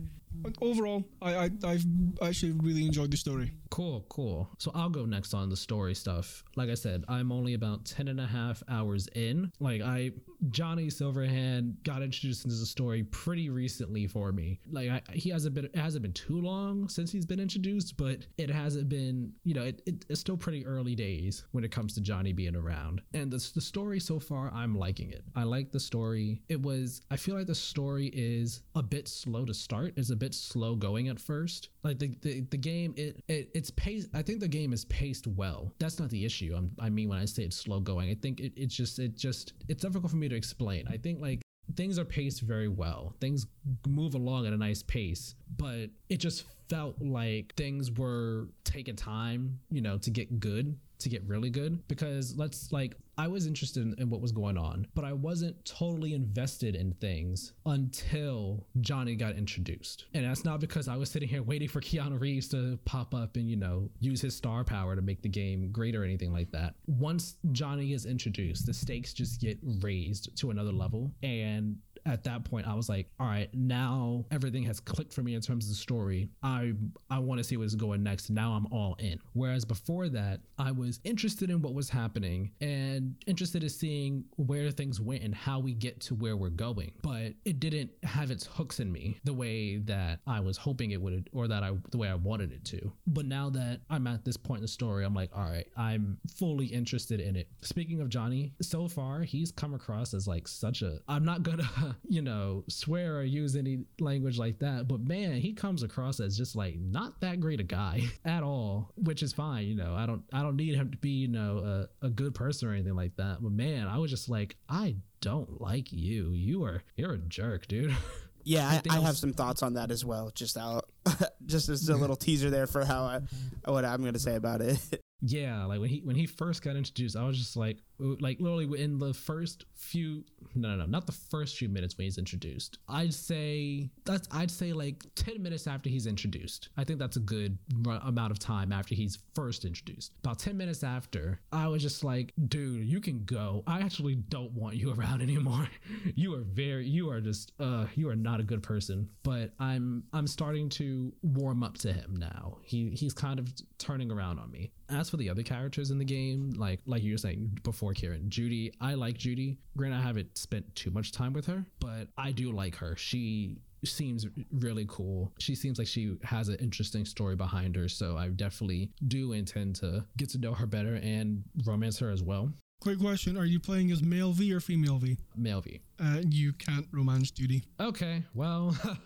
Overall, 0.61 1.03
I, 1.21 1.35
I 1.35 1.49
I've 1.63 1.85
actually 2.21 2.53
really 2.53 2.85
enjoyed 2.85 3.11
the 3.11 3.17
story. 3.17 3.53
Cool, 3.69 4.05
cool. 4.09 4.49
So 4.57 4.71
I'll 4.73 4.89
go 4.89 5.05
next 5.05 5.33
on 5.33 5.49
the 5.49 5.57
story 5.57 5.93
stuff. 5.93 6.43
Like 6.55 6.69
I 6.69 6.73
said, 6.73 7.03
I'm 7.07 7.31
only 7.31 7.53
about 7.53 7.85
10 7.85 8.07
and 8.07 8.19
a 8.19 8.25
half 8.25 8.63
hours 8.67 9.07
in. 9.15 9.51
Like 9.59 9.81
I 9.81 10.11
Johnny 10.49 10.87
Silverhand 10.87 11.83
got 11.83 12.01
introduced 12.01 12.45
into 12.45 12.57
the 12.57 12.65
story 12.65 13.03
pretty 13.03 13.49
recently 13.49 14.07
for 14.07 14.31
me. 14.31 14.59
Like 14.71 14.89
I, 14.89 15.01
he 15.11 15.29
hasn't 15.29 15.55
been 15.55 15.65
it 15.65 15.75
hasn't 15.75 16.01
been 16.01 16.13
too 16.13 16.41
long 16.41 16.87
since 16.87 17.11
he's 17.11 17.25
been 17.25 17.39
introduced, 17.39 17.97
but 17.97 18.25
it 18.37 18.49
hasn't 18.49 18.89
been, 18.89 19.33
you 19.43 19.53
know, 19.53 19.63
it, 19.63 19.81
it, 19.85 20.05
it's 20.09 20.21
still 20.21 20.37
pretty 20.37 20.65
early 20.65 20.95
days 20.95 21.43
when 21.51 21.63
it 21.63 21.71
comes 21.71 21.93
to 21.95 22.01
Johnny 22.01 22.33
being 22.33 22.55
around. 22.55 23.01
And 23.13 23.31
the, 23.31 23.49
the 23.53 23.61
story 23.61 23.99
so 23.99 24.19
far, 24.19 24.51
I'm 24.53 24.75
liking 24.75 25.11
it. 25.11 25.23
I 25.35 25.43
like 25.43 25.71
the 25.71 25.79
story. 25.79 26.41
It 26.49 26.61
was 26.61 27.01
I 27.11 27.17
feel 27.17 27.35
like 27.35 27.47
the 27.47 27.55
story 27.55 28.07
is 28.13 28.61
a 28.75 28.83
bit 28.83 29.07
slow 29.07 29.45
to 29.45 29.53
start. 29.53 29.93
It's 29.97 30.09
a 30.09 30.15
bit 30.19 30.33
slow 30.33 30.75
going 30.75 31.07
at 31.07 31.19
first. 31.19 31.69
Like 31.83 31.99
the 31.99 32.15
the, 32.21 32.41
the 32.41 32.57
game 32.57 32.93
it, 32.97 33.23
it 33.27 33.49
it's 33.53 33.71
paced 33.71 34.09
I 34.13 34.21
think 34.21 34.39
the 34.39 34.47
game 34.47 34.73
is 34.73 34.85
paced 34.85 35.27
well. 35.27 35.73
That's 35.79 35.99
not 35.99 36.09
the 36.09 36.25
issue. 36.25 36.53
I'm, 36.55 36.71
I 36.79 36.89
mean 36.89 37.09
when 37.09 37.19
I 37.19 37.25
say 37.25 37.43
it's 37.43 37.57
slow 37.57 37.79
going, 37.79 38.09
I 38.09 38.15
think 38.15 38.39
it, 38.39 38.53
it's 38.55 38.75
just 38.75 38.99
it 38.99 39.15
just 39.15 39.53
it's 39.67 39.81
difficult 39.81 40.11
for 40.11 40.17
me 40.17 40.29
to 40.29 40.35
explain. 40.35 40.87
I 40.87 40.97
think 40.97 41.21
like 41.21 41.41
things 41.75 41.99
are 41.99 42.05
paced 42.05 42.41
very 42.41 42.67
well. 42.67 43.15
Things 43.19 43.47
move 43.87 44.15
along 44.15 44.47
at 44.47 44.53
a 44.53 44.57
nice 44.57 44.83
pace, 44.83 45.35
but 45.57 45.89
it 46.09 46.17
just 46.17 46.45
felt 46.69 46.95
like 47.01 47.53
things 47.55 47.91
were 47.91 48.47
taking 48.63 48.95
time, 48.95 49.59
you 49.69 49.81
know, 49.81 49.97
to 49.97 50.09
get 50.09 50.39
good, 50.39 50.77
to 50.99 51.09
get 51.09 51.23
really 51.27 51.49
good. 51.49 51.87
Because 51.87 52.35
let's 52.37 52.71
like, 52.71 52.95
I 53.19 53.27
was 53.27 53.47
interested 53.47 53.83
in, 53.83 53.95
in 53.97 54.09
what 54.09 54.21
was 54.21 54.31
going 54.31 54.57
on, 54.57 54.87
but 54.95 55.03
I 55.03 55.11
wasn't 55.11 55.65
totally 55.65 56.13
invested 56.13 56.73
in 56.73 56.93
things 57.01 57.51
until 57.65 58.65
Johnny 58.79 59.15
got 59.15 59.35
introduced. 59.35 60.05
And 60.13 60.23
that's 60.23 60.45
not 60.45 60.61
because 60.61 60.87
I 60.87 60.95
was 60.95 61.11
sitting 61.11 61.27
here 61.27 61.43
waiting 61.43 61.67
for 61.67 61.81
Keanu 61.81 62.17
Reeves 62.17 62.47
to 62.49 62.79
pop 62.85 63.13
up 63.13 63.35
and, 63.35 63.49
you 63.49 63.57
know, 63.57 63.89
use 63.99 64.21
his 64.21 64.37
star 64.37 64.63
power 64.63 64.95
to 64.95 65.01
make 65.01 65.21
the 65.21 65.27
game 65.27 65.69
great 65.69 65.97
or 65.97 66.05
anything 66.05 66.31
like 66.31 66.49
that. 66.51 66.75
Once 66.87 67.35
Johnny 67.51 67.91
is 67.91 68.05
introduced, 68.05 68.65
the 68.65 68.73
stakes 68.73 69.11
just 69.11 69.41
get 69.41 69.59
raised 69.81 70.37
to 70.37 70.51
another 70.51 70.71
level. 70.71 71.11
And 71.21 71.75
at 72.09 72.23
that 72.23 72.43
point 72.43 72.67
I 72.67 72.73
was 72.73 72.89
like, 72.89 73.07
all 73.19 73.27
right, 73.27 73.49
now 73.53 74.25
everything 74.31 74.63
has 74.63 74.79
clicked 74.79 75.13
for 75.13 75.21
me 75.21 75.35
in 75.35 75.41
terms 75.41 75.65
of 75.65 75.69
the 75.69 75.75
story. 75.75 76.29
I 76.43 76.73
I 77.09 77.19
want 77.19 77.39
to 77.39 77.43
see 77.43 77.57
what's 77.57 77.75
going 77.75 78.03
next. 78.03 78.29
Now 78.29 78.53
I'm 78.53 78.67
all 78.71 78.95
in. 78.99 79.19
Whereas 79.33 79.65
before 79.65 80.09
that, 80.09 80.41
I 80.57 80.71
was 80.71 80.99
interested 81.03 81.49
in 81.49 81.61
what 81.61 81.73
was 81.73 81.89
happening 81.89 82.51
and 82.61 83.15
interested 83.27 83.63
in 83.63 83.69
seeing 83.69 84.25
where 84.37 84.71
things 84.71 84.99
went 84.99 85.23
and 85.23 85.33
how 85.33 85.59
we 85.59 85.73
get 85.73 85.99
to 86.01 86.15
where 86.15 86.35
we're 86.35 86.49
going. 86.49 86.91
But 87.01 87.33
it 87.45 87.59
didn't 87.59 87.91
have 88.03 88.31
its 88.31 88.45
hooks 88.45 88.79
in 88.79 88.91
me 88.91 89.19
the 89.23 89.33
way 89.33 89.77
that 89.77 90.19
I 90.27 90.39
was 90.39 90.57
hoping 90.57 90.91
it 90.91 91.01
would 91.01 91.29
or 91.33 91.47
that 91.47 91.63
I 91.63 91.71
the 91.91 91.97
way 91.97 92.07
I 92.09 92.15
wanted 92.15 92.51
it 92.51 92.65
to. 92.65 92.91
But 93.07 93.25
now 93.25 93.49
that 93.51 93.81
I'm 93.89 94.07
at 94.07 94.25
this 94.25 94.37
point 94.37 94.59
in 94.59 94.63
the 94.63 94.67
story, 94.67 95.05
I'm 95.05 95.13
like, 95.13 95.29
all 95.35 95.43
right, 95.43 95.67
I'm 95.77 96.17
fully 96.35 96.65
interested 96.67 97.19
in 97.19 97.35
it. 97.35 97.47
Speaking 97.61 98.01
of 98.01 98.09
Johnny, 98.09 98.53
so 98.61 98.87
far 98.87 99.21
he's 99.21 99.51
come 99.51 99.73
across 99.73 100.13
as 100.13 100.27
like 100.27 100.47
such 100.47 100.81
a 100.81 100.99
I'm 101.07 101.25
not 101.25 101.43
gonna, 101.43 101.97
you 102.07 102.21
know, 102.21 102.63
swear 102.67 103.17
or 103.17 103.23
use 103.23 103.55
any 103.55 103.79
language 103.99 104.37
like 104.37 104.59
that, 104.59 104.87
but 104.87 104.99
man, 104.99 105.33
he 105.33 105.53
comes 105.53 105.83
across 105.83 106.19
as 106.19 106.37
just 106.37 106.55
like 106.55 106.77
not 106.77 107.19
that 107.21 107.39
great 107.39 107.59
a 107.59 107.63
guy 107.63 108.03
at 108.25 108.43
all, 108.43 108.91
which 108.95 109.23
is 109.23 109.33
fine, 109.33 109.67
you 109.67 109.75
know. 109.75 109.95
I 109.95 110.05
don't 110.05 110.23
I 110.33 110.41
don't 110.41 110.55
need 110.55 110.75
him 110.75 110.91
to 110.91 110.97
be, 110.97 111.09
you 111.09 111.27
know, 111.27 111.87
a, 112.01 112.07
a 112.07 112.09
good 112.09 112.33
person 112.35 112.67
or 112.67 112.73
anything 112.73 112.95
like 112.95 113.15
that. 113.17 113.37
But 113.41 113.51
man, 113.51 113.87
I 113.87 113.97
was 113.97 114.11
just 114.11 114.29
like, 114.29 114.55
I 114.67 114.95
don't 115.21 115.61
like 115.61 115.91
you. 115.91 116.31
You 116.31 116.63
are 116.63 116.83
you're 116.95 117.13
a 117.13 117.17
jerk, 117.17 117.67
dude. 117.67 117.95
Yeah, 118.45 118.67
I, 118.67 118.71
Anything 118.71 118.91
I 118.93 119.01
have 119.01 119.17
some 119.17 119.33
thoughts 119.33 119.61
on 119.61 119.73
that 119.75 119.91
as 119.91 120.03
well. 120.03 120.31
Just 120.33 120.57
out, 120.57 120.89
just 121.45 121.69
as 121.69 121.87
a 121.89 121.95
little 121.95 122.15
teaser 122.15 122.49
there 122.49 122.67
for 122.67 122.83
how 122.83 123.03
I, 123.03 123.17
mm-hmm. 123.17 123.71
what 123.71 123.85
I'm 123.85 124.01
going 124.01 124.13
to 124.13 124.19
say 124.19 124.35
about 124.35 124.61
it. 124.61 124.79
Yeah, 125.21 125.65
like 125.65 125.79
when 125.81 125.89
he 125.89 125.99
when 125.99 126.15
he 126.15 126.25
first 126.25 126.63
got 126.63 126.75
introduced, 126.75 127.17
I 127.17 127.25
was 127.25 127.37
just 127.37 127.57
like, 127.57 127.77
like 127.99 128.39
literally 128.39 128.81
in 128.81 128.99
the 128.99 129.13
first 129.13 129.65
few, 129.75 130.23
no, 130.55 130.69
no, 130.69 130.75
no, 130.77 130.85
not 130.85 131.05
the 131.05 131.11
first 131.11 131.57
few 131.57 131.67
minutes 131.67 131.97
when 131.97 132.05
he's 132.05 132.17
introduced. 132.17 132.77
I'd 132.87 133.13
say 133.13 133.89
that's 134.05 134.29
I'd 134.31 134.49
say 134.49 134.71
like 134.71 135.03
ten 135.15 135.41
minutes 135.41 135.67
after 135.67 135.89
he's 135.89 136.07
introduced. 136.07 136.69
I 136.77 136.85
think 136.85 136.99
that's 136.99 137.17
a 137.17 137.21
good 137.21 137.57
amount 137.85 138.31
of 138.31 138.39
time 138.39 138.71
after 138.71 138.95
he's 138.95 139.19
first 139.35 139.65
introduced. 139.65 140.13
About 140.23 140.39
ten 140.39 140.55
minutes 140.55 140.83
after, 140.83 141.41
I 141.51 141.67
was 141.67 141.81
just 141.81 142.03
like, 142.03 142.33
dude, 142.47 142.85
you 142.85 143.01
can 143.01 143.25
go. 143.25 143.63
I 143.67 143.81
actually 143.81 144.15
don't 144.15 144.53
want 144.53 144.77
you 144.77 144.93
around 144.97 145.21
anymore. 145.21 145.67
you 146.15 146.33
are 146.35 146.43
very, 146.43 146.87
you 146.87 147.09
are 147.09 147.19
just, 147.19 147.51
uh, 147.59 147.87
you 147.95 148.07
are 148.09 148.15
not 148.15 148.39
a 148.39 148.43
good 148.43 148.63
person. 148.63 149.09
But 149.23 149.51
I'm 149.59 150.03
I'm 150.13 150.27
starting 150.27 150.69
to 150.69 151.13
warm 151.23 151.61
up 151.61 151.77
to 151.79 151.91
him 151.91 152.15
now. 152.15 152.59
He 152.63 152.91
he's 152.91 153.13
kind 153.13 153.37
of 153.37 153.51
turning 153.77 154.11
around 154.11 154.39
on 154.39 154.49
me. 154.49 154.71
As 154.89 155.09
for 155.09 155.17
the 155.17 155.29
other 155.29 155.43
characters 155.43 155.91
in 155.91 155.97
the 155.99 156.05
game, 156.05 156.51
like 156.57 156.79
like 156.85 157.03
you 157.03 157.13
were 157.13 157.17
saying 157.17 157.59
before, 157.63 157.93
Kieran, 157.93 158.29
Judy, 158.29 158.73
I 158.81 158.95
like 158.95 159.17
Judy. 159.17 159.57
Granted, 159.77 159.97
I 159.97 160.01
haven't 160.01 160.37
spent 160.37 160.73
too 160.75 160.89
much 160.91 161.11
time 161.11 161.33
with 161.33 161.45
her, 161.45 161.63
but 161.79 162.07
I 162.17 162.31
do 162.31 162.51
like 162.51 162.75
her. 162.77 162.95
She 162.95 163.57
seems 163.85 164.25
really 164.51 164.85
cool. 164.89 165.31
She 165.39 165.55
seems 165.55 165.77
like 165.77 165.87
she 165.87 166.17
has 166.23 166.49
an 166.49 166.55
interesting 166.55 167.05
story 167.05 167.35
behind 167.35 167.75
her, 167.75 167.87
so 167.87 168.17
I 168.17 168.29
definitely 168.29 168.91
do 169.07 169.33
intend 169.33 169.75
to 169.77 170.05
get 170.17 170.29
to 170.29 170.37
know 170.37 170.53
her 170.53 170.65
better 170.65 170.95
and 170.95 171.43
romance 171.65 171.99
her 171.99 172.09
as 172.09 172.23
well. 172.23 172.51
Quick 172.81 172.99
question: 172.99 173.37
Are 173.37 173.45
you 173.45 173.59
playing 173.59 173.91
as 173.91 174.01
male 174.01 174.31
V 174.31 174.53
or 174.53 174.59
female 174.59 174.97
V? 174.97 175.17
Male 175.35 175.61
V. 175.61 175.81
Uh, 176.01 176.21
you 176.29 176.53
can't 176.53 176.87
romance 176.93 177.29
Judy. 177.29 177.63
Okay, 177.79 178.23
well, 178.33 178.69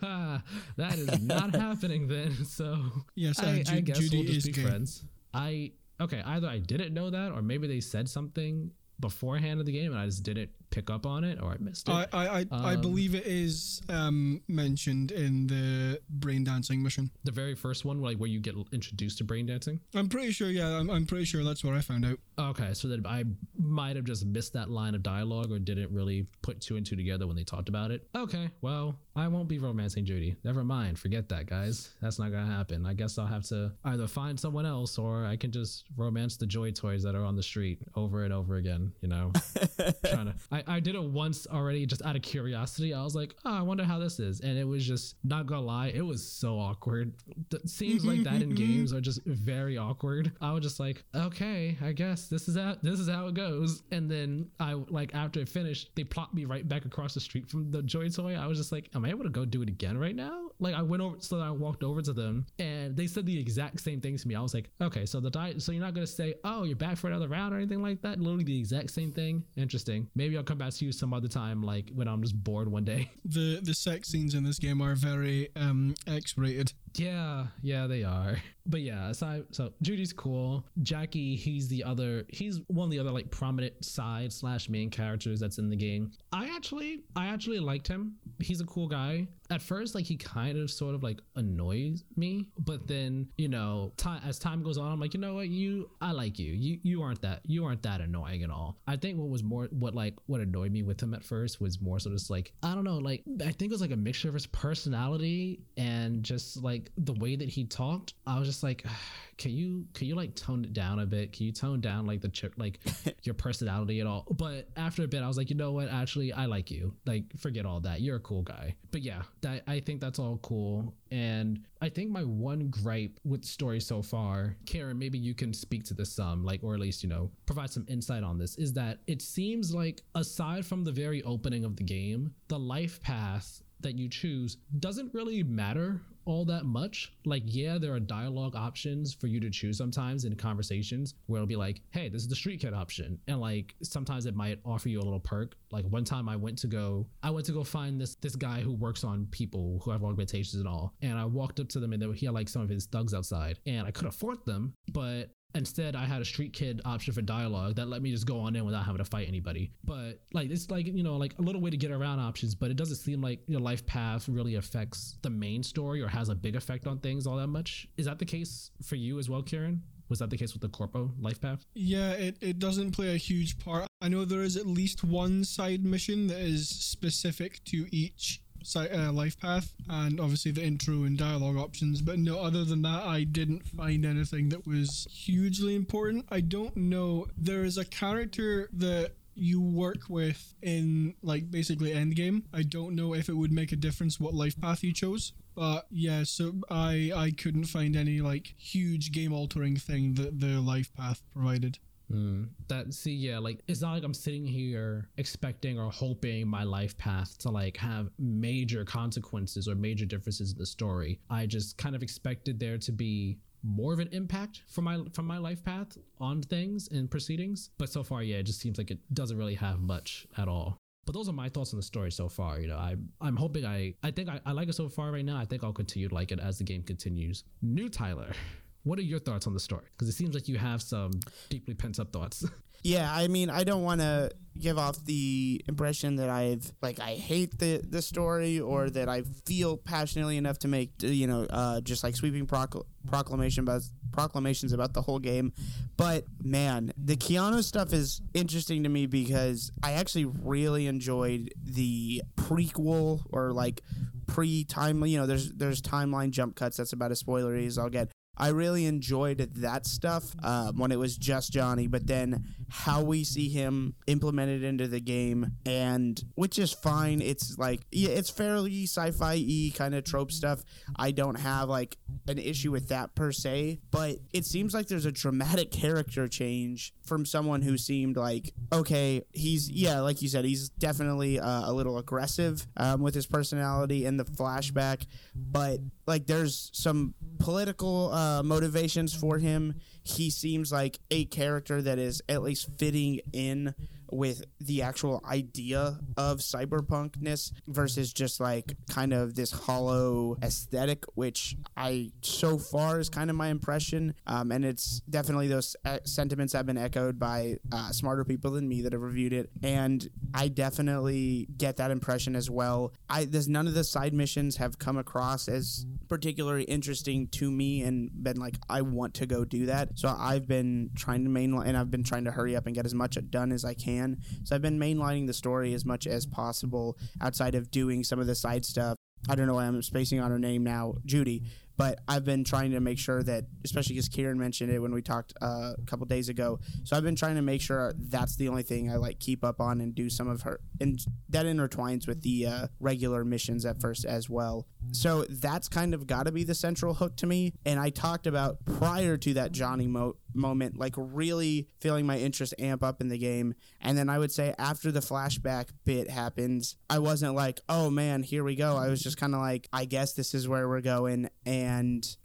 that 0.76 0.94
is 0.98 1.20
not 1.22 1.54
happening 1.56 2.06
then. 2.08 2.44
So 2.44 2.78
Yes, 3.16 3.40
uh, 3.42 3.46
I, 3.48 3.62
Ju- 3.62 3.74
I 3.76 3.80
guess 3.80 3.98
Judy 3.98 4.16
we'll 4.18 4.26
just 4.26 4.38
is 4.38 4.44
be 4.46 4.52
gay. 4.52 4.62
friends. 4.68 5.04
I 5.34 5.72
okay, 6.00 6.22
either 6.24 6.48
I 6.48 6.58
didn't 6.58 6.94
know 6.94 7.10
that, 7.10 7.32
or 7.32 7.42
maybe 7.42 7.66
they 7.66 7.80
said 7.80 8.08
something 8.08 8.70
beforehand 9.00 9.60
of 9.60 9.66
the 9.66 9.72
game 9.72 9.90
and 9.92 10.00
I 10.00 10.06
just 10.06 10.22
didn't 10.22 10.50
pick 10.74 10.90
up 10.90 11.06
on 11.06 11.22
it, 11.22 11.38
or 11.40 11.52
I 11.52 11.56
missed 11.60 11.88
it. 11.88 11.92
I 11.92 12.06
I 12.12 12.26
I, 12.40 12.46
I 12.50 12.74
Um, 12.74 12.80
believe 12.80 13.14
it 13.14 13.26
is 13.26 13.80
um, 13.88 14.42
mentioned 14.48 15.12
in 15.12 15.46
the 15.46 16.00
brain 16.10 16.42
dancing 16.42 16.82
mission. 16.82 17.10
the 17.22 17.30
very 17.30 17.54
first 17.54 17.84
one, 17.84 18.00
like 18.02 18.16
where 18.18 18.28
you 18.28 18.40
get 18.40 18.54
introduced 18.72 19.18
to 19.18 19.24
brain 19.24 19.46
dancing. 19.46 19.78
I'm 19.94 20.08
pretty 20.08 20.32
sure. 20.32 20.50
Yeah, 20.50 20.76
I'm, 20.78 20.90
I'm 20.90 21.06
pretty 21.06 21.24
sure 21.26 21.44
that's 21.44 21.62
what 21.62 21.74
I 21.74 21.80
found 21.80 22.04
out. 22.04 22.18
Okay, 22.38 22.74
so 22.74 22.88
that 22.88 23.06
I 23.06 23.24
might 23.56 23.94
have 23.94 24.04
just 24.04 24.26
missed 24.26 24.52
that 24.54 24.68
line 24.68 24.94
of 24.96 25.02
dialogue 25.04 25.52
or 25.52 25.58
didn't 25.60 25.92
really 25.92 26.26
put 26.42 26.60
two 26.60 26.76
and 26.76 26.84
two 26.84 26.96
together 26.96 27.26
when 27.28 27.36
they 27.36 27.44
talked 27.44 27.68
about 27.68 27.92
it. 27.92 28.06
Okay, 28.16 28.50
well, 28.60 28.98
I 29.14 29.28
won't 29.28 29.48
be 29.48 29.60
romancing 29.60 30.04
Judy. 30.04 30.34
Never 30.42 30.64
mind. 30.64 30.98
Forget 30.98 31.28
that, 31.28 31.46
guys. 31.46 31.90
That's 32.02 32.18
not 32.18 32.32
gonna 32.32 32.50
happen. 32.52 32.84
I 32.84 32.94
guess 32.94 33.16
I'll 33.18 33.26
have 33.26 33.44
to 33.44 33.72
either 33.84 34.08
find 34.08 34.38
someone 34.40 34.66
else 34.66 34.98
or 34.98 35.24
I 35.24 35.36
can 35.36 35.52
just 35.52 35.84
romance 35.96 36.36
the 36.36 36.46
joy 36.46 36.72
toys 36.72 37.04
that 37.04 37.14
are 37.14 37.24
on 37.24 37.36
the 37.36 37.42
street 37.42 37.78
over 37.94 38.24
and 38.24 38.32
over 38.32 38.56
again, 38.56 38.92
you 39.00 39.08
know. 39.08 39.30
trying 40.04 40.26
to 40.26 40.34
I, 40.50 40.63
I 40.66 40.80
did 40.80 40.94
it 40.94 41.02
once 41.02 41.46
already 41.46 41.86
just 41.86 42.02
out 42.02 42.16
of 42.16 42.22
curiosity. 42.22 42.94
I 42.94 43.02
was 43.02 43.14
like, 43.14 43.34
oh, 43.44 43.52
I 43.52 43.62
wonder 43.62 43.84
how 43.84 43.98
this 43.98 44.18
is. 44.20 44.40
And 44.40 44.58
it 44.58 44.64
was 44.64 44.86
just 44.86 45.16
not 45.24 45.46
gonna 45.46 45.62
lie, 45.62 45.88
it 45.88 46.04
was 46.04 46.26
so 46.26 46.58
awkward. 46.58 47.14
The 47.50 47.60
scenes 47.68 48.04
like 48.04 48.22
that 48.24 48.42
in 48.42 48.54
games 48.54 48.92
are 48.92 49.00
just 49.00 49.24
very 49.24 49.76
awkward. 49.78 50.32
I 50.40 50.52
was 50.52 50.62
just 50.62 50.80
like, 50.80 51.04
okay, 51.14 51.76
I 51.82 51.92
guess 51.92 52.28
this 52.28 52.48
is 52.48 52.56
how 52.56 52.76
this 52.82 53.00
is 53.00 53.08
how 53.08 53.26
it 53.26 53.34
goes. 53.34 53.82
And 53.90 54.10
then 54.10 54.48
I 54.60 54.72
like 54.72 55.14
after 55.14 55.40
it 55.40 55.48
finished, 55.48 55.90
they 55.94 56.04
plopped 56.04 56.34
me 56.34 56.44
right 56.44 56.66
back 56.68 56.84
across 56.84 57.14
the 57.14 57.20
street 57.20 57.48
from 57.48 57.70
the 57.70 57.82
Joy 57.82 58.08
Toy. 58.08 58.34
I 58.36 58.46
was 58.46 58.58
just 58.58 58.72
like, 58.72 58.90
am 58.94 59.04
I 59.04 59.10
able 59.10 59.24
to 59.24 59.30
go 59.30 59.44
do 59.44 59.62
it 59.62 59.68
again 59.68 59.98
right 59.98 60.14
now? 60.16 60.48
Like 60.60 60.74
I 60.74 60.82
went 60.82 61.02
over 61.02 61.16
so 61.18 61.40
I 61.40 61.50
walked 61.50 61.82
over 61.82 62.00
to 62.02 62.12
them 62.12 62.46
and 62.58 62.96
they 62.96 63.06
said 63.06 63.26
the 63.26 63.38
exact 63.38 63.80
same 63.80 64.00
thing 64.00 64.16
to 64.16 64.28
me. 64.28 64.34
I 64.34 64.40
was 64.40 64.54
like, 64.54 64.70
okay, 64.80 65.04
so 65.04 65.20
the 65.20 65.30
di- 65.30 65.58
so 65.58 65.72
you're 65.72 65.82
not 65.82 65.94
gonna 65.94 66.06
say, 66.06 66.34
oh, 66.44 66.62
you're 66.64 66.76
back 66.76 66.96
for 66.96 67.08
another 67.08 67.28
round 67.28 67.52
or 67.52 67.58
anything 67.58 67.82
like 67.82 68.00
that. 68.02 68.20
Literally 68.20 68.44
the 68.44 68.58
exact 68.58 68.90
same 68.90 69.10
thing. 69.10 69.44
Interesting. 69.56 70.08
Maybe 70.14 70.36
I'll 70.36 70.43
come 70.44 70.58
back 70.58 70.72
to 70.74 70.84
you 70.84 70.92
some 70.92 71.12
other 71.12 71.28
time, 71.28 71.62
like 71.62 71.90
when 71.94 72.08
I'm 72.08 72.22
just 72.22 72.42
bored 72.42 72.70
one 72.70 72.84
day. 72.84 73.10
The 73.24 73.60
the 73.62 73.74
sex 73.74 74.08
scenes 74.08 74.34
in 74.34 74.44
this 74.44 74.58
game 74.58 74.80
are 74.80 74.94
very 74.94 75.48
um, 75.56 75.94
X-rated. 76.06 76.72
Yeah, 76.96 77.46
yeah, 77.62 77.86
they 77.86 78.04
are. 78.04 78.36
But 78.66 78.80
yeah, 78.80 79.12
so 79.12 79.44
so 79.50 79.74
Judy's 79.82 80.14
cool. 80.14 80.64
Jackie, 80.82 81.36
he's 81.36 81.68
the 81.68 81.84
other. 81.84 82.24
He's 82.30 82.60
one 82.68 82.86
of 82.86 82.90
the 82.90 82.98
other 82.98 83.10
like 83.10 83.30
prominent 83.30 83.84
side 83.84 84.32
slash 84.32 84.70
main 84.70 84.88
characters 84.88 85.38
that's 85.38 85.58
in 85.58 85.68
the 85.68 85.76
game. 85.76 86.12
I 86.32 86.46
actually, 86.46 87.02
I 87.14 87.26
actually 87.26 87.58
liked 87.58 87.86
him. 87.86 88.14
He's 88.38 88.62
a 88.62 88.64
cool 88.64 88.88
guy. 88.88 89.28
At 89.50 89.60
first, 89.60 89.94
like 89.94 90.06
he 90.06 90.16
kind 90.16 90.56
of 90.56 90.70
sort 90.70 90.94
of 90.94 91.02
like 91.02 91.20
annoys 91.36 92.04
me, 92.16 92.48
but 92.58 92.86
then 92.86 93.28
you 93.36 93.48
know, 93.48 93.92
time 93.98 94.22
as 94.26 94.38
time 94.38 94.62
goes 94.62 94.78
on, 94.78 94.90
I'm 94.90 94.98
like, 94.98 95.12
you 95.12 95.20
know 95.20 95.34
what, 95.34 95.48
you, 95.48 95.90
I 96.00 96.12
like 96.12 96.38
you. 96.38 96.54
You, 96.54 96.78
you 96.82 97.02
aren't 97.02 97.20
that, 97.20 97.42
you 97.44 97.66
aren't 97.66 97.82
that 97.82 98.00
annoying 98.00 98.42
at 98.42 98.48
all. 98.48 98.78
I 98.86 98.96
think 98.96 99.18
what 99.18 99.28
was 99.28 99.42
more, 99.42 99.66
what 99.66 99.94
like, 99.94 100.14
what 100.24 100.40
annoyed 100.40 100.72
me 100.72 100.82
with 100.82 101.02
him 101.02 101.12
at 101.12 101.22
first 101.22 101.60
was 101.60 101.82
more 101.82 101.98
so 101.98 102.08
just 102.08 102.30
like, 102.30 102.54
I 102.62 102.74
don't 102.74 102.84
know, 102.84 102.96
like 102.96 103.22
I 103.42 103.52
think 103.52 103.64
it 103.64 103.70
was 103.72 103.82
like 103.82 103.90
a 103.90 103.96
mixture 103.96 104.28
of 104.28 104.34
his 104.34 104.46
personality 104.46 105.60
and 105.76 106.22
just 106.22 106.62
like 106.62 106.83
the 106.96 107.12
way 107.12 107.36
that 107.36 107.48
he 107.48 107.64
talked. 107.64 108.14
I 108.26 108.38
was 108.38 108.48
just 108.48 108.62
like, 108.62 108.84
can 109.36 109.50
you 109.50 109.86
can 109.94 110.06
you 110.06 110.14
like 110.14 110.34
tone 110.36 110.64
it 110.64 110.72
down 110.72 111.00
a 111.00 111.06
bit? 111.06 111.32
Can 111.32 111.46
you 111.46 111.52
tone 111.52 111.80
down 111.80 112.06
like 112.06 112.20
the 112.20 112.28
ch- 112.28 112.56
like 112.56 112.78
your 113.22 113.34
personality 113.34 114.00
at 114.00 114.06
all? 114.06 114.26
But 114.30 114.68
after 114.76 115.04
a 115.04 115.08
bit, 115.08 115.22
I 115.22 115.28
was 115.28 115.36
like, 115.36 115.50
you 115.50 115.56
know 115.56 115.72
what? 115.72 115.88
Actually, 115.88 116.32
I 116.32 116.46
like 116.46 116.70
you. 116.70 116.94
Like, 117.06 117.24
forget 117.38 117.66
all 117.66 117.80
that. 117.80 118.00
You're 118.00 118.16
a 118.16 118.20
cool 118.20 118.42
guy. 118.42 118.74
But 118.90 119.02
yeah, 119.02 119.22
that 119.40 119.62
I 119.66 119.80
think 119.80 120.00
that's 120.00 120.18
all 120.18 120.38
cool. 120.42 120.94
And 121.10 121.64
I 121.80 121.88
think 121.88 122.10
my 122.10 122.22
one 122.22 122.68
gripe 122.68 123.18
with 123.24 123.42
the 123.42 123.48
story 123.48 123.80
so 123.80 124.02
far, 124.02 124.56
Kieran, 124.66 124.98
maybe 124.98 125.18
you 125.18 125.34
can 125.34 125.52
speak 125.52 125.84
to 125.84 125.94
this 125.94 126.12
some, 126.12 126.44
like, 126.44 126.62
or 126.62 126.74
at 126.74 126.80
least 126.80 127.02
you 127.02 127.08
know 127.08 127.30
provide 127.46 127.70
some 127.70 127.84
insight 127.88 128.22
on 128.22 128.38
this, 128.38 128.56
is 128.56 128.72
that 128.74 128.98
it 129.06 129.22
seems 129.22 129.74
like 129.74 130.02
aside 130.14 130.64
from 130.64 130.84
the 130.84 130.92
very 130.92 131.22
opening 131.22 131.64
of 131.64 131.76
the 131.76 131.84
game, 131.84 132.32
the 132.48 132.58
life 132.58 133.00
path 133.02 133.62
that 133.84 133.98
you 133.98 134.08
choose 134.08 134.56
doesn't 134.80 135.12
really 135.14 135.42
matter 135.42 136.00
all 136.26 136.44
that 136.46 136.64
much. 136.64 137.12
Like, 137.24 137.42
yeah, 137.46 137.78
there 137.78 137.92
are 137.94 138.00
dialogue 138.00 138.56
options 138.56 139.12
for 139.14 139.26
you 139.26 139.40
to 139.40 139.50
choose 139.50 139.78
sometimes 139.78 140.24
in 140.24 140.34
conversations 140.36 141.14
where 141.26 141.38
it'll 141.38 141.46
be 141.46 141.56
like, 141.56 141.80
hey, 141.90 142.08
this 142.08 142.22
is 142.22 142.28
the 142.28 142.36
street 142.36 142.60
kid 142.60 142.74
option. 142.74 143.18
And 143.28 143.40
like 143.40 143.74
sometimes 143.82 144.26
it 144.26 144.34
might 144.34 144.58
offer 144.64 144.88
you 144.88 145.00
a 145.00 145.02
little 145.02 145.20
perk. 145.20 145.56
Like 145.70 145.84
one 145.86 146.04
time 146.04 146.28
I 146.28 146.36
went 146.36 146.58
to 146.58 146.66
go, 146.66 147.06
I 147.22 147.30
went 147.30 147.46
to 147.46 147.52
go 147.52 147.64
find 147.64 148.00
this 148.00 148.14
this 148.16 148.36
guy 148.36 148.60
who 148.60 148.72
works 148.72 149.04
on 149.04 149.26
people 149.30 149.80
who 149.84 149.90
have 149.90 150.04
augmentations 150.04 150.54
and 150.60 150.68
all. 150.68 150.94
And 151.02 151.18
I 151.18 151.24
walked 151.24 151.60
up 151.60 151.68
to 151.70 151.80
them 151.80 151.92
and 151.92 152.00
they, 152.00 152.06
were- 152.06 152.14
he 152.14 152.26
had 152.26 152.34
like 152.34 152.48
some 152.48 152.62
of 152.62 152.68
his 152.68 152.86
thugs 152.86 153.14
outside. 153.14 153.58
And 153.66 153.86
I 153.86 153.90
could 153.90 154.06
afford 154.06 154.44
them, 154.44 154.74
but 154.92 155.30
Instead, 155.54 155.94
I 155.94 156.04
had 156.04 156.20
a 156.20 156.24
street 156.24 156.52
kid 156.52 156.80
option 156.84 157.14
for 157.14 157.22
dialogue 157.22 157.76
that 157.76 157.88
let 157.88 158.02
me 158.02 158.10
just 158.10 158.26
go 158.26 158.40
on 158.40 158.56
in 158.56 158.64
without 158.64 158.84
having 158.84 158.98
to 158.98 159.04
fight 159.04 159.28
anybody. 159.28 159.70
But 159.84 160.20
like 160.32 160.50
it's 160.50 160.70
like 160.70 160.86
you 160.86 161.02
know 161.02 161.16
like 161.16 161.34
a 161.38 161.42
little 161.42 161.60
way 161.60 161.70
to 161.70 161.76
get 161.76 161.90
around 161.90 162.18
options, 162.18 162.54
but 162.54 162.70
it 162.70 162.76
doesn't 162.76 162.96
seem 162.96 163.20
like 163.20 163.40
your 163.46 163.60
life 163.60 163.86
path 163.86 164.28
really 164.28 164.56
affects 164.56 165.16
the 165.22 165.30
main 165.30 165.62
story 165.62 166.02
or 166.02 166.08
has 166.08 166.28
a 166.28 166.34
big 166.34 166.56
effect 166.56 166.86
on 166.86 166.98
things 166.98 167.26
all 167.26 167.36
that 167.36 167.48
much. 167.48 167.86
Is 167.96 168.06
that 168.06 168.18
the 168.18 168.24
case 168.24 168.70
for 168.82 168.96
you 168.96 169.18
as 169.18 169.28
well, 169.28 169.42
Kieran? 169.42 169.82
Was 170.08 170.18
that 170.18 170.30
the 170.30 170.36
case 170.36 170.52
with 170.52 170.62
the 170.62 170.68
Corpo 170.68 171.10
life 171.18 171.40
path? 171.40 171.64
Yeah, 171.74 172.10
it, 172.10 172.36
it 172.40 172.58
doesn't 172.58 172.90
play 172.90 173.14
a 173.14 173.16
huge 173.16 173.58
part. 173.58 173.86
I 174.02 174.08
know 174.08 174.24
there 174.24 174.42
is 174.42 174.56
at 174.56 174.66
least 174.66 175.02
one 175.02 175.44
side 175.44 175.84
mission 175.84 176.26
that 176.26 176.40
is 176.40 176.68
specific 176.68 177.64
to 177.64 177.86
each 177.90 178.42
uh, 178.76 179.12
life 179.12 179.38
path, 179.38 179.72
and 179.88 180.20
obviously 180.20 180.52
the 180.52 180.64
intro 180.64 181.04
and 181.04 181.16
dialogue 181.18 181.56
options. 181.56 182.02
But 182.02 182.18
no, 182.18 182.40
other 182.40 182.64
than 182.64 182.82
that, 182.82 183.04
I 183.04 183.24
didn't 183.24 183.66
find 183.66 184.04
anything 184.04 184.48
that 184.50 184.66
was 184.66 185.06
hugely 185.10 185.74
important. 185.74 186.26
I 186.30 186.40
don't 186.40 186.76
know. 186.76 187.26
There 187.36 187.64
is 187.64 187.78
a 187.78 187.84
character 187.84 188.68
that 188.74 189.12
you 189.36 189.60
work 189.60 190.08
with 190.08 190.54
in 190.62 191.14
like 191.22 191.50
basically 191.50 191.90
endgame. 191.90 192.42
I 192.52 192.62
don't 192.62 192.94
know 192.94 193.14
if 193.14 193.28
it 193.28 193.36
would 193.36 193.52
make 193.52 193.72
a 193.72 193.76
difference 193.76 194.20
what 194.20 194.34
life 194.34 194.60
path 194.60 194.84
you 194.84 194.92
chose. 194.92 195.32
But 195.54 195.86
yeah, 195.90 196.24
so 196.24 196.54
I 196.70 197.12
I 197.14 197.30
couldn't 197.30 197.64
find 197.66 197.96
any 197.96 198.20
like 198.20 198.54
huge 198.56 199.12
game 199.12 199.32
altering 199.32 199.76
thing 199.76 200.14
that 200.14 200.40
the 200.40 200.60
life 200.60 200.94
path 200.94 201.22
provided. 201.32 201.78
Mm. 202.14 202.48
That 202.68 202.94
see, 202.94 203.12
yeah, 203.12 203.38
like 203.38 203.60
it's 203.66 203.80
not 203.80 203.92
like 203.92 204.04
I'm 204.04 204.14
sitting 204.14 204.46
here 204.46 205.08
expecting 205.16 205.78
or 205.78 205.90
hoping 205.90 206.46
my 206.46 206.62
life 206.62 206.96
path 206.96 207.36
to 207.38 207.50
like 207.50 207.76
have 207.76 208.10
major 208.18 208.84
consequences 208.84 209.66
or 209.66 209.74
major 209.74 210.06
differences 210.06 210.52
in 210.52 210.58
the 210.58 210.66
story. 210.66 211.20
I 211.28 211.46
just 211.46 211.76
kind 211.76 211.96
of 211.96 212.02
expected 212.02 212.60
there 212.60 212.78
to 212.78 212.92
be 212.92 213.38
more 213.64 213.92
of 213.92 213.98
an 213.98 214.08
impact 214.12 214.62
from 214.68 214.84
my 214.84 215.00
from 215.12 215.26
my 215.26 215.38
life 215.38 215.64
path 215.64 215.96
on 216.20 216.42
things 216.42 216.88
and 216.88 217.10
proceedings. 217.10 217.70
But 217.78 217.88
so 217.88 218.02
far, 218.02 218.22
yeah, 218.22 218.36
it 218.36 218.44
just 218.44 218.60
seems 218.60 218.78
like 218.78 218.90
it 218.90 218.98
doesn't 219.12 219.36
really 219.36 219.54
have 219.54 219.80
much 219.80 220.26
at 220.36 220.48
all. 220.48 220.78
But 221.06 221.14
those 221.14 221.28
are 221.28 221.32
my 221.32 221.48
thoughts 221.48 221.72
on 221.72 221.78
the 221.78 221.82
story 221.82 222.12
so 222.12 222.28
far. 222.28 222.60
You 222.60 222.68
know, 222.68 222.76
I 222.76 222.96
I'm 223.20 223.36
hoping 223.36 223.66
I 223.66 223.94
I 224.02 224.10
think 224.10 224.28
I, 224.28 224.40
I 224.46 224.52
like 224.52 224.68
it 224.68 224.74
so 224.74 224.88
far 224.88 225.10
right 225.10 225.24
now. 225.24 225.36
I 225.36 225.44
think 225.44 225.64
I'll 225.64 225.72
continue 225.72 226.08
to 226.08 226.14
like 226.14 226.30
it 226.30 226.38
as 226.38 226.58
the 226.58 226.64
game 226.64 226.82
continues. 226.82 227.44
New 227.60 227.88
Tyler. 227.88 228.32
What 228.84 228.98
are 228.98 229.02
your 229.02 229.18
thoughts 229.18 229.46
on 229.46 229.54
the 229.54 229.60
story? 229.60 229.84
Because 229.92 230.08
it 230.08 230.12
seems 230.12 230.34
like 230.34 230.46
you 230.46 230.58
have 230.58 230.82
some 230.82 231.12
deeply 231.50 231.74
pent 231.74 231.98
up 231.98 232.12
thoughts. 232.12 232.44
Yeah, 232.86 233.10
I 233.10 233.28
mean, 233.28 233.48
I 233.48 233.64
don't 233.64 233.82
want 233.82 234.02
to 234.02 234.30
give 234.60 234.76
off 234.78 235.02
the 235.06 235.64
impression 235.66 236.16
that 236.16 236.28
I've 236.28 236.70
like 236.82 237.00
I 237.00 237.14
hate 237.14 237.58
the 237.58 237.80
the 237.82 238.02
story 238.02 238.60
or 238.60 238.90
that 238.90 239.08
I 239.08 239.22
feel 239.46 239.78
passionately 239.78 240.36
enough 240.36 240.58
to 240.60 240.68
make 240.68 240.90
you 241.00 241.26
know 241.26 241.46
uh, 241.48 241.80
just 241.80 242.04
like 242.04 242.14
sweeping 242.14 242.46
procl- 242.46 242.84
proclamation 243.08 243.62
about 243.62 243.80
proclamations 244.12 244.74
about 244.74 244.92
the 244.92 245.00
whole 245.00 245.18
game. 245.18 245.54
But 245.96 246.24
man, 246.42 246.92
the 246.98 247.16
Keanu 247.16 247.64
stuff 247.64 247.94
is 247.94 248.20
interesting 248.34 248.82
to 248.82 248.90
me 248.90 249.06
because 249.06 249.72
I 249.82 249.92
actually 249.92 250.26
really 250.26 250.86
enjoyed 250.86 251.54
the 251.64 252.20
prequel 252.36 253.22
or 253.30 253.52
like 253.52 253.80
pre-time. 254.26 255.02
You 255.06 255.20
know, 255.20 255.26
there's 255.26 255.50
there's 255.54 255.80
timeline 255.80 256.32
jump 256.32 256.54
cuts. 256.54 256.76
That's 256.76 256.92
about 256.92 257.12
as 257.12 257.22
spoilery 257.22 257.66
as 257.66 257.78
I'll 257.78 257.88
get. 257.88 258.10
I 258.36 258.48
really 258.48 258.86
enjoyed 258.86 259.38
that 259.38 259.86
stuff 259.86 260.34
um, 260.42 260.78
when 260.78 260.92
it 260.92 260.98
was 260.98 261.16
just 261.16 261.52
Johnny, 261.52 261.86
but 261.86 262.06
then 262.06 262.44
how 262.68 263.02
we 263.02 263.24
see 263.24 263.48
him 263.48 263.94
implemented 264.06 264.62
into 264.64 264.88
the 264.88 265.00
game, 265.00 265.52
and 265.64 266.20
which 266.34 266.58
is 266.58 266.72
fine. 266.72 267.20
It's 267.20 267.56
like 267.58 267.80
yeah, 267.90 268.10
it's 268.10 268.30
fairly 268.30 268.84
sci-fi 268.84 269.34
y 269.34 269.72
kind 269.74 269.94
of 269.94 270.04
trope 270.04 270.32
stuff. 270.32 270.62
I 270.96 271.10
don't 271.10 271.36
have 271.36 271.68
like 271.68 271.96
an 272.28 272.38
issue 272.38 272.72
with 272.72 272.88
that 272.88 273.14
per 273.14 273.32
se, 273.32 273.80
but 273.90 274.18
it 274.32 274.44
seems 274.44 274.74
like 274.74 274.88
there's 274.88 275.06
a 275.06 275.12
dramatic 275.12 275.70
character 275.70 276.28
change 276.28 276.92
from 277.04 277.24
someone 277.24 277.62
who 277.62 277.76
seemed 277.78 278.16
like 278.16 278.52
okay, 278.72 279.22
he's 279.32 279.70
yeah, 279.70 280.00
like 280.00 280.22
you 280.22 280.28
said, 280.28 280.44
he's 280.44 280.68
definitely 280.70 281.38
uh, 281.38 281.70
a 281.70 281.72
little 281.72 281.98
aggressive 281.98 282.66
um, 282.76 283.00
with 283.02 283.14
his 283.14 283.26
personality 283.26 284.04
in 284.04 284.16
the 284.16 284.24
flashback, 284.24 285.06
but 285.34 285.78
like 286.06 286.26
there's 286.26 286.70
some 286.72 287.14
political 287.38 288.12
uh, 288.12 288.42
motivations 288.42 289.14
for 289.14 289.38
him. 289.38 289.74
He 290.04 290.30
seems 290.30 290.70
like 290.70 290.98
a 291.10 291.24
character 291.24 291.82
that 291.82 291.98
is 291.98 292.22
at 292.28 292.42
least 292.42 292.68
fitting 292.78 293.20
in 293.32 293.74
with 294.14 294.44
the 294.60 294.82
actual 294.82 295.20
idea 295.28 295.98
of 296.16 296.38
cyberpunkness 296.38 297.52
versus 297.66 298.12
just 298.12 298.38
like 298.38 298.74
kind 298.88 299.12
of 299.12 299.34
this 299.34 299.50
hollow 299.50 300.36
aesthetic, 300.42 301.04
which 301.14 301.56
I 301.76 302.12
so 302.22 302.58
far 302.58 303.00
is 303.00 303.08
kind 303.08 303.28
of 303.28 303.36
my 303.36 303.48
impression. 303.48 304.14
Um, 304.26 304.52
and 304.52 304.64
it's 304.64 305.00
definitely 305.10 305.48
those 305.48 305.74
uh, 305.84 305.98
sentiments 306.04 306.52
have 306.52 306.66
been 306.66 306.78
echoed 306.78 307.18
by 307.18 307.56
uh, 307.72 307.90
smarter 307.90 308.24
people 308.24 308.52
than 308.52 308.68
me 308.68 308.82
that 308.82 308.92
have 308.92 309.02
reviewed 309.02 309.32
it, 309.32 309.50
and 309.62 310.08
I 310.32 310.48
definitely 310.48 311.48
get 311.56 311.76
that 311.78 311.90
impression 311.90 312.36
as 312.36 312.48
well. 312.48 312.92
I 313.10 313.24
there's 313.24 313.48
none 313.48 313.66
of 313.66 313.74
the 313.74 313.84
side 313.84 314.14
missions 314.14 314.56
have 314.56 314.78
come 314.78 314.96
across 314.96 315.48
as 315.48 315.86
particularly 316.08 316.64
interesting 316.64 317.26
to 317.28 317.50
me 317.50 317.82
and 317.82 318.10
been 318.22 318.36
like 318.36 318.56
I 318.68 318.82
want 318.82 319.14
to 319.14 319.26
go 319.26 319.44
do 319.44 319.66
that. 319.66 319.93
So 319.94 320.14
I've 320.18 320.46
been 320.46 320.90
trying 320.94 321.24
to 321.24 321.30
mainline 321.30 321.66
and 321.66 321.76
I've 321.76 321.90
been 321.90 322.04
trying 322.04 322.24
to 322.24 322.30
hurry 322.30 322.56
up 322.56 322.66
and 322.66 322.74
get 322.74 322.86
as 322.86 322.94
much 322.94 323.18
done 323.30 323.52
as 323.52 323.64
I 323.64 323.74
can. 323.74 324.18
So 324.44 324.54
I've 324.54 324.62
been 324.62 324.78
mainlining 324.78 325.26
the 325.26 325.32
story 325.32 325.74
as 325.74 325.84
much 325.84 326.06
as 326.06 326.26
possible 326.26 326.98
outside 327.20 327.54
of 327.54 327.70
doing 327.70 328.04
some 328.04 328.18
of 328.18 328.26
the 328.26 328.34
side 328.34 328.64
stuff. 328.64 328.96
I 329.28 329.34
don't 329.34 329.46
know 329.46 329.54
why 329.54 329.64
I'm 329.64 329.82
spacing 329.82 330.20
on 330.20 330.30
her 330.30 330.38
name 330.38 330.64
now, 330.64 330.96
Judy. 331.06 331.44
But 331.76 332.00
I've 332.06 332.24
been 332.24 332.44
trying 332.44 332.70
to 332.72 332.80
make 332.80 332.98
sure 332.98 333.22
that, 333.22 333.44
especially 333.64 333.94
because 333.94 334.08
Kieran 334.08 334.38
mentioned 334.38 334.70
it 334.70 334.78
when 334.78 334.92
we 334.92 335.02
talked 335.02 335.34
uh, 335.42 335.72
a 335.78 335.82
couple 335.86 336.06
days 336.06 336.28
ago. 336.28 336.60
So 336.84 336.96
I've 336.96 337.02
been 337.02 337.16
trying 337.16 337.34
to 337.36 337.42
make 337.42 337.60
sure 337.60 337.94
that's 337.98 338.36
the 338.36 338.48
only 338.48 338.62
thing 338.62 338.90
I 338.90 338.96
like 338.96 339.18
keep 339.18 339.44
up 339.44 339.60
on 339.60 339.80
and 339.80 339.94
do 339.94 340.08
some 340.08 340.28
of 340.28 340.42
her, 340.42 340.60
and 340.80 340.98
that 341.30 341.46
intertwines 341.46 342.06
with 342.06 342.22
the 342.22 342.46
uh, 342.46 342.66
regular 342.80 343.24
missions 343.24 343.64
at 343.64 343.80
first 343.80 344.04
as 344.04 344.28
well. 344.30 344.66
So 344.92 345.24
that's 345.28 345.68
kind 345.68 345.94
of 345.94 346.06
got 346.06 346.26
to 346.26 346.32
be 346.32 346.44
the 346.44 346.54
central 346.54 346.94
hook 346.94 347.16
to 347.16 347.26
me. 347.26 347.54
And 347.64 347.80
I 347.80 347.90
talked 347.90 348.26
about 348.26 348.64
prior 348.64 349.16
to 349.16 349.34
that 349.34 349.52
Johnny 349.52 349.86
mo- 349.86 350.16
moment, 350.34 350.78
like 350.78 350.94
really 350.96 351.68
feeling 351.80 352.06
my 352.06 352.18
interest 352.18 352.54
amp 352.58 352.82
up 352.82 353.00
in 353.00 353.08
the 353.08 353.18
game. 353.18 353.54
And 353.80 353.96
then 353.96 354.08
I 354.08 354.18
would 354.18 354.30
say 354.30 354.54
after 354.58 354.92
the 354.92 355.00
flashback 355.00 355.68
bit 355.84 356.10
happens, 356.10 356.76
I 356.90 356.98
wasn't 356.98 357.34
like, 357.34 357.60
oh 357.68 357.90
man, 357.90 358.22
here 358.22 358.44
we 358.44 358.56
go. 358.56 358.76
I 358.76 358.88
was 358.88 359.02
just 359.02 359.16
kind 359.16 359.34
of 359.34 359.40
like, 359.40 359.68
I 359.72 359.86
guess 359.86 360.12
this 360.12 360.34
is 360.34 360.46
where 360.46 360.68
we're 360.68 360.80
going. 360.80 361.30
And 361.46 361.63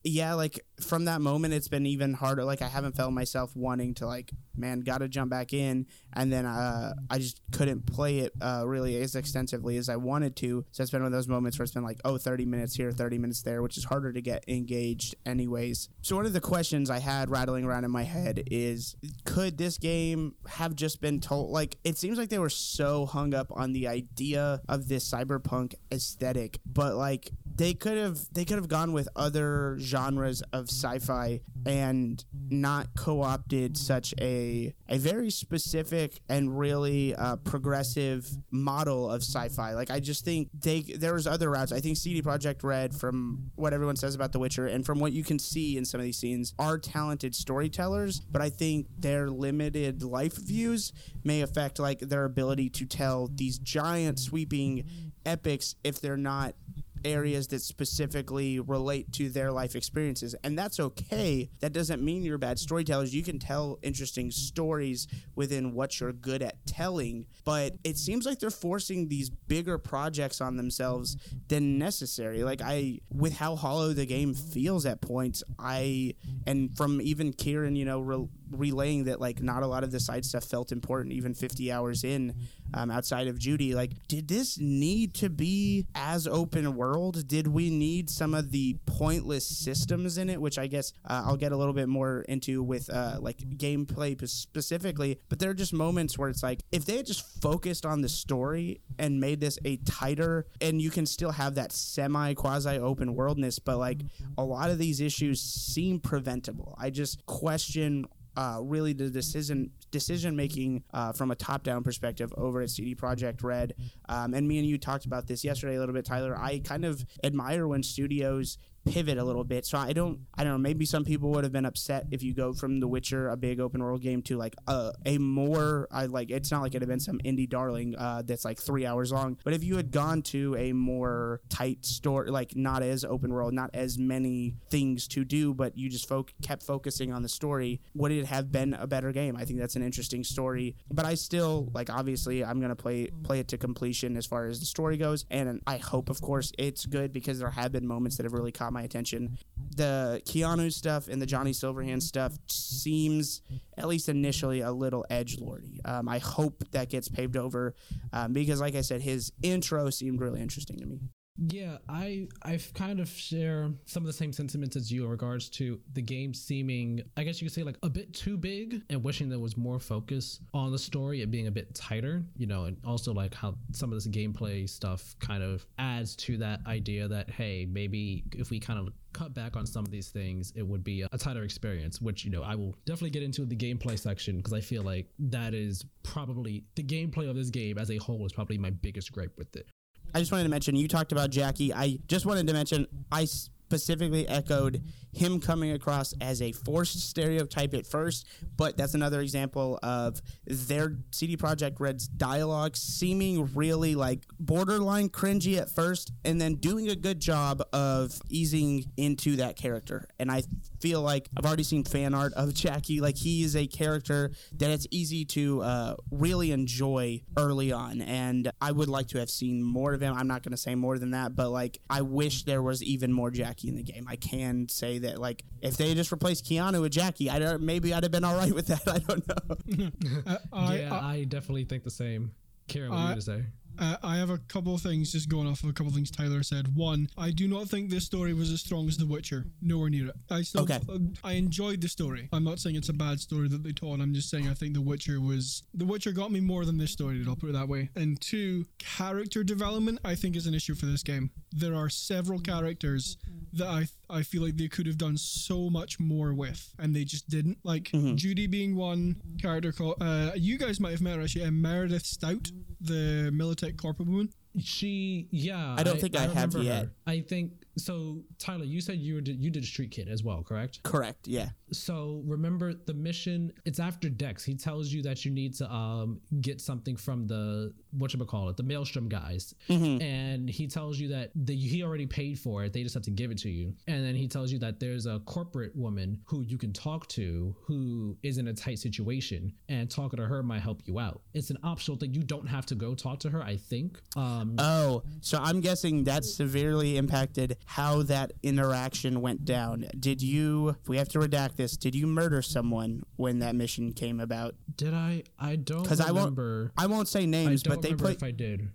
yeah, 0.03 0.33
like 0.33 0.65
from 0.81 1.05
that 1.05 1.21
moment, 1.21 1.53
it's 1.53 1.67
been 1.67 1.85
even 1.85 2.13
harder. 2.13 2.43
Like 2.43 2.61
I 2.61 2.67
haven't 2.67 2.95
felt 2.95 3.13
myself 3.13 3.55
wanting 3.55 3.93
to 3.95 4.07
like, 4.07 4.31
man, 4.55 4.81
got 4.81 4.99
to 4.99 5.07
jump 5.07 5.29
back 5.29 5.53
in. 5.53 5.87
And 6.13 6.31
then 6.31 6.45
uh, 6.45 6.93
I 7.09 7.17
just 7.17 7.41
couldn't 7.51 7.85
play 7.85 8.19
it 8.19 8.33
uh, 8.41 8.63
really 8.65 9.01
as 9.01 9.15
extensively 9.15 9.77
as 9.77 9.89
I 9.89 9.95
wanted 9.97 10.35
to. 10.37 10.65
So 10.71 10.83
it's 10.83 10.91
been 10.91 11.01
one 11.01 11.07
of 11.07 11.17
those 11.17 11.27
moments 11.27 11.57
where 11.57 11.63
it's 11.63 11.73
been 11.73 11.83
like, 11.83 11.99
oh, 12.05 12.17
30 12.17 12.45
minutes 12.45 12.75
here, 12.75 12.91
30 12.91 13.17
minutes 13.17 13.41
there, 13.41 13.61
which 13.61 13.77
is 13.77 13.85
harder 13.85 14.11
to 14.13 14.21
get 14.21 14.43
engaged 14.47 15.15
anyways. 15.25 15.89
So 16.01 16.15
one 16.15 16.25
of 16.25 16.33
the 16.33 16.41
questions 16.41 16.89
I 16.89 16.99
had 16.99 17.29
rattling 17.29 17.65
around 17.65 17.83
in 17.83 17.91
my 17.91 18.03
head 18.03 18.43
is 18.49 18.95
could 19.25 19.57
this 19.57 19.77
game 19.77 20.35
have 20.47 20.75
just 20.75 21.01
been 21.01 21.19
told 21.19 21.51
like 21.51 21.77
it 21.83 21.97
seems 21.97 22.17
like 22.17 22.29
they 22.29 22.39
were 22.39 22.49
so 22.49 23.05
hung 23.05 23.33
up 23.33 23.51
on 23.51 23.73
the 23.73 23.87
idea 23.87 24.61
of 24.67 24.87
this 24.87 25.09
cyberpunk 25.09 25.75
aesthetic, 25.91 26.59
but 26.65 26.95
like 26.95 27.31
they 27.59 27.73
could 27.73 27.97
have 27.97 28.17
they 28.31 28.45
could 28.45 28.55
have 28.55 28.69
gone 28.69 28.93
with 28.93 29.09
other 29.17 29.75
genres 29.81 30.41
of 30.53 30.69
sci-fi 30.69 31.41
and 31.65 32.23
not 32.49 32.87
co-opted 32.97 33.77
such 33.77 34.13
a 34.21 34.73
a 34.87 34.97
very 34.97 35.29
specific 35.29 36.21
and 36.29 36.57
really 36.57 37.13
uh, 37.15 37.35
progressive 37.35 38.29
model 38.49 39.11
of 39.11 39.21
sci-fi. 39.21 39.73
Like 39.73 39.91
I 39.91 39.99
just 39.99 40.23
think 40.23 40.47
they 40.57 40.81
there 40.81 41.13
was 41.13 41.27
other 41.27 41.49
routes. 41.49 41.73
I 41.73 41.81
think 41.81 41.97
CD 41.97 42.21
Projekt 42.21 42.63
Red, 42.63 42.95
from 42.95 43.51
what 43.55 43.73
everyone 43.73 43.97
says 43.97 44.15
about 44.15 44.31
The 44.31 44.39
Witcher 44.39 44.67
and 44.67 44.85
from 44.85 44.99
what 44.99 45.11
you 45.11 45.25
can 45.25 45.37
see 45.37 45.77
in 45.77 45.83
some 45.83 45.99
of 45.99 46.05
these 46.05 46.17
scenes, 46.17 46.53
are 46.57 46.77
talented 46.77 47.35
storytellers. 47.35 48.21
But 48.21 48.41
I 48.41 48.49
think 48.49 48.87
their 48.97 49.29
limited 49.29 50.01
life 50.01 50.37
views 50.37 50.93
may 51.25 51.41
affect 51.41 51.77
like 51.77 51.99
their 51.99 52.23
ability 52.23 52.69
to 52.69 52.85
tell 52.85 53.27
these 53.27 53.59
giant 53.59 54.17
sweeping 54.17 54.85
epics 55.25 55.75
if 55.83 55.99
they're 55.99 56.17
not 56.17 56.55
areas 57.03 57.47
that 57.47 57.61
specifically 57.61 58.59
relate 58.59 59.11
to 59.13 59.29
their 59.29 59.51
life 59.51 59.75
experiences. 59.75 60.35
And 60.43 60.57
that's 60.57 60.79
okay. 60.79 61.49
That 61.59 61.73
doesn't 61.73 62.01
mean 62.01 62.23
you're 62.23 62.37
bad 62.37 62.59
storytellers. 62.59 63.13
You 63.13 63.23
can 63.23 63.39
tell 63.39 63.79
interesting 63.81 64.31
stories 64.31 65.07
within 65.35 65.73
what 65.73 65.99
you're 65.99 66.13
good 66.13 66.41
at 66.41 66.65
telling, 66.65 67.25
but 67.45 67.75
it 67.83 67.97
seems 67.97 68.25
like 68.25 68.39
they're 68.39 68.49
forcing 68.49 69.07
these 69.07 69.29
bigger 69.29 69.77
projects 69.77 70.41
on 70.41 70.57
themselves 70.57 71.17
than 71.47 71.77
necessary. 71.77 72.43
Like 72.43 72.61
I 72.63 72.99
with 73.11 73.33
how 73.33 73.55
hollow 73.55 73.93
the 73.93 74.05
game 74.05 74.33
feels 74.33 74.85
at 74.85 75.01
points, 75.01 75.43
I 75.57 76.15
and 76.45 76.75
from 76.75 77.01
even 77.01 77.33
Kieran, 77.33 77.75
you 77.75 77.85
know, 77.85 77.99
re- 77.99 78.27
relaying 78.51 79.05
that 79.05 79.19
like 79.19 79.41
not 79.41 79.63
a 79.63 79.67
lot 79.67 79.83
of 79.83 79.91
the 79.91 79.99
side 79.99 80.25
stuff 80.25 80.43
felt 80.43 80.71
important 80.71 81.13
even 81.13 81.33
50 81.33 81.71
hours 81.71 82.03
in 82.03 82.33
um, 82.73 82.91
outside 82.91 83.27
of 83.27 83.39
Judy. 83.39 83.73
Like, 83.73 83.91
did 84.07 84.27
this 84.27 84.59
need 84.59 85.13
to 85.15 85.29
be 85.29 85.87
as 85.95 86.27
open 86.27 86.75
world? 86.75 87.27
Did 87.27 87.47
we 87.47 87.69
need 87.69 88.09
some 88.09 88.33
of 88.33 88.51
the 88.51 88.77
pointless 88.85 89.45
systems 89.45 90.17
in 90.17 90.29
it, 90.29 90.39
which 90.39 90.57
I 90.57 90.67
guess 90.67 90.93
uh, 91.05 91.23
I'll 91.25 91.37
get 91.37 91.51
a 91.51 91.57
little 91.57 91.73
bit 91.73 91.89
more 91.89 92.21
into 92.21 92.61
with 92.63 92.89
uh, 92.89 93.17
like 93.19 93.37
gameplay 93.37 94.27
specifically? 94.27 95.19
But 95.29 95.39
there 95.39 95.49
are 95.49 95.55
just 95.55 95.73
moments 95.73 96.17
where 96.17 96.29
it's 96.29 96.43
like, 96.43 96.61
if 96.71 96.85
they 96.85 96.97
had 96.97 97.05
just 97.05 97.41
focused 97.41 97.85
on 97.85 98.01
the 98.01 98.09
story 98.09 98.81
and 98.97 99.19
made 99.19 99.39
this 99.39 99.57
a 99.65 99.77
tighter, 99.77 100.45
and 100.61 100.81
you 100.81 100.91
can 100.91 101.05
still 101.05 101.31
have 101.31 101.55
that 101.55 101.71
semi 101.71 102.33
quasi 102.33 102.77
open 102.77 103.15
worldness, 103.15 103.59
but 103.59 103.77
like 103.77 104.01
a 104.37 104.43
lot 104.43 104.69
of 104.69 104.77
these 104.77 105.01
issues 105.01 105.41
seem 105.41 105.99
preventable. 105.99 106.75
I 106.79 106.89
just 106.89 107.25
question 107.25 108.05
uh, 108.39 108.57
really 108.61 108.93
the 108.93 109.09
decision 109.09 109.69
decision 109.91 110.33
making 110.33 110.81
uh, 110.93 111.11
from 111.11 111.29
a 111.29 111.35
top 111.35 111.61
down 111.61 111.83
perspective 111.83 112.33
over 112.37 112.61
at 112.61 112.69
CD 112.69 112.95
Projekt 112.95 113.43
Red. 113.43 113.73
Um, 114.07 114.33
and 114.33 114.47
me 114.47 114.59
and 114.59 114.65
you 114.67 114.77
talked 114.77 115.03
about 115.03 115.27
this 115.27 115.43
yesterday 115.43 115.75
a 115.75 115.79
little 115.79 115.93
bit, 115.93 116.05
Tyler. 116.05 116.37
I 116.37 116.59
kind 116.59 116.85
of 116.85 117.05
admire 117.21 117.67
when 117.67 117.83
studios 117.83 118.57
pivot 118.91 119.17
a 119.17 119.23
little 119.23 119.43
bit. 119.43 119.65
So 119.65 119.77
I 119.77 119.93
don't 119.93 120.19
I 120.35 120.43
don't 120.43 120.53
know. 120.53 120.57
Maybe 120.57 120.85
some 120.85 121.03
people 121.03 121.31
would 121.31 121.43
have 121.43 121.53
been 121.53 121.65
upset 121.65 122.07
if 122.11 122.23
you 122.23 122.33
go 122.33 122.53
from 122.53 122.79
The 122.79 122.87
Witcher, 122.87 123.29
a 123.29 123.37
big 123.37 123.59
open 123.59 123.81
world 123.83 124.01
game, 124.01 124.21
to 124.23 124.37
like 124.37 124.55
a 124.67 124.93
a 125.05 125.17
more 125.17 125.87
I 125.91 126.05
like. 126.05 126.31
It's 126.31 126.51
not 126.51 126.61
like 126.61 126.71
it'd 126.71 126.81
have 126.81 126.89
been 126.89 126.99
some 126.99 127.19
indie 127.19 127.49
darling 127.49 127.95
uh, 127.97 128.23
that's 128.25 128.45
like 128.45 128.59
three 128.59 128.85
hours 128.85 129.11
long. 129.11 129.37
But 129.43 129.53
if 129.53 129.63
you 129.63 129.77
had 129.77 129.91
gone 129.91 130.21
to 130.23 130.55
a 130.57 130.73
more 130.73 131.41
tight 131.49 131.85
story, 131.85 132.29
like 132.31 132.55
not 132.55 132.83
as 132.83 133.03
open 133.03 133.31
world, 133.33 133.53
not 133.53 133.69
as 133.73 133.97
many 133.97 134.55
things 134.69 135.07
to 135.09 135.23
do, 135.25 135.53
but 135.53 135.77
you 135.77 135.89
just 135.89 136.07
fo- 136.07 136.25
kept 136.41 136.63
focusing 136.63 137.11
on 137.13 137.23
the 137.23 137.29
story, 137.29 137.81
would 137.93 138.11
it 138.11 138.25
have 138.25 138.51
been 138.51 138.73
a 138.73 138.87
better 138.87 139.11
game? 139.11 139.35
I 139.35 139.45
think 139.45 139.59
that's 139.59 139.75
an 139.75 139.83
interesting 139.83 140.23
story. 140.23 140.75
But 140.91 141.05
I 141.05 141.15
still 141.15 141.69
like 141.73 141.89
obviously 141.89 142.43
I'm 142.43 142.59
gonna 142.59 142.75
play 142.75 143.07
play 143.23 143.39
it 143.39 143.47
to 143.49 143.57
completion 143.57 144.17
as 144.17 144.25
far 144.25 144.45
as 144.45 144.59
the 144.59 144.65
story 144.65 144.97
goes, 144.97 145.25
and 145.29 145.61
I 145.67 145.77
hope 145.77 146.09
of 146.09 146.21
course 146.21 146.51
it's 146.57 146.85
good 146.85 147.13
because 147.13 147.39
there 147.39 147.49
have 147.49 147.71
been 147.71 147.87
moments 147.87 148.17
that 148.17 148.23
have 148.23 148.33
really 148.33 148.51
caught 148.51 148.73
my 148.73 148.78
attention. 148.83 149.37
The 149.75 150.21
Keanu 150.25 150.71
stuff 150.71 151.07
and 151.07 151.21
the 151.21 151.25
Johnny 151.25 151.51
Silverhand 151.51 152.01
stuff 152.01 152.33
seems 152.47 153.41
at 153.77 153.87
least 153.87 154.09
initially 154.09 154.61
a 154.61 154.71
little 154.71 155.05
edge 155.09 155.39
lordy. 155.39 155.79
Um, 155.85 156.07
I 156.07 156.19
hope 156.19 156.63
that 156.71 156.89
gets 156.89 157.07
paved 157.07 157.37
over 157.37 157.75
um, 158.13 158.33
because, 158.33 158.59
like 158.59 158.75
I 158.75 158.81
said, 158.81 159.01
his 159.01 159.31
intro 159.41 159.89
seemed 159.89 160.21
really 160.21 160.41
interesting 160.41 160.77
to 160.79 160.85
me. 160.85 160.99
Yeah, 161.47 161.77
I 161.87 162.27
I 162.43 162.59
kind 162.73 162.99
of 162.99 163.07
share 163.07 163.71
some 163.85 164.03
of 164.03 164.07
the 164.07 164.13
same 164.13 164.33
sentiments 164.33 164.75
as 164.75 164.91
you 164.91 165.05
in 165.05 165.09
regards 165.09 165.47
to 165.51 165.79
the 165.93 166.01
game 166.01 166.33
seeming, 166.33 167.01
I 167.15 167.23
guess 167.23 167.41
you 167.41 167.47
could 167.47 167.53
say, 167.53 167.63
like 167.63 167.77
a 167.81 167.89
bit 167.89 168.13
too 168.13 168.35
big, 168.35 168.81
and 168.89 169.01
wishing 169.01 169.29
there 169.29 169.39
was 169.39 169.55
more 169.55 169.79
focus 169.79 170.41
on 170.53 170.71
the 170.73 170.77
story, 170.77 171.21
it 171.21 171.31
being 171.31 171.47
a 171.47 171.51
bit 171.51 171.73
tighter, 171.73 172.23
you 172.35 172.45
know, 172.45 172.65
and 172.65 172.75
also 172.85 173.13
like 173.13 173.33
how 173.33 173.55
some 173.71 173.89
of 173.89 173.95
this 173.95 174.07
gameplay 174.07 174.67
stuff 174.69 175.15
kind 175.19 175.41
of 175.41 175.65
adds 175.77 176.13
to 176.17 176.37
that 176.37 176.59
idea 176.67 177.07
that 177.07 177.29
hey, 177.29 177.65
maybe 177.69 178.25
if 178.35 178.49
we 178.49 178.59
kind 178.59 178.79
of 178.79 178.89
cut 179.13 179.33
back 179.33 179.55
on 179.55 179.65
some 179.65 179.85
of 179.85 179.91
these 179.91 180.09
things, 180.09 180.51
it 180.57 180.67
would 180.67 180.83
be 180.83 181.05
a 181.09 181.17
tighter 181.17 181.43
experience. 181.43 182.01
Which 182.01 182.25
you 182.25 182.31
know, 182.31 182.43
I 182.43 182.55
will 182.55 182.75
definitely 182.85 183.11
get 183.11 183.23
into 183.23 183.45
the 183.45 183.55
gameplay 183.55 183.97
section 183.97 184.37
because 184.37 184.51
I 184.51 184.59
feel 184.59 184.83
like 184.83 185.07
that 185.19 185.53
is 185.53 185.85
probably 186.03 186.65
the 186.75 186.83
gameplay 186.83 187.29
of 187.29 187.37
this 187.37 187.49
game 187.49 187.77
as 187.77 187.89
a 187.91 187.97
whole 187.97 188.25
is 188.25 188.33
probably 188.33 188.57
my 188.57 188.71
biggest 188.71 189.13
gripe 189.13 189.37
with 189.37 189.55
it. 189.55 189.69
I 190.13 190.19
just 190.19 190.31
wanted 190.31 190.43
to 190.43 190.49
mention 190.49 190.75
you 190.75 190.87
talked 190.87 191.11
about 191.11 191.29
Jackie. 191.29 191.73
I 191.73 191.99
just 192.07 192.25
wanted 192.25 192.47
to 192.47 192.53
mention 192.53 192.87
I 193.11 193.25
specifically 193.25 194.27
echoed 194.27 194.81
him 195.11 195.39
coming 195.39 195.71
across 195.71 196.13
as 196.21 196.41
a 196.41 196.51
forced 196.51 197.07
stereotype 197.07 197.73
at 197.75 197.85
first, 197.85 198.27
but 198.57 198.77
that's 198.77 198.95
another 198.95 199.21
example 199.21 199.79
of 199.83 200.19
their 200.45 200.97
CD 201.11 201.37
Projekt 201.37 201.79
Red's 201.79 202.07
dialogue 202.07 202.75
seeming 202.75 203.53
really 203.53 203.93
like 203.93 204.23
borderline 204.39 205.09
cringy 205.09 205.59
at 205.59 205.69
first 205.69 206.11
and 206.25 206.41
then 206.41 206.55
doing 206.55 206.89
a 206.89 206.95
good 206.95 207.19
job 207.19 207.61
of 207.71 208.19
easing 208.29 208.85
into 208.97 209.35
that 209.35 209.55
character. 209.55 210.07
And 210.19 210.31
I 210.31 210.41
feel 210.79 211.01
like 211.01 211.29
I've 211.37 211.45
already 211.45 211.63
seen 211.63 211.83
fan 211.83 212.13
art 212.13 212.33
of 212.33 212.53
Jackie. 212.53 213.01
Like 213.01 213.17
he 213.17 213.43
is 213.43 213.55
a 213.55 213.67
character 213.67 214.31
that 214.57 214.69
it's 214.69 214.87
easy 214.91 215.25
to 215.25 215.61
uh, 215.61 215.95
really 216.11 216.51
enjoy 216.51 217.21
early 217.37 217.71
on. 217.71 218.01
And 218.01 218.51
I 218.61 218.71
would 218.71 218.89
like 218.89 219.07
to 219.09 219.19
have 219.19 219.29
seen 219.29 219.63
more 219.63 219.93
of 219.93 220.01
him. 220.01 220.13
I'm 220.15 220.27
not 220.27 220.43
going 220.43 220.51
to 220.51 220.57
say 220.57 220.75
more 220.75 220.97
than 220.97 221.11
that, 221.11 221.35
but 221.35 221.49
like 221.49 221.79
I 221.89 222.01
wish 222.01 222.43
there 222.43 222.61
was 222.61 222.83
even 222.83 223.11
more 223.11 223.31
Jackie 223.31 223.69
in 223.69 223.75
the 223.75 223.83
game. 223.83 224.05
I 224.07 224.15
can 224.15 224.67
say 224.69 224.99
that 224.99 225.19
like 225.19 225.43
if 225.61 225.77
they 225.77 225.93
just 225.93 226.11
replaced 226.11 226.45
Keanu 226.45 226.81
with 226.81 226.91
Jackie, 226.91 227.29
I 227.29 227.39
don't 227.39 227.61
maybe 227.61 227.93
I'd 227.93 228.03
have 228.03 228.11
been 228.11 228.23
all 228.23 228.35
right 228.35 228.53
with 228.53 228.67
that. 228.67 228.87
I 228.87 228.99
don't 228.99 229.27
know. 229.27 229.89
Uh, 230.25 230.37
I, 230.51 230.79
yeah, 230.79 230.93
I, 230.93 231.13
I, 231.13 231.23
definitely 231.23 231.63
think 231.65 231.83
the 231.83 231.89
same. 231.91 232.31
Kieran, 232.67 232.91
what 232.91 232.97
I- 232.97 233.05
are 233.05 233.09
you 233.09 233.15
to 233.15 233.21
say? 233.21 233.43
Uh, 233.79 233.97
I 234.03 234.17
have 234.17 234.29
a 234.29 234.37
couple 234.37 234.75
of 234.75 234.81
things 234.81 235.11
just 235.11 235.29
going 235.29 235.47
off 235.47 235.63
of 235.63 235.69
a 235.69 235.73
couple 235.73 235.87
of 235.87 235.95
things 235.95 236.11
Tyler 236.11 236.43
said. 236.43 236.75
One, 236.75 237.07
I 237.17 237.31
do 237.31 237.47
not 237.47 237.67
think 237.69 237.89
this 237.89 238.05
story 238.05 238.33
was 238.33 238.51
as 238.51 238.59
strong 238.59 238.87
as 238.87 238.97
The 238.97 239.05
Witcher. 239.05 239.45
Nowhere 239.61 239.89
near 239.89 240.07
it. 240.07 240.15
I 240.29 240.41
still, 240.41 240.63
Okay. 240.63 240.79
I 241.23 241.33
enjoyed 241.33 241.81
the 241.81 241.87
story. 241.87 242.27
I'm 242.33 242.43
not 242.43 242.59
saying 242.59 242.75
it's 242.75 242.89
a 242.89 242.93
bad 242.93 243.19
story 243.19 243.47
that 243.47 243.63
they 243.63 243.71
told. 243.71 244.01
I'm 244.01 244.13
just 244.13 244.29
saying 244.29 244.47
I 244.47 244.53
think 244.53 244.73
The 244.73 244.81
Witcher 244.81 245.21
was 245.21 245.63
The 245.73 245.85
Witcher 245.85 246.11
got 246.11 246.31
me 246.31 246.39
more 246.39 246.65
than 246.65 246.77
this 246.77 246.91
story 246.91 247.17
did. 247.19 247.27
I'll 247.27 247.35
put 247.35 247.49
it 247.49 247.53
that 247.53 247.67
way. 247.69 247.89
And 247.95 248.19
two, 248.19 248.65
character 248.77 249.43
development 249.43 249.99
I 250.03 250.15
think 250.15 250.35
is 250.35 250.45
an 250.47 250.53
issue 250.53 250.75
for 250.75 250.85
this 250.85 251.03
game. 251.03 251.31
There 251.51 251.75
are 251.75 251.89
several 251.89 252.39
characters 252.39 253.17
that 253.53 253.67
I 253.67 253.87
I 254.09 254.23
feel 254.23 254.41
like 254.43 254.57
they 254.57 254.67
could 254.67 254.87
have 254.87 254.97
done 254.97 255.17
so 255.17 255.69
much 255.69 255.99
more 255.99 256.33
with, 256.33 256.73
and 256.79 256.95
they 256.95 257.03
just 257.03 257.29
didn't. 257.29 257.57
Like 257.63 257.91
Judy 258.15 258.47
being 258.47 258.75
one 258.75 259.17
character 259.41 259.71
called. 259.71 259.95
Uh, 260.01 260.31
you 260.35 260.57
guys 260.57 260.79
might 260.79 260.91
have 260.91 261.01
met 261.01 261.17
her 261.17 261.21
actually. 261.21 261.45
Uh, 261.45 261.51
Meredith 261.51 262.05
Stout, 262.05 262.51
the 262.81 263.29
Militech 263.33 263.77
corporate 263.77 264.07
woman. 264.09 264.29
She, 264.59 265.27
yeah. 265.31 265.75
I 265.77 265.83
don't 265.83 266.01
think 266.01 266.17
I 266.17 266.27
have 266.27 266.53
yet. 266.55 266.85
her. 266.85 266.91
I 267.05 267.21
think 267.21 267.51
so. 267.79 268.23
Tyler, 268.37 268.63
you 268.65 268.81
said 268.81 268.97
you 268.99 269.15
were 269.15 269.21
you 269.21 269.49
did 269.49 269.65
Street 269.65 269.91
Kid 269.91 270.07
as 270.09 270.23
well, 270.23 270.43
correct? 270.43 270.81
Correct. 270.83 271.27
Yeah. 271.27 271.49
So 271.71 272.21
remember 272.25 272.73
the 272.73 272.93
mission. 272.93 273.51
It's 273.65 273.79
after 273.79 274.09
Dex. 274.09 274.43
He 274.43 274.55
tells 274.55 274.89
you 274.91 275.01
that 275.03 275.25
you 275.25 275.31
need 275.31 275.53
to 275.55 275.71
um 275.71 276.19
get 276.41 276.61
something 276.61 276.95
from 276.95 277.27
the 277.27 277.73
what 277.91 278.13
you 278.13 278.19
call 278.25 278.49
it, 278.49 278.57
the 278.57 278.63
Maelstrom 278.63 279.09
guys, 279.09 279.53
and 279.69 280.49
he 280.49 280.67
tells 280.67 280.99
you 280.99 281.07
that 281.09 281.31
the, 281.35 281.55
he 281.55 281.83
already 281.83 282.05
paid 282.05 282.37
for 282.39 282.63
it. 282.63 282.73
They 282.73 282.83
just 282.83 282.93
have 282.93 283.03
to 283.03 283.11
give 283.11 283.31
it 283.31 283.37
to 283.39 283.49
you. 283.49 283.73
And 283.87 284.05
then 284.05 284.15
he 284.15 284.27
tells 284.27 284.51
you 284.51 284.59
that 284.59 284.79
there's 284.79 285.05
a 285.05 285.19
corporate 285.25 285.75
woman 285.75 286.19
who 286.25 286.41
you 286.43 286.57
can 286.57 286.71
talk 286.73 287.07
to 287.09 287.55
who 287.61 288.17
is 288.23 288.37
in 288.37 288.47
a 288.47 288.53
tight 288.53 288.79
situation, 288.79 289.53
and 289.69 289.89
talking 289.89 290.17
to 290.17 290.25
her 290.25 290.43
might 290.43 290.61
help 290.61 290.81
you 290.85 290.99
out. 290.99 291.21
It's 291.33 291.49
an 291.49 291.57
optional 291.63 291.97
thing. 291.97 292.13
You 292.13 292.23
don't 292.23 292.47
have 292.47 292.65
to 292.67 292.75
go 292.75 292.93
talk 292.95 293.19
to 293.19 293.29
her. 293.29 293.41
I 293.43 293.57
think. 293.57 293.99
Um, 294.15 294.55
Oh, 294.57 295.03
so 295.21 295.39
I'm 295.41 295.61
guessing 295.61 296.03
that 296.05 296.25
severely 296.25 296.97
impacted 296.97 297.57
how 297.73 298.01
that 298.01 298.31
interaction 298.41 299.21
went 299.21 299.45
down. 299.45 299.85
Did 299.99 300.23
you, 300.23 300.69
if 300.81 300.89
we 300.89 300.97
have 300.97 301.07
to 301.09 301.19
redact 301.19 301.55
this, 301.55 301.77
did 301.77 301.93
you 301.93 302.07
murder 302.07 302.41
someone 302.41 303.03
when 303.15 303.37
that 303.39 303.53
mission 303.55 303.93
came 303.93 304.19
about? 304.19 304.55
did 304.75 304.93
I? 304.93 305.23
I 305.37 305.55
don't 305.57 305.85
'Cause 305.85 305.99
I 305.99 306.05
won't- 306.05 306.17
remember. 306.37 306.71
I 306.77 306.87
won't 306.87 307.07
say 307.07 307.23
I 307.23 307.25
names, 307.25 307.61
don't 307.61 307.75
but 307.75 307.81
they 307.83 307.89
remember 307.89 308.05
put 308.05 308.15
if 308.17 308.23
I 308.23 308.31
did. 308.31 308.69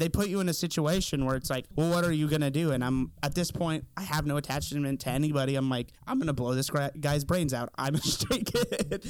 They 0.00 0.08
put 0.08 0.28
you 0.28 0.40
in 0.40 0.48
a 0.48 0.52
situation 0.54 1.24
where 1.24 1.36
it's 1.36 1.50
like, 1.50 1.66
well, 1.76 1.90
what 1.90 2.04
are 2.04 2.12
you 2.12 2.26
gonna 2.26 2.50
do? 2.50 2.72
And 2.72 2.82
I'm 2.82 3.12
at 3.22 3.34
this 3.34 3.50
point, 3.52 3.84
I 3.96 4.02
have 4.02 4.26
no 4.26 4.36
attachment 4.38 5.00
to 5.02 5.10
anybody. 5.10 5.54
I'm 5.54 5.68
like, 5.70 5.92
I'm 6.06 6.18
gonna 6.18 6.32
blow 6.32 6.54
this 6.54 6.70
guy's 6.98 7.24
brains 7.24 7.54
out. 7.54 7.68
I'm 7.76 7.94
a 7.94 7.98
straight 7.98 8.46
kid. 8.52 9.06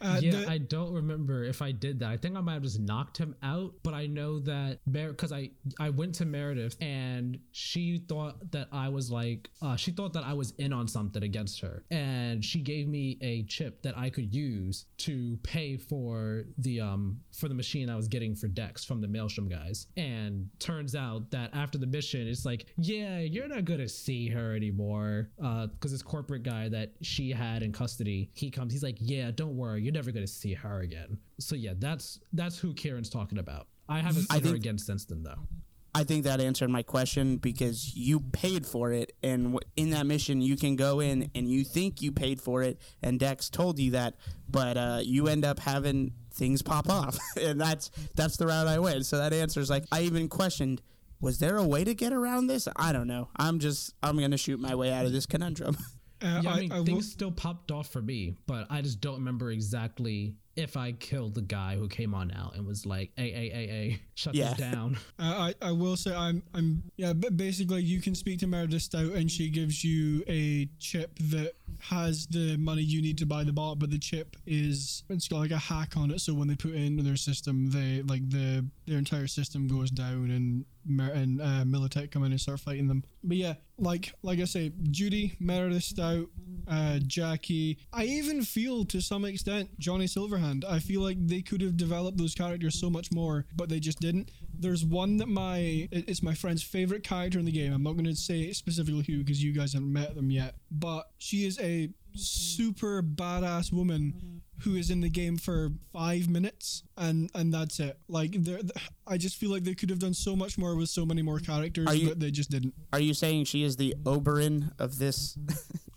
Uh, 0.00 0.20
yeah, 0.22 0.30
the- 0.30 0.48
I 0.48 0.58
don't 0.58 0.92
remember 0.92 1.42
if 1.42 1.60
I 1.60 1.72
did 1.72 1.98
that. 1.98 2.10
I 2.10 2.16
think 2.16 2.36
I 2.36 2.40
might 2.40 2.54
have 2.54 2.62
just 2.62 2.78
knocked 2.78 3.18
him 3.18 3.34
out, 3.42 3.72
but 3.82 3.92
I 3.92 4.06
know 4.06 4.38
that 4.40 4.78
because 4.90 5.32
I 5.32 5.50
I 5.80 5.90
went 5.90 6.14
to 6.16 6.24
Meredith 6.24 6.76
and 6.80 7.38
she 7.50 7.98
thought 8.08 8.52
that 8.52 8.68
I 8.72 8.88
was 8.88 9.10
like 9.10 9.50
uh, 9.62 9.74
she 9.74 9.90
thought 9.90 10.12
that 10.12 10.24
I 10.24 10.32
was 10.32 10.52
in 10.58 10.72
on 10.72 10.86
something 10.86 11.22
against 11.24 11.60
her, 11.62 11.82
and 11.90 12.44
she 12.44 12.60
gave 12.60 12.86
me 12.88 13.18
a 13.20 13.42
chip 13.44 13.82
that 13.82 13.98
I 13.98 14.10
could 14.10 14.32
use 14.32 14.86
to 14.98 15.36
pay 15.42 15.76
for 15.76 16.44
the 16.58 16.80
um 16.80 17.18
for 17.32 17.48
the 17.48 17.54
machine 17.54 17.90
I 17.90 17.96
was 17.96 18.06
getting 18.06 18.36
for 18.36 18.46
Dex 18.48 18.84
from 18.84 19.00
the 19.00 19.08
Maelstrom 19.08 19.48
guys. 19.66 19.86
And 19.96 20.48
turns 20.58 20.94
out 20.94 21.30
that 21.30 21.54
after 21.54 21.78
the 21.78 21.86
mission, 21.86 22.26
it's 22.26 22.44
like, 22.44 22.66
yeah, 22.76 23.18
you're 23.18 23.48
not 23.48 23.64
gonna 23.64 23.88
see 23.88 24.28
her 24.28 24.54
anymore, 24.54 25.30
because 25.36 25.92
this 25.92 26.02
corporate 26.02 26.42
guy 26.42 26.68
that 26.68 26.92
she 27.02 27.30
had 27.30 27.62
in 27.62 27.72
custody, 27.72 28.30
he 28.34 28.50
comes, 28.50 28.72
he's 28.72 28.82
like, 28.82 28.98
yeah, 29.00 29.30
don't 29.34 29.56
worry, 29.56 29.82
you're 29.82 29.92
never 29.92 30.10
gonna 30.12 30.26
see 30.26 30.54
her 30.54 30.80
again. 30.80 31.18
So 31.38 31.54
yeah, 31.54 31.74
that's 31.78 32.20
that's 32.32 32.58
who 32.58 32.72
Kieran's 32.72 33.10
talking 33.10 33.38
about. 33.38 33.66
I 33.88 34.00
haven't 34.00 34.26
I 34.30 34.40
seen 34.40 34.50
her 34.50 34.56
again 34.56 34.78
since 34.78 35.04
then 35.04 35.22
though. 35.22 35.46
I 35.94 36.04
think 36.04 36.24
that 36.24 36.42
answered 36.42 36.68
my 36.68 36.82
question 36.82 37.38
because 37.38 37.96
you 37.96 38.20
paid 38.20 38.66
for 38.66 38.92
it, 38.92 39.12
and 39.22 39.58
in 39.76 39.90
that 39.90 40.04
mission, 40.04 40.42
you 40.42 40.54
can 40.54 40.76
go 40.76 41.00
in 41.00 41.30
and 41.34 41.48
you 41.48 41.64
think 41.64 42.02
you 42.02 42.12
paid 42.12 42.38
for 42.38 42.62
it, 42.62 42.78
and 43.02 43.18
Dex 43.18 43.48
told 43.48 43.78
you 43.78 43.92
that, 43.92 44.16
but 44.46 44.76
uh, 44.76 44.98
you 45.02 45.26
end 45.28 45.46
up 45.46 45.58
having 45.58 46.12
things 46.36 46.62
pop 46.62 46.88
off, 46.88 47.18
and 47.40 47.60
that's 47.60 47.90
that's 48.14 48.36
the 48.36 48.46
route 48.46 48.66
I 48.68 48.78
went. 48.78 49.06
So 49.06 49.18
that 49.18 49.32
answers 49.32 49.68
like 49.70 49.84
I 49.90 50.02
even 50.02 50.28
questioned. 50.28 50.82
Was 51.18 51.38
there 51.38 51.56
a 51.56 51.64
way 51.64 51.82
to 51.82 51.94
get 51.94 52.12
around 52.12 52.46
this? 52.48 52.68
I 52.76 52.92
don't 52.92 53.06
know. 53.06 53.28
I'm 53.36 53.58
just 53.58 53.94
I'm 54.02 54.18
gonna 54.18 54.36
shoot 54.36 54.60
my 54.60 54.74
way 54.74 54.92
out 54.92 55.06
of 55.06 55.12
this 55.12 55.24
conundrum. 55.24 55.76
uh, 56.22 56.40
Yeah, 56.44 56.50
I, 56.52 56.60
mean, 56.60 56.72
I 56.72 56.78
will- 56.78 56.84
things 56.84 57.10
still 57.10 57.32
popped 57.32 57.70
off 57.72 57.88
for 57.88 58.02
me, 58.02 58.34
but 58.46 58.66
I 58.70 58.82
just 58.82 59.00
don't 59.00 59.14
remember 59.16 59.50
exactly 59.50 60.34
if 60.56 60.76
I 60.76 60.92
killed 60.92 61.34
the 61.34 61.42
guy 61.42 61.76
who 61.76 61.88
came 61.88 62.14
on 62.14 62.30
out 62.32 62.56
and 62.56 62.66
was 62.66 62.86
like, 62.86 63.12
"Hey, 63.16 63.30
hey, 63.30 63.48
hey, 63.50 63.66
hey, 63.66 64.00
shut 64.14 64.34
Yeah. 64.34 64.50
this 64.50 64.58
down." 64.58 64.96
I, 65.18 65.54
I 65.62 65.72
will 65.72 65.96
say 65.96 66.14
I'm 66.14 66.42
I'm 66.54 66.82
yeah 66.96 67.12
but 67.12 67.36
basically 67.36 67.82
you 67.82 68.00
can 68.00 68.14
speak 68.14 68.38
to 68.40 68.46
Meredith 68.46 68.82
Stout 68.82 69.12
and 69.12 69.30
she 69.30 69.48
gives 69.50 69.84
you 69.84 70.24
a 70.26 70.68
chip 70.78 71.18
that 71.30 71.52
has 71.80 72.26
the 72.28 72.56
money 72.56 72.82
you 72.82 73.02
need 73.02 73.18
to 73.18 73.26
buy 73.26 73.44
the 73.44 73.52
bot 73.52 73.78
but 73.78 73.90
the 73.90 73.98
chip 73.98 74.36
is 74.46 75.02
it's 75.10 75.28
got 75.28 75.38
like 75.38 75.50
a 75.50 75.58
hack 75.58 75.96
on 75.96 76.10
it 76.10 76.20
so 76.20 76.32
when 76.32 76.48
they 76.48 76.54
put 76.54 76.70
it 76.72 76.82
into 76.82 77.02
their 77.02 77.16
system 77.16 77.70
they 77.70 78.00
like 78.02 78.28
the 78.30 78.64
their 78.86 78.98
entire 78.98 79.26
system 79.26 79.68
goes 79.68 79.90
down 79.90 80.30
and 80.30 80.64
And 80.88 81.40
uh, 81.40 81.64
Militech 81.64 82.10
come 82.10 82.24
in 82.24 82.32
and 82.32 82.40
start 82.40 82.60
fighting 82.60 82.86
them 82.86 83.04
but 83.24 83.36
yeah 83.36 83.54
like 83.78 84.12
like 84.22 84.40
I 84.40 84.44
say 84.44 84.72
Judy 84.90 85.36
Meredith 85.40 85.84
Stout 85.84 86.28
uh, 86.68 86.98
Jackie. 87.06 87.78
I 87.92 88.04
even 88.04 88.42
feel 88.42 88.84
to 88.86 89.00
some 89.00 89.24
extent 89.24 89.78
Johnny 89.78 90.06
Silverhand. 90.06 90.64
I 90.64 90.78
feel 90.78 91.00
like 91.00 91.16
they 91.26 91.42
could 91.42 91.60
have 91.60 91.76
developed 91.76 92.18
those 92.18 92.34
characters 92.34 92.78
so 92.80 92.90
much 92.90 93.12
more, 93.12 93.46
but 93.54 93.68
they 93.68 93.78
just 93.78 94.00
didn't. 94.00 94.30
There's 94.58 94.84
one 94.84 95.18
that 95.18 95.28
my 95.28 95.88
it's 95.92 96.22
my 96.22 96.34
friend's 96.34 96.62
favorite 96.62 97.04
character 97.04 97.38
in 97.38 97.44
the 97.44 97.52
game. 97.52 97.72
I'm 97.72 97.82
not 97.82 97.92
going 97.92 98.06
to 98.06 98.16
say 98.16 98.52
specifically 98.52 99.04
who 99.06 99.18
because 99.18 99.42
you 99.42 99.52
guys 99.52 99.74
haven't 99.74 99.92
met 99.92 100.14
them 100.14 100.30
yet, 100.30 100.56
but 100.70 101.10
she 101.18 101.44
is 101.44 101.58
a 101.60 101.90
super 102.14 103.02
badass 103.02 103.72
woman 103.72 104.42
who 104.60 104.74
is 104.76 104.90
in 104.90 105.00
the 105.00 105.08
game 105.08 105.36
for 105.36 105.70
five 105.92 106.28
minutes 106.28 106.82
and 106.96 107.30
and 107.34 107.52
that's 107.52 107.78
it 107.80 107.98
like 108.08 108.32
there 108.42 108.60
i 109.06 109.16
just 109.16 109.36
feel 109.36 109.50
like 109.50 109.64
they 109.64 109.74
could 109.74 109.90
have 109.90 109.98
done 109.98 110.14
so 110.14 110.34
much 110.34 110.56
more 110.58 110.74
with 110.76 110.88
so 110.88 111.04
many 111.04 111.22
more 111.22 111.38
characters 111.38 111.86
you- 112.00 112.08
but 112.08 112.20
they 112.20 112.30
just 112.30 112.50
didn't 112.50 112.72
Are 112.92 113.00
you 113.00 113.14
saying 113.14 113.44
she 113.44 113.62
is 113.62 113.76
the 113.76 113.94
Oberyn 114.04 114.72
of 114.78 114.98
this? 114.98 115.36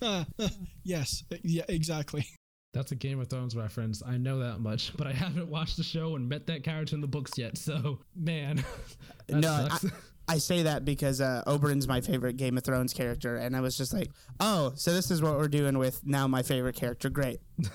Ah, 0.02 0.24
ah, 0.38 0.48
yes 0.82 1.24
yeah 1.42 1.64
exactly 1.68 2.26
That's 2.72 2.92
a 2.92 2.94
Game 2.96 3.18
of 3.20 3.28
Thrones 3.28 3.54
reference. 3.56 4.00
I 4.06 4.16
know 4.16 4.38
that 4.38 4.60
much, 4.60 4.96
but 4.96 5.06
I 5.08 5.12
haven't 5.12 5.48
watched 5.48 5.76
the 5.76 5.82
show 5.82 6.14
and 6.16 6.28
met 6.28 6.46
that 6.46 6.62
character 6.62 6.94
in 6.94 7.00
the 7.00 7.08
books 7.08 7.32
yet. 7.36 7.58
So, 7.58 7.98
man, 8.14 8.64
that 9.26 9.40
no, 9.40 9.66
sucks. 9.68 9.84
I, 9.86 9.88
I 10.30 10.38
say 10.38 10.62
that 10.62 10.84
because 10.84 11.20
uh, 11.20 11.42
Oberyn's 11.46 11.88
my 11.88 12.00
favorite 12.00 12.36
Game 12.36 12.56
of 12.56 12.62
Thrones 12.64 12.92
character, 12.92 13.36
and 13.36 13.56
I 13.56 13.60
was 13.60 13.76
just 13.76 13.92
like, 13.92 14.08
oh, 14.38 14.72
so 14.76 14.92
this 14.92 15.10
is 15.10 15.20
what 15.20 15.36
we're 15.36 15.48
doing 15.48 15.76
with 15.76 16.06
now 16.06 16.28
my 16.28 16.42
favorite 16.42 16.76
character. 16.76 17.10
Great. 17.10 17.40
no, 17.58 17.70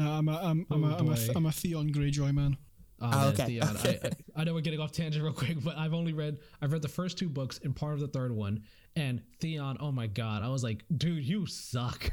i'm 0.12 0.28
a 0.28 0.36
i'm, 0.42 0.66
I'm, 0.70 0.84
Oh, 0.84 0.88
a, 0.88 0.96
I'm, 0.98 1.08
a, 1.08 1.14
boy. 1.14 1.26
I'm 1.36 1.46
a 1.46 1.52
theon 1.52 1.92
greyjoy 1.92 2.32
man 2.34 2.56
Oh, 3.00 3.10
Oh, 3.12 3.28
okay, 3.30 3.46
Theon. 3.46 3.76
okay. 3.76 3.98
I, 4.04 4.06
I, 4.36 4.40
I 4.40 4.44
know 4.44 4.54
we're 4.54 4.60
getting 4.60 4.78
off 4.80 4.92
tangent 4.92 5.22
real 5.24 5.34
quick, 5.34 5.62
but 5.62 5.76
I've 5.76 5.92
only 5.92 6.12
read 6.12 6.38
I've 6.62 6.72
read 6.72 6.80
the 6.80 6.88
first 6.88 7.18
two 7.18 7.28
books 7.28 7.58
and 7.64 7.74
part 7.74 7.94
of 7.94 8.00
the 8.00 8.06
third 8.08 8.30
one. 8.32 8.62
And 8.94 9.20
Theon, 9.40 9.76
oh 9.80 9.90
my 9.90 10.06
god, 10.06 10.42
I 10.44 10.48
was 10.48 10.62
like, 10.62 10.84
dude, 10.96 11.24
you 11.24 11.44
suck, 11.46 12.12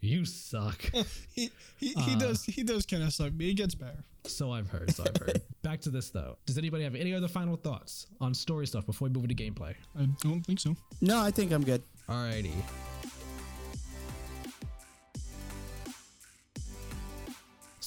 you 0.00 0.24
suck. 0.24 0.80
he 1.34 1.50
he, 1.76 1.92
he 1.94 2.14
Uh. 2.14 2.18
does 2.18 2.44
he 2.44 2.62
does 2.62 2.86
kind 2.86 3.02
of 3.02 3.12
suck 3.12 3.32
but 3.34 3.46
he 3.46 3.54
gets 3.54 3.74
better 3.74 4.04
so 4.24 4.52
I've 4.52 4.68
heard. 4.68 4.94
So 4.94 5.04
I've 5.06 5.16
heard. 5.16 5.40
Back 5.62 5.80
to 5.82 5.90
this 5.90 6.10
though. 6.10 6.36
Does 6.44 6.58
anybody 6.58 6.84
have 6.84 6.94
any 6.94 7.14
other 7.14 7.28
final 7.28 7.56
thoughts 7.56 8.06
on 8.20 8.34
story 8.34 8.66
stuff 8.66 8.84
before 8.84 9.08
we 9.08 9.14
move 9.14 9.24
into 9.24 9.34
gameplay? 9.34 9.74
i 9.98 10.04
don't 10.22 10.42
think 10.44 10.60
so 10.60 10.76
No, 11.00 11.18
I 11.20 11.30
think 11.30 11.50
I'm 11.52 11.64
good. 11.64 11.82
Alrighty. 12.08 12.52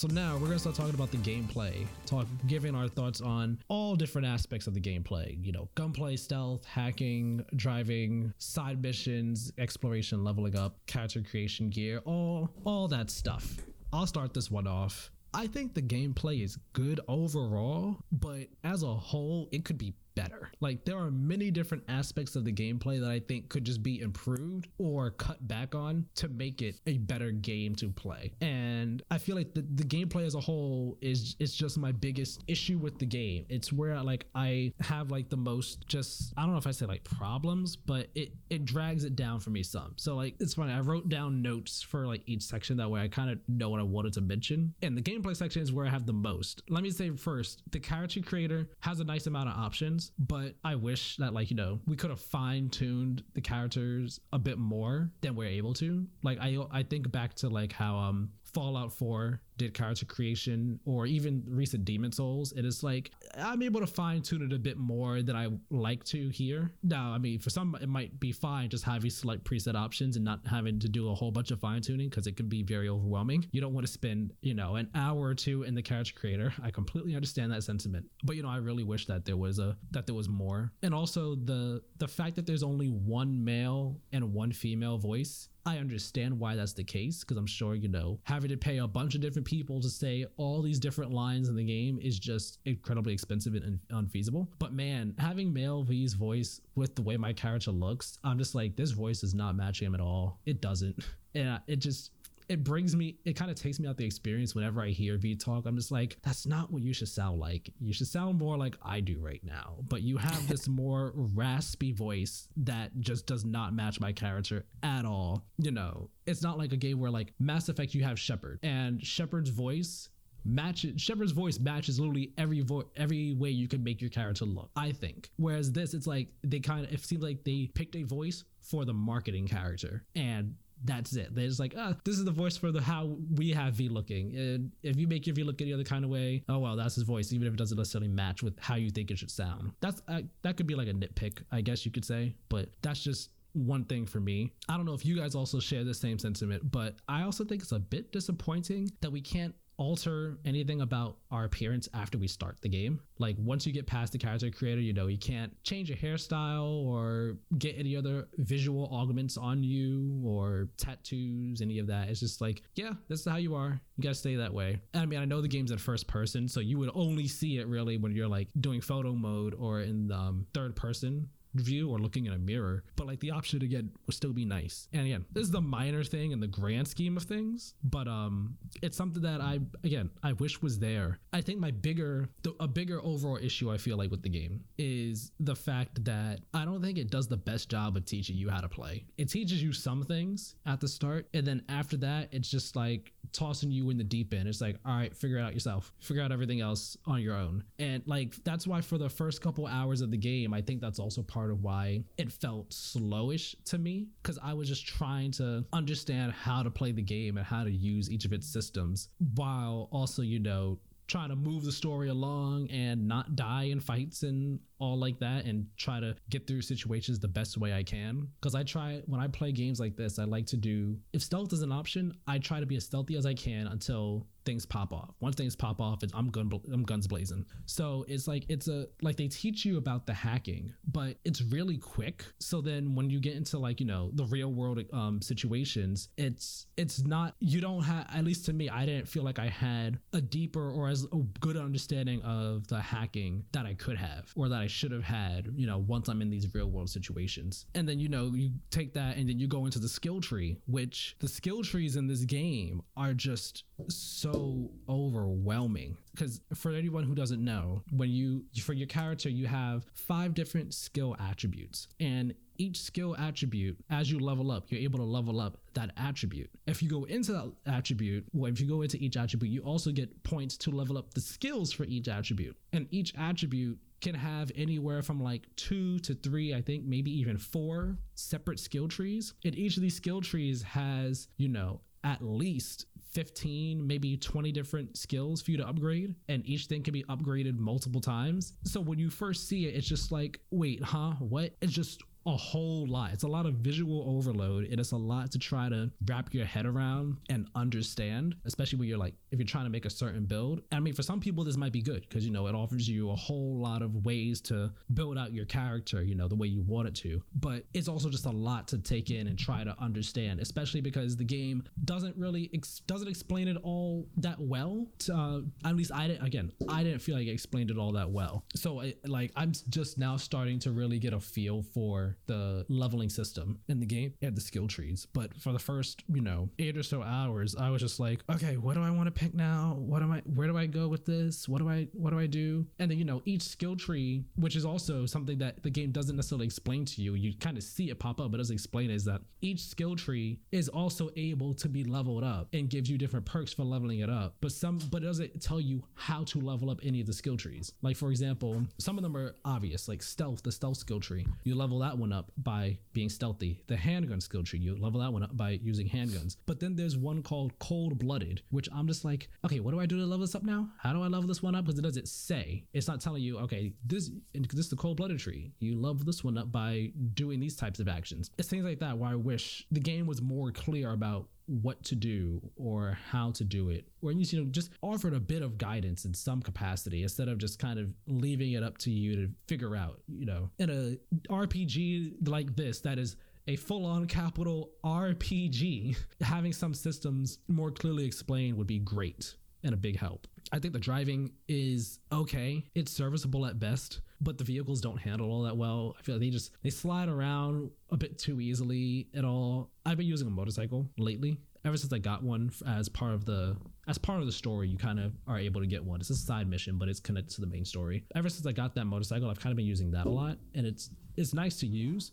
So 0.01 0.07
now 0.07 0.35
we're 0.35 0.47
gonna 0.47 0.57
start 0.57 0.75
talking 0.75 0.95
about 0.95 1.11
the 1.11 1.17
gameplay, 1.17 1.85
talk 2.07 2.25
giving 2.47 2.73
our 2.73 2.87
thoughts 2.87 3.21
on 3.21 3.59
all 3.67 3.95
different 3.95 4.25
aspects 4.25 4.65
of 4.65 4.73
the 4.73 4.81
gameplay. 4.81 5.37
You 5.45 5.51
know, 5.51 5.69
gunplay, 5.75 6.15
stealth, 6.15 6.65
hacking, 6.65 7.45
driving, 7.55 8.33
side 8.39 8.81
missions, 8.81 9.51
exploration, 9.59 10.23
leveling 10.23 10.57
up, 10.57 10.79
character 10.87 11.21
creation 11.21 11.69
gear, 11.69 12.01
all 12.03 12.49
all 12.65 12.87
that 12.87 13.11
stuff. 13.11 13.57
I'll 13.93 14.07
start 14.07 14.33
this 14.33 14.49
one 14.49 14.65
off. 14.65 15.11
I 15.35 15.45
think 15.45 15.75
the 15.75 15.83
gameplay 15.83 16.43
is 16.43 16.57
good 16.73 16.99
overall, 17.07 17.97
but 18.11 18.47
as 18.63 18.81
a 18.81 18.95
whole, 18.95 19.49
it 19.51 19.65
could 19.65 19.77
be 19.77 19.93
better. 20.15 20.51
Like 20.59 20.85
there 20.85 20.97
are 20.97 21.11
many 21.11 21.51
different 21.51 21.83
aspects 21.87 22.35
of 22.35 22.45
the 22.45 22.51
gameplay 22.51 22.99
that 22.99 23.09
I 23.09 23.19
think 23.19 23.49
could 23.49 23.63
just 23.63 23.83
be 23.83 24.01
improved 24.01 24.67
or 24.77 25.11
cut 25.11 25.47
back 25.47 25.75
on 25.75 26.05
to 26.15 26.29
make 26.29 26.61
it 26.61 26.75
a 26.87 26.97
better 26.97 27.31
game 27.31 27.75
to 27.75 27.89
play. 27.89 28.31
And 28.41 29.01
I 29.11 29.17
feel 29.17 29.35
like 29.35 29.53
the, 29.53 29.61
the 29.61 29.83
gameplay 29.83 30.25
as 30.25 30.35
a 30.35 30.39
whole 30.39 30.97
is 31.01 31.35
is 31.39 31.53
just 31.53 31.77
my 31.77 31.91
biggest 31.91 32.43
issue 32.47 32.77
with 32.77 32.99
the 32.99 33.05
game. 33.05 33.45
It's 33.49 33.71
where 33.71 34.01
like 34.01 34.25
I 34.35 34.73
have 34.81 35.11
like 35.11 35.29
the 35.29 35.37
most 35.37 35.87
just 35.87 36.33
I 36.37 36.43
don't 36.43 36.51
know 36.51 36.57
if 36.57 36.67
I 36.67 36.71
say 36.71 36.85
like 36.85 37.03
problems, 37.03 37.75
but 37.75 38.07
it 38.15 38.31
it 38.49 38.65
drags 38.65 39.03
it 39.03 39.15
down 39.15 39.39
for 39.39 39.49
me 39.49 39.63
some. 39.63 39.93
So 39.97 40.15
like 40.15 40.35
it's 40.39 40.53
funny. 40.53 40.73
I 40.73 40.79
wrote 40.79 41.09
down 41.09 41.41
notes 41.41 41.81
for 41.81 42.07
like 42.07 42.21
each 42.25 42.43
section 42.43 42.77
that 42.77 42.89
way 42.89 43.01
I 43.01 43.07
kind 43.07 43.29
of 43.29 43.39
know 43.47 43.69
what 43.69 43.79
I 43.79 43.83
wanted 43.83 44.13
to 44.13 44.21
mention. 44.21 44.73
And 44.81 44.97
the 44.97 45.01
gameplay 45.01 45.35
section 45.35 45.61
is 45.61 45.71
where 45.71 45.85
I 45.85 45.89
have 45.89 46.05
the 46.05 46.13
most. 46.13 46.61
Let 46.69 46.83
me 46.83 46.91
say 46.91 47.11
first, 47.11 47.63
the 47.71 47.79
character 47.79 48.21
creator 48.21 48.69
has 48.79 48.99
a 48.99 49.03
nice 49.03 49.27
amount 49.27 49.49
of 49.49 49.57
options, 49.57 50.00
but 50.17 50.55
I 50.63 50.75
wish 50.75 51.17
that 51.17 51.33
like 51.33 51.49
you 51.49 51.55
know 51.55 51.79
we 51.85 51.95
could 51.95 52.09
have 52.09 52.21
fine 52.21 52.69
tuned 52.69 53.23
the 53.33 53.41
characters 53.41 54.19
a 54.33 54.39
bit 54.39 54.57
more 54.57 55.11
than 55.21 55.35
we're 55.35 55.49
able 55.49 55.73
to. 55.75 56.05
Like 56.23 56.39
I 56.39 56.57
I 56.71 56.83
think 56.83 57.11
back 57.11 57.35
to 57.35 57.49
like 57.49 57.73
how 57.73 57.97
um 57.97 58.29
Fallout 58.53 58.91
4 58.93 59.41
did 59.57 59.73
character 59.73 60.05
creation 60.05 60.79
or 60.85 61.05
even 61.05 61.43
recent 61.47 61.85
Demon 61.85 62.11
Souls. 62.11 62.51
It 62.53 62.65
is 62.65 62.83
like 62.83 63.11
I'm 63.37 63.61
able 63.61 63.79
to 63.79 63.87
fine 63.87 64.21
tune 64.21 64.41
it 64.41 64.53
a 64.53 64.59
bit 64.59 64.77
more 64.77 65.21
than 65.21 65.35
I 65.35 65.49
like 65.69 66.03
to 66.05 66.29
here. 66.29 66.71
Now, 66.83 67.11
I 67.11 67.17
mean, 67.17 67.39
for 67.39 67.49
some 67.49 67.77
it 67.79 67.87
might 67.87 68.19
be 68.19 68.31
fine 68.31 68.69
just 68.69 68.83
having 68.83 69.11
select 69.11 69.43
preset 69.43 69.75
options 69.75 70.15
and 70.15 70.25
not 70.25 70.39
having 70.47 70.79
to 70.79 70.89
do 70.89 71.09
a 71.09 71.15
whole 71.15 71.31
bunch 71.31 71.51
of 71.51 71.59
fine 71.59 71.81
tuning 71.81 72.09
because 72.09 72.27
it 72.27 72.35
can 72.35 72.47
be 72.47 72.63
very 72.63 72.89
overwhelming. 72.89 73.45
You 73.51 73.61
don't 73.61 73.73
want 73.73 73.85
to 73.85 73.91
spend, 73.91 74.33
you 74.41 74.53
know, 74.53 74.75
an 74.75 74.89
hour 74.95 75.21
or 75.21 75.35
two 75.35 75.63
in 75.63 75.75
the 75.75 75.81
character 75.81 76.13
creator. 76.15 76.53
I 76.63 76.71
completely 76.71 77.15
understand 77.15 77.51
that 77.51 77.63
sentiment. 77.63 78.05
But 78.23 78.35
you 78.35 78.43
know, 78.43 78.49
I 78.49 78.57
really 78.57 78.83
wish 78.83 79.05
that 79.05 79.25
there 79.25 79.37
was 79.37 79.59
a 79.59 79.77
that 79.91 80.07
there 80.07 80.15
was 80.15 80.27
more. 80.27 80.71
And 80.81 80.93
also 80.93 81.35
the 81.35 81.83
the 81.97 82.07
fact 82.07 82.35
that 82.35 82.45
there's 82.45 82.63
only 82.63 82.87
one 82.87 83.43
male 83.43 83.99
and 84.11 84.33
one 84.33 84.51
female 84.51 84.97
voice 84.97 85.49
I 85.65 85.77
understand 85.77 86.37
why 86.37 86.55
that's 86.55 86.73
the 86.73 86.83
case 86.83 87.21
because 87.21 87.37
I'm 87.37 87.45
sure 87.45 87.75
you 87.75 87.87
know 87.87 88.19
having 88.23 88.49
to 88.49 88.57
pay 88.57 88.77
a 88.77 88.87
bunch 88.87 89.15
of 89.15 89.21
different 89.21 89.47
people 89.47 89.81
to 89.81 89.89
say 89.89 90.25
all 90.37 90.61
these 90.61 90.79
different 90.79 91.11
lines 91.11 91.49
in 91.49 91.55
the 91.55 91.63
game 91.63 91.99
is 92.01 92.19
just 92.19 92.59
incredibly 92.65 93.13
expensive 93.13 93.53
and 93.55 93.79
unfeasible. 93.91 94.49
But 94.59 94.73
man, 94.73 95.13
having 95.17 95.53
male 95.53 95.83
V's 95.83 96.13
voice 96.13 96.61
with 96.75 96.95
the 96.95 97.01
way 97.01 97.17
my 97.17 97.33
character 97.33 97.71
looks, 97.71 98.17
I'm 98.23 98.37
just 98.37 98.55
like 98.55 98.75
this 98.75 98.91
voice 98.91 99.23
is 99.23 99.33
not 99.33 99.55
matching 99.55 99.87
him 99.87 99.95
at 99.95 100.01
all. 100.01 100.39
It 100.45 100.61
doesn't, 100.61 100.97
and 101.35 101.59
it 101.67 101.77
just 101.77 102.11
it 102.51 102.65
brings 102.65 102.97
me 102.97 103.15
it 103.23 103.33
kind 103.33 103.49
of 103.49 103.55
takes 103.55 103.79
me 103.79 103.87
out 103.87 103.95
the 103.95 104.05
experience 104.05 104.53
whenever 104.53 104.81
i 104.81 104.89
hear 104.89 105.17
v 105.17 105.35
talk 105.35 105.65
i'm 105.65 105.77
just 105.77 105.89
like 105.89 106.17
that's 106.21 106.45
not 106.45 106.69
what 106.69 106.81
you 106.81 106.93
should 106.93 107.07
sound 107.07 107.39
like 107.39 107.71
you 107.79 107.93
should 107.93 108.07
sound 108.07 108.37
more 108.37 108.57
like 108.57 108.75
i 108.83 108.99
do 108.99 109.17
right 109.19 109.39
now 109.43 109.77
but 109.87 110.01
you 110.01 110.17
have 110.17 110.47
this 110.49 110.67
more 110.81 111.13
raspy 111.15 111.93
voice 111.93 112.49
that 112.57 112.91
just 112.99 113.25
does 113.25 113.45
not 113.45 113.73
match 113.73 114.01
my 114.01 114.11
character 114.11 114.65
at 114.83 115.05
all 115.05 115.45
you 115.57 115.71
know 115.71 116.09
it's 116.25 116.43
not 116.43 116.57
like 116.57 116.73
a 116.73 116.77
game 116.77 116.99
where 116.99 117.09
like 117.09 117.33
mass 117.39 117.69
effect 117.69 117.93
you 117.93 118.03
have 118.03 118.19
shepard 118.19 118.59
and 118.63 119.01
shepard's 119.01 119.49
voice 119.49 120.09
matches 120.43 120.99
Shepard's 120.99 121.31
voice 121.31 121.59
matches 121.59 121.99
literally 121.99 122.33
every 122.37 122.61
vo- 122.61 122.89
every 122.95 123.33
way 123.33 123.51
you 123.51 123.67
can 123.67 123.83
make 123.83 124.01
your 124.01 124.09
character 124.09 124.45
look. 124.45 124.71
I 124.75 124.91
think. 124.91 125.29
Whereas 125.37 125.71
this, 125.71 125.93
it's 125.93 126.07
like 126.07 126.29
they 126.43 126.59
kind 126.59 126.83
of 126.83 126.91
it 126.91 126.99
seems 127.01 127.21
like 127.21 127.43
they 127.43 127.69
picked 127.75 127.95
a 127.95 128.01
voice 128.03 128.43
for 128.59 128.83
the 128.85 128.93
marketing 128.93 129.47
character 129.47 130.03
and. 130.15 130.55
That's 130.83 131.15
it. 131.15 131.33
They're 131.35 131.47
just 131.47 131.59
like, 131.59 131.75
ah, 131.77 131.95
this 132.03 132.17
is 132.17 132.25
the 132.25 132.31
voice 132.31 132.57
for 132.57 132.71
the 132.71 132.81
how 132.81 133.15
we 133.35 133.51
have 133.51 133.73
V 133.75 133.89
looking. 133.89 134.35
And 134.35 134.71
if 134.83 134.97
you 134.97 135.07
make 135.07 135.27
your 135.27 135.35
V 135.35 135.43
look 135.43 135.61
any 135.61 135.73
other 135.73 135.83
kind 135.83 136.03
of 136.03 136.09
way, 136.09 136.43
oh 136.49 136.59
well, 136.59 136.75
that's 136.75 136.95
his 136.95 137.03
voice, 137.03 137.31
even 137.33 137.47
if 137.47 137.53
it 137.53 137.57
doesn't 137.57 137.77
necessarily 137.77 138.07
match 138.07 138.41
with 138.43 138.57
how 138.59 138.75
you 138.75 138.89
think 138.89 139.11
it 139.11 139.17
should 139.17 139.31
sound. 139.31 139.73
That's 139.79 140.01
uh, 140.07 140.21
that 140.41 140.57
could 140.57 140.67
be 140.67 140.75
like 140.75 140.87
a 140.87 140.93
nitpick, 140.93 141.43
I 141.51 141.61
guess 141.61 141.85
you 141.85 141.91
could 141.91 142.05
say. 142.05 142.35
But 142.49 142.69
that's 142.81 143.01
just 143.01 143.29
one 143.53 143.83
thing 143.85 144.05
for 144.05 144.19
me. 144.19 144.51
I 144.69 144.77
don't 144.77 144.85
know 144.85 144.93
if 144.93 145.05
you 145.05 145.17
guys 145.17 145.35
also 145.35 145.59
share 145.59 145.83
the 145.83 145.93
same 145.93 146.17
sentiment, 146.17 146.71
but 146.71 146.95
I 147.07 147.23
also 147.23 147.43
think 147.43 147.61
it's 147.61 147.71
a 147.71 147.79
bit 147.79 148.11
disappointing 148.11 148.91
that 149.01 149.11
we 149.11 149.21
can't 149.21 149.53
alter 149.81 150.37
anything 150.45 150.81
about 150.81 151.17
our 151.31 151.45
appearance 151.45 151.89
after 151.95 152.19
we 152.19 152.27
start 152.27 152.55
the 152.61 152.69
game. 152.69 153.01
Like 153.17 153.35
once 153.39 153.65
you 153.65 153.73
get 153.73 153.87
past 153.87 154.13
the 154.13 154.19
character 154.19 154.51
creator, 154.51 154.79
you 154.79 154.93
know, 154.93 155.07
you 155.07 155.17
can't 155.17 155.51
change 155.63 155.89
your 155.89 155.97
hairstyle 155.97 156.85
or 156.85 157.37
get 157.57 157.75
any 157.79 157.95
other 157.97 158.27
visual 158.37 158.87
augments 158.93 159.37
on 159.37 159.63
you 159.63 160.21
or 160.23 160.69
tattoos, 160.77 161.61
any 161.61 161.79
of 161.79 161.87
that. 161.87 162.09
It's 162.09 162.19
just 162.19 162.41
like, 162.41 162.61
yeah, 162.75 162.91
this 163.07 163.21
is 163.21 163.25
how 163.25 163.37
you 163.37 163.55
are. 163.55 163.81
You 163.97 164.03
gotta 164.03 164.13
stay 164.13 164.35
that 164.35 164.53
way. 164.53 164.79
And 164.93 165.01
I 165.01 165.05
mean, 165.07 165.19
I 165.19 165.25
know 165.25 165.41
the 165.41 165.47
game's 165.47 165.71
in 165.71 165.79
first 165.79 166.07
person, 166.07 166.47
so 166.47 166.59
you 166.59 166.77
would 166.77 166.91
only 166.93 167.27
see 167.27 167.57
it 167.57 167.67
really 167.67 167.97
when 167.97 168.11
you're 168.11 168.27
like 168.27 168.49
doing 168.59 168.81
photo 168.81 169.13
mode 169.13 169.55
or 169.57 169.81
in 169.81 170.11
um, 170.11 170.45
third 170.53 170.75
person 170.75 171.27
view 171.55 171.89
or 171.89 171.99
looking 171.99 172.25
in 172.25 172.33
a 172.33 172.37
mirror 172.37 172.83
but 172.95 173.07
like 173.07 173.19
the 173.19 173.31
option 173.31 173.59
to 173.59 173.67
get 173.67 173.85
would 174.05 174.15
still 174.15 174.33
be 174.33 174.45
nice. 174.45 174.87
And 174.93 175.05
again 175.05 175.25
this 175.31 175.43
is 175.43 175.51
the 175.51 175.61
minor 175.61 176.03
thing 176.03 176.31
in 176.31 176.39
the 176.39 176.47
grand 176.47 176.87
scheme 176.87 177.17
of 177.17 177.23
things 177.23 177.73
but 177.83 178.07
um 178.07 178.57
it's 178.81 178.97
something 178.97 179.21
that 179.23 179.41
i 179.41 179.59
again 179.83 180.09
i 180.23 180.33
wish 180.33 180.61
was 180.61 180.79
there. 180.79 181.19
I 181.33 181.41
think 181.41 181.59
my 181.59 181.71
bigger 181.71 182.29
the, 182.43 182.55
a 182.59 182.67
bigger 182.67 183.01
overall 183.03 183.37
issue 183.37 183.71
i 183.71 183.77
feel 183.77 183.97
like 183.97 184.11
with 184.11 184.21
the 184.21 184.29
game 184.29 184.63
is 184.77 185.31
the 185.39 185.55
fact 185.55 186.03
that 186.05 186.39
i 186.53 186.65
don't 186.65 186.81
think 186.81 186.97
it 186.97 187.09
does 187.09 187.27
the 187.27 187.37
best 187.37 187.69
job 187.69 187.97
of 187.97 188.05
teaching 188.05 188.35
you 188.35 188.49
how 188.49 188.61
to 188.61 188.69
play. 188.69 189.05
It 189.17 189.29
teaches 189.29 189.61
you 189.61 189.73
some 189.73 190.03
things 190.03 190.55
at 190.65 190.79
the 190.79 190.87
start 190.87 191.27
and 191.33 191.45
then 191.45 191.63
after 191.69 191.97
that 191.97 192.29
it's 192.31 192.49
just 192.49 192.75
like 192.75 193.13
tossing 193.33 193.71
you 193.71 193.89
in 193.89 193.97
the 193.97 194.03
deep 194.03 194.33
end. 194.33 194.47
It's 194.47 194.61
like 194.61 194.77
all 194.85 194.95
right 194.95 195.15
figure 195.15 195.37
it 195.37 195.43
out 195.43 195.53
yourself. 195.53 195.91
Figure 195.99 196.23
out 196.23 196.31
everything 196.31 196.61
else 196.61 196.97
on 197.05 197.21
your 197.21 197.35
own. 197.35 197.63
And 197.79 198.03
like 198.05 198.35
that's 198.43 198.67
why 198.67 198.81
for 198.81 198.97
the 198.97 199.09
first 199.09 199.41
couple 199.41 199.67
hours 199.67 200.01
of 200.01 200.11
the 200.11 200.17
game 200.17 200.53
i 200.53 200.61
think 200.61 200.81
that's 200.81 200.99
also 200.99 201.23
part 201.23 201.40
of 201.49 201.63
why 201.63 202.03
it 202.17 202.31
felt 202.31 202.69
slowish 202.69 203.55
to 203.65 203.77
me 203.77 204.07
because 204.21 204.37
I 204.43 204.53
was 204.53 204.67
just 204.67 204.85
trying 204.85 205.31
to 205.31 205.65
understand 205.73 206.33
how 206.33 206.61
to 206.61 206.69
play 206.69 206.91
the 206.91 207.01
game 207.01 207.37
and 207.37 207.45
how 207.45 207.63
to 207.63 207.71
use 207.71 208.11
each 208.11 208.25
of 208.25 208.33
its 208.33 208.47
systems 208.47 209.09
while 209.35 209.89
also, 209.91 210.21
you 210.21 210.39
know, 210.39 210.79
trying 211.11 211.29
to 211.29 211.35
move 211.35 211.65
the 211.65 211.71
story 211.71 212.07
along 212.07 212.69
and 212.71 213.05
not 213.05 213.35
die 213.35 213.63
in 213.63 213.81
fights 213.81 214.23
and 214.23 214.57
all 214.79 214.97
like 214.97 215.19
that 215.19 215.43
and 215.43 215.67
try 215.75 215.99
to 215.99 216.15
get 216.29 216.47
through 216.47 216.61
situations 216.61 217.19
the 217.19 217.27
best 217.27 217.57
way 217.57 217.73
I 217.73 217.83
can. 217.83 218.29
Because 218.39 218.55
I 218.55 218.63
try, 218.63 219.01
when 219.07 219.19
I 219.19 219.27
play 219.27 219.51
games 219.51 219.77
like 219.77 219.97
this, 219.97 220.19
I 220.19 220.23
like 220.23 220.45
to 220.47 220.57
do, 220.57 220.97
if 221.11 221.21
stealth 221.21 221.51
is 221.51 221.63
an 221.63 221.71
option, 221.71 222.13
I 222.27 222.39
try 222.39 222.61
to 222.61 222.65
be 222.65 222.77
as 222.77 222.85
stealthy 222.85 223.17
as 223.17 223.25
I 223.25 223.33
can 223.33 223.67
until 223.67 224.25
things 224.45 224.65
pop 224.65 224.93
off. 224.93 225.15
Once 225.19 225.35
things 225.35 225.55
pop 225.55 225.79
off, 225.79 226.03
it's 226.03 226.13
I'm 226.13 226.29
gun 226.29 226.51
I'm 226.71 226.83
guns 226.83 227.07
blazing. 227.07 227.45
So 227.65 228.05
it's 228.07 228.27
like 228.27 228.45
it's 228.49 228.67
a 228.67 228.87
like 229.01 229.17
they 229.17 229.27
teach 229.27 229.65
you 229.65 229.77
about 229.77 230.05
the 230.05 230.13
hacking, 230.13 230.73
but 230.91 231.17
it's 231.23 231.41
really 231.41 231.77
quick. 231.77 232.25
So 232.39 232.61
then 232.61 232.95
when 232.95 233.09
you 233.09 233.19
get 233.19 233.35
into 233.35 233.57
like 233.57 233.79
you 233.79 233.85
know 233.85 234.11
the 234.13 234.25
real 234.25 234.51
world 234.51 234.81
um, 234.93 235.21
situations, 235.21 236.09
it's 236.17 236.67
it's 236.77 237.03
not 237.03 237.35
you 237.39 237.61
don't 237.61 237.83
have 237.83 238.07
at 238.13 238.23
least 238.23 238.45
to 238.45 238.53
me 238.53 238.69
I 238.69 238.85
didn't 238.85 239.07
feel 239.07 239.23
like 239.23 239.39
I 239.39 239.47
had 239.47 239.99
a 240.13 240.21
deeper 240.21 240.71
or 240.71 240.87
as 240.87 241.05
a 241.05 241.17
good 241.39 241.57
understanding 241.57 242.21
of 242.21 242.67
the 242.67 242.79
hacking 242.79 243.43
that 243.51 243.65
I 243.65 243.73
could 243.73 243.97
have 243.97 244.31
or 244.35 244.49
that 244.49 244.61
I 244.61 244.67
should 244.67 244.91
have 244.91 245.03
had. 245.03 245.49
You 245.55 245.67
know 245.67 245.77
once 245.77 246.07
I'm 246.07 246.21
in 246.21 246.29
these 246.29 246.53
real 246.53 246.67
world 246.67 246.89
situations, 246.89 247.65
and 247.75 247.87
then 247.87 247.99
you 247.99 248.09
know 248.09 248.31
you 248.33 248.51
take 248.69 248.93
that 248.93 249.17
and 249.17 249.29
then 249.29 249.39
you 249.39 249.47
go 249.47 249.65
into 249.65 249.79
the 249.79 249.89
skill 249.89 250.21
tree, 250.21 250.57
which 250.67 251.15
the 251.19 251.27
skill 251.27 251.63
trees 251.63 251.95
in 251.95 252.07
this 252.07 252.25
game 252.25 252.81
are 252.97 253.13
just 253.13 253.63
so 253.89 254.71
overwhelming. 254.89 255.97
Because 256.11 256.41
for 256.53 256.71
anyone 256.71 257.03
who 257.03 257.15
doesn't 257.15 257.43
know 257.43 257.83
when 257.91 258.09
you 258.09 258.43
for 258.61 258.73
your 258.73 258.87
character 258.87 259.29
you 259.29 259.47
have 259.47 259.85
five 259.93 260.33
different 260.33 260.73
skill 260.73 261.15
attributes. 261.19 261.87
And 261.99 262.33
each 262.57 262.81
skill 262.81 263.15
attribute 263.17 263.77
as 263.89 264.11
you 264.11 264.19
level 264.19 264.51
up 264.51 264.65
you're 264.69 264.81
able 264.81 264.99
to 264.99 265.05
level 265.05 265.39
up 265.39 265.57
that 265.73 265.91
attribute. 265.97 266.49
If 266.67 266.83
you 266.83 266.89
go 266.89 267.05
into 267.05 267.31
that 267.33 267.51
attribute 267.65 268.25
well 268.33 268.51
if 268.51 268.59
you 268.59 268.67
go 268.67 268.81
into 268.81 268.97
each 268.97 269.17
attribute 269.17 269.51
you 269.51 269.61
also 269.61 269.91
get 269.91 270.23
points 270.23 270.57
to 270.57 270.71
level 270.71 270.97
up 270.97 271.13
the 271.13 271.21
skills 271.21 271.71
for 271.71 271.85
each 271.85 272.07
attribute. 272.07 272.55
And 272.73 272.87
each 272.91 273.13
attribute 273.17 273.79
can 274.01 274.15
have 274.15 274.51
anywhere 274.55 275.01
from 275.01 275.21
like 275.21 275.47
two 275.55 275.99
to 275.99 276.15
three, 276.15 276.53
I 276.53 276.61
think 276.61 276.83
maybe 276.83 277.11
even 277.19 277.37
four 277.37 277.97
separate 278.15 278.59
skill 278.59 278.87
trees. 278.87 279.33
And 279.45 279.55
each 279.55 279.77
of 279.77 279.83
these 279.83 279.95
skill 279.95 280.21
trees 280.21 280.63
has, 280.63 281.27
you 281.37 281.47
know, 281.47 281.81
at 282.03 282.23
least 282.23 282.87
15, 283.11 283.85
maybe 283.85 284.17
20 284.17 284.51
different 284.51 284.97
skills 284.97 285.41
for 285.41 285.51
you 285.51 285.57
to 285.57 285.67
upgrade, 285.67 286.15
and 286.29 286.45
each 286.45 286.65
thing 286.65 286.83
can 286.83 286.93
be 286.93 287.03
upgraded 287.03 287.57
multiple 287.57 288.01
times. 288.01 288.53
So 288.63 288.79
when 288.79 288.99
you 288.99 289.09
first 289.09 289.47
see 289.47 289.67
it, 289.67 289.75
it's 289.75 289.87
just 289.87 290.11
like, 290.11 290.39
wait, 290.51 290.83
huh? 290.83 291.11
What? 291.19 291.53
It's 291.61 291.73
just 291.73 292.01
a 292.25 292.35
whole 292.35 292.85
lot. 292.87 293.11
It's 293.13 293.23
a 293.23 293.27
lot 293.27 293.45
of 293.45 293.55
visual 293.55 294.05
overload 294.15 294.65
and 294.65 294.79
it's 294.79 294.91
a 294.91 294.97
lot 294.97 295.31
to 295.31 295.39
try 295.39 295.69
to 295.69 295.89
wrap 296.05 296.33
your 296.33 296.45
head 296.45 296.65
around 296.65 297.17
and 297.29 297.47
understand, 297.55 298.35
especially 298.45 298.79
when 298.79 298.87
you're 298.87 298.97
like, 298.97 299.15
if 299.31 299.39
you're 299.39 299.45
trying 299.45 299.63
to 299.63 299.69
make 299.69 299.85
a 299.85 299.89
certain 299.89 300.25
build. 300.25 300.61
I 300.71 300.79
mean, 300.79 300.93
for 300.93 301.03
some 301.03 301.19
people, 301.19 301.43
this 301.43 301.57
might 301.57 301.71
be 301.71 301.81
good 301.81 302.01
because, 302.01 302.25
you 302.25 302.31
know, 302.31 302.47
it 302.47 302.55
offers 302.55 302.87
you 302.87 303.11
a 303.11 303.15
whole 303.15 303.57
lot 303.57 303.81
of 303.81 304.05
ways 304.05 304.41
to 304.41 304.71
build 304.93 305.17
out 305.17 305.33
your 305.33 305.45
character, 305.45 306.03
you 306.03 306.15
know, 306.15 306.27
the 306.27 306.35
way 306.35 306.47
you 306.47 306.61
want 306.61 306.87
it 306.87 306.95
to. 306.95 307.21
But 307.35 307.63
it's 307.73 307.87
also 307.87 308.09
just 308.09 308.25
a 308.25 308.31
lot 308.31 308.67
to 308.69 308.77
take 308.77 309.09
in 309.09 309.27
and 309.27 309.37
try 309.37 309.63
to 309.63 309.75
understand, 309.79 310.39
especially 310.39 310.81
because 310.81 311.15
the 311.15 311.23
game 311.23 311.63
doesn't 311.85 312.15
really, 312.17 312.49
ex- 312.53 312.81
doesn't 312.87 313.07
explain 313.07 313.47
it 313.47 313.57
all 313.63 314.07
that 314.17 314.39
well. 314.39 314.87
To, 314.99 315.15
uh, 315.15 315.39
at 315.67 315.75
least 315.75 315.91
I 315.93 316.07
didn't, 316.07 316.25
again, 316.25 316.51
I 316.69 316.83
didn't 316.83 317.01
feel 317.01 317.15
like 317.15 317.27
it 317.27 317.31
explained 317.31 317.71
it 317.71 317.77
all 317.77 317.93
that 317.93 318.09
well. 318.09 318.43
So, 318.55 318.83
like, 319.05 319.31
I'm 319.35 319.53
just 319.69 319.97
now 319.97 320.17
starting 320.17 320.59
to 320.59 320.71
really 320.71 320.99
get 320.99 321.13
a 321.13 321.19
feel 321.19 321.63
for 321.63 322.17
the 322.27 322.65
leveling 322.69 323.09
system 323.09 323.59
in 323.69 323.79
the 323.79 323.85
game 323.85 324.13
and 324.21 324.35
the 324.35 324.41
skill 324.41 324.67
trees. 324.67 325.07
But 325.13 325.35
for 325.37 325.53
the 325.53 325.59
first, 325.59 326.03
you 326.07 326.21
know, 326.21 326.49
eight 326.59 326.77
or 326.77 326.83
so 326.83 327.01
hours, 327.01 327.55
I 327.55 327.69
was 327.69 327.81
just 327.81 327.99
like, 327.99 328.21
okay, 328.29 328.57
what 328.57 328.73
do 328.75 328.83
I 328.83 328.91
want 328.91 329.13
to 329.13 329.20
pick 329.21 329.33
now? 329.35 329.75
What 329.77 330.01
am 330.01 330.11
I? 330.11 330.21
Where 330.33 330.47
do 330.47 330.57
I 330.57 330.65
go 330.65 330.87
with 330.87 331.05
this? 331.05 331.47
What 331.47 331.59
do 331.59 331.69
I? 331.69 331.87
What 331.93 332.09
do 332.09 332.19
I 332.19 332.25
do? 332.25 332.65
And 332.79 332.89
then 332.89 332.97
you 332.97 333.05
know, 333.05 333.21
each 333.25 333.43
skill 333.43 333.75
tree, 333.75 334.23
which 334.35 334.55
is 334.55 334.65
also 334.65 335.05
something 335.05 335.37
that 335.37 335.61
the 335.61 335.69
game 335.69 335.91
doesn't 335.91 336.15
necessarily 336.15 336.47
explain 336.47 336.85
to 336.85 337.01
you. 337.01 337.13
You 337.13 337.33
kind 337.37 337.55
of 337.55 337.63
see 337.63 337.91
it 337.91 337.99
pop 337.99 338.19
up, 338.19 338.31
but 338.31 338.37
it 338.37 338.39
doesn't 338.39 338.55
explain 338.55 338.89
is 338.89 339.05
that 339.05 339.21
each 339.41 339.61
skill 339.61 339.95
tree 339.95 340.39
is 340.51 340.69
also 340.69 341.11
able 341.15 341.53
to 341.53 341.69
be 341.69 341.83
leveled 341.83 342.23
up 342.23 342.47
and 342.53 342.67
gives 342.69 342.89
you 342.89 342.97
different 342.97 343.25
perks 343.25 343.53
for 343.53 343.63
leveling 343.63 343.99
it 343.99 344.09
up. 344.09 344.35
But 344.41 344.51
some, 344.51 344.79
but 344.89 345.03
it 345.03 345.05
doesn't 345.05 345.41
tell 345.41 345.61
you 345.61 345.83
how 345.93 346.23
to 346.25 346.39
level 346.39 346.71
up 346.71 346.79
any 346.83 346.99
of 346.99 347.05
the 347.05 347.13
skill 347.13 347.37
trees. 347.37 347.73
Like 347.83 347.97
for 347.97 348.09
example, 348.09 348.63
some 348.79 348.97
of 348.97 349.03
them 349.03 349.15
are 349.15 349.35
obvious, 349.45 349.87
like 349.87 350.01
stealth, 350.01 350.41
the 350.41 350.51
stealth 350.51 350.77
skill 350.77 350.99
tree. 350.99 351.27
You 351.43 351.53
level 351.53 351.77
that 351.79 351.97
one 351.97 352.11
up 352.11 352.31
by 352.37 352.79
being 352.93 353.09
stealthy. 353.09 353.61
The 353.67 353.77
handgun 353.77 354.19
skill 354.19 354.43
tree, 354.43 354.59
you 354.59 354.75
level 354.75 355.01
that 355.01 355.13
one 355.13 355.23
up 355.23 355.37
by 355.37 355.59
using 355.61 355.87
handguns. 355.87 356.37
But 356.47 356.59
then 356.59 356.75
there's 356.75 356.97
one 356.97 357.21
called 357.21 357.57
cold 357.59 357.99
blooded, 357.99 358.41
which 358.49 358.67
I'm 358.73 358.87
just 358.87 359.05
like, 359.05 359.10
okay, 359.45 359.59
what 359.59 359.71
do 359.71 359.79
I 359.79 359.85
do 359.85 359.97
to 359.97 360.05
level 360.05 360.25
this 360.25 360.35
up 360.35 360.43
now? 360.43 360.69
How 360.77 360.93
do 360.93 361.01
I 361.01 361.07
level 361.07 361.27
this 361.27 361.41
one 361.41 361.55
up? 361.55 361.65
Because 361.65 361.79
it 361.79 361.83
doesn't 361.83 362.07
say. 362.07 362.63
It's 362.73 362.87
not 362.87 363.01
telling 363.01 363.21
you, 363.23 363.37
okay, 363.39 363.73
this 363.85 364.11
this 364.33 364.65
is 364.65 364.69
the 364.69 364.75
cold 364.75 364.97
blooded 364.97 365.19
tree. 365.19 365.51
You 365.59 365.79
level 365.79 366.03
this 366.05 366.23
one 366.23 366.37
up 366.37 366.51
by 366.51 366.91
doing 367.13 367.39
these 367.39 367.55
types 367.55 367.79
of 367.79 367.87
actions. 367.87 368.31
It's 368.37 368.47
things 368.47 368.65
like 368.65 368.79
that 368.79 368.97
where 368.97 369.09
I 369.09 369.15
wish 369.15 369.65
the 369.71 369.79
game 369.79 370.07
was 370.07 370.21
more 370.21 370.51
clear 370.51 370.91
about 370.91 371.27
what 371.47 371.83
to 371.83 371.95
do 371.95 372.41
or 372.55 372.97
how 373.09 373.31
to 373.31 373.43
do 373.43 373.69
it 373.69 373.85
or 374.01 374.13
you 374.13 374.39
know 374.39 374.49
just 374.51 374.69
offered 374.81 375.13
a 375.13 375.19
bit 375.19 375.41
of 375.41 375.57
guidance 375.57 376.05
in 376.05 376.13
some 376.13 376.41
capacity 376.41 377.03
instead 377.03 377.27
of 377.27 377.37
just 377.37 377.59
kind 377.59 377.77
of 377.77 377.89
leaving 378.07 378.53
it 378.53 378.63
up 378.63 378.77
to 378.77 378.89
you 378.89 379.15
to 379.15 379.29
figure 379.49 379.75
out 379.75 379.99
you 380.07 380.25
know 380.25 380.49
in 380.59 380.69
a 380.69 380.97
rpg 381.27 382.13
like 382.25 382.55
this 382.55 382.79
that 382.79 382.97
is 382.97 383.17
a 383.47 383.55
full-on 383.55 384.05
capital 384.05 384.71
rpg 384.83 385.95
having 386.21 386.53
some 386.53 386.73
systems 386.73 387.39
more 387.47 387.71
clearly 387.71 388.05
explained 388.05 388.57
would 388.57 388.67
be 388.67 388.79
great 388.79 389.35
and 389.63 389.73
a 389.73 389.77
big 389.77 389.97
help 389.97 390.27
I 390.51 390.59
think 390.59 390.73
the 390.73 390.79
driving 390.79 391.31
is 391.47 391.99
okay. 392.11 392.65
It's 392.75 392.91
serviceable 392.91 393.45
at 393.45 393.59
best, 393.59 394.01
but 394.19 394.37
the 394.37 394.43
vehicles 394.43 394.81
don't 394.81 394.97
handle 394.99 395.31
all 395.31 395.43
that 395.43 395.55
well. 395.55 395.95
I 395.97 396.01
feel 396.01 396.15
like 396.15 396.21
they 396.21 396.29
just 396.29 396.51
they 396.63 396.69
slide 396.69 397.09
around 397.09 397.71
a 397.89 397.97
bit 397.97 398.17
too 398.17 398.41
easily 398.41 399.07
at 399.15 399.23
all. 399.23 399.69
I've 399.85 399.97
been 399.97 400.07
using 400.07 400.27
a 400.27 400.31
motorcycle 400.31 400.87
lately. 400.97 401.37
Ever 401.63 401.77
since 401.77 401.93
I 401.93 401.99
got 401.99 402.23
one 402.23 402.51
as 402.67 402.89
part 402.89 403.13
of 403.13 403.23
the 403.25 403.55
as 403.87 403.97
part 403.97 404.19
of 404.19 404.25
the 404.25 404.31
story, 404.31 404.67
you 404.67 404.77
kind 404.77 404.99
of 404.99 405.13
are 405.27 405.37
able 405.37 405.61
to 405.61 405.67
get 405.67 405.83
one. 405.83 405.99
It's 405.99 406.09
a 406.09 406.15
side 406.15 406.49
mission, 406.49 406.77
but 406.77 406.89
it's 406.89 406.99
connected 406.99 407.35
to 407.35 407.41
the 407.41 407.47
main 407.47 407.65
story. 407.65 408.03
Ever 408.15 408.29
since 408.29 408.45
I 408.45 408.51
got 408.51 408.75
that 408.75 408.85
motorcycle, 408.85 409.29
I've 409.29 409.39
kind 409.39 409.51
of 409.51 409.57
been 409.57 409.65
using 409.65 409.91
that 409.91 410.05
a 410.05 410.09
lot, 410.09 410.37
and 410.55 410.65
it's 410.65 410.89
it's 411.15 411.33
nice 411.33 411.59
to 411.59 411.67
use. 411.67 412.11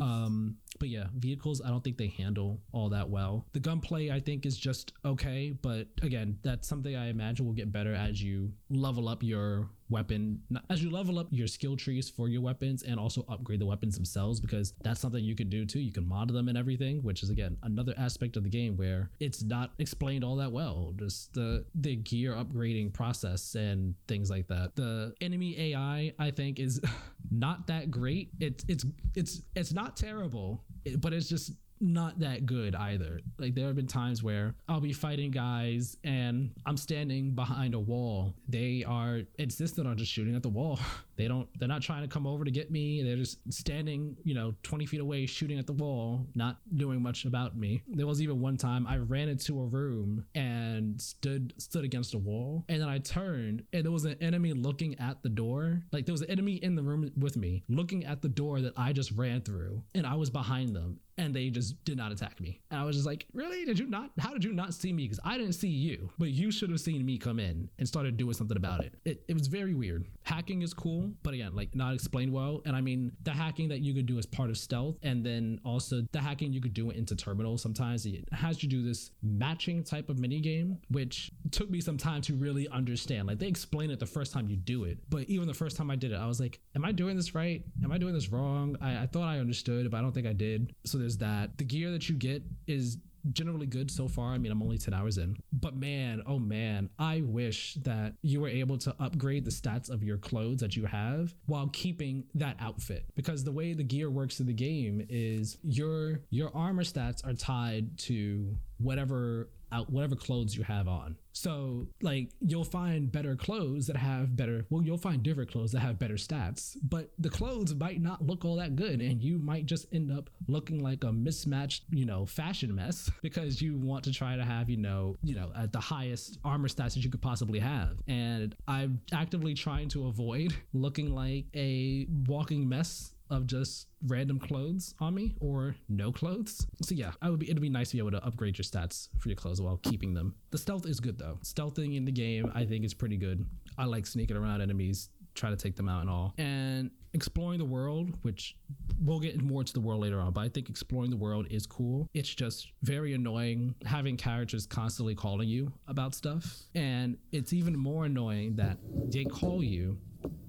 Um, 0.00 0.56
but 0.78 0.88
yeah, 0.88 1.06
vehicles 1.16 1.60
I 1.64 1.68
don't 1.68 1.82
think 1.82 1.96
they 1.96 2.08
handle 2.08 2.60
all 2.72 2.88
that 2.90 3.08
well. 3.08 3.46
The 3.52 3.60
gunplay 3.60 4.10
I 4.10 4.20
think 4.20 4.46
is 4.46 4.56
just 4.56 4.92
okay, 5.04 5.54
but 5.62 5.88
again, 6.02 6.38
that's 6.42 6.68
something 6.68 6.94
I 6.94 7.08
imagine 7.08 7.46
will 7.46 7.52
get 7.52 7.72
better 7.72 7.94
as 7.94 8.22
you 8.22 8.52
level 8.70 9.08
up 9.08 9.22
your 9.22 9.70
weapon 9.90 10.40
as 10.70 10.82
you 10.82 10.90
level 10.90 11.18
up 11.18 11.26
your 11.30 11.46
skill 11.46 11.76
trees 11.76 12.08
for 12.08 12.26
your 12.28 12.40
weapons 12.40 12.82
and 12.82 12.98
also 12.98 13.24
upgrade 13.28 13.60
the 13.60 13.66
weapons 13.66 13.94
themselves 13.94 14.40
because 14.40 14.72
that's 14.82 15.00
something 15.00 15.22
you 15.22 15.34
can 15.34 15.48
do 15.48 15.66
too. 15.66 15.78
You 15.78 15.92
can 15.92 16.08
mod 16.08 16.32
them 16.32 16.48
and 16.48 16.56
everything 16.56 17.02
which 17.02 17.22
is 17.22 17.30
again 17.30 17.56
another 17.62 17.94
aspect 17.98 18.36
of 18.36 18.44
the 18.44 18.48
game 18.48 18.76
where 18.76 19.10
it's 19.20 19.42
not 19.42 19.72
explained 19.78 20.24
all 20.24 20.36
that 20.36 20.52
well. 20.52 20.94
Just 20.96 21.34
the 21.34 21.64
the 21.74 21.96
gear 21.96 22.32
upgrading 22.32 22.92
process 22.92 23.54
and 23.54 23.94
things 24.08 24.30
like 24.30 24.48
that. 24.48 24.74
The 24.76 25.14
enemy 25.20 25.54
ai 25.58 26.12
i 26.18 26.30
think 26.30 26.58
is 26.58 26.80
not 27.30 27.66
that 27.66 27.90
great. 27.90 28.30
It's 28.40 28.64
it's 28.68 28.84
it's 29.14 29.42
it's 29.54 29.72
not 29.72 29.96
terrible 29.96 30.64
but 30.98 31.12
it's 31.12 31.28
just 31.28 31.52
not 31.84 32.18
that 32.20 32.46
good 32.46 32.74
either. 32.74 33.20
Like 33.38 33.54
there 33.54 33.66
have 33.66 33.76
been 33.76 33.86
times 33.86 34.22
where 34.22 34.54
I'll 34.68 34.80
be 34.80 34.92
fighting 34.92 35.30
guys 35.30 35.96
and 36.02 36.50
I'm 36.64 36.76
standing 36.76 37.34
behind 37.34 37.74
a 37.74 37.78
wall. 37.78 38.34
They 38.48 38.84
are 38.86 39.20
insistent 39.38 39.86
on 39.86 39.98
just 39.98 40.10
shooting 40.10 40.34
at 40.34 40.42
the 40.42 40.48
wall. 40.48 40.80
They 41.16 41.28
don't 41.28 41.48
they're 41.60 41.68
not 41.68 41.80
trying 41.80 42.02
to 42.02 42.08
come 42.08 42.26
over 42.26 42.44
to 42.44 42.50
get 42.50 42.72
me. 42.72 43.00
They're 43.00 43.14
just 43.14 43.38
standing, 43.48 44.16
you 44.24 44.34
know, 44.34 44.52
20 44.64 44.84
feet 44.84 44.98
away 44.98 45.26
shooting 45.26 45.60
at 45.60 45.66
the 45.68 45.72
wall, 45.72 46.26
not 46.34 46.56
doing 46.76 47.00
much 47.00 47.24
about 47.24 47.56
me. 47.56 47.84
There 47.86 48.08
was 48.08 48.20
even 48.20 48.40
one 48.40 48.56
time 48.56 48.84
I 48.84 48.96
ran 48.96 49.28
into 49.28 49.60
a 49.60 49.64
room 49.64 50.24
and 50.34 51.00
stood 51.00 51.54
stood 51.56 51.84
against 51.84 52.14
a 52.14 52.18
wall 52.18 52.64
and 52.68 52.82
then 52.82 52.88
I 52.88 52.98
turned 52.98 53.62
and 53.72 53.84
there 53.84 53.92
was 53.92 54.06
an 54.06 54.16
enemy 54.20 54.54
looking 54.54 54.98
at 54.98 55.22
the 55.22 55.28
door. 55.28 55.84
Like 55.92 56.04
there 56.04 56.12
was 56.14 56.22
an 56.22 56.30
enemy 56.32 56.54
in 56.54 56.74
the 56.74 56.82
room 56.82 57.08
with 57.16 57.36
me 57.36 57.62
looking 57.68 58.04
at 58.04 58.20
the 58.20 58.28
door 58.28 58.60
that 58.62 58.72
I 58.76 58.92
just 58.92 59.12
ran 59.12 59.42
through 59.42 59.84
and 59.94 60.04
I 60.04 60.14
was 60.14 60.30
behind 60.30 60.74
them 60.74 60.98
and 61.18 61.34
they 61.34 61.50
just 61.50 61.82
did 61.84 61.96
not 61.96 62.12
attack 62.12 62.40
me. 62.40 62.60
And 62.70 62.80
I 62.80 62.84
was 62.84 62.96
just 62.96 63.06
like, 63.06 63.26
really? 63.32 63.64
Did 63.64 63.78
you 63.78 63.86
not? 63.86 64.10
How 64.18 64.32
did 64.32 64.44
you 64.44 64.52
not 64.52 64.74
see 64.74 64.92
me? 64.92 65.04
Because 65.04 65.20
I 65.24 65.38
didn't 65.38 65.54
see 65.54 65.68
you, 65.68 66.10
but 66.18 66.30
you 66.30 66.50
should 66.50 66.70
have 66.70 66.80
seen 66.80 67.04
me 67.04 67.18
come 67.18 67.38
in 67.38 67.68
and 67.78 67.86
started 67.86 68.16
doing 68.16 68.34
something 68.34 68.56
about 68.56 68.84
it. 68.84 68.94
it. 69.04 69.24
It 69.28 69.34
was 69.34 69.46
very 69.46 69.74
weird. 69.74 70.06
Hacking 70.24 70.62
is 70.62 70.72
cool, 70.72 71.12
but 71.22 71.34
again, 71.34 71.54
like 71.54 71.74
not 71.74 71.94
explained 71.94 72.32
well. 72.32 72.62
And 72.64 72.74
I 72.74 72.80
mean, 72.80 73.12
the 73.22 73.30
hacking 73.30 73.68
that 73.68 73.80
you 73.80 73.94
could 73.94 74.06
do 74.06 74.18
as 74.18 74.26
part 74.26 74.50
of 74.50 74.56
stealth, 74.56 74.96
and 75.02 75.24
then 75.24 75.60
also 75.64 76.02
the 76.12 76.20
hacking 76.20 76.52
you 76.52 76.60
could 76.60 76.74
do 76.74 76.90
into 76.90 77.14
terminal. 77.14 77.58
Sometimes 77.58 78.06
it 78.06 78.24
has 78.32 78.62
you 78.62 78.68
do 78.68 78.82
this 78.82 79.10
matching 79.22 79.84
type 79.84 80.08
of 80.08 80.18
mini 80.18 80.40
game, 80.40 80.78
which 80.90 81.30
took 81.50 81.70
me 81.70 81.80
some 81.80 81.98
time 81.98 82.22
to 82.22 82.34
really 82.34 82.66
understand. 82.68 83.28
Like 83.28 83.38
they 83.38 83.48
explain 83.48 83.90
it 83.90 84.00
the 84.00 84.06
first 84.06 84.32
time 84.32 84.48
you 84.48 84.56
do 84.56 84.84
it, 84.84 84.98
but 85.10 85.24
even 85.24 85.46
the 85.46 85.54
first 85.54 85.76
time 85.76 85.90
I 85.90 85.96
did 85.96 86.12
it, 86.12 86.16
I 86.16 86.26
was 86.26 86.40
like, 86.40 86.58
am 86.74 86.84
I 86.84 86.92
doing 86.92 87.16
this 87.16 87.34
right? 87.34 87.62
Am 87.82 87.92
I 87.92 87.98
doing 87.98 88.14
this 88.14 88.30
wrong? 88.30 88.76
I, 88.80 89.02
I 89.02 89.06
thought 89.06 89.28
I 89.28 89.38
understood, 89.38 89.90
but 89.90 89.98
I 89.98 90.00
don't 90.00 90.12
think 90.12 90.26
I 90.26 90.32
did. 90.32 90.74
So 90.84 90.98
there's 90.98 91.18
that. 91.18 91.58
The 91.58 91.64
gear 91.64 91.90
that 91.90 92.08
you 92.08 92.14
get 92.14 92.42
is 92.66 92.98
generally 93.32 93.66
good 93.66 93.90
so 93.90 94.08
far. 94.08 94.32
I 94.32 94.38
mean, 94.38 94.52
I'm 94.52 94.62
only 94.62 94.78
10 94.78 94.94
hours 94.94 95.18
in, 95.18 95.36
but 95.52 95.76
man, 95.76 96.22
oh 96.26 96.38
man, 96.38 96.90
I 96.98 97.22
wish 97.24 97.74
that 97.82 98.14
you 98.22 98.40
were 98.40 98.48
able 98.48 98.78
to 98.78 98.94
upgrade 99.00 99.44
the 99.44 99.50
stats 99.50 99.90
of 99.90 100.02
your 100.02 100.18
clothes 100.18 100.60
that 100.60 100.76
you 100.76 100.86
have 100.86 101.34
while 101.46 101.68
keeping 101.72 102.24
that 102.34 102.56
outfit 102.60 103.04
because 103.14 103.44
the 103.44 103.52
way 103.52 103.72
the 103.72 103.82
gear 103.82 104.10
works 104.10 104.40
in 104.40 104.46
the 104.46 104.52
game 104.52 105.04
is 105.08 105.58
your 105.62 106.20
your 106.30 106.54
armor 106.54 106.84
stats 106.84 107.26
are 107.26 107.34
tied 107.34 107.96
to 107.98 108.56
whatever 108.78 109.48
out 109.74 109.90
whatever 109.90 110.14
clothes 110.14 110.56
you 110.56 110.62
have 110.62 110.88
on. 110.88 111.16
So 111.32 111.88
like 112.00 112.30
you'll 112.40 112.64
find 112.64 113.10
better 113.10 113.34
clothes 113.34 113.88
that 113.88 113.96
have 113.96 114.36
better 114.36 114.64
well 114.70 114.82
you'll 114.82 114.96
find 114.96 115.22
different 115.22 115.50
clothes 115.50 115.72
that 115.72 115.80
have 115.80 115.98
better 115.98 116.14
stats, 116.14 116.76
but 116.88 117.10
the 117.18 117.28
clothes 117.28 117.74
might 117.74 118.00
not 118.00 118.24
look 118.24 118.44
all 118.44 118.56
that 118.56 118.76
good 118.76 119.00
and 119.00 119.20
you 119.20 119.38
might 119.38 119.66
just 119.66 119.92
end 119.92 120.12
up 120.12 120.30
looking 120.46 120.82
like 120.82 121.02
a 121.02 121.12
mismatched, 121.12 121.84
you 121.90 122.06
know, 122.06 122.24
fashion 122.24 122.74
mess 122.74 123.10
because 123.22 123.60
you 123.60 123.76
want 123.76 124.04
to 124.04 124.12
try 124.12 124.36
to 124.36 124.44
have, 124.44 124.70
you 124.70 124.76
know, 124.76 125.16
you 125.22 125.34
know, 125.34 125.50
at 125.56 125.72
the 125.72 125.80
highest 125.80 126.38
armor 126.44 126.68
stats 126.68 126.94
that 126.94 127.04
you 127.04 127.10
could 127.10 127.22
possibly 127.22 127.58
have. 127.58 127.98
And 128.06 128.54
I'm 128.68 129.00
actively 129.12 129.54
trying 129.54 129.88
to 129.90 130.06
avoid 130.06 130.54
looking 130.72 131.14
like 131.14 131.46
a 131.54 132.06
walking 132.26 132.68
mess 132.68 133.13
of 133.34 133.46
just 133.46 133.88
random 134.06 134.38
clothes 134.38 134.94
on 135.00 135.14
me 135.14 135.34
or 135.40 135.76
no 135.88 136.12
clothes. 136.12 136.66
So 136.82 136.94
yeah, 136.94 137.12
I 137.20 137.30
would 137.30 137.40
be 137.40 137.50
it'd 137.50 137.60
be 137.60 137.68
nice 137.68 137.90
to 137.90 137.96
be 137.96 137.98
able 137.98 138.12
to 138.12 138.24
upgrade 138.24 138.58
your 138.58 138.64
stats 138.64 139.08
for 139.18 139.28
your 139.28 139.36
clothes 139.36 139.60
while 139.60 139.78
keeping 139.78 140.14
them. 140.14 140.34
The 140.50 140.58
stealth 140.58 140.86
is 140.86 141.00
good 141.00 141.18
though. 141.18 141.38
Stealthing 141.42 141.96
in 141.96 142.04
the 142.04 142.12
game 142.12 142.50
I 142.54 142.64
think 142.64 142.84
is 142.84 142.94
pretty 142.94 143.16
good. 143.16 143.44
I 143.76 143.84
like 143.84 144.06
sneaking 144.06 144.36
around 144.36 144.60
enemies, 144.60 145.10
try 145.34 145.50
to 145.50 145.56
take 145.56 145.76
them 145.76 145.88
out 145.88 146.02
and 146.02 146.10
all. 146.10 146.34
And 146.38 146.90
exploring 147.12 147.58
the 147.58 147.64
world, 147.64 148.10
which 148.22 148.56
we'll 149.00 149.20
get 149.20 149.40
more 149.40 149.62
into 149.62 149.72
the 149.72 149.80
world 149.80 150.00
later 150.00 150.20
on, 150.20 150.32
but 150.32 150.40
I 150.40 150.48
think 150.48 150.68
exploring 150.68 151.10
the 151.10 151.16
world 151.16 151.46
is 151.50 151.66
cool. 151.66 152.08
It's 152.14 152.28
just 152.28 152.72
very 152.82 153.14
annoying 153.14 153.74
having 153.84 154.16
characters 154.16 154.66
constantly 154.66 155.14
calling 155.14 155.48
you 155.48 155.72
about 155.86 156.14
stuff. 156.14 156.62
And 156.74 157.16
it's 157.32 157.52
even 157.52 157.76
more 157.76 158.04
annoying 158.04 158.56
that 158.56 158.78
they 159.10 159.24
call 159.24 159.62
you 159.62 159.98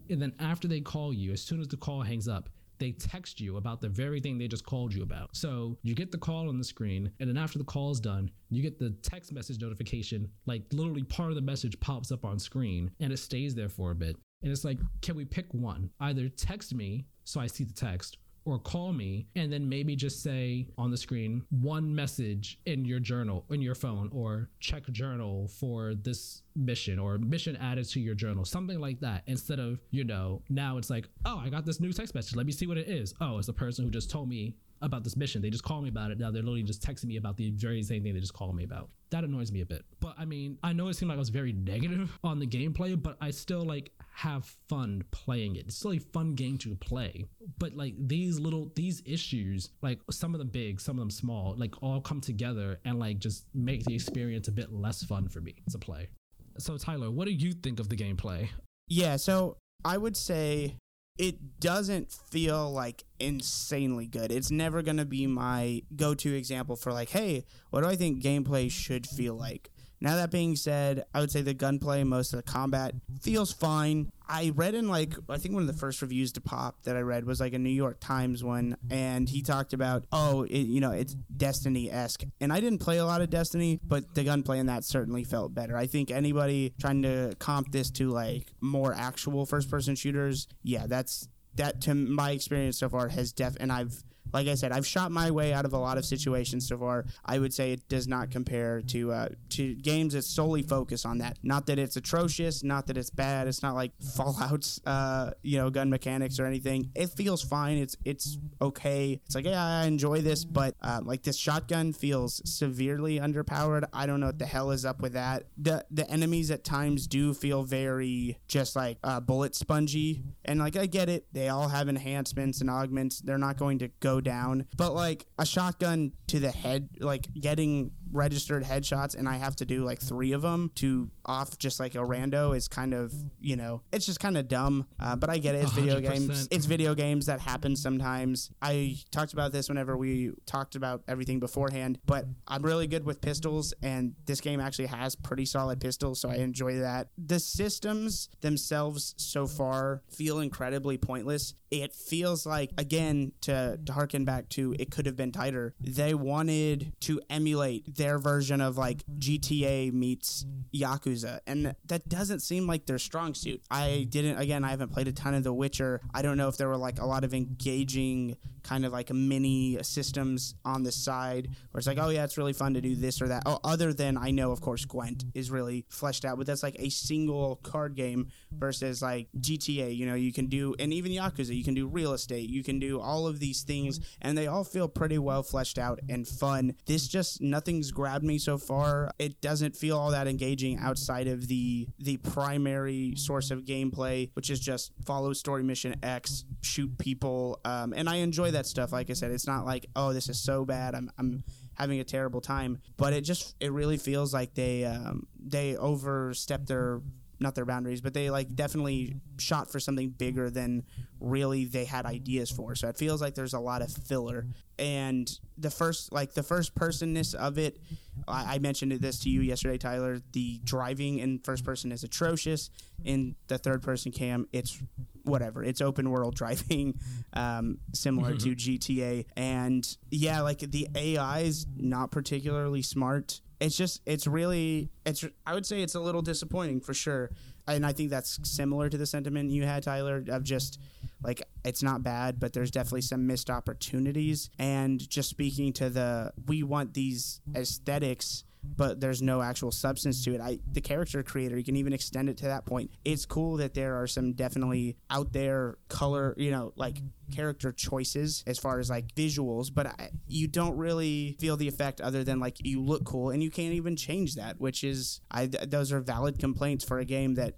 and 0.10 0.22
then 0.22 0.34
after 0.40 0.68
they 0.68 0.82
call 0.82 1.14
you, 1.14 1.34
as 1.34 1.42
soon 1.42 1.60
as 1.60 1.68
the 1.68 1.78
call 1.78 2.02
hangs 2.02 2.28
up, 2.28 2.50
they 2.80 2.92
text 2.92 3.40
you 3.40 3.58
about 3.58 3.82
the 3.82 3.90
very 3.90 4.20
thing 4.20 4.38
they 4.38 4.48
just 4.48 4.66
called 4.66 4.94
you 4.94 5.04
about. 5.04 5.36
So 5.36 5.78
you 5.84 5.96
get 5.96 6.12
the 6.12 6.18
call 6.18 6.50
on 6.50 6.58
the 6.58 6.64
screen, 6.64 7.12
and 7.20 7.30
then 7.30 7.38
after 7.38 7.58
the 7.58 7.64
call 7.64 7.92
is 7.92 8.00
done, 8.00 8.30
you 8.50 8.62
get 8.62 8.80
the 8.80 8.92
text 9.02 9.32
message 9.32 9.62
notification. 9.62 10.30
Like 10.46 10.64
literally, 10.72 11.04
part 11.04 11.30
of 11.30 11.36
the 11.36 11.42
message 11.42 11.80
pops 11.80 12.12
up 12.12 12.26
on 12.26 12.40
screen, 12.40 12.92
and 13.00 13.12
it 13.12 13.18
stays 13.18 13.56
there 13.56 13.70
for 13.70 13.92
a 13.92 13.96
bit. 13.96 14.18
And 14.44 14.52
it's 14.52 14.66
like, 14.66 14.78
can 15.02 15.16
we 15.16 15.26
pick 15.26 15.48
one? 15.54 15.90
Either 16.00 16.30
text 16.30 16.74
me 16.76 17.06
so 17.24 17.40
I 17.40 17.48
see 17.48 17.64
the 17.64 17.74
text, 17.74 18.18
or 18.46 18.60
call 18.60 18.94
me 18.94 19.28
and 19.36 19.52
then 19.52 19.68
maybe 19.68 19.96
just 19.96 20.22
say 20.24 20.68
on 20.78 20.92
the 20.92 20.98
screen 20.98 21.44
one 21.50 21.94
message 21.94 22.60
in 22.66 22.86
your 22.86 23.00
journal 23.00 23.44
in 23.50 23.62
your 23.62 23.76
phone 23.76 24.10
or 24.14 24.50
check 24.60 24.84
journal 24.92 25.48
for 25.48 25.94
this 25.96 26.44
mission 26.56 26.98
or 27.00 27.18
mission 27.18 27.56
added 27.58 27.88
to 27.88 28.00
your 28.00 28.16
journal 28.16 28.46
something 28.46 28.80
like 28.80 29.00
that 29.00 29.24
instead 29.28 29.60
of 29.60 29.80
you 29.92 30.04
know 30.04 30.42
now 30.50 30.78
it's 30.78 30.90
like 30.90 31.08
oh 31.26 31.42
i 31.44 31.50
got 31.50 31.66
this 31.66 31.80
new 31.80 31.92
text 31.92 32.14
message. 32.16 32.36
Let 32.36 32.46
me 32.46 32.52
see 32.52 32.68
what 32.68 32.78
it 32.78 32.88
is. 32.88 33.14
Oh 33.22 33.38
it's 33.38 33.48
the 33.48 33.54
person 33.54 33.86
who 33.86 33.92
just 33.92 34.10
told 34.10 34.30
me 34.30 34.56
about 34.82 35.04
this 35.04 35.16
mission. 35.16 35.42
They 35.42 35.50
just 35.50 35.64
called 35.64 35.84
me 35.84 35.90
about 35.90 36.12
it. 36.12 36.20
Now 36.20 36.32
they're 36.32 36.42
literally 36.42 36.64
just 36.64 36.82
texting 36.82 37.06
me 37.06 37.18
about 37.18 37.38
the 37.38 37.52
very 37.52 37.82
same 37.84 38.04
thing 38.04 38.14
they 38.14 38.20
just 38.20 38.34
called 38.34 38.56
me 38.56 38.64
about. 38.64 38.90
That 39.10 39.24
annoys 39.24 39.52
me 39.52 39.62
a 39.62 39.66
bit. 39.66 39.84
But 40.00 40.16
I 40.18 40.26
mean, 40.26 40.58
I 40.64 40.74
know 40.74 40.88
it 40.90 40.96
seemed 40.96 41.10
like 41.10 41.18
I 41.18 41.20
was 41.20 41.30
very 41.30 41.54
negative 41.54 42.18
on 42.24 42.40
the 42.40 42.48
gameplay, 42.48 43.02
but 43.02 43.18
I 43.22 43.32
still 43.32 43.62
like 43.62 43.92
have 44.14 44.46
fun 44.70 45.04
playing 45.12 45.56
it. 45.56 45.66
It's 45.68 45.78
still 45.78 45.94
a 45.94 46.00
fun 46.00 46.36
game 46.36 46.58
to 46.60 46.76
play. 46.76 47.26
But 47.58 47.76
like 47.76 47.94
these 47.98 48.40
little 48.40 48.72
these 48.76 49.02
issues, 49.06 49.70
like 49.82 50.00
some 50.12 50.34
of 50.34 50.40
them 50.40 50.50
big, 50.50 50.82
some 50.82 50.98
of 50.98 51.00
them 51.00 51.12
small, 51.12 51.56
like 51.58 51.82
all 51.82 52.02
come 52.02 52.22
together 52.22 52.80
and 52.86 53.00
like 53.00 53.20
just 53.20 53.46
make 53.54 53.84
the 53.86 53.96
experience 53.96 54.48
a 54.48 54.52
bit 54.52 54.72
less 54.72 55.04
fun 55.04 55.28
for 55.28 55.42
me 55.42 55.56
to 55.72 55.78
play. 55.78 56.10
So 56.58 56.78
Tyler, 56.78 57.12
what 57.12 57.26
do 57.26 57.34
you 57.34 57.54
think 57.54 57.80
of 57.80 57.90
the 57.90 57.96
gameplay? 57.96 58.50
Yeah, 58.88 59.18
so 59.18 59.58
I 59.84 59.98
would 59.98 60.16
say 60.16 60.78
it 61.18 61.60
doesn't 61.60 62.12
feel 62.12 62.72
like 62.72 63.06
insanely 63.20 64.08
good. 64.08 64.32
It's 64.32 64.52
never 64.52 64.82
going 64.82 64.98
to 64.98 65.06
be 65.06 65.28
my 65.28 65.84
go 65.96 66.14
to 66.16 66.36
example 66.36 66.76
for, 66.76 66.92
like, 66.92 67.10
hey, 67.10 67.46
what 67.70 67.82
do 67.82 67.88
I 67.88 67.96
think 67.96 68.22
gameplay 68.22 68.70
should 68.70 69.08
feel 69.08 69.36
like? 69.36 69.72
Now 70.02 70.16
that 70.16 70.32
being 70.32 70.56
said, 70.56 71.06
I 71.14 71.20
would 71.20 71.32
say 71.32 71.42
the 71.42 71.54
gunplay, 71.54 72.04
most 72.04 72.34
of 72.34 72.38
the 72.38 72.52
combat 72.52 72.94
feels 73.22 73.52
fine. 73.52 74.12
I 74.28 74.52
read 74.56 74.76
in 74.76 74.88
like 74.88 75.14
I 75.30 75.38
think 75.38 75.54
one 75.54 75.64
of 75.64 75.68
the 75.68 75.80
first 75.80 76.02
reviews 76.02 76.32
to 76.34 76.42
pop 76.42 76.84
that 76.84 76.96
I 76.96 77.02
read 77.02 77.26
was 77.26 77.40
like 77.40 77.54
a 77.54 77.60
New 77.60 77.70
York 77.70 77.98
Times 78.00 78.44
one, 78.44 78.76
and 78.90 79.30
he 79.30 79.42
talked 79.42 79.74
about 79.74 80.06
oh 80.12 80.44
it, 80.44 80.62
you 80.62 80.82
know 80.82 80.92
it's 80.92 81.14
Destiny 81.14 81.92
esque, 81.92 82.24
and 82.42 82.52
I 82.52 82.60
didn't 82.60 82.80
play 82.80 82.98
a 82.98 83.06
lot 83.06 83.22
of 83.22 83.30
Destiny, 83.30 83.80
but 83.84 84.16
the 84.16 84.24
gunplay 84.24 84.60
in 84.60 84.66
that 84.66 84.84
certainly 84.84 85.24
felt 85.24 85.54
better. 85.54 85.78
I 85.78 85.86
think 85.86 86.12
anybody 86.12 86.74
trying 86.80 87.04
to 87.04 87.36
comp 87.40 87.72
this 87.72 87.92
to 87.92 88.10
like 88.10 88.48
more 88.62 88.94
actual 88.94 89.46
first 89.46 89.70
person 89.70 89.96
shooters, 89.96 90.48
yeah, 90.64 90.88
that's 90.88 91.28
that 91.56 91.82
to 91.82 91.96
my 91.96 92.32
experience 92.32 92.80
so 92.80 92.90
far 92.90 93.08
has 93.10 93.32
def 93.32 93.56
and 93.60 93.72
I've 93.72 94.04
like 94.34 94.48
I 94.48 94.56
said, 94.56 94.72
I've 94.72 94.86
shot 94.86 95.12
my 95.12 95.32
way 95.32 95.54
out 95.54 95.66
of 95.66 95.74
a 95.74 95.78
lot 95.78 95.98
of 95.98 96.06
situations 96.06 96.68
so 96.68 96.78
far. 96.78 97.06
I 97.26 97.40
would 97.40 97.54
say 97.54 97.72
it 97.72 97.88
does 97.88 98.08
not 98.08 98.32
compare 98.32 98.82
to 98.82 99.12
uh, 99.12 99.30
to 99.52 99.76
games 99.76 100.14
that 100.14 100.24
solely 100.24 100.62
focus 100.62 101.06
on 101.06 101.20
that. 101.20 101.38
Not 101.44 101.68
that 101.68 101.80
it's 101.80 101.96
atrocious, 101.96 102.64
not 102.64 102.88
that 102.88 102.98
it's 102.98 103.10
bad. 103.10 103.48
It's 103.48 103.64
not 103.64 103.76
like 103.76 103.92
Fallout's 104.16 104.80
uh, 104.86 105.32
you 105.42 105.58
know 105.58 105.70
gun 105.70 105.90
mechanics 105.90 106.40
or 106.40 106.46
anything. 106.46 106.92
It 106.96 107.12
feels 107.12 107.42
fine. 107.42 107.78
It's 107.78 107.96
it's 108.06 108.38
okay. 108.62 109.22
It's 109.26 109.36
like 109.36 109.46
yeah, 109.46 109.64
I 109.64 109.86
enjoy 109.86 110.22
this, 110.22 110.44
but 110.46 110.76
uh, 110.82 111.02
like 111.04 111.24
this 111.24 111.38
shotgun 111.38 111.94
feels 111.94 112.42
severely 112.46 113.20
underpowered. 113.20 113.86
I 113.94 114.06
don't 114.06 114.20
know 114.20 114.28
what 114.28 114.40
the 114.40 114.46
hell 114.46 114.72
is 114.72 114.86
up 114.86 115.02
with 115.02 115.14
that. 115.14 115.44
The 115.58 115.86
the 115.92 116.10
enemies 116.10 116.52
at 116.52 116.64
times 116.64 117.08
do 117.08 117.34
feel 117.34 117.64
very 117.64 118.40
just 118.48 118.76
like 118.76 118.98
uh, 119.04 119.20
bullet 119.20 119.56
spongy, 119.56 120.24
and 120.44 120.60
like 120.60 120.76
I 120.76 120.86
get 120.86 121.10
it. 121.10 121.26
They 121.32 121.50
all 121.50 121.70
have 121.70 121.90
enhancements 121.90 122.62
and 122.62 122.70
augments. 122.70 123.20
They're 123.20 123.38
not 123.38 123.58
going 123.58 123.80
to 123.80 123.90
go 124.00 124.15
down. 124.22 124.66
But 124.78 124.94
like 124.94 125.26
a 125.38 125.46
shotgun 125.46 126.12
to 126.28 126.40
the 126.40 126.52
head, 126.52 126.90
like 127.00 127.28
getting 127.34 127.92
registered 128.16 128.64
headshots 128.64 129.16
and 129.16 129.28
I 129.28 129.36
have 129.38 129.56
to 129.58 129.66
do 129.66 129.84
like 129.84 130.00
three 130.00 130.32
of 130.32 130.42
them 130.42 130.72
to 130.76 131.10
off 131.26 131.58
just 131.58 131.80
like 131.80 131.96
a 131.96 132.00
rando 132.00 132.56
is 132.56 132.68
kind 132.68 132.94
of, 132.94 133.14
you 133.40 133.56
know, 133.56 133.82
it's 133.92 134.06
just 134.06 134.20
kind 134.20 134.38
of 134.38 134.48
dumb. 134.48 134.88
Uh, 135.00 135.16
but 135.16 135.30
I 135.30 135.38
get 135.38 135.56
it. 135.56 135.64
It's 135.64 135.74
video 135.74 136.00
100%. 136.00 136.02
games. 136.02 136.48
It's 136.52 136.66
video 136.66 136.96
games 136.96 137.26
that 137.26 137.42
happen 137.42 137.76
sometimes. 137.76 138.52
I 138.62 138.98
talked 139.12 139.34
about 139.34 139.52
this 139.52 139.70
whenever 139.70 139.98
we 139.98 140.32
talked 140.46 140.76
about 140.76 141.04
everything 141.08 141.40
beforehand, 141.40 142.00
but 142.06 142.26
I'm 142.48 142.64
really 142.64 142.88
good 142.88 143.06
with 143.06 143.22
pistols 143.22 143.74
and 143.82 144.14
this 144.26 144.42
game 144.42 144.60
actually 144.60 144.88
has 144.88 145.16
pretty 145.16 145.46
solid 145.46 145.82
pistols. 145.82 146.20
So 146.22 146.30
I 146.30 146.36
enjoy 146.36 146.80
that. 146.80 147.10
The 147.18 147.40
systems 147.40 148.30
themselves 148.42 149.14
so 149.18 149.48
far 149.48 150.02
feel 150.10 150.40
incredibly 150.40 150.98
pointless. 150.98 151.54
It 151.72 151.94
feels 151.94 152.46
like, 152.46 152.72
again, 152.78 153.34
to, 153.42 153.78
to 153.86 153.94
harken 153.94 154.24
back 154.24 154.50
to 154.50 154.76
it 154.80 154.92
could 154.92 155.06
have 155.06 155.18
been 155.18 155.32
tighter, 155.32 155.74
they 155.82 156.14
wanted 156.14 156.94
to 157.02 157.22
emulate 157.30 157.96
their 158.06 158.20
version 158.20 158.62
of 158.62 158.78
like 158.78 159.04
GTA 159.18 159.92
meets 159.92 160.46
Yakuza, 160.74 161.40
and 161.48 161.76
that 161.88 162.08
doesn't 162.08 162.42
seem 162.42 162.68
like 162.68 162.86
their 162.86 163.00
strong 163.00 163.34
suit. 163.34 163.62
I 163.72 164.06
didn't. 164.10 164.38
Again, 164.38 164.64
I 164.64 164.70
haven't 164.70 164.92
played 164.92 165.08
a 165.08 165.12
ton 165.12 165.34
of 165.34 165.44
The 165.44 165.54
Witcher. 165.54 166.02
I 166.14 166.22
don't 166.22 166.38
know 166.38 166.48
if 166.48 166.58
there 166.58 166.68
were 166.68 166.78
like 166.78 167.00
a 167.00 167.06
lot 167.06 167.24
of 167.24 167.34
engaging 167.34 168.38
kind 168.66 168.84
of 168.84 168.92
like 168.92 169.12
mini 169.14 169.78
systems 169.84 170.56
on 170.66 170.82
the 170.84 170.92
side 170.92 171.50
where 171.72 171.80
it's 171.80 171.88
like, 171.88 172.00
oh 172.00 172.10
yeah, 172.10 172.24
it's 172.24 172.38
really 172.38 172.54
fun 172.54 172.74
to 172.74 172.82
do 172.82 172.96
this 172.96 173.22
or 173.22 173.28
that. 173.28 173.44
Oh, 173.46 173.60
other 173.64 173.94
than 173.94 174.18
I 174.18 174.32
know, 174.32 174.52
of 174.52 174.60
course, 174.60 174.86
Gwent 174.86 175.24
is 175.34 175.52
really 175.52 175.86
fleshed 175.90 176.26
out, 176.26 176.38
but 176.38 176.48
that's 176.48 176.64
like 176.64 176.76
a 176.80 176.90
single 176.90 177.58
card 177.58 177.96
game 177.96 178.28
versus 178.52 179.02
like 179.02 179.28
GTA. 179.40 179.96
You 179.96 180.08
know, 180.08 180.16
you 180.16 180.34
can 180.34 180.48
do, 180.48 180.76
and 180.80 180.92
even 180.92 181.12
Yakuza, 181.12 181.56
you 181.56 181.64
can 181.64 181.76
do 181.76 181.88
real 181.88 182.14
estate, 182.14 182.50
you 182.50 182.64
can 182.64 182.80
do 182.80 183.00
all 183.00 183.28
of 183.28 183.40
these 183.40 183.62
things, 183.62 184.00
and 184.22 184.38
they 184.38 184.48
all 184.48 184.64
feel 184.64 184.88
pretty 184.88 185.20
well 185.20 185.44
fleshed 185.44 185.78
out 185.78 186.00
and 186.10 186.28
fun. 186.28 186.74
This 186.88 187.08
just 187.08 187.42
nothing's 187.42 187.85
grabbed 187.92 188.24
me 188.24 188.38
so 188.38 188.58
far. 188.58 189.12
It 189.20 189.42
doesn't 189.42 189.76
feel 189.76 189.98
all 189.98 190.12
that 190.12 190.28
engaging 190.28 190.78
outside 190.80 191.28
of 191.28 191.48
the 191.48 191.88
the 192.00 192.18
primary 192.18 193.14
source 193.16 193.52
of 193.52 193.66
gameplay, 193.66 194.30
which 194.34 194.50
is 194.50 194.60
just 194.60 194.92
follow 195.06 195.34
story 195.34 195.64
mission 195.64 195.96
X, 196.04 196.46
shoot 196.62 196.98
people, 196.98 197.60
um, 197.66 197.94
and 197.96 198.10
I 198.10 198.18
enjoy 198.18 198.52
that 198.52 198.66
stuff. 198.66 198.92
Like 198.92 199.10
I 199.10 199.14
said, 199.14 199.32
it's 199.32 199.48
not 199.48 199.66
like 199.66 199.86
oh 199.96 200.14
this 200.14 200.30
is 200.30 200.40
so 200.40 200.66
bad. 200.66 200.96
I'm 200.96 201.12
I'm 201.18 201.44
having 201.76 202.00
a 202.00 202.04
terrible 202.04 202.42
time, 202.42 202.80
but 202.98 203.14
it 203.14 203.22
just 203.22 203.56
it 203.60 203.72
really 203.72 203.98
feels 203.98 204.34
like 204.34 204.54
they 204.54 204.86
um, 204.86 205.28
they 205.40 205.76
overstep 205.76 206.66
their 206.66 207.02
not 207.40 207.56
their 207.56 207.66
boundaries, 207.66 208.02
but 208.02 208.14
they 208.14 208.30
like 208.30 208.56
definitely 208.56 209.16
shot 209.38 209.70
for 209.72 209.80
something 209.80 210.10
bigger 210.10 210.50
than 210.50 210.84
really 211.20 211.66
they 211.66 211.86
had 211.86 212.06
ideas 212.06 212.50
for. 212.50 212.76
So 212.76 212.88
it 212.88 212.98
feels 212.98 213.22
like 213.22 213.36
there's 213.36 213.54
a 213.54 213.60
lot 213.60 213.82
of 213.82 213.92
filler. 213.92 214.48
And 214.78 215.30
the 215.58 215.70
first 215.70 216.12
like 216.12 216.34
the 216.34 216.44
first 216.44 216.76
personness 216.76 217.34
of 217.34 217.58
it, 217.58 217.80
I, 218.28 218.56
I 218.56 218.60
mentioned 218.60 218.92
this 218.94 219.20
to 219.22 219.30
you 219.30 219.42
yesterday, 219.42 219.78
Tyler. 219.78 220.22
The 220.34 220.60
driving 220.64 221.20
in 221.20 221.40
first 221.40 221.64
person 221.64 221.92
is 221.92 222.04
atrocious. 222.04 222.70
In 223.04 223.36
the 223.48 223.58
third 223.58 223.82
person 223.82 224.12
cam, 224.12 224.48
it's 224.52 224.82
whatever. 225.24 225.64
It's 225.64 225.82
open 225.82 226.10
world 226.10 226.36
driving, 226.42 227.00
um, 227.34 227.80
similar 227.94 228.36
to 228.36 228.56
GTA, 228.56 229.26
and 229.36 229.98
yeah, 230.10 230.42
like 230.42 230.60
the 230.60 230.88
AI 230.96 231.40
is 231.40 231.66
not 231.76 232.12
particularly 232.12 232.82
smart. 232.82 233.42
It's 233.60 233.78
just 233.78 234.02
it's 234.06 234.28
really 234.28 234.90
it's 235.06 235.24
I 235.46 235.54
would 235.54 235.66
say 235.66 235.82
it's 235.82 235.96
a 235.96 236.00
little 236.00 236.22
disappointing 236.22 236.82
for 236.82 236.94
sure, 236.94 237.32
and 237.68 237.86
I 237.86 237.94
think 237.94 238.10
that's 238.10 238.40
similar 238.44 238.90
to 238.90 238.98
the 238.98 239.06
sentiment 239.06 239.52
you 239.52 239.66
had, 239.66 239.84
Tyler, 239.84 240.24
of 240.30 240.44
just 240.44 240.80
like 241.24 241.42
it's 241.64 241.82
not 241.82 242.04
bad, 242.04 242.40
but 242.40 242.54
there's 242.54 242.72
definitely 242.72 243.02
some 243.02 243.28
missed 243.28 243.50
opportunities. 243.50 244.50
And 244.60 245.08
just 245.10 245.30
speaking 245.30 245.74
to 245.74 245.90
the 245.90 246.34
we 246.48 246.64
want 246.64 246.94
these 246.94 247.42
aesthetics 247.56 248.44
but 248.76 249.00
there's 249.00 249.22
no 249.22 249.42
actual 249.42 249.72
substance 249.72 250.24
to 250.26 250.34
it. 250.34 250.42
I 250.42 250.60
the 250.72 250.82
character 250.82 251.22
creator, 251.24 251.58
you 251.58 251.64
can 251.64 251.76
even 251.76 251.94
extend 251.94 252.30
it 252.30 252.38
to 252.38 252.46
that 252.46 252.66
point. 252.66 252.92
It's 253.04 253.26
cool 253.26 253.58
that 253.58 253.74
there 253.74 253.96
are 254.02 254.08
some 254.08 254.34
definitely 254.34 254.98
out 255.10 255.34
there 255.34 255.78
color, 255.90 256.34
you 256.38 256.52
know, 256.52 256.74
like 256.76 256.98
character 257.32 257.72
choices 257.72 258.44
as 258.48 258.60
far 258.60 258.80
as 258.80 258.90
like 258.90 259.14
visuals, 259.16 259.74
but 259.74 259.88
I, 259.88 260.10
you 260.28 260.48
don't 260.48 260.78
really 260.78 261.38
feel 261.40 261.58
the 261.58 261.68
effect 261.68 262.02
other 262.02 262.24
than 262.24 262.40
like 262.40 262.58
you 262.66 262.82
look 262.82 263.04
cool 263.06 263.30
and 263.30 263.44
you 263.44 263.52
can't 263.52 263.74
even 263.74 263.96
change 263.96 264.36
that, 264.36 264.60
which 264.60 264.84
is 264.84 265.22
I 265.32 265.48
th- 265.48 265.70
those 265.70 265.92
are 265.92 266.02
valid 266.02 266.40
complaints 266.40 266.84
for 266.84 267.00
a 267.00 267.06
game 267.06 267.36
that 267.36 267.56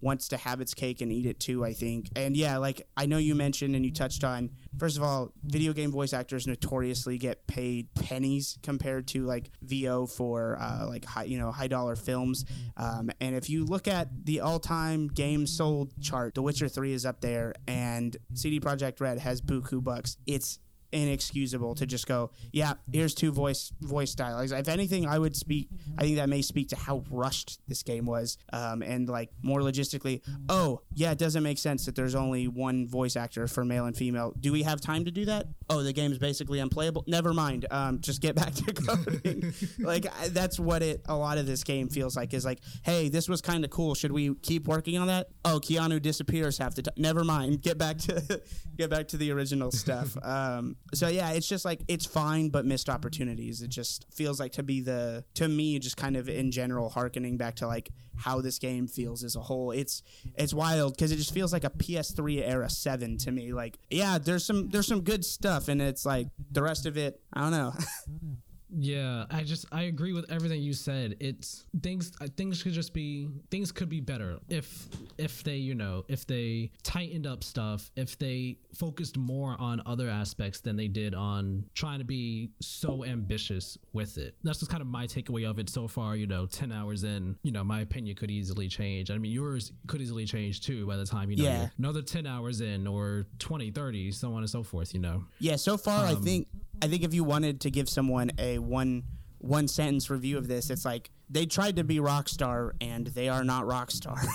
wants 0.00 0.28
to 0.28 0.36
have 0.36 0.60
its 0.60 0.74
cake 0.74 1.00
and 1.00 1.12
eat 1.12 1.26
it 1.26 1.40
too, 1.40 1.64
I 1.64 1.72
think. 1.72 2.10
And 2.16 2.36
yeah, 2.36 2.58
like 2.58 2.86
I 2.96 3.06
know 3.06 3.18
you 3.18 3.34
mentioned 3.34 3.74
and 3.74 3.84
you 3.84 3.92
touched 3.92 4.24
on 4.24 4.50
first 4.78 4.96
of 4.96 5.02
all, 5.02 5.32
video 5.44 5.72
game 5.72 5.92
voice 5.92 6.12
actors 6.12 6.46
notoriously 6.46 7.18
get 7.18 7.46
paid 7.46 7.92
pennies 7.94 8.58
compared 8.62 9.06
to 9.08 9.24
like 9.24 9.50
VO 9.62 10.06
for 10.06 10.58
uh, 10.60 10.86
like 10.88 11.04
high, 11.04 11.24
you 11.24 11.38
know, 11.38 11.52
high 11.52 11.68
dollar 11.68 11.96
films. 11.96 12.44
Um, 12.76 13.10
and 13.20 13.36
if 13.36 13.50
you 13.50 13.64
look 13.64 13.86
at 13.86 14.08
the 14.24 14.40
all-time 14.40 15.08
games 15.08 15.56
sold 15.56 15.92
chart, 16.00 16.34
The 16.34 16.42
Witcher 16.42 16.68
3 16.68 16.92
is 16.92 17.04
up 17.04 17.20
there 17.20 17.54
and 17.68 18.16
CD 18.34 18.58
Projekt 18.58 19.00
Red 19.00 19.09
has 19.18 19.40
buku 19.40 19.82
bucks. 19.82 20.16
It's 20.26 20.58
inexcusable 20.92 21.74
to 21.76 21.86
just 21.86 22.06
go, 22.06 22.30
yeah, 22.52 22.74
here's 22.92 23.14
two 23.14 23.32
voice 23.32 23.72
voice 23.80 24.14
dialogues. 24.14 24.52
If 24.52 24.68
anything, 24.68 25.06
I 25.06 25.18
would 25.18 25.36
speak. 25.36 25.68
I 25.98 26.02
think 26.02 26.16
that 26.16 26.28
may 26.28 26.42
speak 26.42 26.68
to 26.70 26.76
how 26.76 27.04
rushed 27.10 27.60
this 27.68 27.82
game 27.82 28.06
was, 28.06 28.38
um, 28.52 28.82
and 28.82 29.08
like 29.08 29.30
more 29.42 29.60
logistically. 29.60 30.22
Oh, 30.48 30.82
yeah, 30.94 31.12
it 31.12 31.18
doesn't 31.18 31.42
make 31.42 31.58
sense 31.58 31.86
that 31.86 31.94
there's 31.94 32.14
only 32.14 32.48
one 32.48 32.88
voice 32.88 33.16
actor 33.16 33.46
for 33.46 33.64
male 33.64 33.86
and 33.86 33.96
female. 33.96 34.34
Do 34.38 34.52
we 34.52 34.62
have 34.62 34.80
time 34.80 35.04
to 35.04 35.10
do 35.10 35.24
that? 35.26 35.46
Oh, 35.68 35.82
the 35.82 35.92
game's 35.92 36.18
basically 36.18 36.58
unplayable. 36.58 37.04
Never 37.06 37.32
mind. 37.32 37.66
Um, 37.70 38.00
just 38.00 38.20
get 38.20 38.34
back 38.34 38.54
to 38.54 38.72
coding. 38.72 39.52
like 39.78 40.06
I, 40.20 40.28
that's 40.28 40.58
what 40.58 40.82
it. 40.82 41.02
A 41.08 41.16
lot 41.16 41.38
of 41.38 41.46
this 41.46 41.64
game 41.64 41.88
feels 41.88 42.16
like 42.16 42.34
is 42.34 42.44
like, 42.44 42.60
hey, 42.82 43.08
this 43.08 43.28
was 43.28 43.40
kind 43.40 43.64
of 43.64 43.70
cool. 43.70 43.94
Should 43.94 44.12
we 44.12 44.34
keep 44.36 44.66
working 44.66 44.98
on 44.98 45.06
that? 45.08 45.28
Oh, 45.44 45.60
Keanu 45.62 46.00
disappears 46.00 46.58
half 46.58 46.74
the 46.74 46.82
time. 46.82 46.94
Never 46.96 47.24
mind. 47.24 47.62
Get 47.62 47.78
back 47.78 47.98
to 47.98 48.42
get 48.76 48.90
back 48.90 49.08
to 49.08 49.16
the 49.16 49.30
original 49.32 49.70
stuff. 49.70 50.16
Um, 50.22 50.76
so 50.92 51.08
yeah, 51.08 51.30
it's 51.30 51.48
just 51.48 51.64
like 51.64 51.80
it's 51.88 52.06
fine, 52.06 52.48
but 52.48 52.66
missed 52.66 52.88
opportunities. 52.88 53.62
It 53.62 53.68
just 53.68 54.06
feels 54.12 54.40
like 54.40 54.52
to 54.52 54.62
be 54.62 54.80
the 54.80 55.24
to 55.34 55.48
me, 55.48 55.78
just 55.78 55.96
kind 55.96 56.16
of 56.16 56.28
in 56.28 56.50
general, 56.50 56.88
harkening 56.88 57.36
back 57.36 57.56
to 57.56 57.66
like 57.66 57.90
how 58.16 58.40
this 58.40 58.58
game 58.58 58.86
feels 58.86 59.22
as 59.22 59.36
a 59.36 59.40
whole. 59.40 59.70
It's 59.70 60.02
it's 60.36 60.52
wild 60.52 60.94
because 60.96 61.12
it 61.12 61.16
just 61.16 61.32
feels 61.32 61.52
like 61.52 61.64
a 61.64 61.70
PS3 61.70 62.46
era 62.46 62.68
seven 62.68 63.18
to 63.18 63.30
me. 63.30 63.52
Like 63.52 63.78
yeah, 63.88 64.18
there's 64.18 64.44
some 64.44 64.68
there's 64.70 64.86
some 64.88 65.02
good 65.02 65.24
stuff, 65.24 65.68
and 65.68 65.80
it's 65.80 66.04
like 66.04 66.28
the 66.50 66.62
rest 66.62 66.86
of 66.86 66.96
it, 66.96 67.20
I 67.32 67.40
don't 67.42 67.52
know. 67.52 67.72
Yeah, 68.72 69.24
I 69.30 69.42
just 69.42 69.66
I 69.72 69.82
agree 69.82 70.12
with 70.12 70.30
everything 70.30 70.62
you 70.62 70.72
said. 70.72 71.16
It's 71.20 71.64
things 71.82 72.12
uh, 72.20 72.28
things 72.36 72.62
could 72.62 72.72
just 72.72 72.92
be 72.94 73.28
things 73.50 73.72
could 73.72 73.88
be 73.88 74.00
better 74.00 74.38
if 74.48 74.86
if 75.18 75.42
they 75.42 75.56
you 75.56 75.74
know 75.74 76.04
if 76.08 76.26
they 76.26 76.70
tightened 76.82 77.26
up 77.26 77.42
stuff 77.44 77.90
if 77.96 78.18
they 78.18 78.58
focused 78.74 79.16
more 79.16 79.56
on 79.58 79.82
other 79.86 80.08
aspects 80.08 80.60
than 80.60 80.76
they 80.76 80.88
did 80.88 81.14
on 81.14 81.64
trying 81.74 81.98
to 81.98 82.04
be 82.04 82.50
so 82.60 83.04
ambitious 83.04 83.76
with 83.92 84.18
it. 84.18 84.34
That's 84.44 84.58
just 84.60 84.70
kind 84.70 84.80
of 84.80 84.86
my 84.86 85.06
takeaway 85.06 85.48
of 85.48 85.58
it 85.58 85.68
so 85.68 85.88
far. 85.88 86.16
You 86.16 86.26
know, 86.26 86.46
ten 86.46 86.72
hours 86.72 87.04
in, 87.04 87.36
you 87.42 87.52
know, 87.52 87.64
my 87.64 87.80
opinion 87.80 88.16
could 88.16 88.30
easily 88.30 88.68
change. 88.68 89.10
I 89.10 89.18
mean, 89.18 89.32
yours 89.32 89.72
could 89.86 90.00
easily 90.00 90.24
change 90.24 90.60
too 90.60 90.86
by 90.86 90.96
the 90.96 91.06
time 91.06 91.30
you 91.30 91.36
know 91.38 91.44
Yeah. 91.44 91.68
another 91.78 92.02
ten 92.02 92.26
hours 92.26 92.60
in 92.60 92.86
or 92.86 93.26
20, 93.38 93.70
30, 93.70 94.12
so 94.12 94.32
on 94.32 94.38
and 94.38 94.50
so 94.50 94.62
forth. 94.62 94.94
You 94.94 95.00
know. 95.00 95.24
Yeah, 95.38 95.56
so 95.56 95.76
far 95.76 96.06
I 96.06 96.12
um, 96.12 96.22
think 96.22 96.48
I 96.82 96.88
think 96.88 97.02
if 97.02 97.12
you 97.12 97.24
wanted 97.24 97.60
to 97.62 97.70
give 97.70 97.88
someone 97.88 98.30
a 98.38 98.58
one 98.60 99.04
one 99.38 99.66
sentence 99.68 100.10
review 100.10 100.36
of 100.36 100.48
this, 100.48 100.70
it's 100.70 100.84
like 100.84 101.10
they 101.30 101.46
tried 101.46 101.76
to 101.76 101.84
be 101.84 101.96
Rockstar 101.98 102.72
and 102.80 103.06
they 103.06 103.28
are 103.28 103.44
not 103.44 103.64
Rockstar. 103.64 104.22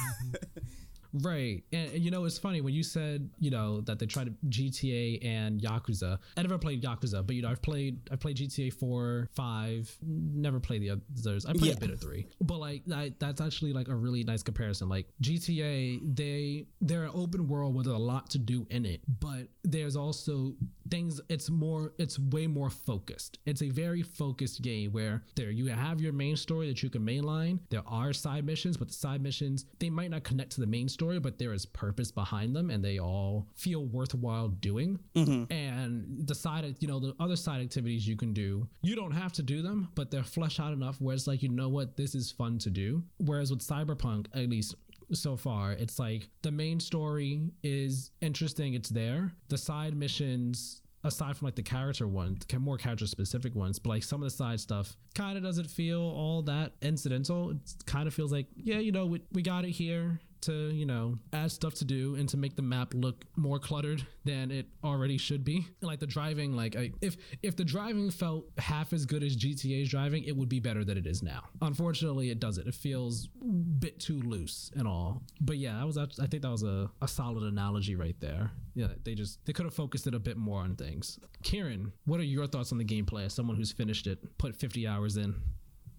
Right. 1.21 1.63
And, 1.71 1.93
you 1.93 2.11
know, 2.11 2.25
it's 2.25 2.37
funny 2.37 2.61
when 2.61 2.73
you 2.73 2.83
said, 2.83 3.29
you 3.39 3.51
know, 3.51 3.81
that 3.81 3.99
they 3.99 4.05
tried 4.05 4.35
GTA 4.49 5.25
and 5.25 5.61
Yakuza. 5.61 6.19
I 6.37 6.41
never 6.41 6.57
played 6.57 6.81
Yakuza, 6.83 7.25
but 7.25 7.35
you 7.35 7.41
know, 7.41 7.49
I've 7.49 7.61
played 7.61 7.99
I've 8.11 8.19
played 8.19 8.37
GTA 8.37 8.73
4, 8.73 9.29
5, 9.33 9.97
never 10.03 10.59
played 10.59 10.81
the 10.81 10.91
others. 10.91 11.45
I 11.45 11.53
played 11.53 11.65
Yeah. 11.65 11.73
a 11.73 11.79
bit 11.79 11.91
of 11.91 12.01
3. 12.01 12.25
But 12.41 12.59
like 12.59 12.83
I, 12.93 13.13
that's 13.19 13.39
actually 13.41 13.73
like 13.73 13.87
a 13.87 13.95
really 13.95 14.23
nice 14.23 14.43
comparison. 14.43 14.89
Like 14.89 15.07
GTA, 15.21 16.15
they 16.15 16.67
they're 16.81 17.05
an 17.05 17.11
open 17.13 17.47
world 17.47 17.75
with 17.75 17.87
a 17.87 17.97
lot 17.97 18.29
to 18.31 18.37
do 18.37 18.65
in 18.69 18.85
it, 18.85 19.01
but 19.19 19.47
there's 19.63 19.95
also 19.95 20.55
things 20.89 21.21
it's 21.29 21.49
more 21.49 21.93
it's 21.97 22.19
way 22.19 22.47
more 22.47 22.69
focused. 22.69 23.39
It's 23.45 23.61
a 23.61 23.69
very 23.69 24.01
focused 24.03 24.61
game 24.61 24.91
where 24.91 25.23
there 25.35 25.51
you 25.51 25.67
have 25.67 26.01
your 26.01 26.13
main 26.13 26.35
story 26.35 26.67
that 26.67 26.83
you 26.83 26.89
can 26.89 27.03
mainline. 27.05 27.59
There 27.69 27.83
are 27.87 28.11
side 28.13 28.45
missions, 28.45 28.77
but 28.77 28.87
the 28.89 28.93
side 28.93 29.21
missions 29.21 29.65
they 29.79 29.89
might 29.89 30.11
not 30.11 30.23
connect 30.23 30.51
to 30.53 30.61
the 30.61 30.67
main 30.67 30.87
story, 30.89 31.04
but 31.19 31.37
there 31.37 31.53
is 31.53 31.65
purpose 31.65 32.11
behind 32.11 32.55
them 32.55 32.69
and 32.69 32.83
they 32.83 32.99
all 32.99 33.47
feel 33.55 33.85
worthwhile 33.85 34.47
doing. 34.47 34.99
Mm-hmm. 35.15 35.51
And 35.51 36.27
the 36.27 36.35
side 36.35 36.75
you 36.79 36.87
know, 36.87 36.99
the 36.99 37.15
other 37.19 37.35
side 37.35 37.61
activities 37.61 38.07
you 38.07 38.15
can 38.15 38.33
do, 38.33 38.67
you 38.81 38.95
don't 38.95 39.11
have 39.11 39.33
to 39.33 39.43
do 39.43 39.61
them, 39.61 39.89
but 39.95 40.11
they're 40.11 40.23
fleshed 40.23 40.59
out 40.59 40.73
enough 40.73 40.99
where 40.99 41.15
it's 41.15 41.27
like, 41.27 41.43
you 41.43 41.49
know 41.49 41.69
what, 41.69 41.97
this 41.97 42.15
is 42.15 42.31
fun 42.31 42.57
to 42.59 42.69
do. 42.69 43.03
Whereas 43.17 43.51
with 43.51 43.59
Cyberpunk, 43.59 44.27
at 44.33 44.49
least 44.49 44.75
so 45.13 45.35
far 45.35 45.73
it's 45.73 45.99
like 45.99 46.29
the 46.41 46.51
main 46.51 46.79
story 46.79 47.51
is 47.63 48.11
interesting 48.21 48.73
it's 48.73 48.89
there 48.89 49.31
the 49.49 49.57
side 49.57 49.95
missions 49.95 50.81
aside 51.03 51.37
from 51.37 51.45
like 51.45 51.55
the 51.55 51.61
character 51.61 52.07
ones 52.07 52.43
more 52.59 52.77
character 52.77 53.05
specific 53.05 53.53
ones 53.55 53.77
but 53.77 53.89
like 53.89 54.03
some 54.03 54.21
of 54.21 54.25
the 54.25 54.35
side 54.35 54.59
stuff 54.59 54.95
kind 55.13 55.37
of 55.37 55.43
doesn't 55.43 55.69
feel 55.69 56.01
all 56.01 56.41
that 56.41 56.73
incidental 56.81 57.51
it 57.51 57.57
kind 57.85 58.07
of 58.07 58.13
feels 58.13 58.31
like 58.31 58.47
yeah 58.55 58.79
you 58.79 58.91
know 58.91 59.05
we, 59.05 59.21
we 59.31 59.41
got 59.41 59.63
it 59.63 59.69
here 59.69 60.19
to 60.45 60.69
you 60.69 60.85
know 60.85 61.17
add 61.33 61.51
stuff 61.51 61.73
to 61.75 61.85
do 61.85 62.15
and 62.15 62.27
to 62.29 62.37
make 62.37 62.55
the 62.55 62.61
map 62.61 62.93
look 62.93 63.25
more 63.35 63.59
cluttered 63.59 64.05
than 64.23 64.51
it 64.51 64.67
already 64.83 65.17
should 65.17 65.43
be. 65.43 65.67
Like 65.81 65.99
the 65.99 66.07
driving 66.07 66.55
like 66.55 66.75
I, 66.75 66.91
if 67.01 67.17
if 67.43 67.55
the 67.55 67.65
driving 67.65 68.09
felt 68.11 68.45
half 68.57 68.93
as 68.93 69.05
good 69.05 69.23
as 69.23 69.35
gta's 69.35 69.89
driving 69.89 70.23
it 70.23 70.35
would 70.35 70.49
be 70.49 70.59
better 70.59 70.83
than 70.83 70.97
it 70.97 71.07
is 71.07 71.21
now. 71.23 71.43
Unfortunately 71.61 72.29
it 72.29 72.39
doesn't. 72.39 72.67
It 72.67 72.75
feels 72.75 73.29
a 73.41 73.45
bit 73.45 73.99
too 73.99 74.21
loose 74.21 74.71
and 74.75 74.87
all. 74.87 75.23
But 75.41 75.57
yeah 75.57 75.79
i 75.79 75.83
was 75.83 75.97
i 75.97 76.05
think 76.27 76.43
that 76.43 76.51
was 76.51 76.63
a, 76.63 76.89
a 77.01 77.07
solid 77.07 77.43
analogy 77.43 77.95
right 77.95 78.19
there. 78.19 78.51
Yeah 78.75 78.87
they 79.03 79.15
just 79.15 79.45
they 79.45 79.53
could 79.53 79.65
have 79.65 79.73
focused 79.73 80.07
it 80.07 80.13
a 80.13 80.19
bit 80.19 80.37
more 80.37 80.61
on 80.61 80.75
things. 80.75 81.19
Kieran 81.43 81.91
what 82.05 82.19
are 82.19 82.23
your 82.23 82.47
thoughts 82.47 82.71
on 82.71 82.77
the 82.77 82.85
gameplay 82.85 83.25
as 83.25 83.33
someone 83.33 83.55
who's 83.57 83.71
finished 83.71 84.07
it 84.07 84.37
put 84.37 84.55
50 84.55 84.87
hours 84.87 85.17
in 85.17 85.35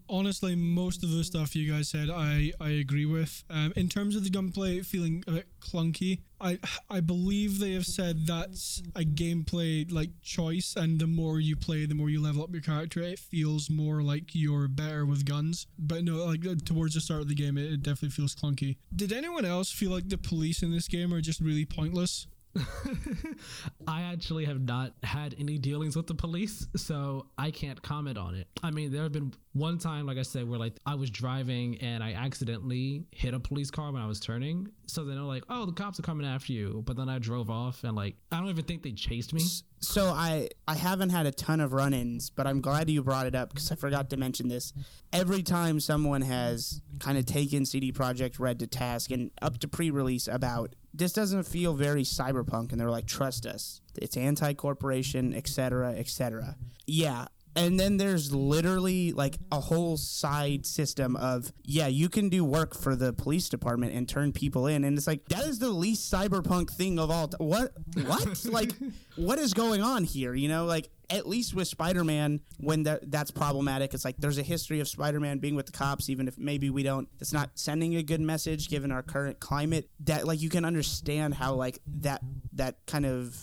honestly, 0.09 0.55
most 0.55 1.03
of 1.03 1.11
the 1.11 1.25
stuff 1.25 1.55
you 1.55 1.73
guys 1.73 1.89
said, 1.89 2.11
I 2.11 2.53
I 2.61 2.71
agree 2.71 3.07
with. 3.07 3.45
Um, 3.51 3.73
in 3.77 3.89
terms 3.89 4.17
of 4.17 4.25
the 4.25 4.31
gunplay 4.31 4.81
feeling 4.81 5.25
a 5.27 5.33
bit 5.33 5.47
clunky, 5.61 6.21
I 6.41 6.59
I 6.91 7.01
believe 7.01 7.59
they 7.59 7.73
have 7.73 7.87
said 7.87 8.27
that's 8.27 8.83
a 8.95 9.01
gameplay 9.01 9.91
like 9.91 10.11
choice, 10.23 10.75
and 10.77 10.99
the 10.99 11.07
more 11.07 11.41
you 11.41 11.57
play, 11.57 11.87
the 11.87 11.95
more 11.95 12.11
you 12.11 12.23
level 12.23 12.43
up 12.43 12.53
your 12.53 12.63
character. 12.63 13.03
It 13.03 13.19
feels 13.19 13.71
more 13.71 14.03
like 14.03 14.35
you're 14.35 14.69
better 14.69 15.05
with 15.07 15.25
guns. 15.25 15.67
But 15.79 16.05
no, 16.05 16.25
like 16.25 16.47
uh, 16.47 16.55
towards 16.65 16.95
the 16.95 17.01
start 17.01 17.23
of 17.23 17.29
the 17.29 17.35
game, 17.35 17.59
it, 17.59 17.73
it 17.73 17.83
definitely 17.83 18.11
feels 18.11 18.35
clunky. 18.35 18.77
Did 18.95 19.13
anyone 19.13 19.45
else 19.45 19.71
feel 19.71 19.91
like 19.91 20.09
the 20.09 20.19
police 20.19 20.63
in 20.63 20.71
this 20.71 20.89
game 20.89 21.13
are 21.13 21.21
just 21.21 21.41
really 21.41 21.65
pointless? 21.65 22.27
I 23.89 24.03
actually 24.03 24.45
have 24.47 24.61
not 24.61 24.93
had 25.03 25.35
any 25.39 25.59
dealings 25.59 25.97
with 25.97 26.07
the 26.07 26.15
police, 26.15 26.67
so 26.77 27.27
I 27.39 27.51
can't 27.51 27.81
comment 27.83 28.19
on 28.19 28.35
it. 28.35 28.47
I 28.63 28.71
mean, 28.71 28.93
there 28.93 29.03
have 29.03 29.13
been 29.13 29.33
one 29.53 29.79
time, 29.79 30.07
like 30.07 30.19
I 30.19 30.23
said, 30.23 30.49
where 30.49 30.59
like 30.59 30.75
I 30.85 30.95
was 30.95 31.11
driving 31.11 31.77
and 31.79 32.03
I 32.03 32.13
accidentally 32.13 33.05
hit 33.11 33.35
a 33.35 33.41
police 33.41 33.71
car 33.71 33.93
when 33.93 34.03
I 34.03 34.07
was 34.07 34.21
turning. 34.21 34.69
So 34.87 35.05
then 35.05 35.17
they're 35.17 35.25
like, 35.25 35.45
"Oh, 35.49 35.67
the 35.67 35.73
cops 35.73 35.99
are 35.99 36.03
coming 36.03 36.27
after 36.27 36.53
you," 36.53 36.83
but 36.87 36.97
then 36.97 37.09
I 37.09 37.19
drove 37.19 37.51
off 37.51 37.85
and 37.85 37.97
like 37.97 38.17
I 38.33 38.39
don't 38.39 38.49
even 38.49 38.65
think 38.65 38.83
they 38.83 38.93
chased 38.93 39.33
me. 39.33 39.43
so 39.81 40.07
I 40.09 40.49
I 40.69 40.75
haven't 40.75 41.11
had 41.11 41.27
a 41.27 41.33
ton 41.33 41.61
of 41.61 41.73
run-ins, 41.73 42.31
but 42.31 42.47
I'm 42.47 42.61
glad 42.61 42.89
you 42.91 43.03
brought 43.03 43.27
it 43.27 43.35
up 43.35 43.51
because 43.51 43.71
I 43.73 43.75
forgot 43.77 44.11
to 44.11 44.17
mention 44.17 44.49
this. 44.49 44.73
Every 45.13 45.43
time 45.43 45.81
someone 45.81 46.23
has 46.23 46.83
kind 46.99 47.19
of 47.19 47.27
taken 47.27 47.65
CD 47.67 47.93
Projekt 47.93 48.39
Red 48.39 48.59
to 48.61 48.67
task 48.67 49.11
and 49.11 49.31
up 49.43 49.59
to 49.59 49.69
pre-release 49.69 50.29
about 50.29 50.75
this 50.97 51.13
doesn't 51.13 51.45
feel 51.45 51.75
very 51.75 52.03
cyberpunk, 52.03 52.73
and 52.73 52.81
they're 52.81 52.91
like, 52.91 53.07
trust 53.07 53.47
us, 53.47 53.81
it's 53.97 54.17
anti-corporation, 54.17 55.35
etc., 55.35 55.93
etc. 55.93 56.57
Yeah, 56.87 57.27
And 57.57 57.81
then 57.81 57.97
there's 57.97 58.35
literally 58.35 59.13
like 59.13 59.39
a 59.51 59.61
whole 59.61 59.97
side 59.97 60.67
system 60.67 61.17
of, 61.17 61.53
yeah, 61.65 61.87
you 61.87 62.09
can 62.11 62.29
do 62.29 62.45
work 62.45 62.75
for 62.75 62.95
the 62.95 63.13
police 63.15 63.49
department 63.49 63.95
and 63.95 64.07
turn 64.07 64.33
people 64.33 64.67
in. 64.67 64.85
And 64.85 64.97
it's 64.99 65.07
like, 65.07 65.27
that 65.29 65.45
is 65.47 65.59
the 65.59 65.71
least 65.71 66.13
cyberpunk 66.13 66.71
thing 66.71 66.99
of 66.99 67.11
all. 67.11 67.29
T- 67.29 67.37
what? 67.39 67.73
What? 68.05 68.45
like, 68.51 68.73
what 69.17 69.39
is 69.39 69.55
going 69.55 69.81
on 69.81 70.05
here? 70.05 70.35
You 70.35 70.49
know, 70.49 70.67
like, 70.67 70.91
at 71.09 71.27
least 71.27 71.55
with 71.55 71.69
Spider-Man, 71.69 72.41
when 72.59 72.83
that 72.83 73.11
that's 73.11 73.31
problematic, 73.31 73.95
it's 73.95 74.05
like 74.05 74.17
there's 74.19 74.39
a 74.39 74.43
history 74.43 74.81
of 74.81 74.89
Spider-Man 74.89 75.39
being 75.39 75.55
with 75.55 75.67
the 75.67 75.73
cops, 75.73 76.11
even 76.11 76.29
if 76.29 76.37
maybe 76.37 76.69
we 76.71 76.83
don't. 76.83 77.09
It's 77.21 77.33
not 77.33 77.51
sending 77.55 77.97
a 77.97 78.03
good 78.03 78.21
message 78.21 78.69
given 78.69 78.91
our 78.91 79.03
current 79.03 79.41
climate. 79.41 79.89
That 80.01 80.27
like 80.27 80.41
you 80.41 80.49
can 80.49 80.65
understand 80.65 81.35
how 81.35 81.55
like 81.55 81.79
that 82.01 82.23
that 82.55 82.79
kind 82.87 83.07
of 83.07 83.37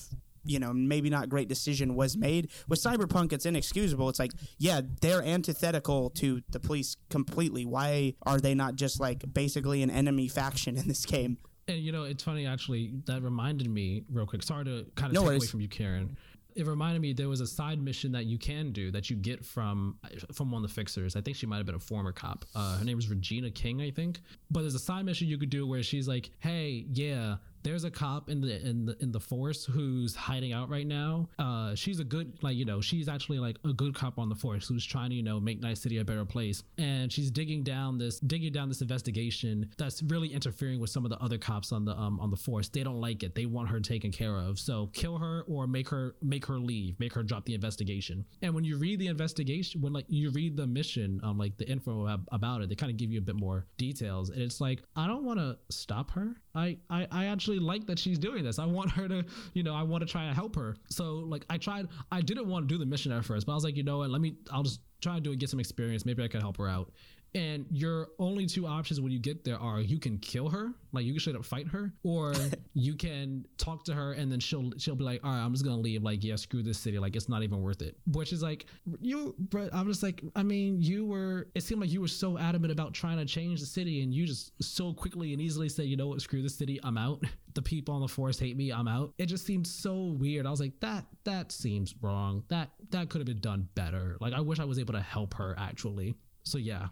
you 0.45 0.59
know 0.59 0.73
maybe 0.73 1.09
not 1.09 1.29
great 1.29 1.47
decision 1.47 1.95
was 1.95 2.17
made 2.17 2.49
with 2.67 2.81
cyberpunk 2.81 3.31
it's 3.31 3.45
inexcusable 3.45 4.09
it's 4.09 4.19
like 4.19 4.31
yeah 4.57 4.81
they're 5.01 5.23
antithetical 5.23 6.09
to 6.09 6.41
the 6.49 6.59
police 6.59 6.95
completely 7.09 7.65
why 7.65 8.13
are 8.23 8.39
they 8.39 8.53
not 8.53 8.75
just 8.75 8.99
like 8.99 9.23
basically 9.33 9.81
an 9.83 9.89
enemy 9.89 10.27
faction 10.27 10.77
in 10.77 10.87
this 10.87 11.05
game 11.05 11.37
And 11.67 11.77
you 11.77 11.93
know, 11.93 12.03
it's 12.03 12.23
funny 12.23 12.45
actually. 12.45 12.91
That 13.05 13.21
reminded 13.21 13.69
me 13.69 14.03
real 14.11 14.25
quick. 14.25 14.43
Sorry 14.43 14.65
to 14.65 14.85
kind 14.95 15.11
of 15.11 15.13
No 15.13 15.29
take 15.29 15.37
away 15.37 15.47
from 15.47 15.61
you, 15.61 15.69
Kieran. 15.69 16.17
It 16.55 16.67
reminded 16.67 17.01
me 17.01 17.13
there 17.13 17.29
was 17.29 17.39
a 17.39 17.47
side 17.47 17.81
mission 17.81 18.11
that 18.11 18.25
you 18.25 18.37
can 18.37 18.73
do 18.73 18.91
that 18.91 19.09
you 19.09 19.15
get 19.15 19.45
from 19.45 19.97
from 20.33 20.51
one 20.51 20.61
of 20.61 20.69
the 20.69 20.73
fixers. 20.75 21.15
I 21.15 21.21
think 21.21 21.37
she 21.37 21.45
might 21.45 21.57
have 21.57 21.65
been 21.65 21.75
a 21.75 21.79
former 21.79 22.11
cop. 22.11 22.43
Uh, 22.53 22.77
her 22.79 22.85
name 22.85 22.97
was 22.97 23.09
Regina 23.09 23.49
King, 23.49 23.81
I 23.81 23.91
think. 23.91 24.19
But 24.51 24.61
there's 24.61 24.75
a 24.75 24.79
side 24.79 25.05
mission 25.05 25.27
you 25.29 25.37
could 25.37 25.49
do 25.49 25.65
where 25.65 25.81
she's 25.83 26.05
like, 26.07 26.29
"Hey, 26.39 26.85
yeah, 26.91 27.37
there's 27.63 27.83
a 27.83 27.91
cop 27.91 28.29
in 28.29 28.41
the 28.41 28.65
in 28.65 28.85
the 28.85 28.95
in 29.01 29.11
the 29.11 29.19
force 29.19 29.65
who's 29.65 30.15
hiding 30.15 30.53
out 30.53 30.69
right 30.69 30.87
now. 30.87 31.29
Uh, 31.39 31.75
she's 31.75 31.99
a 31.99 32.03
good 32.03 32.37
like 32.41 32.55
you 32.55 32.65
know 32.65 32.81
she's 32.81 33.07
actually 33.07 33.39
like 33.39 33.57
a 33.65 33.73
good 33.73 33.95
cop 33.95 34.19
on 34.19 34.29
the 34.29 34.35
force 34.35 34.67
who's 34.67 34.85
trying 34.85 35.09
to 35.09 35.15
you 35.15 35.23
know 35.23 35.39
make 35.39 35.61
Night 35.61 35.77
City 35.77 35.97
a 35.97 36.05
better 36.05 36.25
place. 36.25 36.63
And 36.77 37.11
she's 37.11 37.31
digging 37.31 37.63
down 37.63 37.97
this 37.97 38.19
digging 38.19 38.51
down 38.51 38.69
this 38.69 38.81
investigation 38.81 39.69
that's 39.77 40.03
really 40.03 40.33
interfering 40.33 40.79
with 40.79 40.89
some 40.89 41.05
of 41.05 41.09
the 41.11 41.17
other 41.19 41.37
cops 41.37 41.71
on 41.71 41.85
the 41.85 41.97
um 41.97 42.19
on 42.19 42.29
the 42.29 42.37
force. 42.37 42.67
They 42.69 42.83
don't 42.83 42.99
like 43.01 43.23
it. 43.23 43.35
They 43.35 43.45
want 43.45 43.69
her 43.69 43.79
taken 43.79 44.11
care 44.11 44.37
of. 44.37 44.59
So 44.59 44.89
kill 44.93 45.17
her 45.17 45.43
or 45.47 45.67
make 45.67 45.89
her 45.89 46.15
make 46.21 46.45
her 46.45 46.59
leave. 46.59 46.99
Make 46.99 47.13
her 47.13 47.23
drop 47.23 47.45
the 47.45 47.53
investigation. 47.53 48.25
And 48.41 48.53
when 48.53 48.63
you 48.63 48.77
read 48.77 48.99
the 48.99 49.07
investigation, 49.07 49.81
when 49.81 49.93
like 49.93 50.05
you 50.07 50.29
read 50.31 50.57
the 50.57 50.67
mission, 50.67 51.19
um 51.23 51.37
like 51.37 51.57
the 51.57 51.67
info 51.67 52.07
ab- 52.07 52.27
about 52.31 52.61
it, 52.61 52.69
they 52.69 52.75
kind 52.75 52.91
of 52.91 52.97
give 52.97 53.11
you 53.11 53.19
a 53.19 53.23
bit 53.23 53.35
more 53.35 53.65
details. 53.77 54.29
And 54.29 54.41
it's 54.41 54.59
like 54.61 54.81
I 54.95 55.07
don't 55.07 55.23
want 55.23 55.39
to 55.39 55.57
stop 55.69 56.11
her. 56.11 56.35
I, 56.55 56.77
I 56.89 57.07
I 57.11 57.25
actually 57.25 57.52
like 57.59 57.85
that 57.87 57.99
she's 57.99 58.19
doing 58.19 58.43
this. 58.43 58.59
I 58.59 58.65
want 58.65 58.91
her 58.91 59.07
to, 59.07 59.25
you 59.53 59.63
know, 59.63 59.73
I 59.73 59.83
want 59.83 60.01
to 60.05 60.11
try 60.11 60.27
to 60.27 60.33
help 60.33 60.55
her. 60.55 60.75
So 60.89 61.15
like 61.15 61.45
I 61.49 61.57
tried 61.57 61.87
I 62.11 62.21
didn't 62.21 62.47
want 62.47 62.67
to 62.67 62.73
do 62.73 62.77
the 62.77 62.85
mission 62.85 63.11
at 63.11 63.23
first, 63.25 63.45
but 63.45 63.53
I 63.53 63.55
was 63.55 63.63
like, 63.63 63.75
you 63.75 63.83
know 63.83 63.99
what, 63.99 64.09
let 64.09 64.21
me 64.21 64.35
I'll 64.51 64.63
just 64.63 64.81
try 65.01 65.15
to 65.15 65.21
do 65.21 65.31
it, 65.31 65.39
get 65.39 65.49
some 65.49 65.59
experience. 65.59 66.05
Maybe 66.05 66.23
I 66.23 66.27
can 66.27 66.41
help 66.41 66.57
her 66.57 66.67
out. 66.67 66.91
And 67.35 67.65
your 67.71 68.09
only 68.19 68.45
two 68.45 68.67
options 68.67 69.01
when 69.01 69.11
you 69.11 69.19
get 69.19 69.43
there 69.43 69.57
are 69.57 69.79
you 69.79 69.99
can 69.99 70.19
kill 70.19 70.49
her, 70.49 70.71
like 70.91 71.03
you 71.03 71.13
can 71.13 71.19
straight 71.19 71.35
up 71.35 71.43
fight 71.43 71.67
her, 71.67 71.91
or 72.03 72.35
you 72.73 72.95
can 72.95 73.45
talk 73.57 73.83
to 73.85 73.93
her 73.93 74.13
and 74.13 74.31
then 74.31 74.39
she'll 74.39 74.71
she'll 74.77 74.95
be 74.95 75.03
like, 75.03 75.23
all 75.23 75.31
right, 75.31 75.43
I'm 75.43 75.51
just 75.51 75.65
gonna 75.65 75.81
leave. 75.81 76.03
Like, 76.03 76.23
yeah, 76.23 76.35
screw 76.35 76.61
this 76.61 76.77
city. 76.77 76.99
Like, 76.99 77.15
it's 77.15 77.29
not 77.29 77.41
even 77.41 77.61
worth 77.61 77.81
it. 77.81 77.97
Which 78.11 78.33
is 78.33 78.43
like 78.43 78.67
you, 79.01 79.35
but 79.49 79.73
I'm 79.73 79.87
just 79.87 80.03
like, 80.03 80.23
I 80.35 80.43
mean, 80.43 80.81
you 80.81 81.05
were. 81.05 81.47
It 81.55 81.63
seemed 81.63 81.81
like 81.81 81.91
you 81.91 82.01
were 82.01 82.07
so 82.07 82.37
adamant 82.37 82.71
about 82.71 82.93
trying 82.93 83.17
to 83.17 83.25
change 83.25 83.59
the 83.59 83.65
city, 83.65 84.03
and 84.03 84.13
you 84.13 84.27
just 84.27 84.51
so 84.63 84.93
quickly 84.93 85.33
and 85.33 85.41
easily 85.41 85.69
say, 85.69 85.83
you 85.83 85.97
know 85.97 86.07
what, 86.07 86.21
screw 86.21 86.43
the 86.43 86.49
city, 86.49 86.79
I'm 86.83 86.97
out. 86.97 87.23
The 87.55 87.61
people 87.61 87.93
on 87.93 88.01
the 88.01 88.07
forest 88.07 88.39
hate 88.39 88.57
me, 88.57 88.71
I'm 88.71 88.87
out. 88.87 89.13
It 89.19 89.27
just 89.27 89.45
seemed 89.45 89.67
so 89.67 90.05
weird. 90.05 90.47
I 90.47 90.49
was 90.49 90.59
like, 90.59 90.79
that 90.79 91.05
that 91.23 91.51
seems 91.51 91.93
wrong. 92.01 92.43
That 92.49 92.71
that 92.89 93.09
could 93.09 93.19
have 93.19 93.27
been 93.27 93.41
done 93.41 93.69
better. 93.75 94.17
Like, 94.19 94.33
I 94.33 94.41
wish 94.41 94.59
I 94.59 94.65
was 94.65 94.79
able 94.79 94.93
to 94.93 95.01
help 95.01 95.35
her 95.35 95.55
actually. 95.57 96.15
So 96.43 96.57
yeah, 96.57 96.87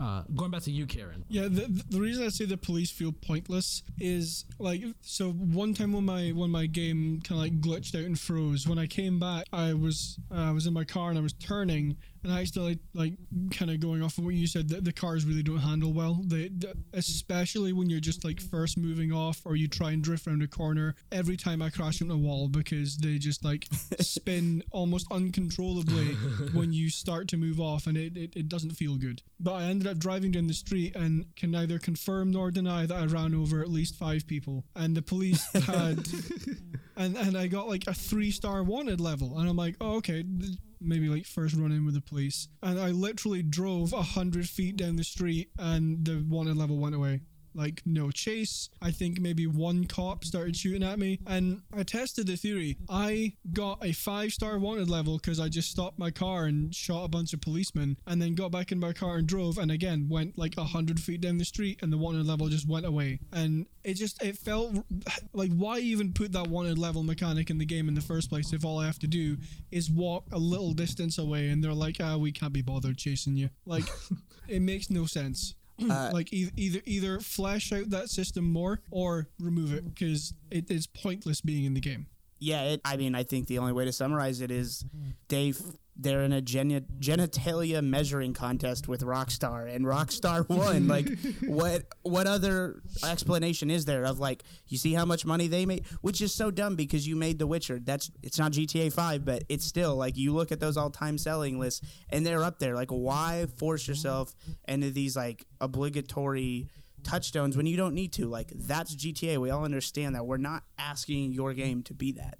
uh, 0.00 0.22
going 0.34 0.50
back 0.50 0.62
to 0.62 0.70
you, 0.70 0.86
Kieran. 0.86 1.24
Yeah, 1.28 1.42
the, 1.42 1.84
the 1.90 2.00
reason 2.00 2.24
I 2.24 2.28
say 2.28 2.44
the 2.44 2.56
police 2.56 2.90
feel 2.90 3.12
pointless 3.12 3.82
is 4.00 4.44
like 4.58 4.82
so. 5.02 5.30
One 5.32 5.74
time 5.74 5.92
when 5.92 6.04
my 6.04 6.30
when 6.30 6.50
my 6.50 6.66
game 6.66 7.20
kind 7.22 7.38
of 7.38 7.44
like 7.44 7.60
glitched 7.60 7.94
out 7.98 8.04
and 8.04 8.18
froze, 8.18 8.66
when 8.66 8.78
I 8.78 8.86
came 8.86 9.18
back, 9.18 9.46
I 9.52 9.74
was 9.74 10.18
uh, 10.30 10.36
I 10.36 10.50
was 10.52 10.66
in 10.66 10.72
my 10.72 10.84
car 10.84 11.10
and 11.10 11.18
I 11.18 11.22
was 11.22 11.34
turning, 11.34 11.96
and 12.24 12.32
I 12.32 12.40
accidentally 12.40 12.78
like 12.94 13.14
kind 13.50 13.70
of 13.70 13.80
going 13.80 14.02
off 14.02 14.18
of 14.18 14.24
what 14.24 14.34
you 14.34 14.46
said 14.46 14.68
that 14.70 14.84
the 14.84 14.92
cars 14.92 15.24
really 15.24 15.42
don't 15.42 15.58
handle 15.58 15.92
well. 15.92 16.20
They 16.24 16.48
th- 16.48 16.74
especially 16.92 17.72
when 17.72 17.90
you're 17.90 18.00
just 18.00 18.24
like 18.24 18.40
first 18.40 18.78
moving 18.78 19.12
off 19.12 19.40
or 19.44 19.56
you 19.56 19.68
try 19.68 19.90
and 19.92 20.02
drift 20.02 20.26
around 20.26 20.42
a 20.42 20.48
corner. 20.48 20.94
Every 21.10 21.36
time 21.36 21.62
I 21.62 21.70
crash 21.70 22.00
into 22.00 22.14
a 22.14 22.16
wall 22.16 22.48
because 22.48 22.96
they 22.98 23.18
just 23.18 23.44
like 23.44 23.66
spin 24.00 24.62
almost 24.70 25.06
uncontrollably 25.10 26.14
when 26.52 26.72
you 26.72 26.90
start 26.90 27.28
to 27.28 27.36
move 27.36 27.60
off, 27.60 27.86
and 27.86 27.96
it, 27.96 28.16
it, 28.16 28.36
it 28.36 28.48
doesn't 28.48 28.72
feel 28.72 28.96
good. 28.96 29.22
But 29.40 29.54
I 29.54 29.64
ended 29.64 29.88
up 29.88 29.98
driving 29.98 30.32
down 30.32 30.46
the 30.46 30.54
street 30.54 30.94
and 30.94 31.26
can 31.36 31.50
neither 31.50 31.78
confirm 31.78 32.30
nor 32.30 32.50
deny 32.50 32.86
that 32.86 32.96
I 32.96 33.04
ran 33.06 33.34
over 33.34 33.60
at 33.60 33.68
least 33.68 33.96
five 33.96 34.26
people. 34.26 34.64
And 34.76 34.96
the 34.96 35.02
police 35.02 35.44
had, 35.52 36.06
and 36.96 37.16
and 37.16 37.36
I 37.36 37.46
got 37.48 37.68
like 37.68 37.86
a 37.86 37.94
three 37.94 38.30
star 38.30 38.62
wanted 38.62 39.00
level, 39.00 39.38
and 39.38 39.48
I'm 39.48 39.56
like, 39.56 39.76
oh 39.80 39.96
okay. 39.96 40.22
th- 40.22 40.58
Maybe 40.84 41.08
like 41.08 41.26
first 41.26 41.54
run 41.54 41.72
in 41.72 41.84
with 41.84 41.94
the 41.94 42.00
police, 42.00 42.48
and 42.62 42.78
I 42.78 42.88
literally 42.90 43.42
drove 43.42 43.92
a 43.92 44.02
hundred 44.02 44.48
feet 44.48 44.76
down 44.76 44.96
the 44.96 45.04
street, 45.04 45.50
and 45.58 46.04
the 46.04 46.24
wanted 46.28 46.56
level 46.56 46.78
went 46.78 46.94
away 46.94 47.20
like 47.54 47.82
no 47.84 48.10
chase. 48.10 48.70
I 48.80 48.90
think 48.90 49.20
maybe 49.20 49.46
one 49.46 49.86
cop 49.86 50.24
started 50.24 50.56
shooting 50.56 50.82
at 50.82 50.98
me, 50.98 51.20
and 51.26 51.62
I 51.76 51.82
tested 51.82 52.26
the 52.26 52.36
theory. 52.36 52.78
I 52.88 53.34
got 53.52 53.84
a 53.84 53.92
five 53.92 54.32
star 54.32 54.58
wanted 54.58 54.88
level 54.88 55.18
because 55.18 55.40
I 55.40 55.48
just 55.48 55.70
stopped 55.70 55.98
my 55.98 56.10
car 56.10 56.44
and 56.44 56.74
shot 56.74 57.04
a 57.04 57.08
bunch 57.08 57.32
of 57.32 57.40
policemen, 57.40 57.98
and 58.06 58.20
then 58.20 58.34
got 58.34 58.50
back 58.50 58.72
in 58.72 58.80
my 58.80 58.92
car 58.92 59.16
and 59.16 59.26
drove, 59.26 59.58
and 59.58 59.70
again 59.70 60.08
went 60.08 60.38
like 60.38 60.56
a 60.56 60.64
hundred 60.64 61.00
feet 61.00 61.20
down 61.20 61.38
the 61.38 61.44
street, 61.44 61.80
and 61.82 61.92
the 61.92 61.98
wanted 61.98 62.26
level 62.26 62.48
just 62.48 62.68
went 62.68 62.86
away. 62.86 63.20
And 63.32 63.66
it 63.84 63.94
just 63.94 64.22
it 64.22 64.36
felt 64.36 64.74
like 65.32 65.52
why 65.52 65.78
even 65.78 66.12
put 66.12 66.32
that 66.32 66.48
wanted 66.48 66.78
level 66.78 67.02
mechanic 67.02 67.50
in 67.50 67.58
the 67.58 67.64
game 67.64 67.88
in 67.88 67.94
the 67.94 68.00
first 68.00 68.28
place 68.28 68.52
if 68.52 68.64
all 68.64 68.78
I 68.78 68.86
have 68.86 68.98
to 69.00 69.06
do 69.06 69.36
is 69.70 69.90
walk 69.90 70.24
a 70.32 70.38
little 70.38 70.72
distance 70.72 71.18
away, 71.18 71.48
and 71.48 71.62
they're 71.62 71.72
like, 71.72 71.96
ah, 72.00 72.16
we 72.16 72.32
can't 72.32 72.52
be 72.52 72.62
bothered 72.62 72.98
chasing 72.98 73.36
you. 73.36 73.50
Like, 73.66 73.84
it 74.48 74.60
makes 74.60 74.90
no 74.90 75.06
sense 75.06 75.54
Uh, 75.80 76.10
like 76.12 76.32
either, 76.32 76.52
either 76.56 76.80
either 76.84 77.20
flesh 77.20 77.72
out 77.72 77.90
that 77.90 78.08
system 78.08 78.50
more 78.52 78.80
or 78.90 79.28
remove 79.40 79.72
it 79.72 79.84
because 79.94 80.34
it 80.50 80.70
is 80.70 80.86
pointless 80.86 81.40
being 81.40 81.64
in 81.64 81.74
the 81.74 81.80
game. 81.80 82.06
yeah, 82.38 82.62
it, 82.62 82.80
I 82.84 82.96
mean, 82.96 83.14
I 83.14 83.22
think 83.22 83.48
the 83.48 83.58
only 83.58 83.72
way 83.72 83.84
to 83.84 83.92
summarize 83.92 84.40
it 84.40 84.50
is 84.50 84.84
they 85.28 85.52
they're 85.94 86.22
in 86.22 86.32
a 86.32 86.40
geni- 86.40 86.80
genitalia 86.98 87.82
measuring 87.84 88.32
contest 88.32 88.88
with 88.88 89.02
Rockstar, 89.02 89.72
and 89.74 89.84
Rockstar 89.84 90.48
won. 90.48 90.88
like, 90.88 91.08
what 91.42 91.84
what 92.02 92.26
other 92.26 92.82
explanation 93.04 93.70
is 93.70 93.84
there 93.84 94.04
of 94.04 94.18
like 94.18 94.42
you 94.68 94.78
see 94.78 94.94
how 94.94 95.04
much 95.04 95.26
money 95.26 95.48
they 95.48 95.66
made, 95.66 95.84
which 96.00 96.20
is 96.20 96.34
so 96.34 96.50
dumb 96.50 96.76
because 96.76 97.06
you 97.06 97.14
made 97.16 97.38
The 97.38 97.46
Witcher. 97.46 97.78
That's 97.78 98.10
it's 98.22 98.38
not 98.38 98.52
GTA 98.52 98.92
Five, 98.92 99.24
but 99.24 99.44
it's 99.48 99.64
still 99.64 99.96
like 99.96 100.16
you 100.16 100.32
look 100.32 100.50
at 100.50 100.60
those 100.60 100.76
all 100.76 100.90
time 100.90 101.18
selling 101.18 101.58
lists, 101.58 101.86
and 102.08 102.24
they're 102.24 102.42
up 102.42 102.58
there. 102.58 102.74
Like, 102.74 102.90
why 102.90 103.46
force 103.56 103.86
yourself 103.86 104.34
into 104.66 104.90
these 104.90 105.16
like 105.16 105.44
obligatory 105.60 106.68
touchstones 107.02 107.56
when 107.56 107.66
you 107.66 107.76
don't 107.76 107.94
need 107.94 108.12
to. 108.14 108.26
Like 108.26 108.50
that's 108.54 108.94
GTA. 108.94 109.38
We 109.38 109.50
all 109.50 109.64
understand 109.64 110.14
that. 110.14 110.24
We're 110.26 110.36
not 110.36 110.62
asking 110.78 111.32
your 111.32 111.52
game 111.54 111.82
to 111.84 111.94
be 111.94 112.12
that. 112.12 112.38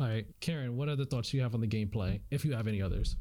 All 0.00 0.08
right, 0.08 0.26
Kieran, 0.40 0.76
what 0.76 0.88
other 0.88 1.04
thoughts 1.04 1.32
you 1.34 1.42
have 1.42 1.54
on 1.54 1.60
the 1.60 1.66
gameplay, 1.66 2.20
if 2.30 2.44
you 2.44 2.54
have 2.54 2.66
any 2.66 2.80
others? 2.80 3.16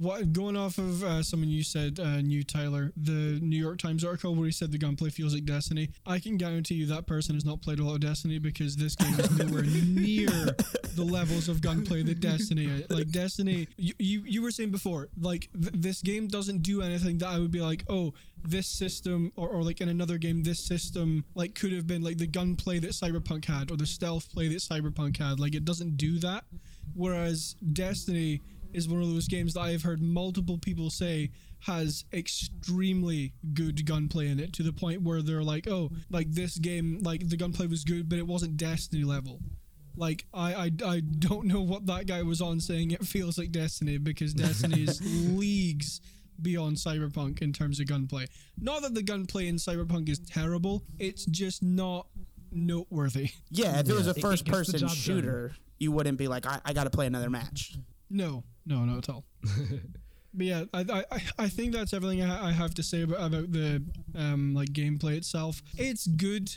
What 0.00 0.32
going 0.32 0.56
off 0.56 0.78
of 0.78 1.04
uh, 1.04 1.22
someone 1.22 1.50
you 1.50 1.62
said, 1.62 2.00
uh, 2.00 2.22
new 2.22 2.42
Tyler, 2.42 2.90
the 2.96 3.38
New 3.42 3.58
York 3.58 3.78
Times 3.78 4.02
article 4.02 4.34
where 4.34 4.46
he 4.46 4.50
said 4.50 4.72
the 4.72 4.78
gunplay 4.78 5.10
feels 5.10 5.34
like 5.34 5.44
Destiny. 5.44 5.90
I 6.06 6.18
can 6.18 6.38
guarantee 6.38 6.76
you 6.76 6.86
that 6.86 7.06
person 7.06 7.34
has 7.34 7.44
not 7.44 7.60
played 7.60 7.80
a 7.80 7.84
lot 7.84 7.96
of 7.96 8.00
Destiny 8.00 8.38
because 8.38 8.76
this 8.76 8.96
game 8.96 9.12
is 9.20 9.30
nowhere 9.36 9.62
near 9.84 10.56
the 10.96 11.04
levels 11.04 11.50
of 11.50 11.60
gunplay 11.60 12.02
that 12.04 12.18
Destiny. 12.20 12.82
Like 12.88 13.10
Destiny, 13.10 13.68
you 13.76 13.92
you, 13.98 14.22
you 14.24 14.40
were 14.40 14.50
saying 14.50 14.70
before, 14.70 15.10
like 15.20 15.50
th- 15.52 15.74
this 15.74 16.00
game 16.00 16.28
doesn't 16.28 16.62
do 16.62 16.80
anything 16.80 17.18
that 17.18 17.28
I 17.28 17.38
would 17.38 17.50
be 17.50 17.60
like, 17.60 17.84
oh, 17.90 18.14
this 18.42 18.68
system, 18.68 19.32
or, 19.36 19.50
or 19.50 19.62
like 19.62 19.82
in 19.82 19.90
another 19.90 20.16
game, 20.16 20.42
this 20.44 20.60
system 20.60 21.26
like 21.34 21.54
could 21.54 21.72
have 21.72 21.86
been 21.86 22.00
like 22.00 22.16
the 22.16 22.26
gunplay 22.26 22.78
that 22.78 22.92
Cyberpunk 22.92 23.44
had 23.44 23.70
or 23.70 23.76
the 23.76 23.86
stealth 23.86 24.32
play 24.32 24.48
that 24.48 24.60
Cyberpunk 24.60 25.18
had. 25.18 25.38
Like 25.38 25.54
it 25.54 25.66
doesn't 25.66 25.98
do 25.98 26.18
that. 26.20 26.44
Whereas 26.94 27.54
Destiny 27.74 28.40
is 28.72 28.88
one 28.88 29.02
of 29.02 29.08
those 29.08 29.28
games 29.28 29.54
that 29.54 29.60
I 29.60 29.70
have 29.72 29.82
heard 29.82 30.02
multiple 30.02 30.58
people 30.58 30.90
say 30.90 31.30
has 31.64 32.04
extremely 32.12 33.32
good 33.54 33.84
gunplay 33.86 34.28
in 34.28 34.40
it 34.40 34.52
to 34.54 34.62
the 34.62 34.72
point 34.72 35.02
where 35.02 35.22
they're 35.22 35.42
like, 35.42 35.68
oh, 35.68 35.90
like 36.10 36.30
this 36.32 36.56
game, 36.58 37.00
like 37.02 37.28
the 37.28 37.36
gunplay 37.36 37.66
was 37.66 37.84
good, 37.84 38.08
but 38.08 38.18
it 38.18 38.26
wasn't 38.26 38.56
Destiny 38.56 39.04
level. 39.04 39.40
Like 39.96 40.24
I, 40.32 40.54
I, 40.54 40.70
I 40.86 41.00
don't 41.00 41.46
know 41.46 41.60
what 41.60 41.86
that 41.86 42.06
guy 42.06 42.22
was 42.22 42.40
on 42.40 42.60
saying 42.60 42.92
it 42.92 43.04
feels 43.04 43.36
like 43.38 43.52
Destiny 43.52 43.98
because 43.98 44.32
Destiny 44.34 44.84
is 44.84 45.00
leagues 45.36 46.00
beyond 46.40 46.76
Cyberpunk 46.76 47.42
in 47.42 47.52
terms 47.52 47.80
of 47.80 47.86
gunplay. 47.88 48.26
Not 48.58 48.82
that 48.82 48.94
the 48.94 49.02
gunplay 49.02 49.46
in 49.48 49.56
Cyberpunk 49.56 50.08
is 50.08 50.18
terrible, 50.20 50.84
it's 50.98 51.26
just 51.26 51.62
not 51.62 52.06
noteworthy. 52.52 53.30
Yeah, 53.50 53.80
if 53.80 53.88
it 53.88 53.94
was 53.94 54.06
a 54.06 54.10
it- 54.10 54.18
it 54.18 54.20
first 54.22 54.44
gets 54.44 54.56
the 54.56 54.56
person 54.58 54.80
job 54.80 54.88
done. 54.88 54.96
shooter, 54.96 55.52
you 55.78 55.92
wouldn't 55.92 56.18
be 56.18 56.28
like, 56.28 56.46
I, 56.46 56.60
I 56.64 56.72
got 56.72 56.84
to 56.84 56.90
play 56.90 57.06
another 57.06 57.30
match. 57.30 57.76
No, 58.08 58.44
no, 58.66 58.84
not 58.84 58.98
at 58.98 59.08
all. 59.08 59.24
but 60.34 60.46
yeah, 60.46 60.64
I, 60.72 61.04
I, 61.10 61.22
I 61.38 61.48
think 61.48 61.72
that's 61.72 61.92
everything 61.92 62.22
I, 62.22 62.48
I 62.48 62.52
have 62.52 62.74
to 62.74 62.82
say 62.82 63.02
about, 63.02 63.20
about 63.20 63.52
the 63.52 63.82
um 64.14 64.54
like 64.54 64.68
gameplay 64.70 65.16
itself. 65.16 65.62
It's 65.76 66.06
good. 66.06 66.50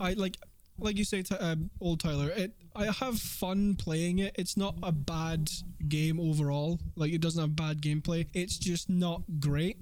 I 0.00 0.12
like 0.14 0.36
like 0.80 0.96
you 0.96 1.04
say, 1.04 1.24
uh, 1.30 1.56
old 1.80 2.00
Tyler. 2.00 2.30
It 2.30 2.52
I 2.74 2.86
have 2.92 3.18
fun 3.18 3.74
playing 3.74 4.20
it. 4.20 4.34
It's 4.38 4.56
not 4.56 4.76
a 4.82 4.92
bad 4.92 5.50
game 5.88 6.20
overall. 6.20 6.78
Like 6.96 7.12
it 7.12 7.20
doesn't 7.20 7.40
have 7.40 7.56
bad 7.56 7.82
gameplay. 7.82 8.26
It's 8.32 8.56
just 8.56 8.88
not 8.88 9.22
great. 9.40 9.76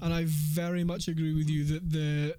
And 0.00 0.12
I 0.12 0.24
very 0.26 0.84
much 0.84 1.08
agree 1.08 1.34
with 1.34 1.48
you 1.48 1.64
that 1.64 1.90
the 1.90 2.36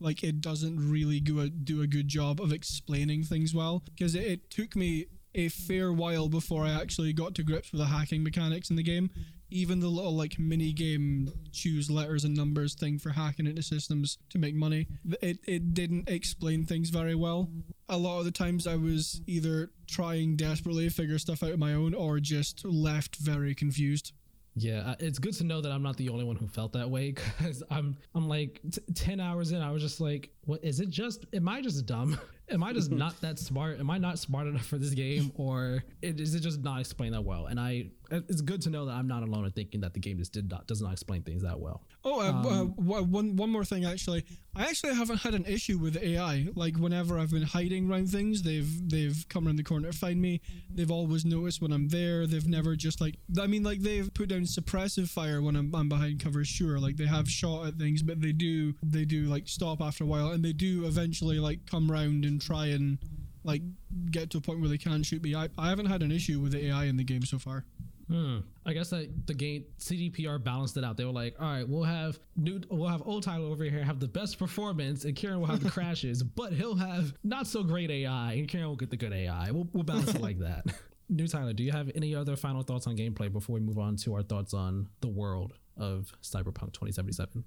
like 0.00 0.24
it 0.24 0.40
doesn't 0.40 0.90
really 0.90 1.20
go 1.20 1.40
a, 1.40 1.48
do 1.48 1.82
a 1.82 1.86
good 1.86 2.08
job 2.08 2.40
of 2.40 2.52
explaining 2.52 3.22
things 3.22 3.54
well 3.54 3.82
because 3.84 4.14
it, 4.14 4.24
it 4.24 4.50
took 4.50 4.74
me 4.74 5.06
a 5.34 5.48
fair 5.48 5.92
while 5.92 6.28
before 6.28 6.64
I 6.64 6.70
actually 6.70 7.12
got 7.12 7.34
to 7.36 7.42
grips 7.42 7.72
with 7.72 7.80
the 7.80 7.86
hacking 7.86 8.22
mechanics 8.22 8.70
in 8.70 8.76
the 8.76 8.82
game. 8.82 9.10
Even 9.52 9.80
the 9.80 9.88
little 9.88 10.14
like 10.14 10.38
mini 10.38 10.72
game 10.72 11.32
choose 11.50 11.90
letters 11.90 12.24
and 12.24 12.36
numbers 12.36 12.74
thing 12.74 12.98
for 12.98 13.10
hacking 13.10 13.46
into 13.46 13.62
systems 13.62 14.18
to 14.30 14.38
make 14.38 14.54
money, 14.54 14.86
it, 15.20 15.38
it 15.46 15.74
didn't 15.74 16.08
explain 16.08 16.64
things 16.64 16.90
very 16.90 17.16
well. 17.16 17.50
A 17.88 17.96
lot 17.96 18.20
of 18.20 18.24
the 18.24 18.30
times 18.30 18.68
I 18.68 18.76
was 18.76 19.20
either 19.26 19.70
trying 19.88 20.36
desperately 20.36 20.88
to 20.88 20.94
figure 20.94 21.18
stuff 21.18 21.42
out 21.42 21.52
on 21.52 21.58
my 21.58 21.74
own 21.74 21.94
or 21.94 22.20
just 22.20 22.64
left 22.64 23.16
very 23.16 23.54
confused. 23.54 24.12
Yeah, 24.56 24.94
it's 24.98 25.18
good 25.18 25.34
to 25.34 25.44
know 25.44 25.60
that 25.60 25.70
I'm 25.72 25.82
not 25.82 25.96
the 25.96 26.08
only 26.08 26.24
one 26.24 26.36
who 26.36 26.46
felt 26.46 26.72
that 26.72 26.90
way 26.90 27.12
because 27.36 27.62
I'm 27.70 27.96
I'm 28.14 28.28
like 28.28 28.60
t- 28.70 28.80
ten 28.94 29.20
hours 29.20 29.52
in, 29.52 29.62
I 29.62 29.70
was 29.70 29.82
just 29.82 30.00
like, 30.00 30.30
what 30.44 30.62
is 30.64 30.80
it? 30.80 30.90
Just 30.90 31.24
am 31.32 31.48
I 31.48 31.60
just 31.60 31.86
dumb? 31.86 32.18
am 32.50 32.62
I 32.62 32.72
just 32.72 32.90
not 32.90 33.20
that 33.20 33.38
smart? 33.38 33.80
Am 33.80 33.90
I 33.90 33.98
not 33.98 34.18
smart 34.18 34.46
enough 34.46 34.66
for 34.66 34.78
this 34.78 34.90
game, 34.90 35.32
or 35.36 35.84
is 36.02 36.34
it 36.34 36.40
just 36.40 36.62
not 36.62 36.80
explained 36.80 37.14
that 37.14 37.24
well? 37.24 37.46
And 37.46 37.58
I, 37.58 37.86
it's 38.10 38.40
good 38.40 38.62
to 38.62 38.70
know 38.70 38.86
that 38.86 38.92
I'm 38.92 39.08
not 39.08 39.22
alone 39.22 39.44
in 39.44 39.50
thinking 39.52 39.80
that 39.80 39.94
the 39.94 40.00
game 40.00 40.18
just 40.18 40.32
did 40.32 40.50
not 40.50 40.66
does 40.66 40.80
not 40.82 40.92
explain 40.92 41.22
things 41.22 41.42
that 41.42 41.58
well. 41.58 41.82
Oh, 42.04 42.20
uh, 42.20 42.30
um, 42.30 42.46
uh, 42.46 43.02
one 43.02 43.36
one 43.36 43.50
more 43.50 43.64
thing 43.64 43.84
actually, 43.84 44.24
I 44.56 44.64
actually 44.64 44.94
haven't 44.94 45.18
had 45.18 45.34
an 45.34 45.44
issue 45.44 45.78
with 45.78 45.96
AI. 45.96 46.48
Like 46.54 46.76
whenever 46.76 47.18
I've 47.18 47.30
been 47.30 47.42
hiding 47.42 47.90
around 47.90 48.08
things, 48.08 48.42
they've 48.42 48.88
they've 48.88 49.24
come 49.28 49.46
around 49.46 49.56
the 49.56 49.62
corner 49.62 49.92
to 49.92 49.96
find 49.96 50.20
me. 50.20 50.40
They've 50.74 50.90
always 50.90 51.24
noticed 51.24 51.62
when 51.62 51.72
I'm 51.72 51.88
there. 51.88 52.26
They've 52.26 52.46
never 52.46 52.74
just 52.74 53.00
like 53.00 53.16
I 53.40 53.46
mean 53.46 53.62
like 53.62 53.80
they've 53.80 54.12
put 54.12 54.28
down 54.28 54.42
suppressive 54.42 55.08
fire 55.08 55.40
when 55.42 55.56
I'm, 55.56 55.74
I'm 55.74 55.88
behind 55.88 56.20
cover. 56.20 56.44
Sure, 56.44 56.80
like 56.80 56.96
they 56.96 57.06
have 57.06 57.28
shot 57.28 57.66
at 57.66 57.74
things, 57.74 58.02
but 58.02 58.20
they 58.20 58.32
do 58.32 58.74
they 58.82 59.04
do 59.04 59.24
like 59.24 59.46
stop 59.46 59.80
after 59.80 60.04
a 60.04 60.06
while, 60.06 60.30
and 60.30 60.44
they 60.44 60.52
do 60.52 60.86
eventually 60.86 61.38
like 61.38 61.66
come 61.66 61.90
round 61.90 62.24
and 62.24 62.39
try 62.40 62.66
and 62.66 62.98
like 63.44 63.62
get 64.10 64.30
to 64.30 64.38
a 64.38 64.40
point 64.40 64.60
where 64.60 64.68
they 64.68 64.78
can 64.78 65.02
shoot 65.02 65.22
me. 65.22 65.34
I, 65.34 65.48
I 65.56 65.68
haven't 65.68 65.86
had 65.86 66.02
an 66.02 66.12
issue 66.12 66.40
with 66.40 66.52
the 66.52 66.66
AI 66.66 66.84
in 66.84 66.96
the 66.96 67.04
game 67.04 67.22
so 67.22 67.38
far. 67.38 67.64
Hmm. 68.10 68.38
I 68.66 68.72
guess 68.72 68.90
that 68.90 69.26
the 69.28 69.34
game 69.34 69.64
CDPR 69.78 70.42
balanced 70.42 70.76
it 70.76 70.84
out. 70.84 70.96
They 70.96 71.04
were 71.04 71.12
like, 71.12 71.36
all 71.40 71.46
right, 71.46 71.68
we'll 71.68 71.84
have 71.84 72.18
new, 72.36 72.60
we'll 72.68 72.88
have 72.88 73.02
old 73.06 73.22
Tyler 73.22 73.46
over 73.46 73.62
here 73.62 73.84
have 73.84 74.00
the 74.00 74.08
best 74.08 74.36
performance, 74.36 75.04
and 75.04 75.14
Kieran 75.14 75.38
will 75.38 75.46
have 75.46 75.62
the 75.62 75.70
crashes, 75.70 76.22
but 76.22 76.52
he'll 76.52 76.74
have 76.74 77.14
not 77.22 77.46
so 77.46 77.62
great 77.62 77.88
AI, 77.90 78.32
and 78.32 78.48
Kieran 78.48 78.66
will 78.66 78.76
get 78.76 78.90
the 78.90 78.96
good 78.96 79.12
AI. 79.12 79.52
We'll, 79.52 79.68
we'll 79.72 79.84
balance 79.84 80.12
it 80.12 80.20
like 80.20 80.40
that. 80.40 80.64
New 81.08 81.28
Tyler, 81.28 81.52
do 81.52 81.62
you 81.62 81.72
have 81.72 81.90
any 81.94 82.14
other 82.14 82.36
final 82.36 82.62
thoughts 82.62 82.86
on 82.86 82.96
gameplay 82.96 83.32
before 83.32 83.54
we 83.54 83.60
move 83.60 83.78
on 83.78 83.96
to 83.96 84.14
our 84.14 84.22
thoughts 84.22 84.54
on 84.54 84.88
the 85.00 85.08
world 85.08 85.52
of 85.76 86.12
Cyberpunk 86.22 86.72
2077? 86.72 87.44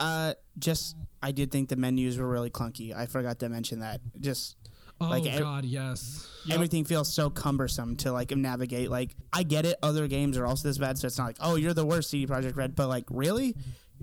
Uh, 0.00 0.34
just 0.58 0.96
I 1.22 1.32
did 1.32 1.50
think 1.50 1.68
the 1.68 1.76
menus 1.76 2.18
were 2.18 2.28
really 2.28 2.50
clunky. 2.50 2.94
I 2.94 3.06
forgot 3.06 3.38
to 3.40 3.48
mention 3.48 3.80
that. 3.80 4.00
Just 4.20 4.56
Oh 5.00 5.08
like, 5.08 5.38
God, 5.38 5.64
yes. 5.64 6.28
Everything 6.50 6.84
feels 6.84 7.12
so 7.12 7.30
cumbersome 7.30 7.94
to 7.96 8.10
like 8.12 8.32
navigate. 8.32 8.90
Like 8.90 9.14
I 9.32 9.44
get 9.44 9.64
it, 9.64 9.76
other 9.82 10.08
games 10.08 10.36
are 10.36 10.44
also 10.44 10.66
this 10.66 10.78
bad, 10.78 10.98
so 10.98 11.06
it's 11.06 11.18
not 11.18 11.26
like, 11.26 11.36
oh, 11.40 11.54
you're 11.54 11.74
the 11.74 11.86
worst 11.86 12.10
CD 12.10 12.26
Projekt 12.26 12.56
Red, 12.56 12.74
but 12.74 12.88
like 12.88 13.04
really, 13.08 13.54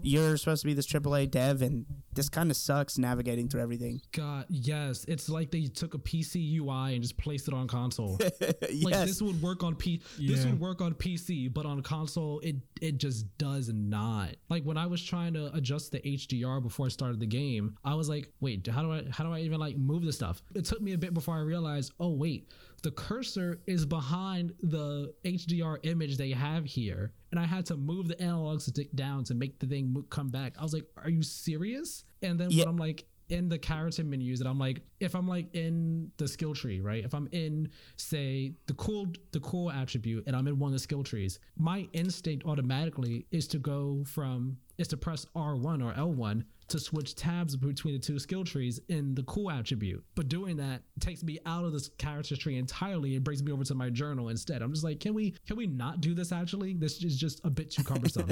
you're 0.01 0.37
supposed 0.37 0.61
to 0.61 0.67
be 0.67 0.73
this 0.73 0.87
AAA 0.87 1.31
dev, 1.31 1.61
and 1.61 1.85
this 2.13 2.29
kind 2.29 2.51
of 2.51 2.57
sucks 2.57 2.97
navigating 2.97 3.49
through 3.49 3.61
everything. 3.61 4.01
God, 4.11 4.45
yes, 4.49 5.05
it's 5.07 5.29
like 5.29 5.51
they 5.51 5.63
took 5.65 5.93
a 5.93 5.97
PC 5.97 6.57
UI 6.57 6.93
and 6.93 7.01
just 7.01 7.17
placed 7.17 7.47
it 7.47 7.53
on 7.53 7.67
console. 7.67 8.17
yes. 8.19 8.83
Like 8.85 9.07
this 9.07 9.21
would 9.21 9.41
work 9.41 9.63
on 9.63 9.75
P. 9.75 10.01
Yeah. 10.17 10.35
This 10.35 10.45
would 10.45 10.59
work 10.59 10.81
on 10.81 10.93
PC, 10.93 11.53
but 11.53 11.65
on 11.65 11.81
console, 11.81 12.39
it 12.41 12.55
it 12.81 12.97
just 12.97 13.25
does 13.37 13.69
not. 13.73 14.35
Like 14.49 14.63
when 14.63 14.77
I 14.77 14.85
was 14.85 15.03
trying 15.03 15.33
to 15.33 15.53
adjust 15.55 15.91
the 15.91 15.99
HDR 15.99 16.61
before 16.61 16.85
I 16.85 16.89
started 16.89 17.19
the 17.19 17.25
game, 17.25 17.77
I 17.83 17.95
was 17.95 18.09
like, 18.09 18.31
wait, 18.39 18.67
how 18.67 18.81
do 18.83 18.91
I 18.91 19.03
how 19.11 19.23
do 19.23 19.31
I 19.33 19.39
even 19.39 19.59
like 19.59 19.77
move 19.77 20.03
this 20.03 20.15
stuff? 20.15 20.41
It 20.53 20.65
took 20.65 20.81
me 20.81 20.93
a 20.93 20.97
bit 20.97 21.13
before 21.13 21.35
I 21.35 21.41
realized, 21.41 21.93
oh 21.99 22.11
wait, 22.11 22.51
the 22.85 22.91
cursor 22.91 23.59
is 23.65 23.83
behind 23.83 24.53
the 24.61 25.11
HDR 25.25 25.79
image 25.87 26.17
they 26.17 26.29
have 26.29 26.65
here. 26.65 27.13
And 27.31 27.39
I 27.39 27.43
had 27.43 27.65
to 27.65 27.77
move 27.77 28.07
the 28.07 28.21
analog 28.21 28.61
stick 28.61 28.93
down 28.93 29.23
to 29.23 29.33
make 29.33 29.57
the 29.57 29.65
thing 29.65 30.05
come 30.11 30.27
back. 30.29 30.53
I 30.59 30.61
was 30.61 30.71
like, 30.71 30.85
are 30.95 31.09
you 31.09 31.23
serious? 31.23 32.03
And 32.21 32.39
then 32.39 32.51
yeah. 32.51 32.61
when 32.61 32.67
I'm 32.69 32.77
like, 32.77 33.07
in 33.29 33.49
the 33.49 33.57
character 33.57 34.03
menus 34.03 34.39
and 34.39 34.47
I'm 34.47 34.59
like 34.59 34.83
if 34.99 35.15
I'm 35.15 35.27
like 35.27 35.47
in 35.55 36.11
the 36.17 36.27
skill 36.27 36.53
tree 36.53 36.79
right 36.79 37.03
if 37.03 37.15
I'm 37.15 37.27
in 37.31 37.69
say 37.97 38.53
the 38.67 38.75
cool 38.75 39.07
the 39.31 39.39
cool 39.39 39.71
attribute 39.71 40.25
and 40.27 40.35
I'm 40.35 40.47
in 40.47 40.59
one 40.59 40.67
of 40.67 40.73
the 40.73 40.79
skill 40.79 41.03
trees 41.03 41.39
my 41.57 41.89
instinct 41.93 42.45
automatically 42.45 43.25
is 43.31 43.47
to 43.47 43.57
go 43.57 44.03
from 44.05 44.57
is 44.77 44.87
to 44.89 44.97
press 44.97 45.25
R1 45.35 45.83
or 45.83 45.91
L1 45.93 46.43
to 46.67 46.79
switch 46.79 47.15
tabs 47.15 47.55
between 47.55 47.93
the 47.93 47.99
two 47.99 48.17
skill 48.19 48.43
trees 48.43 48.79
in 48.89 49.13
the 49.15 49.23
cool 49.23 49.51
attribute. 49.51 50.03
But 50.15 50.27
doing 50.27 50.57
that 50.57 50.81
takes 50.99 51.23
me 51.23 51.39
out 51.45 51.63
of 51.63 51.73
this 51.73 51.89
character 51.97 52.35
tree 52.35 52.57
entirely 52.57 53.15
and 53.15 53.23
brings 53.23 53.43
me 53.43 53.51
over 53.51 53.63
to 53.65 53.75
my 53.75 53.89
journal 53.89 54.29
instead. 54.29 54.61
I'm 54.61 54.71
just 54.71 54.83
like, 54.83 54.99
can 54.99 55.13
we 55.13 55.35
can 55.45 55.57
we 55.57 55.67
not 55.67 56.01
do 56.01 56.13
this 56.13 56.31
actually? 56.31 56.73
This 56.73 57.03
is 57.03 57.17
just 57.17 57.41
a 57.43 57.49
bit 57.49 57.71
too 57.71 57.83
cumbersome. 57.83 58.29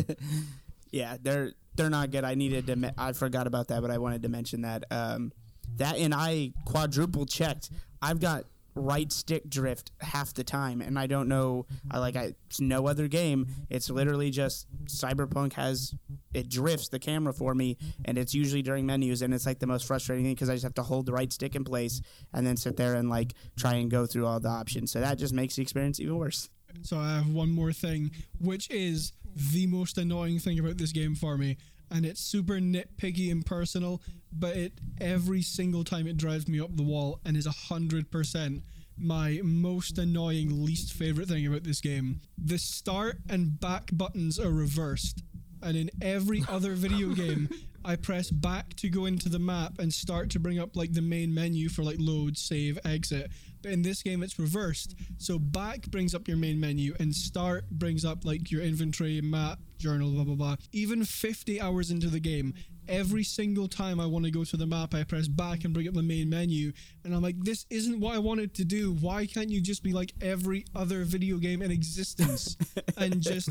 yeah, 0.91 1.17
they're 1.21 1.51
they're 1.75 1.89
not 1.89 2.11
good. 2.11 2.23
I 2.23 2.35
needed 2.35 2.67
to. 2.67 2.75
Me- 2.75 2.91
I 2.97 3.13
forgot 3.13 3.47
about 3.47 3.67
that, 3.69 3.81
but 3.81 3.91
I 3.91 3.97
wanted 3.97 4.23
to 4.23 4.29
mention 4.29 4.61
that. 4.61 4.85
Um, 4.91 5.31
that 5.77 5.97
and 5.97 6.13
I 6.13 6.53
quadruple 6.65 7.25
checked. 7.25 7.69
I've 8.01 8.19
got 8.19 8.45
right 8.75 9.11
stick 9.11 9.49
drift 9.49 9.91
half 10.01 10.33
the 10.33 10.43
time 10.43 10.81
and 10.81 10.97
i 10.97 11.05
don't 11.05 11.27
know 11.27 11.65
i 11.91 11.99
like 11.99 12.15
I, 12.15 12.33
it's 12.47 12.59
no 12.59 12.87
other 12.87 13.07
game 13.07 13.47
it's 13.69 13.89
literally 13.89 14.31
just 14.31 14.67
cyberpunk 14.85 15.53
has 15.53 15.93
it 16.33 16.49
drifts 16.49 16.89
the 16.89 16.99
camera 16.99 17.33
for 17.33 17.53
me 17.53 17.77
and 18.05 18.17
it's 18.17 18.33
usually 18.33 18.61
during 18.61 18.85
menus 18.85 19.21
and 19.21 19.33
it's 19.33 19.45
like 19.45 19.59
the 19.59 19.67
most 19.67 19.85
frustrating 19.85 20.25
thing 20.25 20.33
because 20.33 20.49
i 20.49 20.53
just 20.53 20.63
have 20.63 20.73
to 20.73 20.83
hold 20.83 21.05
the 21.05 21.13
right 21.13 21.31
stick 21.31 21.55
in 21.55 21.63
place 21.63 22.01
and 22.33 22.45
then 22.45 22.57
sit 22.57 22.77
there 22.77 22.95
and 22.95 23.09
like 23.09 23.33
try 23.57 23.75
and 23.75 23.89
go 23.91 24.05
through 24.05 24.25
all 24.25 24.39
the 24.39 24.49
options 24.49 24.91
so 24.91 24.99
that 24.99 25.17
just 25.17 25.33
makes 25.33 25.55
the 25.55 25.61
experience 25.61 25.99
even 25.99 26.17
worse 26.17 26.49
so 26.81 26.97
i 26.97 27.15
have 27.15 27.29
one 27.29 27.49
more 27.49 27.71
thing 27.71 28.11
which 28.39 28.69
is 28.69 29.13
the 29.35 29.65
most 29.67 29.97
annoying 29.97 30.39
thing 30.39 30.59
about 30.59 30.77
this 30.77 30.91
game 30.91 31.15
for 31.15 31.37
me 31.37 31.57
and 31.93 32.05
it's 32.07 32.19
super 32.19 32.55
nitpicky 32.55 33.31
and 33.31 33.45
personal, 33.45 34.01
but 34.31 34.57
it 34.57 34.73
every 34.99 35.43
single 35.43 35.83
time 35.83 36.07
it 36.07 36.17
drives 36.17 36.47
me 36.47 36.59
up 36.59 36.75
the 36.75 36.83
wall 36.83 37.19
and 37.23 37.37
is 37.37 37.45
a 37.45 37.51
hundred 37.51 38.09
percent 38.09 38.63
my 38.97 39.39
most 39.43 39.97
annoying 39.97 40.65
least 40.65 40.93
favorite 40.93 41.27
thing 41.27 41.47
about 41.47 41.63
this 41.63 41.81
game. 41.81 42.21
The 42.37 42.57
start 42.57 43.17
and 43.29 43.59
back 43.59 43.89
buttons 43.93 44.39
are 44.39 44.51
reversed. 44.51 45.23
And 45.63 45.77
in 45.77 45.89
every 46.01 46.43
other 46.49 46.73
video 46.73 47.09
game, 47.15 47.49
I 47.85 47.95
press 47.95 48.29
back 48.29 48.75
to 48.77 48.89
go 48.89 49.05
into 49.05 49.29
the 49.29 49.39
map 49.39 49.79
and 49.79 49.93
start 49.93 50.29
to 50.31 50.39
bring 50.39 50.59
up 50.59 50.75
like 50.75 50.93
the 50.93 51.01
main 51.01 51.33
menu 51.33 51.69
for 51.69 51.83
like 51.83 51.97
load, 51.99 52.37
save, 52.37 52.79
exit. 52.85 53.31
But 53.61 53.71
in 53.71 53.81
this 53.81 54.03
game, 54.03 54.23
it's 54.23 54.37
reversed. 54.37 54.95
So 55.17 55.39
back 55.39 55.87
brings 55.87 56.13
up 56.13 56.27
your 56.27 56.37
main 56.37 56.59
menu 56.59 56.95
and 56.99 57.15
start 57.15 57.69
brings 57.69 58.05
up 58.05 58.25
like 58.25 58.51
your 58.51 58.61
inventory, 58.61 59.21
map, 59.21 59.59
journal, 59.77 60.11
blah, 60.11 60.23
blah, 60.23 60.35
blah. 60.35 60.55
Even 60.71 61.03
50 61.03 61.59
hours 61.59 61.91
into 61.91 62.07
the 62.07 62.19
game, 62.19 62.53
every 62.87 63.23
single 63.23 63.67
time 63.67 63.99
I 63.99 64.05
want 64.05 64.25
to 64.25 64.31
go 64.31 64.43
to 64.43 64.57
the 64.57 64.65
map, 64.65 64.93
I 64.93 65.03
press 65.03 65.27
back 65.27 65.63
and 65.63 65.73
bring 65.73 65.87
up 65.87 65.93
the 65.93 66.03
main 66.03 66.29
menu. 66.29 66.71
And 67.03 67.13
I'm 67.13 67.21
like, 67.21 67.39
this 67.39 67.65
isn't 67.69 67.99
what 67.99 68.15
I 68.15 68.19
wanted 68.19 68.53
to 68.55 68.65
do. 68.65 68.93
Why 68.93 69.25
can't 69.25 69.49
you 69.49 69.61
just 69.61 69.83
be 69.83 69.93
like 69.93 70.13
every 70.21 70.65
other 70.75 71.03
video 71.03 71.37
game 71.37 71.61
in 71.61 71.71
existence 71.71 72.57
and 72.97 73.21
just 73.21 73.49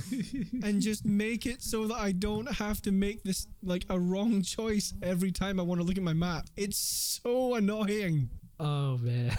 and 0.62 0.80
just 0.80 1.04
make 1.04 1.46
it 1.46 1.62
so 1.62 1.86
that 1.86 1.96
I 1.96 2.12
don't 2.12 2.50
have 2.52 2.82
to 2.82 2.92
make 2.92 3.22
this 3.22 3.46
like 3.62 3.84
a 3.88 3.98
wrong 3.98 4.42
choice 4.42 4.94
every 5.02 5.32
time 5.32 5.58
I 5.58 5.62
want 5.62 5.80
to 5.80 5.86
look 5.86 5.96
at 5.96 6.02
my 6.02 6.12
map? 6.12 6.46
It's 6.56 6.78
so 7.22 7.54
annoying. 7.54 8.30
Oh 8.60 8.96
man, 8.98 9.36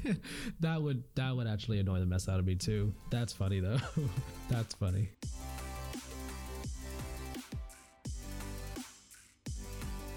that 0.60 0.82
would 0.82 1.04
that 1.14 1.34
would 1.34 1.46
actually 1.46 1.80
annoy 1.80 1.98
the 2.00 2.06
mess 2.06 2.28
out 2.28 2.38
of 2.38 2.44
me 2.44 2.56
too. 2.56 2.92
That's 3.10 3.32
funny 3.32 3.60
though. 3.60 3.78
That's 4.50 4.74
funny. 4.74 5.08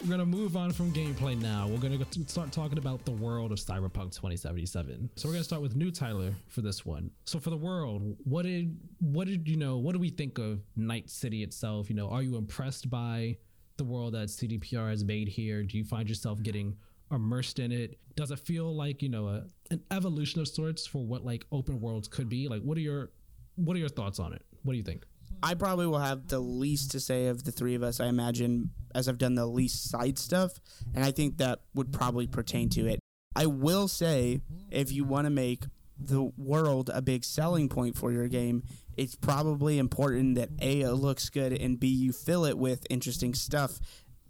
We're 0.02 0.12
gonna 0.12 0.26
move 0.26 0.56
on 0.56 0.72
from 0.72 0.94
gameplay 0.94 1.40
now. 1.40 1.68
We're 1.68 1.78
gonna 1.78 2.06
start 2.26 2.54
talking 2.54 2.78
about 2.78 3.04
the 3.04 3.12
world 3.12 3.52
of 3.52 3.60
Cyberpunk 3.60 4.16
2077. 4.16 5.10
So 5.18 5.28
we're 5.28 5.34
gonna 5.34 5.44
start 5.44 5.62
with 5.62 5.76
new 5.76 5.92
Tyler 5.92 6.34
for 6.48 6.62
this 6.62 6.86
one. 6.86 7.12
So 7.26 7.38
for 7.38 7.50
the 7.50 7.58
world, 7.58 8.16
what 8.24 8.44
did 8.44 8.78
what 9.00 9.28
did 9.28 9.48
you 9.50 9.58
know? 9.58 9.78
What 9.78 9.92
do 9.92 10.00
we 10.00 10.10
think 10.10 10.38
of 10.38 10.62
Night 10.78 11.10
City 11.10 11.44
itself? 11.44 11.90
You 11.90 11.98
know, 11.98 12.10
are 12.10 12.24
you 12.24 12.38
impressed 12.38 12.90
by 12.90 13.38
the 13.76 13.84
world 13.84 14.14
that 14.14 14.30
CDPR 14.30 14.90
has 14.90 15.04
made 15.04 15.28
here? 15.28 15.64
Do 15.64 15.78
you 15.78 15.84
find 15.84 16.08
yourself 16.08 16.42
getting 16.42 16.78
immersed 17.12 17.60
in 17.60 17.74
it? 17.74 18.00
Does 18.16 18.32
it 18.32 18.40
feel 18.40 18.74
like 18.74 19.02
you 19.02 19.10
know 19.10 19.28
a, 19.28 19.44
an 19.70 19.82
evolution 19.92 20.40
of 20.40 20.48
sorts 20.48 20.88
for 20.88 21.06
what 21.06 21.26
like 21.26 21.46
open 21.52 21.82
worlds 21.82 22.08
could 22.08 22.30
be? 22.30 22.48
Like, 22.48 22.62
what 22.62 22.78
are 22.78 22.82
your 22.82 23.12
what 23.56 23.76
are 23.76 23.80
your 23.80 23.90
thoughts 23.90 24.18
on 24.18 24.32
it? 24.32 24.46
What 24.64 24.74
do 24.74 24.78
you 24.78 24.84
think? 24.84 25.04
I 25.42 25.54
probably 25.54 25.88
will 25.88 26.00
have 26.00 26.28
the 26.28 26.40
least 26.40 26.92
to 26.92 27.00
say 27.00 27.28
of 27.28 27.44
the 27.44 27.52
three 27.52 27.76
of 27.76 27.84
us, 27.84 28.00
I 28.00 28.08
imagine, 28.08 28.72
as 28.94 29.08
I've 29.08 29.18
done 29.18 29.36
the 29.36 29.46
least 29.46 29.90
side 29.90 30.18
stuff. 30.18 30.60
And 30.94 31.04
I 31.04 31.12
think 31.12 31.38
that 31.38 31.60
would 31.74 31.94
probably 31.94 32.28
pertain 32.28 32.70
to 32.70 32.88
it. 32.88 33.00
I 33.36 33.46
will 33.46 33.88
say, 33.88 34.42
if 34.70 34.92
you 34.92 35.04
want 35.04 35.26
to 35.26 35.30
make 35.30 35.66
the 35.98 36.32
world 36.38 36.90
a 36.94 37.02
big 37.02 37.24
selling 37.24 37.70
point 37.70 37.98
for 37.98 38.12
your 38.12 38.28
game, 38.28 38.64
it's 38.98 39.16
probably 39.16 39.78
important 39.78 40.36
that 40.36 40.50
A, 40.62 40.82
it 40.82 40.94
looks 40.94 41.30
good, 41.30 41.54
and 41.54 41.80
B, 41.80 41.88
you 41.88 42.12
fill 42.12 42.46
it 42.46 42.58
with 42.58 42.86
interesting 42.90 43.34
stuff. 43.34 43.80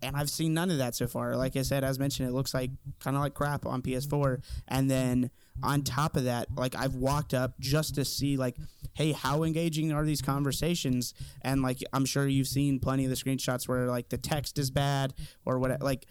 And 0.02 0.15
I've 0.15 0.30
seen 0.30 0.53
none 0.53 0.69
of 0.72 0.77
that 0.77 0.95
so 0.95 1.07
far. 1.07 1.36
Like 1.36 1.57
I 1.57 1.61
said, 1.61 1.84
as 1.84 1.99
mentioned, 1.99 2.30
it 2.30 2.34
looks 2.34 2.53
like 2.53 2.72
kind 2.99 3.18
of 3.18 3.22
like 3.22 3.34
crap 3.34 3.65
on 3.65 3.81
PS4. 3.81 4.41
And 4.68 4.90
then 4.90 5.30
on 5.64 5.84
top 5.84 6.15
of 6.15 6.26
that, 6.26 6.48
like 6.56 6.76
I've 6.76 6.95
walked 6.95 7.34
up 7.34 7.60
just 7.60 7.95
to 7.95 8.06
see, 8.06 8.38
like, 8.38 8.57
hey, 8.94 9.11
how 9.11 9.44
engaging 9.44 9.91
are 9.91 10.06
these 10.06 10.22
conversations? 10.22 11.14
And 11.41 11.61
like, 11.61 11.84
I'm 11.94 12.06
sure 12.06 12.27
you've 12.27 12.48
seen 12.48 12.80
plenty 12.80 13.06
of 13.06 13.10
the 13.10 13.15
screenshots 13.15 13.68
where 13.68 13.88
like 13.88 14.10
the 14.10 14.18
text 14.18 14.57
is 14.57 14.72
bad 14.72 15.14
or 15.45 15.60
what, 15.60 15.81
like, 15.81 16.06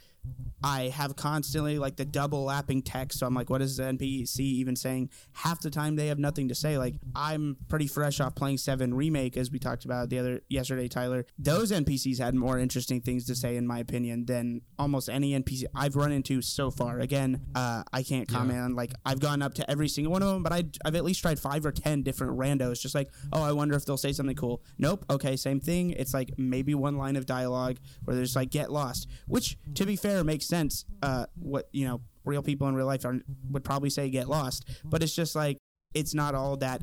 I 0.63 0.89
have 0.89 1.15
constantly 1.15 1.79
like 1.79 1.97
the 1.97 2.05
double 2.05 2.45
lapping 2.45 2.83
text. 2.83 3.21
So 3.21 3.27
I'm 3.27 3.35
like, 3.35 3.49
what 3.49 3.63
is 3.63 3.77
the 3.77 3.85
NPC 3.85 4.41
even 4.41 4.75
saying? 4.75 5.11
Half 5.33 5.61
the 5.61 5.71
time 5.71 5.97
they 5.97 6.09
have 6.09 6.19
nothing 6.19 6.49
to 6.49 6.55
say. 6.55 6.79
Like 6.79 6.95
I'm 7.15 7.57
pretty 7.69 7.87
fresh 7.87 8.21
off 8.21 8.35
playing 8.35 8.59
Seven 8.59 8.95
Remake, 8.95 9.37
as 9.37 9.51
we 9.51 9.59
talked 9.59 9.85
about 9.85 10.11
the 10.11 10.19
other 10.19 10.41
yesterday, 10.49 10.89
Tyler. 10.89 11.27
Those 11.39 11.71
NPCs 11.71 12.19
had 12.19 12.35
more 12.35 12.59
interesting 12.59 13.01
things 13.01 13.25
to 13.27 13.35
say, 13.35 13.57
in 13.57 13.67
my 13.67 13.79
opinion, 13.79 14.27
than 14.27 14.63
almost 14.79 15.09
any 15.09 15.39
NPC 15.39 15.65
I've 15.75 15.97
run 15.97 16.13
into 16.13 16.43
so 16.43 16.71
far. 16.71 16.99
Again, 16.99 17.41
uh, 17.55 17.85
I 17.93 18.03
can't 18.03 18.29
comment 18.29 18.59
yeah. 18.59 18.65
on 18.65 18.75
like 18.75 18.93
I've 19.07 19.21
gone 19.21 19.43
up 19.43 19.55
to 19.55 19.71
every 19.71 19.89
single 19.89 20.13
one 20.13 20.23
of 20.23 20.29
them, 20.29 20.43
but 20.43 20.53
I, 20.53 20.65
I've 20.85 20.97
at 20.97 21.05
least 21.05 21.23
tried 21.23 21.39
five 21.39 21.65
or 21.65 21.73
ten 21.73 22.03
different 22.03 22.37
randos. 22.37 22.81
Just 22.81 22.95
like, 22.95 23.11
oh, 23.33 23.43
I 23.43 23.53
wonder 23.53 23.77
if 23.77 23.85
they'll 23.85 23.97
say 23.97 24.13
something 24.13 24.37
cool. 24.37 24.63
Nope. 24.77 25.05
Okay, 25.09 25.37
same 25.37 25.61
thing. 25.61 25.91
It's 25.91 26.15
like 26.15 26.33
maybe 26.37 26.75
one 26.75 26.97
line 26.97 27.17
of 27.17 27.27
dialogue 27.27 27.79
where 28.05 28.17
there's 28.17 28.35
like 28.35 28.51
get 28.51 28.73
lost, 28.73 29.09
which 29.27 29.57
to 29.75 29.87
be 29.87 29.95
fair 29.95 30.18
makes 30.25 30.47
sense. 30.47 30.85
Uh, 31.03 31.27
what 31.37 31.69
you 31.73 31.87
know, 31.87 32.01
real 32.25 32.43
people 32.43 32.69
in 32.69 32.75
real 32.75 32.87
life 32.87 33.05
are, 33.05 33.21
would 33.51 33.65
probably 33.65 33.91
say 33.91 34.11
get 34.11 34.29
lost, 34.29 34.69
but 34.85 35.03
it's 35.03 35.15
just 35.15 35.35
like 35.35 35.59
it's 35.95 36.15
not 36.15 36.35
all 36.35 36.57
that 36.59 36.83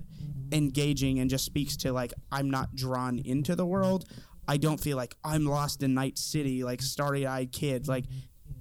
engaging 0.52 1.20
and 1.20 1.30
just 1.30 1.46
speaks 1.46 1.78
to 1.78 1.92
like 1.92 2.14
I'm 2.32 2.50
not 2.50 2.76
drawn 2.76 3.20
into 3.20 3.56
the 3.56 3.66
world. 3.66 4.06
I 4.48 4.58
don't 4.58 4.80
feel 4.80 4.98
like 4.98 5.16
I'm 5.24 5.46
lost 5.46 5.82
in 5.84 5.94
Night 5.94 6.18
City, 6.18 6.64
like 6.64 6.82
starry 6.82 7.26
eyed 7.26 7.52
kid. 7.52 7.88
Like 7.88 8.06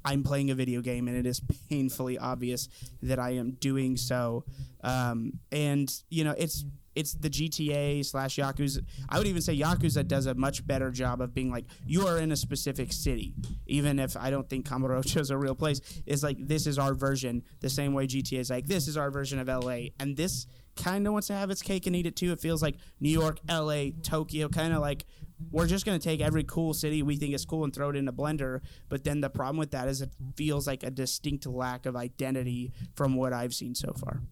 I'm 0.04 0.22
playing 0.22 0.50
a 0.50 0.54
video 0.54 0.80
game 0.80 1.08
and 1.08 1.16
it 1.16 1.26
is 1.26 1.40
painfully 1.68 2.18
obvious 2.18 2.68
that 3.02 3.18
I 3.18 3.30
am 3.30 3.52
doing 3.52 3.96
so. 3.96 4.44
Um, 4.82 5.40
and 5.50 5.92
you 6.10 6.24
know, 6.24 6.34
it's 6.36 6.64
it's 6.94 7.14
the 7.14 7.30
GTA 7.30 8.04
slash 8.04 8.36
Yakuza. 8.36 8.84
I 9.08 9.18
would 9.18 9.26
even 9.26 9.42
say 9.42 9.56
Yakuza 9.56 10.06
does 10.06 10.26
a 10.26 10.34
much 10.34 10.66
better 10.66 10.90
job 10.90 11.20
of 11.20 11.34
being 11.34 11.50
like 11.50 11.66
you 11.86 12.06
are 12.06 12.18
in 12.18 12.32
a 12.32 12.36
specific 12.36 12.92
city, 12.92 13.34
even 13.66 13.98
if 13.98 14.16
I 14.16 14.30
don't 14.30 14.48
think 14.48 14.68
Kamurocho 14.68 15.20
is 15.20 15.30
a 15.30 15.38
real 15.38 15.54
place. 15.54 15.80
It's 16.06 16.22
like 16.22 16.36
this 16.38 16.66
is 16.66 16.78
our 16.78 16.94
version, 16.94 17.42
the 17.60 17.70
same 17.70 17.92
way 17.92 18.06
GTA 18.06 18.40
is 18.40 18.50
like 18.50 18.66
this 18.66 18.88
is 18.88 18.96
our 18.96 19.10
version 19.10 19.38
of 19.38 19.48
LA, 19.48 19.88
and 19.98 20.16
this 20.16 20.46
kind 20.76 21.06
of 21.06 21.12
wants 21.12 21.28
to 21.28 21.34
have 21.34 21.50
its 21.50 21.62
cake 21.62 21.86
and 21.86 21.94
eat 21.94 22.06
it 22.06 22.16
too. 22.16 22.32
It 22.32 22.40
feels 22.40 22.62
like 22.62 22.76
New 23.00 23.10
York, 23.10 23.38
LA, 23.48 23.86
Tokyo, 24.02 24.48
kind 24.48 24.72
of 24.72 24.80
like 24.80 25.04
we're 25.50 25.66
just 25.66 25.84
going 25.84 25.98
to 25.98 26.02
take 26.02 26.20
every 26.20 26.44
cool 26.44 26.74
city 26.74 27.02
we 27.02 27.16
think 27.16 27.34
is 27.34 27.44
cool 27.44 27.64
and 27.64 27.74
throw 27.74 27.90
it 27.90 27.96
in 27.96 28.08
a 28.08 28.12
blender. 28.12 28.60
But 28.88 29.04
then 29.04 29.20
the 29.20 29.30
problem 29.30 29.56
with 29.56 29.72
that 29.72 29.88
is 29.88 30.00
it 30.00 30.10
feels 30.36 30.66
like 30.66 30.82
a 30.82 30.90
distinct 30.90 31.46
lack 31.46 31.86
of 31.86 31.96
identity 31.96 32.72
from 32.94 33.14
what 33.14 33.32
I've 33.32 33.54
seen 33.54 33.74
so 33.74 33.92
far. 33.92 34.22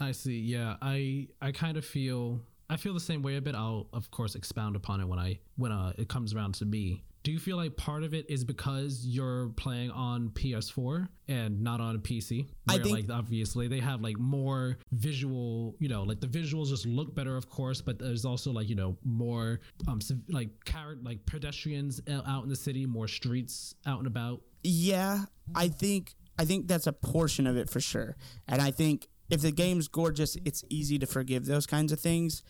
I 0.00 0.12
see. 0.12 0.38
Yeah, 0.38 0.76
I 0.80 1.28
I 1.40 1.52
kind 1.52 1.76
of 1.76 1.84
feel 1.84 2.40
I 2.70 2.76
feel 2.76 2.94
the 2.94 3.00
same 3.00 3.22
way 3.22 3.36
a 3.36 3.40
bit. 3.40 3.54
I'll 3.54 3.88
of 3.92 4.10
course 4.10 4.34
expound 4.34 4.76
upon 4.76 5.00
it 5.00 5.08
when 5.08 5.18
I 5.18 5.38
when 5.56 5.72
uh, 5.72 5.92
it 5.96 6.08
comes 6.08 6.34
around 6.34 6.54
to 6.56 6.64
me. 6.64 7.04
Do 7.24 7.32
you 7.32 7.40
feel 7.40 7.56
like 7.56 7.76
part 7.76 8.04
of 8.04 8.14
it 8.14 8.30
is 8.30 8.44
because 8.44 9.04
you're 9.04 9.48
playing 9.56 9.90
on 9.90 10.30
PS4 10.30 11.08
and 11.26 11.60
not 11.60 11.80
on 11.80 11.98
PC? 11.98 12.46
Where, 12.64 12.78
I 12.78 12.82
think 12.82 12.94
like 12.94 13.10
obviously 13.10 13.68
they 13.68 13.80
have 13.80 14.00
like 14.00 14.18
more 14.18 14.78
visual, 14.92 15.74
you 15.78 15.88
know, 15.88 16.04
like 16.04 16.20
the 16.20 16.26
visuals 16.26 16.68
just 16.68 16.86
look 16.86 17.14
better, 17.14 17.36
of 17.36 17.50
course, 17.50 17.80
but 17.80 17.98
there's 17.98 18.24
also 18.24 18.52
like 18.52 18.68
you 18.68 18.76
know 18.76 18.96
more 19.04 19.60
um 19.88 19.98
like 20.28 20.50
carrot 20.64 21.02
like 21.02 21.24
pedestrians 21.26 22.00
out 22.08 22.44
in 22.44 22.48
the 22.48 22.56
city, 22.56 22.86
more 22.86 23.08
streets 23.08 23.74
out 23.84 23.98
and 23.98 24.06
about. 24.06 24.42
Yeah, 24.62 25.24
I 25.54 25.68
think 25.68 26.14
I 26.38 26.44
think 26.44 26.68
that's 26.68 26.86
a 26.86 26.92
portion 26.92 27.46
of 27.46 27.56
it 27.56 27.68
for 27.68 27.80
sure, 27.80 28.16
and 28.46 28.62
I 28.62 28.70
think 28.70 29.08
if 29.30 29.42
the 29.42 29.52
game's 29.52 29.88
gorgeous, 29.88 30.36
it's 30.44 30.64
easy 30.68 30.98
to 30.98 31.06
forgive 31.06 31.46
those 31.46 31.66
kinds 31.66 31.92
of 31.92 32.00
things. 32.00 32.42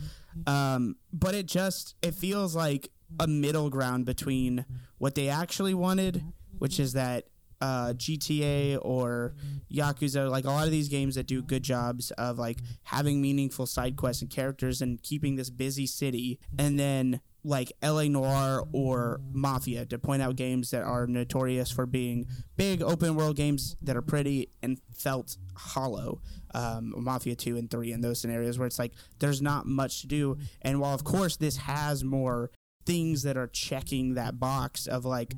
Um, 0.46 0.96
but 1.12 1.34
it 1.34 1.46
just 1.46 1.94
it 2.02 2.14
feels 2.14 2.54
like 2.54 2.90
a 3.18 3.26
middle 3.26 3.70
ground 3.70 4.04
between 4.04 4.64
what 4.98 5.14
they 5.14 5.28
actually 5.28 5.74
wanted, 5.74 6.22
which 6.58 6.78
is 6.78 6.92
that 6.92 7.24
uh, 7.60 7.92
GTA 7.94 8.78
or 8.82 9.34
Yakuza, 9.72 10.30
like 10.30 10.44
a 10.44 10.50
lot 10.50 10.66
of 10.66 10.70
these 10.70 10.88
games 10.88 11.16
that 11.16 11.26
do 11.26 11.42
good 11.42 11.62
jobs 11.62 12.10
of 12.12 12.38
like 12.38 12.58
having 12.84 13.20
meaningful 13.20 13.66
side 13.66 13.96
quests 13.96 14.22
and 14.22 14.30
characters 14.30 14.80
and 14.80 15.02
keeping 15.02 15.36
this 15.36 15.50
busy 15.50 15.86
city, 15.86 16.38
and 16.58 16.78
then 16.78 17.20
like 17.44 17.72
LA 17.82 18.04
Noire 18.04 18.64
or 18.72 19.20
Mafia 19.32 19.86
to 19.86 19.98
point 19.98 20.22
out 20.22 20.36
games 20.36 20.70
that 20.70 20.82
are 20.82 21.06
notorious 21.06 21.70
for 21.70 21.86
being 21.86 22.26
big 22.56 22.82
open 22.82 23.14
world 23.14 23.36
games 23.36 23.76
that 23.82 23.96
are 23.96 24.02
pretty 24.02 24.50
and 24.62 24.80
felt 24.94 25.36
hollow. 25.54 26.20
Um, 26.54 26.94
Mafia 26.96 27.36
2 27.36 27.56
and 27.56 27.70
3 27.70 27.92
in 27.92 28.00
those 28.00 28.20
scenarios 28.20 28.58
where 28.58 28.66
it's 28.66 28.78
like 28.78 28.92
there's 29.18 29.42
not 29.42 29.66
much 29.66 30.00
to 30.00 30.06
do. 30.06 30.38
And 30.62 30.80
while, 30.80 30.94
of 30.94 31.04
course, 31.04 31.36
this 31.36 31.58
has 31.58 32.02
more 32.02 32.50
things 32.86 33.22
that 33.22 33.36
are 33.36 33.46
checking 33.46 34.14
that 34.14 34.40
box 34.40 34.86
of 34.86 35.04
like, 35.04 35.34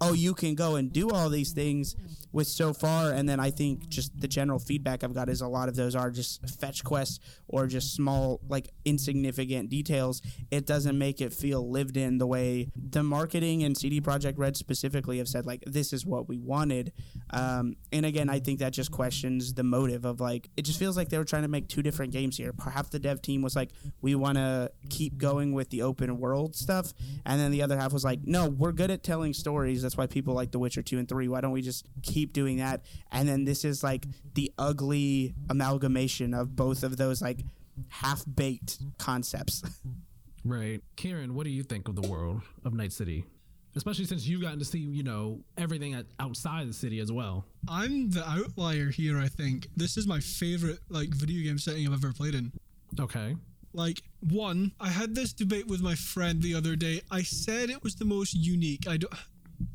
oh, 0.00 0.12
you 0.12 0.34
can 0.34 0.54
go 0.54 0.76
and 0.76 0.92
do 0.92 1.10
all 1.10 1.28
these 1.28 1.52
things 1.52 1.96
with 2.32 2.48
so 2.48 2.72
far. 2.72 3.12
And 3.12 3.28
then 3.28 3.38
I 3.38 3.50
think 3.50 3.88
just 3.88 4.18
the 4.18 4.28
general 4.28 4.58
feedback 4.58 5.04
I've 5.04 5.14
got 5.14 5.28
is 5.28 5.40
a 5.40 5.48
lot 5.48 5.68
of 5.68 5.76
those 5.76 5.94
are 5.94 6.10
just 6.10 6.48
fetch 6.48 6.82
quests 6.82 7.20
or 7.46 7.66
just 7.66 7.94
small, 7.94 8.40
like 8.48 8.70
insignificant 8.84 9.68
details. 9.68 10.22
It 10.50 10.66
doesn't 10.66 10.98
make 10.98 11.20
it 11.20 11.32
feel 11.32 11.70
lived 11.70 11.96
in 11.96 12.18
the 12.18 12.26
way 12.26 12.68
the 12.74 13.02
marketing 13.02 13.62
and 13.62 13.76
CD 13.76 14.00
Projekt 14.00 14.38
Red 14.38 14.56
specifically 14.56 15.18
have 15.18 15.28
said, 15.28 15.46
like, 15.46 15.62
this 15.66 15.92
is 15.92 16.06
what 16.06 16.28
we 16.28 16.38
wanted. 16.38 16.92
Um, 17.30 17.76
and 17.92 18.06
again, 18.06 18.30
I 18.30 18.40
think 18.40 18.60
that 18.60 18.72
just 18.72 18.90
questions 18.90 19.54
the 19.54 19.62
motive 19.62 20.04
of 20.04 20.20
like, 20.20 20.48
it 20.56 20.62
just 20.62 20.78
feels 20.78 20.96
like 20.96 21.10
they 21.10 21.18
were 21.18 21.24
trying 21.24 21.42
to 21.42 21.48
make 21.48 21.68
two 21.68 21.82
different 21.82 22.12
games 22.12 22.36
here. 22.36 22.52
Half 22.72 22.90
the 22.90 22.98
dev 22.98 23.20
team 23.20 23.42
was 23.42 23.54
like, 23.54 23.70
we 24.00 24.14
want 24.14 24.38
to 24.38 24.70
keep 24.88 25.18
going 25.18 25.52
with 25.52 25.70
the 25.70 25.82
open 25.82 26.18
world 26.18 26.56
stuff. 26.56 26.92
And 27.26 27.40
then 27.40 27.50
the 27.50 27.62
other 27.62 27.78
half 27.78 27.92
was 27.92 28.04
like, 28.04 28.20
no, 28.24 28.48
we're 28.48 28.72
good 28.72 28.90
at 28.90 29.02
telling 29.02 29.34
stories 29.34 29.81
that's 29.82 29.96
why 29.96 30.06
people 30.06 30.34
like 30.34 30.50
The 30.50 30.58
Witcher 30.58 30.82
2 30.82 30.98
and 30.98 31.08
3. 31.08 31.28
Why 31.28 31.40
don't 31.40 31.52
we 31.52 31.62
just 31.62 31.86
keep 32.02 32.32
doing 32.32 32.58
that? 32.58 32.84
And 33.10 33.28
then 33.28 33.44
this 33.44 33.64
is 33.64 33.82
like 33.82 34.06
the 34.34 34.52
ugly 34.58 35.34
amalgamation 35.50 36.34
of 36.34 36.56
both 36.56 36.82
of 36.82 36.96
those 36.96 37.20
like 37.20 37.40
half 37.88 38.24
baked 38.32 38.78
concepts. 38.98 39.62
Right. 40.44 40.80
Kieran, 40.96 41.34
what 41.34 41.44
do 41.44 41.50
you 41.50 41.62
think 41.62 41.88
of 41.88 41.94
the 41.94 42.08
world 42.08 42.42
of 42.64 42.74
Night 42.74 42.92
City? 42.92 43.24
Especially 43.74 44.04
since 44.04 44.26
you've 44.26 44.42
gotten 44.42 44.58
to 44.58 44.64
see, 44.64 44.80
you 44.80 45.02
know, 45.02 45.40
everything 45.56 45.96
outside 46.18 46.68
the 46.68 46.74
city 46.74 47.00
as 47.00 47.10
well. 47.10 47.46
I'm 47.68 48.10
the 48.10 48.28
outlier 48.28 48.90
here, 48.90 49.18
I 49.18 49.28
think. 49.28 49.68
This 49.76 49.96
is 49.96 50.06
my 50.06 50.20
favorite 50.20 50.80
like 50.90 51.08
video 51.14 51.42
game 51.42 51.58
setting 51.58 51.86
I've 51.86 51.94
ever 51.94 52.12
played 52.12 52.34
in. 52.34 52.52
Okay. 53.00 53.36
Like 53.72 54.02
one, 54.20 54.72
I 54.78 54.88
had 54.88 55.14
this 55.14 55.32
debate 55.32 55.66
with 55.66 55.80
my 55.80 55.94
friend 55.94 56.42
the 56.42 56.54
other 56.54 56.76
day. 56.76 57.00
I 57.10 57.22
said 57.22 57.70
it 57.70 57.82
was 57.82 57.94
the 57.94 58.04
most 58.04 58.34
unique. 58.34 58.86
I 58.86 58.98
don't 58.98 59.14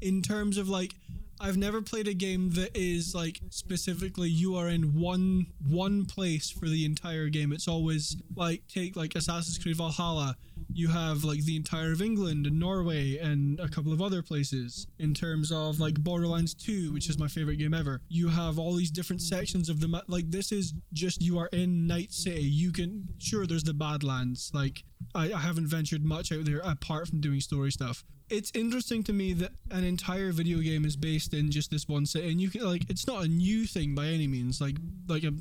in 0.02 0.22
terms 0.22 0.58
of 0.58 0.70
like 0.70 0.96
I've 1.40 1.58
never 1.58 1.82
played 1.82 2.08
a 2.08 2.14
game 2.14 2.52
that 2.52 2.76
is 2.76 3.14
like 3.14 3.40
specifically 3.50 4.30
you 4.30 4.56
are 4.56 4.68
in 4.68 5.00
one 5.00 5.48
one 5.68 6.06
place 6.06 6.50
for 6.50 6.68
the 6.68 6.86
entire 6.86 7.30
game. 7.30 7.52
It's 7.52 7.68
always 7.68 8.18
like 8.36 8.64
take 8.68 8.96
like 8.96 9.16
Assassin's 9.16 9.58
Creed 9.58 9.78
Valhalla. 9.78 10.36
You 10.74 10.90
have 10.90 11.24
like 11.24 11.44
the 11.44 11.56
entire 11.56 11.92
of 11.92 12.02
England 12.02 12.46
and 12.46 12.60
Norway 12.60 13.18
and 13.18 13.60
a 13.60 13.68
couple 13.68 13.94
of 13.94 14.02
other 14.02 14.22
places. 14.22 14.88
In 15.00 15.14
terms 15.14 15.52
of 15.52 15.80
like 15.80 15.96
Borderlands 15.96 16.54
2, 16.54 16.94
which 16.94 17.10
is 17.10 17.18
my 17.18 17.28
favorite 17.28 17.58
game 17.58 17.74
ever, 17.74 18.02
you 18.10 18.28
have 18.30 18.60
all 18.60 18.74
these 18.74 18.92
different 18.92 19.22
sections 19.22 19.70
of 19.70 19.80
the 19.80 19.88
map. 19.88 20.04
Like 20.08 20.30
this 20.30 20.52
is 20.52 20.74
just 20.94 21.22
you 21.22 21.38
are 21.40 21.48
in 21.48 21.88
Night 21.88 22.14
City. 22.14 22.44
You 22.44 22.72
can 22.72 23.08
sure 23.18 23.46
there's 23.46 23.64
the 23.64 23.74
Badlands. 23.74 24.52
Like 24.54 24.84
I, 25.16 25.34
I 25.34 25.40
haven't 25.40 25.68
ventured 25.68 26.04
much 26.04 26.32
out 26.32 26.46
there 26.46 26.60
apart 26.60 27.08
from 27.08 27.22
doing 27.22 27.40
story 27.40 27.72
stuff 27.72 28.04
it's 28.30 28.52
interesting 28.54 29.04
to 29.04 29.14
me 29.14 29.34
that 29.34 29.52
an 29.72 29.84
entire 29.84 30.32
video 30.32 30.60
game 30.60 30.86
is 30.86 30.96
based 30.96 31.34
in 31.34 31.50
just 31.50 31.72
this 31.72 31.88
one 31.88 32.06
city, 32.06 32.30
and 32.30 32.42
you 32.42 32.50
can 32.50 32.66
like 32.66 32.90
it's 32.90 33.08
not 33.08 33.24
a 33.24 33.28
new 33.28 33.66
thing 33.66 33.96
by 33.96 34.08
any 34.08 34.28
means. 34.28 34.60
Like 34.60 34.76
like 35.08 35.24
a 35.24 35.32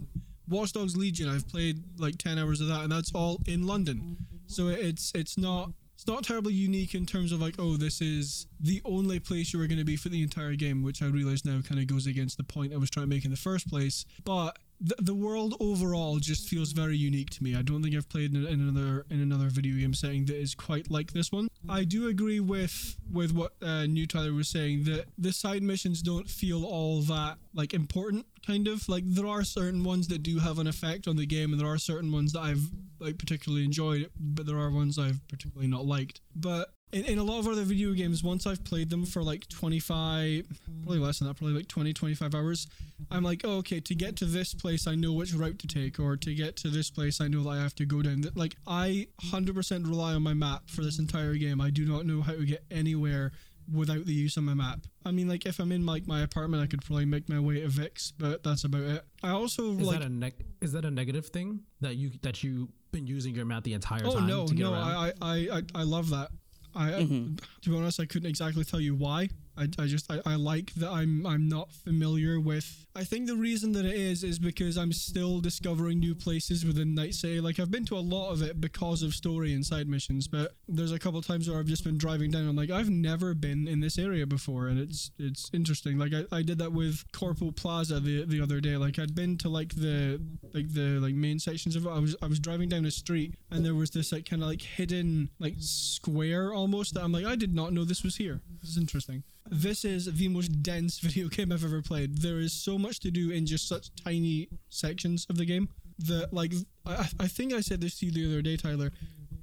Watch 0.48 0.73
Dogs 0.73 0.97
Legion, 0.97 1.28
I've 1.28 1.48
played 1.48 1.82
like 1.98 2.19
ten 2.19 2.39
hours 2.39 2.61
of 2.61 2.69
that, 2.69 2.82
and 2.82 2.93
that's 2.93 3.12
all 3.12 3.40
in 3.47 3.66
London. 3.66 4.16
So 4.47 4.68
it's 4.68 5.12
it's 5.14 5.39
not 5.39 5.70
it's 5.94 6.06
not 6.06 6.24
terribly 6.24 6.52
unique 6.52 6.94
in 6.94 7.06
terms 7.06 7.32
of 7.32 7.40
like 7.40 7.55
oh 7.59 7.77
this 7.77 8.01
is 8.01 8.47
the 8.60 8.82
only 8.85 9.18
place 9.18 9.52
you 9.52 9.60
are 9.60 9.66
going 9.66 9.78
to 9.78 9.85
be 9.85 9.97
for 9.97 10.09
the 10.09 10.23
entire 10.23 10.55
game, 10.55 10.82
which 10.82 11.02
I 11.02 11.06
realize 11.06 11.44
now 11.44 11.60
kind 11.62 11.81
of 11.81 11.86
goes 11.86 12.06
against 12.06 12.36
the 12.36 12.44
point 12.44 12.73
I 12.73 12.77
was 12.77 12.90
trying 12.90 13.05
to 13.06 13.10
make 13.10 13.24
in 13.24 13.31
the 13.31 13.36
first 13.36 13.68
place. 13.68 14.05
But 14.24 14.59
the, 14.81 14.94
the 14.98 15.14
world 15.14 15.55
overall 15.60 16.18
just 16.18 16.48
feels 16.48 16.73
very 16.73 16.97
unique 16.97 17.31
to 17.31 17.43
me. 17.43 17.56
I 17.56 17.62
don't 17.62 17.82
think 17.82 17.94
I've 17.94 18.09
played 18.09 18.35
in, 18.35 18.47
in 18.47 18.60
another 18.60 19.06
in 19.10 19.20
another 19.20 19.48
video 19.48 19.77
game 19.77 19.94
setting 19.94 20.27
that 20.27 20.36
is 20.36 20.55
quite 20.55 20.90
like 20.90 21.12
this 21.12 21.32
one. 21.32 21.48
I 21.68 21.85
do 21.85 22.09
agree 22.09 22.40
with 22.40 22.97
with 23.10 23.32
what 23.32 23.55
uh, 23.62 23.86
New 23.86 24.06
Tyler 24.06 24.32
was 24.32 24.48
saying 24.48 24.85
that 24.85 25.06
the 25.18 25.32
side 25.32 25.62
missions 25.62 26.02
don't 26.02 26.28
feel 26.28 26.64
all 26.64 27.01
that 27.02 27.39
like 27.55 27.74
important. 27.74 28.27
Kind 28.47 28.68
of 28.68 28.89
like 28.89 29.05
there 29.06 29.27
are 29.27 29.44
certain 29.44 29.82
ones 29.82 30.09
that 30.09 30.23
do 30.23 30.39
have 30.39 30.59
an 30.59 30.66
effect 30.66 31.09
on 31.09 31.16
the 31.16 31.27
game, 31.27 31.52
and 31.52 31.60
there 31.60 31.68
are 31.68 31.78
certain 31.78 32.12
ones 32.12 32.32
that 32.32 32.40
I've 32.40 32.70
like 32.98 33.18
particularly 33.18 33.64
enjoyed, 33.64 34.02
it, 34.02 34.12
but 34.18 34.47
there 34.47 34.59
are 34.59 34.70
ones 34.70 34.98
I've 34.98 35.27
particularly 35.28 35.68
not 35.68 35.86
liked. 35.86 36.20
But 36.35 36.68
in, 36.93 37.05
in 37.05 37.18
a 37.18 37.23
lot 37.24 37.40
of 37.40 37.48
other 37.48 37.62
video 37.62 37.93
games, 37.93 38.23
once 38.23 38.47
I've 38.47 38.64
played 38.64 38.90
them 38.90 39.05
for 39.05 39.23
like 39.23 39.48
25, 39.48 40.47
probably 40.82 40.98
less 40.98 41.18
than 41.18 41.28
that, 41.28 41.35
probably 41.36 41.56
like 41.56 41.68
20, 41.68 41.93
25 41.93 42.35
hours, 42.35 42.66
I'm 43.10 43.24
like, 43.24 43.43
oh, 43.44 43.59
okay, 43.59 43.81
to 43.81 43.94
get 43.94 44.16
to 44.16 44.24
this 44.24 44.55
place, 44.55 44.86
I 44.86 44.94
know 44.94 45.12
which 45.12 45.32
route 45.35 45.59
to 45.60 45.66
take, 45.66 45.98
or 45.98 46.16
to 46.16 46.35
get 46.35 46.56
to 46.59 46.68
this 46.68 46.90
place, 46.90 47.20
I 47.20 47.28
know 47.28 47.43
that 47.44 47.51
I 47.51 47.60
have 47.60 47.74
to 47.77 47.85
go 47.86 48.02
down. 48.02 48.24
Like, 48.35 48.56
I 48.66 49.09
100% 49.24 49.86
rely 49.86 50.14
on 50.14 50.23
my 50.23 50.35
map 50.35 50.70
for 50.70 50.82
this 50.82 50.98
entire 50.98 51.35
game. 51.35 51.60
I 51.60 51.70
do 51.70 51.85
not 51.85 52.06
know 52.06 52.23
how 52.23 52.32
to 52.32 52.44
get 52.44 52.64
anywhere 52.70 53.32
without 53.73 54.06
the 54.06 54.12
use 54.12 54.36
of 54.36 54.44
my 54.44 54.55
map. 54.55 54.81
I 55.05 55.10
mean, 55.10 55.28
like 55.28 55.47
if 55.47 55.59
I'm 55.59 55.73
in 55.73 55.86
like 55.86 56.06
my 56.06 56.23
apartment, 56.23 56.62
I 56.62 56.66
could 56.66 56.85
probably 56.85 57.05
make 57.05 57.28
my 57.28 57.40
way 57.40 57.60
to 57.60 57.68
Vik's, 57.68 58.12
but 58.12 58.43
that's 58.43 58.64
about 58.64 58.82
it. 58.82 59.05
I 59.23 59.31
also 59.31 59.73
Is 59.73 59.86
like. 59.86 59.98
that 59.98 60.06
a 60.06 60.09
neg- 60.09 60.44
is 60.60 60.73
that 60.73 60.85
a 60.85 60.90
negative 60.90 61.27
thing 61.27 61.60
that 61.81 61.97
you 61.97 62.12
that 62.23 62.43
you 62.43 62.68
been 62.97 63.06
using 63.06 63.35
your 63.35 63.44
map 63.44 63.62
the 63.64 63.74
entire 63.74 64.06
Oh 64.06 64.14
time? 64.14 64.27
no, 64.27 64.47
to 64.47 64.55
get 64.55 64.62
no. 64.64 64.73
I, 64.74 65.12
I, 65.20 65.35
I, 65.59 65.62
I 65.74 65.82
love 65.82 66.09
that. 66.10 66.28
I, 66.74 66.90
Mhm. 66.90 67.39
to 67.62 67.70
be 67.70 67.77
honest, 67.77 68.01
I 68.01 68.06
couldn't 68.06 68.28
exactly 68.28 68.64
tell 68.64 68.81
you 68.81 68.94
why. 68.94 69.28
I, 69.57 69.69
I 69.78 69.87
just 69.87 70.11
I, 70.11 70.20
I 70.27 70.35
like 70.37 70.74
that 70.74 70.91
I'm 70.91 71.27
I'm 71.27 71.49
not 71.49 71.73
familiar 71.73 72.39
with. 72.39 72.87
I 72.95 73.05
think 73.05 73.27
the 73.27 73.37
reason 73.37 73.73
that 73.73 73.85
it 73.85 73.95
is 73.95 74.24
is 74.24 74.39
because 74.39 74.77
I'm 74.77 74.93
still 74.93 75.41
discovering 75.41 75.99
new 75.99 76.15
places 76.15 76.65
within 76.65 76.95
Night 76.95 77.15
City. 77.15 77.41
Like 77.41 77.59
I've 77.59 77.70
been 77.70 77.85
to 77.87 77.97
a 77.97 78.01
lot 78.01 78.33
of 78.33 78.43
it 78.43 78.61
because 78.61 79.03
of 79.03 79.15
story 79.15 79.53
and 79.55 79.65
side 79.65 79.89
missions, 79.89 80.28
but 80.28 80.57
there's 80.69 80.93
a 80.93 80.99
couple 80.99 81.20
times 81.23 81.49
where 81.49 81.59
I've 81.59 81.66
just 81.66 81.85
been 81.85 81.99
driving 81.99 82.31
down. 82.31 82.49
I'm 82.49 82.57
like 82.57 82.70
I've 82.70 82.91
never 82.91 83.35
been 83.35 83.66
in 83.69 83.81
this 83.81 83.99
area 83.99 84.27
before, 84.27 84.69
and 84.69 84.78
it's 84.78 85.11
it's 85.19 85.51
interesting. 85.53 85.99
Like 85.99 86.12
I, 86.12 86.37
I 86.37 86.43
did 86.43 86.59
that 86.59 86.73
with 86.73 87.05
Corpo 87.12 87.51
Plaza 87.51 88.01
the 88.01 88.24
the 88.24 88.41
other 88.41 88.61
day. 88.61 88.77
Like 88.77 88.99
I'd 88.99 89.15
been 89.15 89.39
to 89.39 89.49
like 89.49 89.74
the 89.74 90.20
like 90.53 90.73
the 90.73 91.01
like 91.01 91.15
main 91.15 91.39
sections 91.39 91.77
of 91.77 91.87
it. 91.87 91.91
I 91.91 91.99
was 91.99 92.16
I 92.23 92.27
was 92.27 92.39
driving 92.41 92.69
down 92.69 92.85
a 92.85 92.91
street 92.91 93.35
and 93.51 93.65
there 93.65 93.74
was 93.74 93.91
this 93.91 94.12
like 94.12 94.28
kind 94.28 94.43
of 94.43 94.49
like 94.49 94.62
hidden 94.62 95.31
like 95.39 95.55
square 95.59 96.53
almost 96.53 96.95
that 96.95 97.03
I'm 97.03 97.12
like 97.12 97.24
I 97.24 97.37
did 97.37 97.55
not 97.55 97.73
know 97.73 97.85
this 97.85 98.03
was 98.03 98.16
here. 98.16 98.41
This 98.61 98.70
is 98.70 98.77
interesting. 98.78 99.23
This 99.51 99.85
is 99.85 100.12
the 100.12 100.28
most 100.28 100.62
dense 100.62 100.98
video 101.06 101.28
game 101.28 101.52
I've 101.52 101.64
ever 101.64 101.82
played. 101.82 102.18
There 102.18 102.39
is 102.39 102.52
so 102.52 102.78
much 102.78 103.01
to 103.01 103.10
do 103.10 103.31
in 103.31 103.47
just 103.47 103.68
such 103.68 103.94
tiny 103.94 104.48
sections 104.68 105.27
of 105.31 105.36
the 105.36 105.44
game 105.44 105.68
that 105.98 106.32
like 106.32 106.52
I, 106.85 107.09
I 107.20 107.27
think 107.27 107.52
I 107.52 107.60
said 107.60 107.81
this 107.81 107.98
to 107.98 108.06
you 108.06 108.12
the 108.12 108.27
other 108.27 108.43
day, 108.43 108.56
Tyler. 108.56 108.90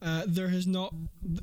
Uh, 0.04 0.24
there 0.28 0.50
has 0.50 0.68
not 0.68 0.94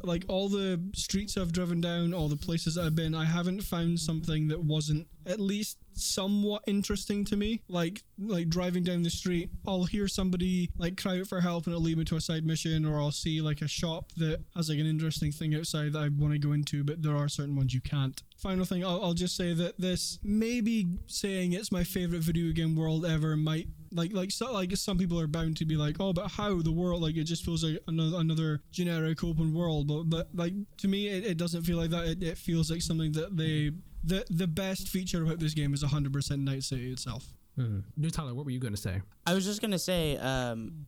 like 0.02 0.24
all 0.28 0.50
the 0.50 0.78
streets 0.94 1.38
I've 1.38 1.52
driven 1.52 1.80
down, 1.80 2.12
all 2.12 2.28
the 2.28 2.36
places 2.36 2.76
I've 2.76 2.94
been. 2.94 3.14
I 3.14 3.24
haven't 3.24 3.62
found 3.62 3.98
something 3.98 4.48
that 4.48 4.62
wasn't 4.62 5.06
at 5.24 5.40
least 5.40 5.78
somewhat 5.94 6.62
interesting 6.66 7.24
to 7.26 7.36
me. 7.36 7.62
Like 7.68 8.02
like 8.18 8.50
driving 8.50 8.84
down 8.84 9.02
the 9.02 9.10
street, 9.10 9.48
I'll 9.66 9.84
hear 9.84 10.06
somebody 10.08 10.70
like 10.76 11.00
cry 11.00 11.20
out 11.20 11.28
for 11.28 11.40
help 11.40 11.66
and 11.66 11.72
it'll 11.72 11.82
lead 11.82 11.96
me 11.96 12.04
to 12.04 12.16
a 12.16 12.20
side 12.20 12.44
mission, 12.44 12.84
or 12.84 13.00
I'll 13.00 13.12
see 13.12 13.40
like 13.40 13.62
a 13.62 13.68
shop 13.68 14.12
that 14.18 14.40
has 14.54 14.68
like 14.68 14.78
an 14.78 14.86
interesting 14.86 15.32
thing 15.32 15.54
outside 15.54 15.94
that 15.94 16.00
I 16.00 16.08
want 16.08 16.34
to 16.34 16.38
go 16.38 16.52
into, 16.52 16.84
but 16.84 17.02
there 17.02 17.16
are 17.16 17.28
certain 17.28 17.56
ones 17.56 17.72
you 17.72 17.80
can't. 17.80 18.22
Final 18.36 18.66
thing, 18.66 18.84
I'll, 18.84 19.02
I'll 19.02 19.14
just 19.14 19.36
say 19.36 19.54
that 19.54 19.80
this 19.80 20.18
maybe 20.22 20.98
saying 21.06 21.54
it's 21.54 21.72
my 21.72 21.84
favorite 21.84 22.22
video 22.22 22.52
game 22.52 22.76
world 22.76 23.06
ever 23.06 23.36
might 23.36 23.68
like 23.92 24.12
like 24.12 24.30
so 24.30 24.52
like 24.52 24.74
some 24.76 24.96
people 24.98 25.18
are 25.18 25.26
bound 25.26 25.56
to 25.56 25.64
be 25.64 25.76
like 25.76 25.96
oh 26.00 26.12
but 26.12 26.28
how 26.30 26.60
the 26.62 26.70
world 26.72 27.02
like 27.02 27.16
it 27.16 27.24
just 27.24 27.44
feels 27.44 27.64
like 27.64 27.78
another 27.88 28.16
another 28.18 28.60
generic 28.70 29.22
open 29.24 29.52
world 29.52 29.88
but 29.88 30.04
but 30.08 30.28
like 30.34 30.52
to 30.78 30.86
me 30.88 31.08
it, 31.08 31.24
it 31.24 31.36
doesn't 31.36 31.62
feel 31.62 31.76
like 31.76 31.90
that 31.90 32.04
it, 32.06 32.22
it 32.22 32.38
feels 32.38 32.70
like 32.70 32.82
something 32.82 33.12
that 33.12 33.36
they 33.36 33.70
the 34.04 34.24
the 34.30 34.46
best 34.46 34.88
feature 34.88 35.22
about 35.22 35.38
this 35.38 35.54
game 35.54 35.74
is 35.74 35.82
100% 35.82 36.38
night 36.40 36.62
city 36.62 36.92
itself 36.92 37.26
Mhm. 37.58 37.82
New 37.96 38.10
Tyler, 38.10 38.32
what 38.32 38.44
were 38.46 38.52
you 38.52 38.60
going 38.60 38.72
to 38.74 38.80
say? 38.80 39.02
I 39.26 39.34
was 39.34 39.44
just 39.44 39.60
gonna 39.60 39.78
say, 39.78 40.16
um, 40.18 40.86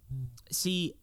see, 0.51 0.95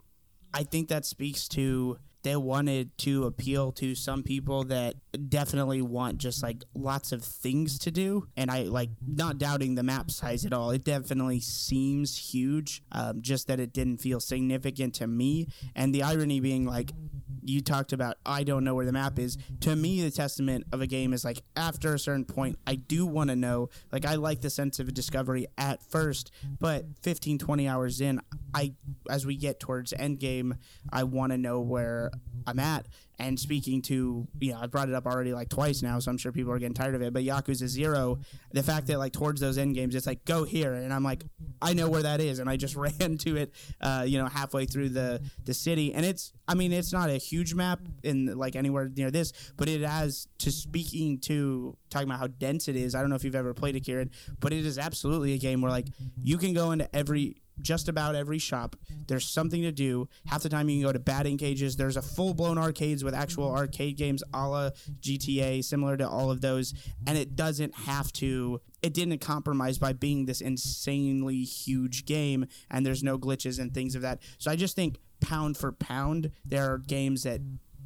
I 0.53 0.63
think 0.63 0.87
that 0.87 1.05
speaks 1.05 1.47
to 1.49 1.99
they 2.23 2.35
wanted 2.35 2.97
to 2.99 3.25
appeal 3.25 3.71
to 3.73 3.95
some 3.95 4.23
people 4.23 4.65
that 4.65 4.95
definitely 5.29 5.81
want 5.81 6.17
just 6.17 6.43
like 6.43 6.63
lots 6.73 7.11
of 7.11 7.23
things 7.23 7.79
to 7.79 7.91
do, 7.91 8.27
and 8.35 8.51
I 8.51 8.63
like 8.63 8.89
not 9.05 9.37
doubting 9.37 9.75
the 9.75 9.83
map 9.83 10.11
size 10.11 10.45
at 10.45 10.53
all. 10.53 10.71
It 10.71 10.83
definitely 10.83 11.39
seems 11.39 12.17
huge, 12.17 12.81
um, 12.91 13.21
just 13.21 13.47
that 13.47 13.59
it 13.59 13.73
didn't 13.73 13.97
feel 13.97 14.19
significant 14.19 14.95
to 14.95 15.07
me, 15.07 15.47
and 15.75 15.93
the 15.93 16.03
irony 16.03 16.39
being 16.39 16.65
like. 16.65 16.91
You 17.49 17.61
talked 17.61 17.93
about 17.93 18.17
I 18.25 18.43
don't 18.43 18.63
know 18.63 18.75
where 18.75 18.85
the 18.85 18.91
map 18.91 19.17
is. 19.17 19.37
To 19.61 19.75
me, 19.75 20.01
the 20.01 20.11
testament 20.11 20.65
of 20.71 20.81
a 20.81 20.87
game 20.87 21.13
is 21.13 21.25
like 21.25 21.41
after 21.55 21.93
a 21.93 21.99
certain 21.99 22.25
point, 22.25 22.59
I 22.67 22.75
do 22.75 23.05
want 23.05 23.29
to 23.31 23.35
know. 23.35 23.69
Like 23.91 24.05
I 24.05 24.15
like 24.15 24.41
the 24.41 24.49
sense 24.49 24.79
of 24.79 24.93
discovery 24.93 25.47
at 25.57 25.81
first, 25.83 26.31
but 26.59 26.85
15, 27.01 27.39
20 27.39 27.67
hours 27.67 28.01
in, 28.01 28.21
I 28.53 28.73
as 29.09 29.25
we 29.25 29.35
get 29.35 29.59
towards 29.59 29.93
end 29.93 30.19
game, 30.19 30.55
I 30.91 31.03
want 31.03 31.31
to 31.31 31.37
know 31.37 31.59
where 31.59 32.11
I'm 32.45 32.59
at. 32.59 32.87
And 33.19 33.37
speaking 33.37 33.81
to, 33.83 34.27
you 34.39 34.53
know, 34.53 34.59
I 34.61 34.67
brought 34.67 34.87
it 34.87 34.95
up 34.95 35.05
already 35.05 35.33
like 35.33 35.49
twice 35.49 35.81
now, 35.81 35.99
so 35.99 36.09
I'm 36.09 36.17
sure 36.17 36.31
people 36.31 36.53
are 36.53 36.59
getting 36.59 36.73
tired 36.73 36.95
of 36.95 37.01
it. 37.01 37.11
But 37.11 37.23
Yakuza 37.23 37.67
Zero, 37.67 38.19
the 38.51 38.63
fact 38.63 38.87
that 38.87 38.97
like 38.97 39.11
towards 39.11 39.41
those 39.41 39.57
end 39.57 39.75
games, 39.75 39.93
it's 39.93 40.07
like 40.07 40.23
go 40.23 40.45
here, 40.45 40.73
and 40.73 40.93
I'm 40.93 41.03
like, 41.03 41.23
I 41.61 41.73
know 41.73 41.89
where 41.89 42.01
that 42.03 42.21
is, 42.21 42.39
and 42.39 42.49
I 42.49 42.55
just 42.55 42.75
ran 42.77 43.17
to 43.19 43.35
it, 43.35 43.53
uh, 43.81 44.05
you 44.07 44.17
know, 44.17 44.27
halfway 44.27 44.65
through 44.65 44.89
the 44.89 45.21
the 45.43 45.53
city, 45.53 45.93
and 45.93 46.05
it's, 46.05 46.31
I 46.47 46.55
mean, 46.55 46.71
it's 46.71 46.93
not 46.93 47.09
a 47.09 47.17
huge 47.17 47.53
map 47.53 47.81
in 48.03 48.37
like 48.37 48.55
anywhere 48.55 48.89
near 48.95 49.11
this, 49.11 49.33
but 49.57 49.67
it 49.67 49.81
has 49.81 50.27
to 50.39 50.51
speaking 50.51 51.19
to 51.19 51.75
talking 51.89 52.07
about 52.07 52.19
how 52.19 52.27
dense 52.27 52.67
it 52.69 52.77
is. 52.77 52.95
I 52.95 53.01
don't 53.01 53.09
know 53.09 53.17
if 53.17 53.25
you've 53.25 53.35
ever 53.35 53.53
played 53.53 53.75
it, 53.75 53.81
Kieran, 53.81 54.11
but 54.39 54.53
it 54.53 54.65
is 54.65 54.77
absolutely 54.77 55.33
a 55.33 55.37
game 55.37 55.61
where 55.61 55.71
like 55.71 55.87
you 56.21 56.37
can 56.37 56.53
go 56.53 56.71
into 56.71 56.93
every 56.95 57.41
just 57.61 57.87
about 57.87 58.15
every 58.15 58.39
shop. 58.39 58.75
There's 59.07 59.27
something 59.27 59.61
to 59.61 59.71
do. 59.71 60.07
Half 60.25 60.43
the 60.43 60.49
time 60.49 60.69
you 60.69 60.77
can 60.77 60.87
go 60.87 60.93
to 60.93 60.99
batting 60.99 61.37
cages. 61.37 61.75
There's 61.75 61.97
a 61.97 62.01
full 62.01 62.33
blown 62.33 62.57
arcades 62.57 63.03
with 63.03 63.13
actual 63.13 63.51
arcade 63.51 63.97
games 63.97 64.23
a 64.33 64.47
la 64.47 64.69
GTA, 64.99 65.63
similar 65.63 65.97
to 65.97 66.07
all 66.07 66.31
of 66.31 66.41
those. 66.41 66.73
And 67.07 67.17
it 67.17 67.35
doesn't 67.35 67.75
have 67.75 68.11
to, 68.13 68.61
it 68.81 68.93
didn't 68.93 69.19
compromise 69.19 69.77
by 69.77 69.93
being 69.93 70.25
this 70.25 70.41
insanely 70.41 71.43
huge 71.43 72.05
game. 72.05 72.45
And 72.69 72.85
there's 72.85 73.03
no 73.03 73.17
glitches 73.17 73.59
and 73.59 73.73
things 73.73 73.95
of 73.95 74.01
that. 74.01 74.21
So 74.37 74.51
I 74.51 74.55
just 74.55 74.75
think 74.75 74.99
pound 75.21 75.57
for 75.57 75.71
pound, 75.71 76.31
there 76.45 76.71
are 76.71 76.77
games 76.77 77.23
that 77.23 77.41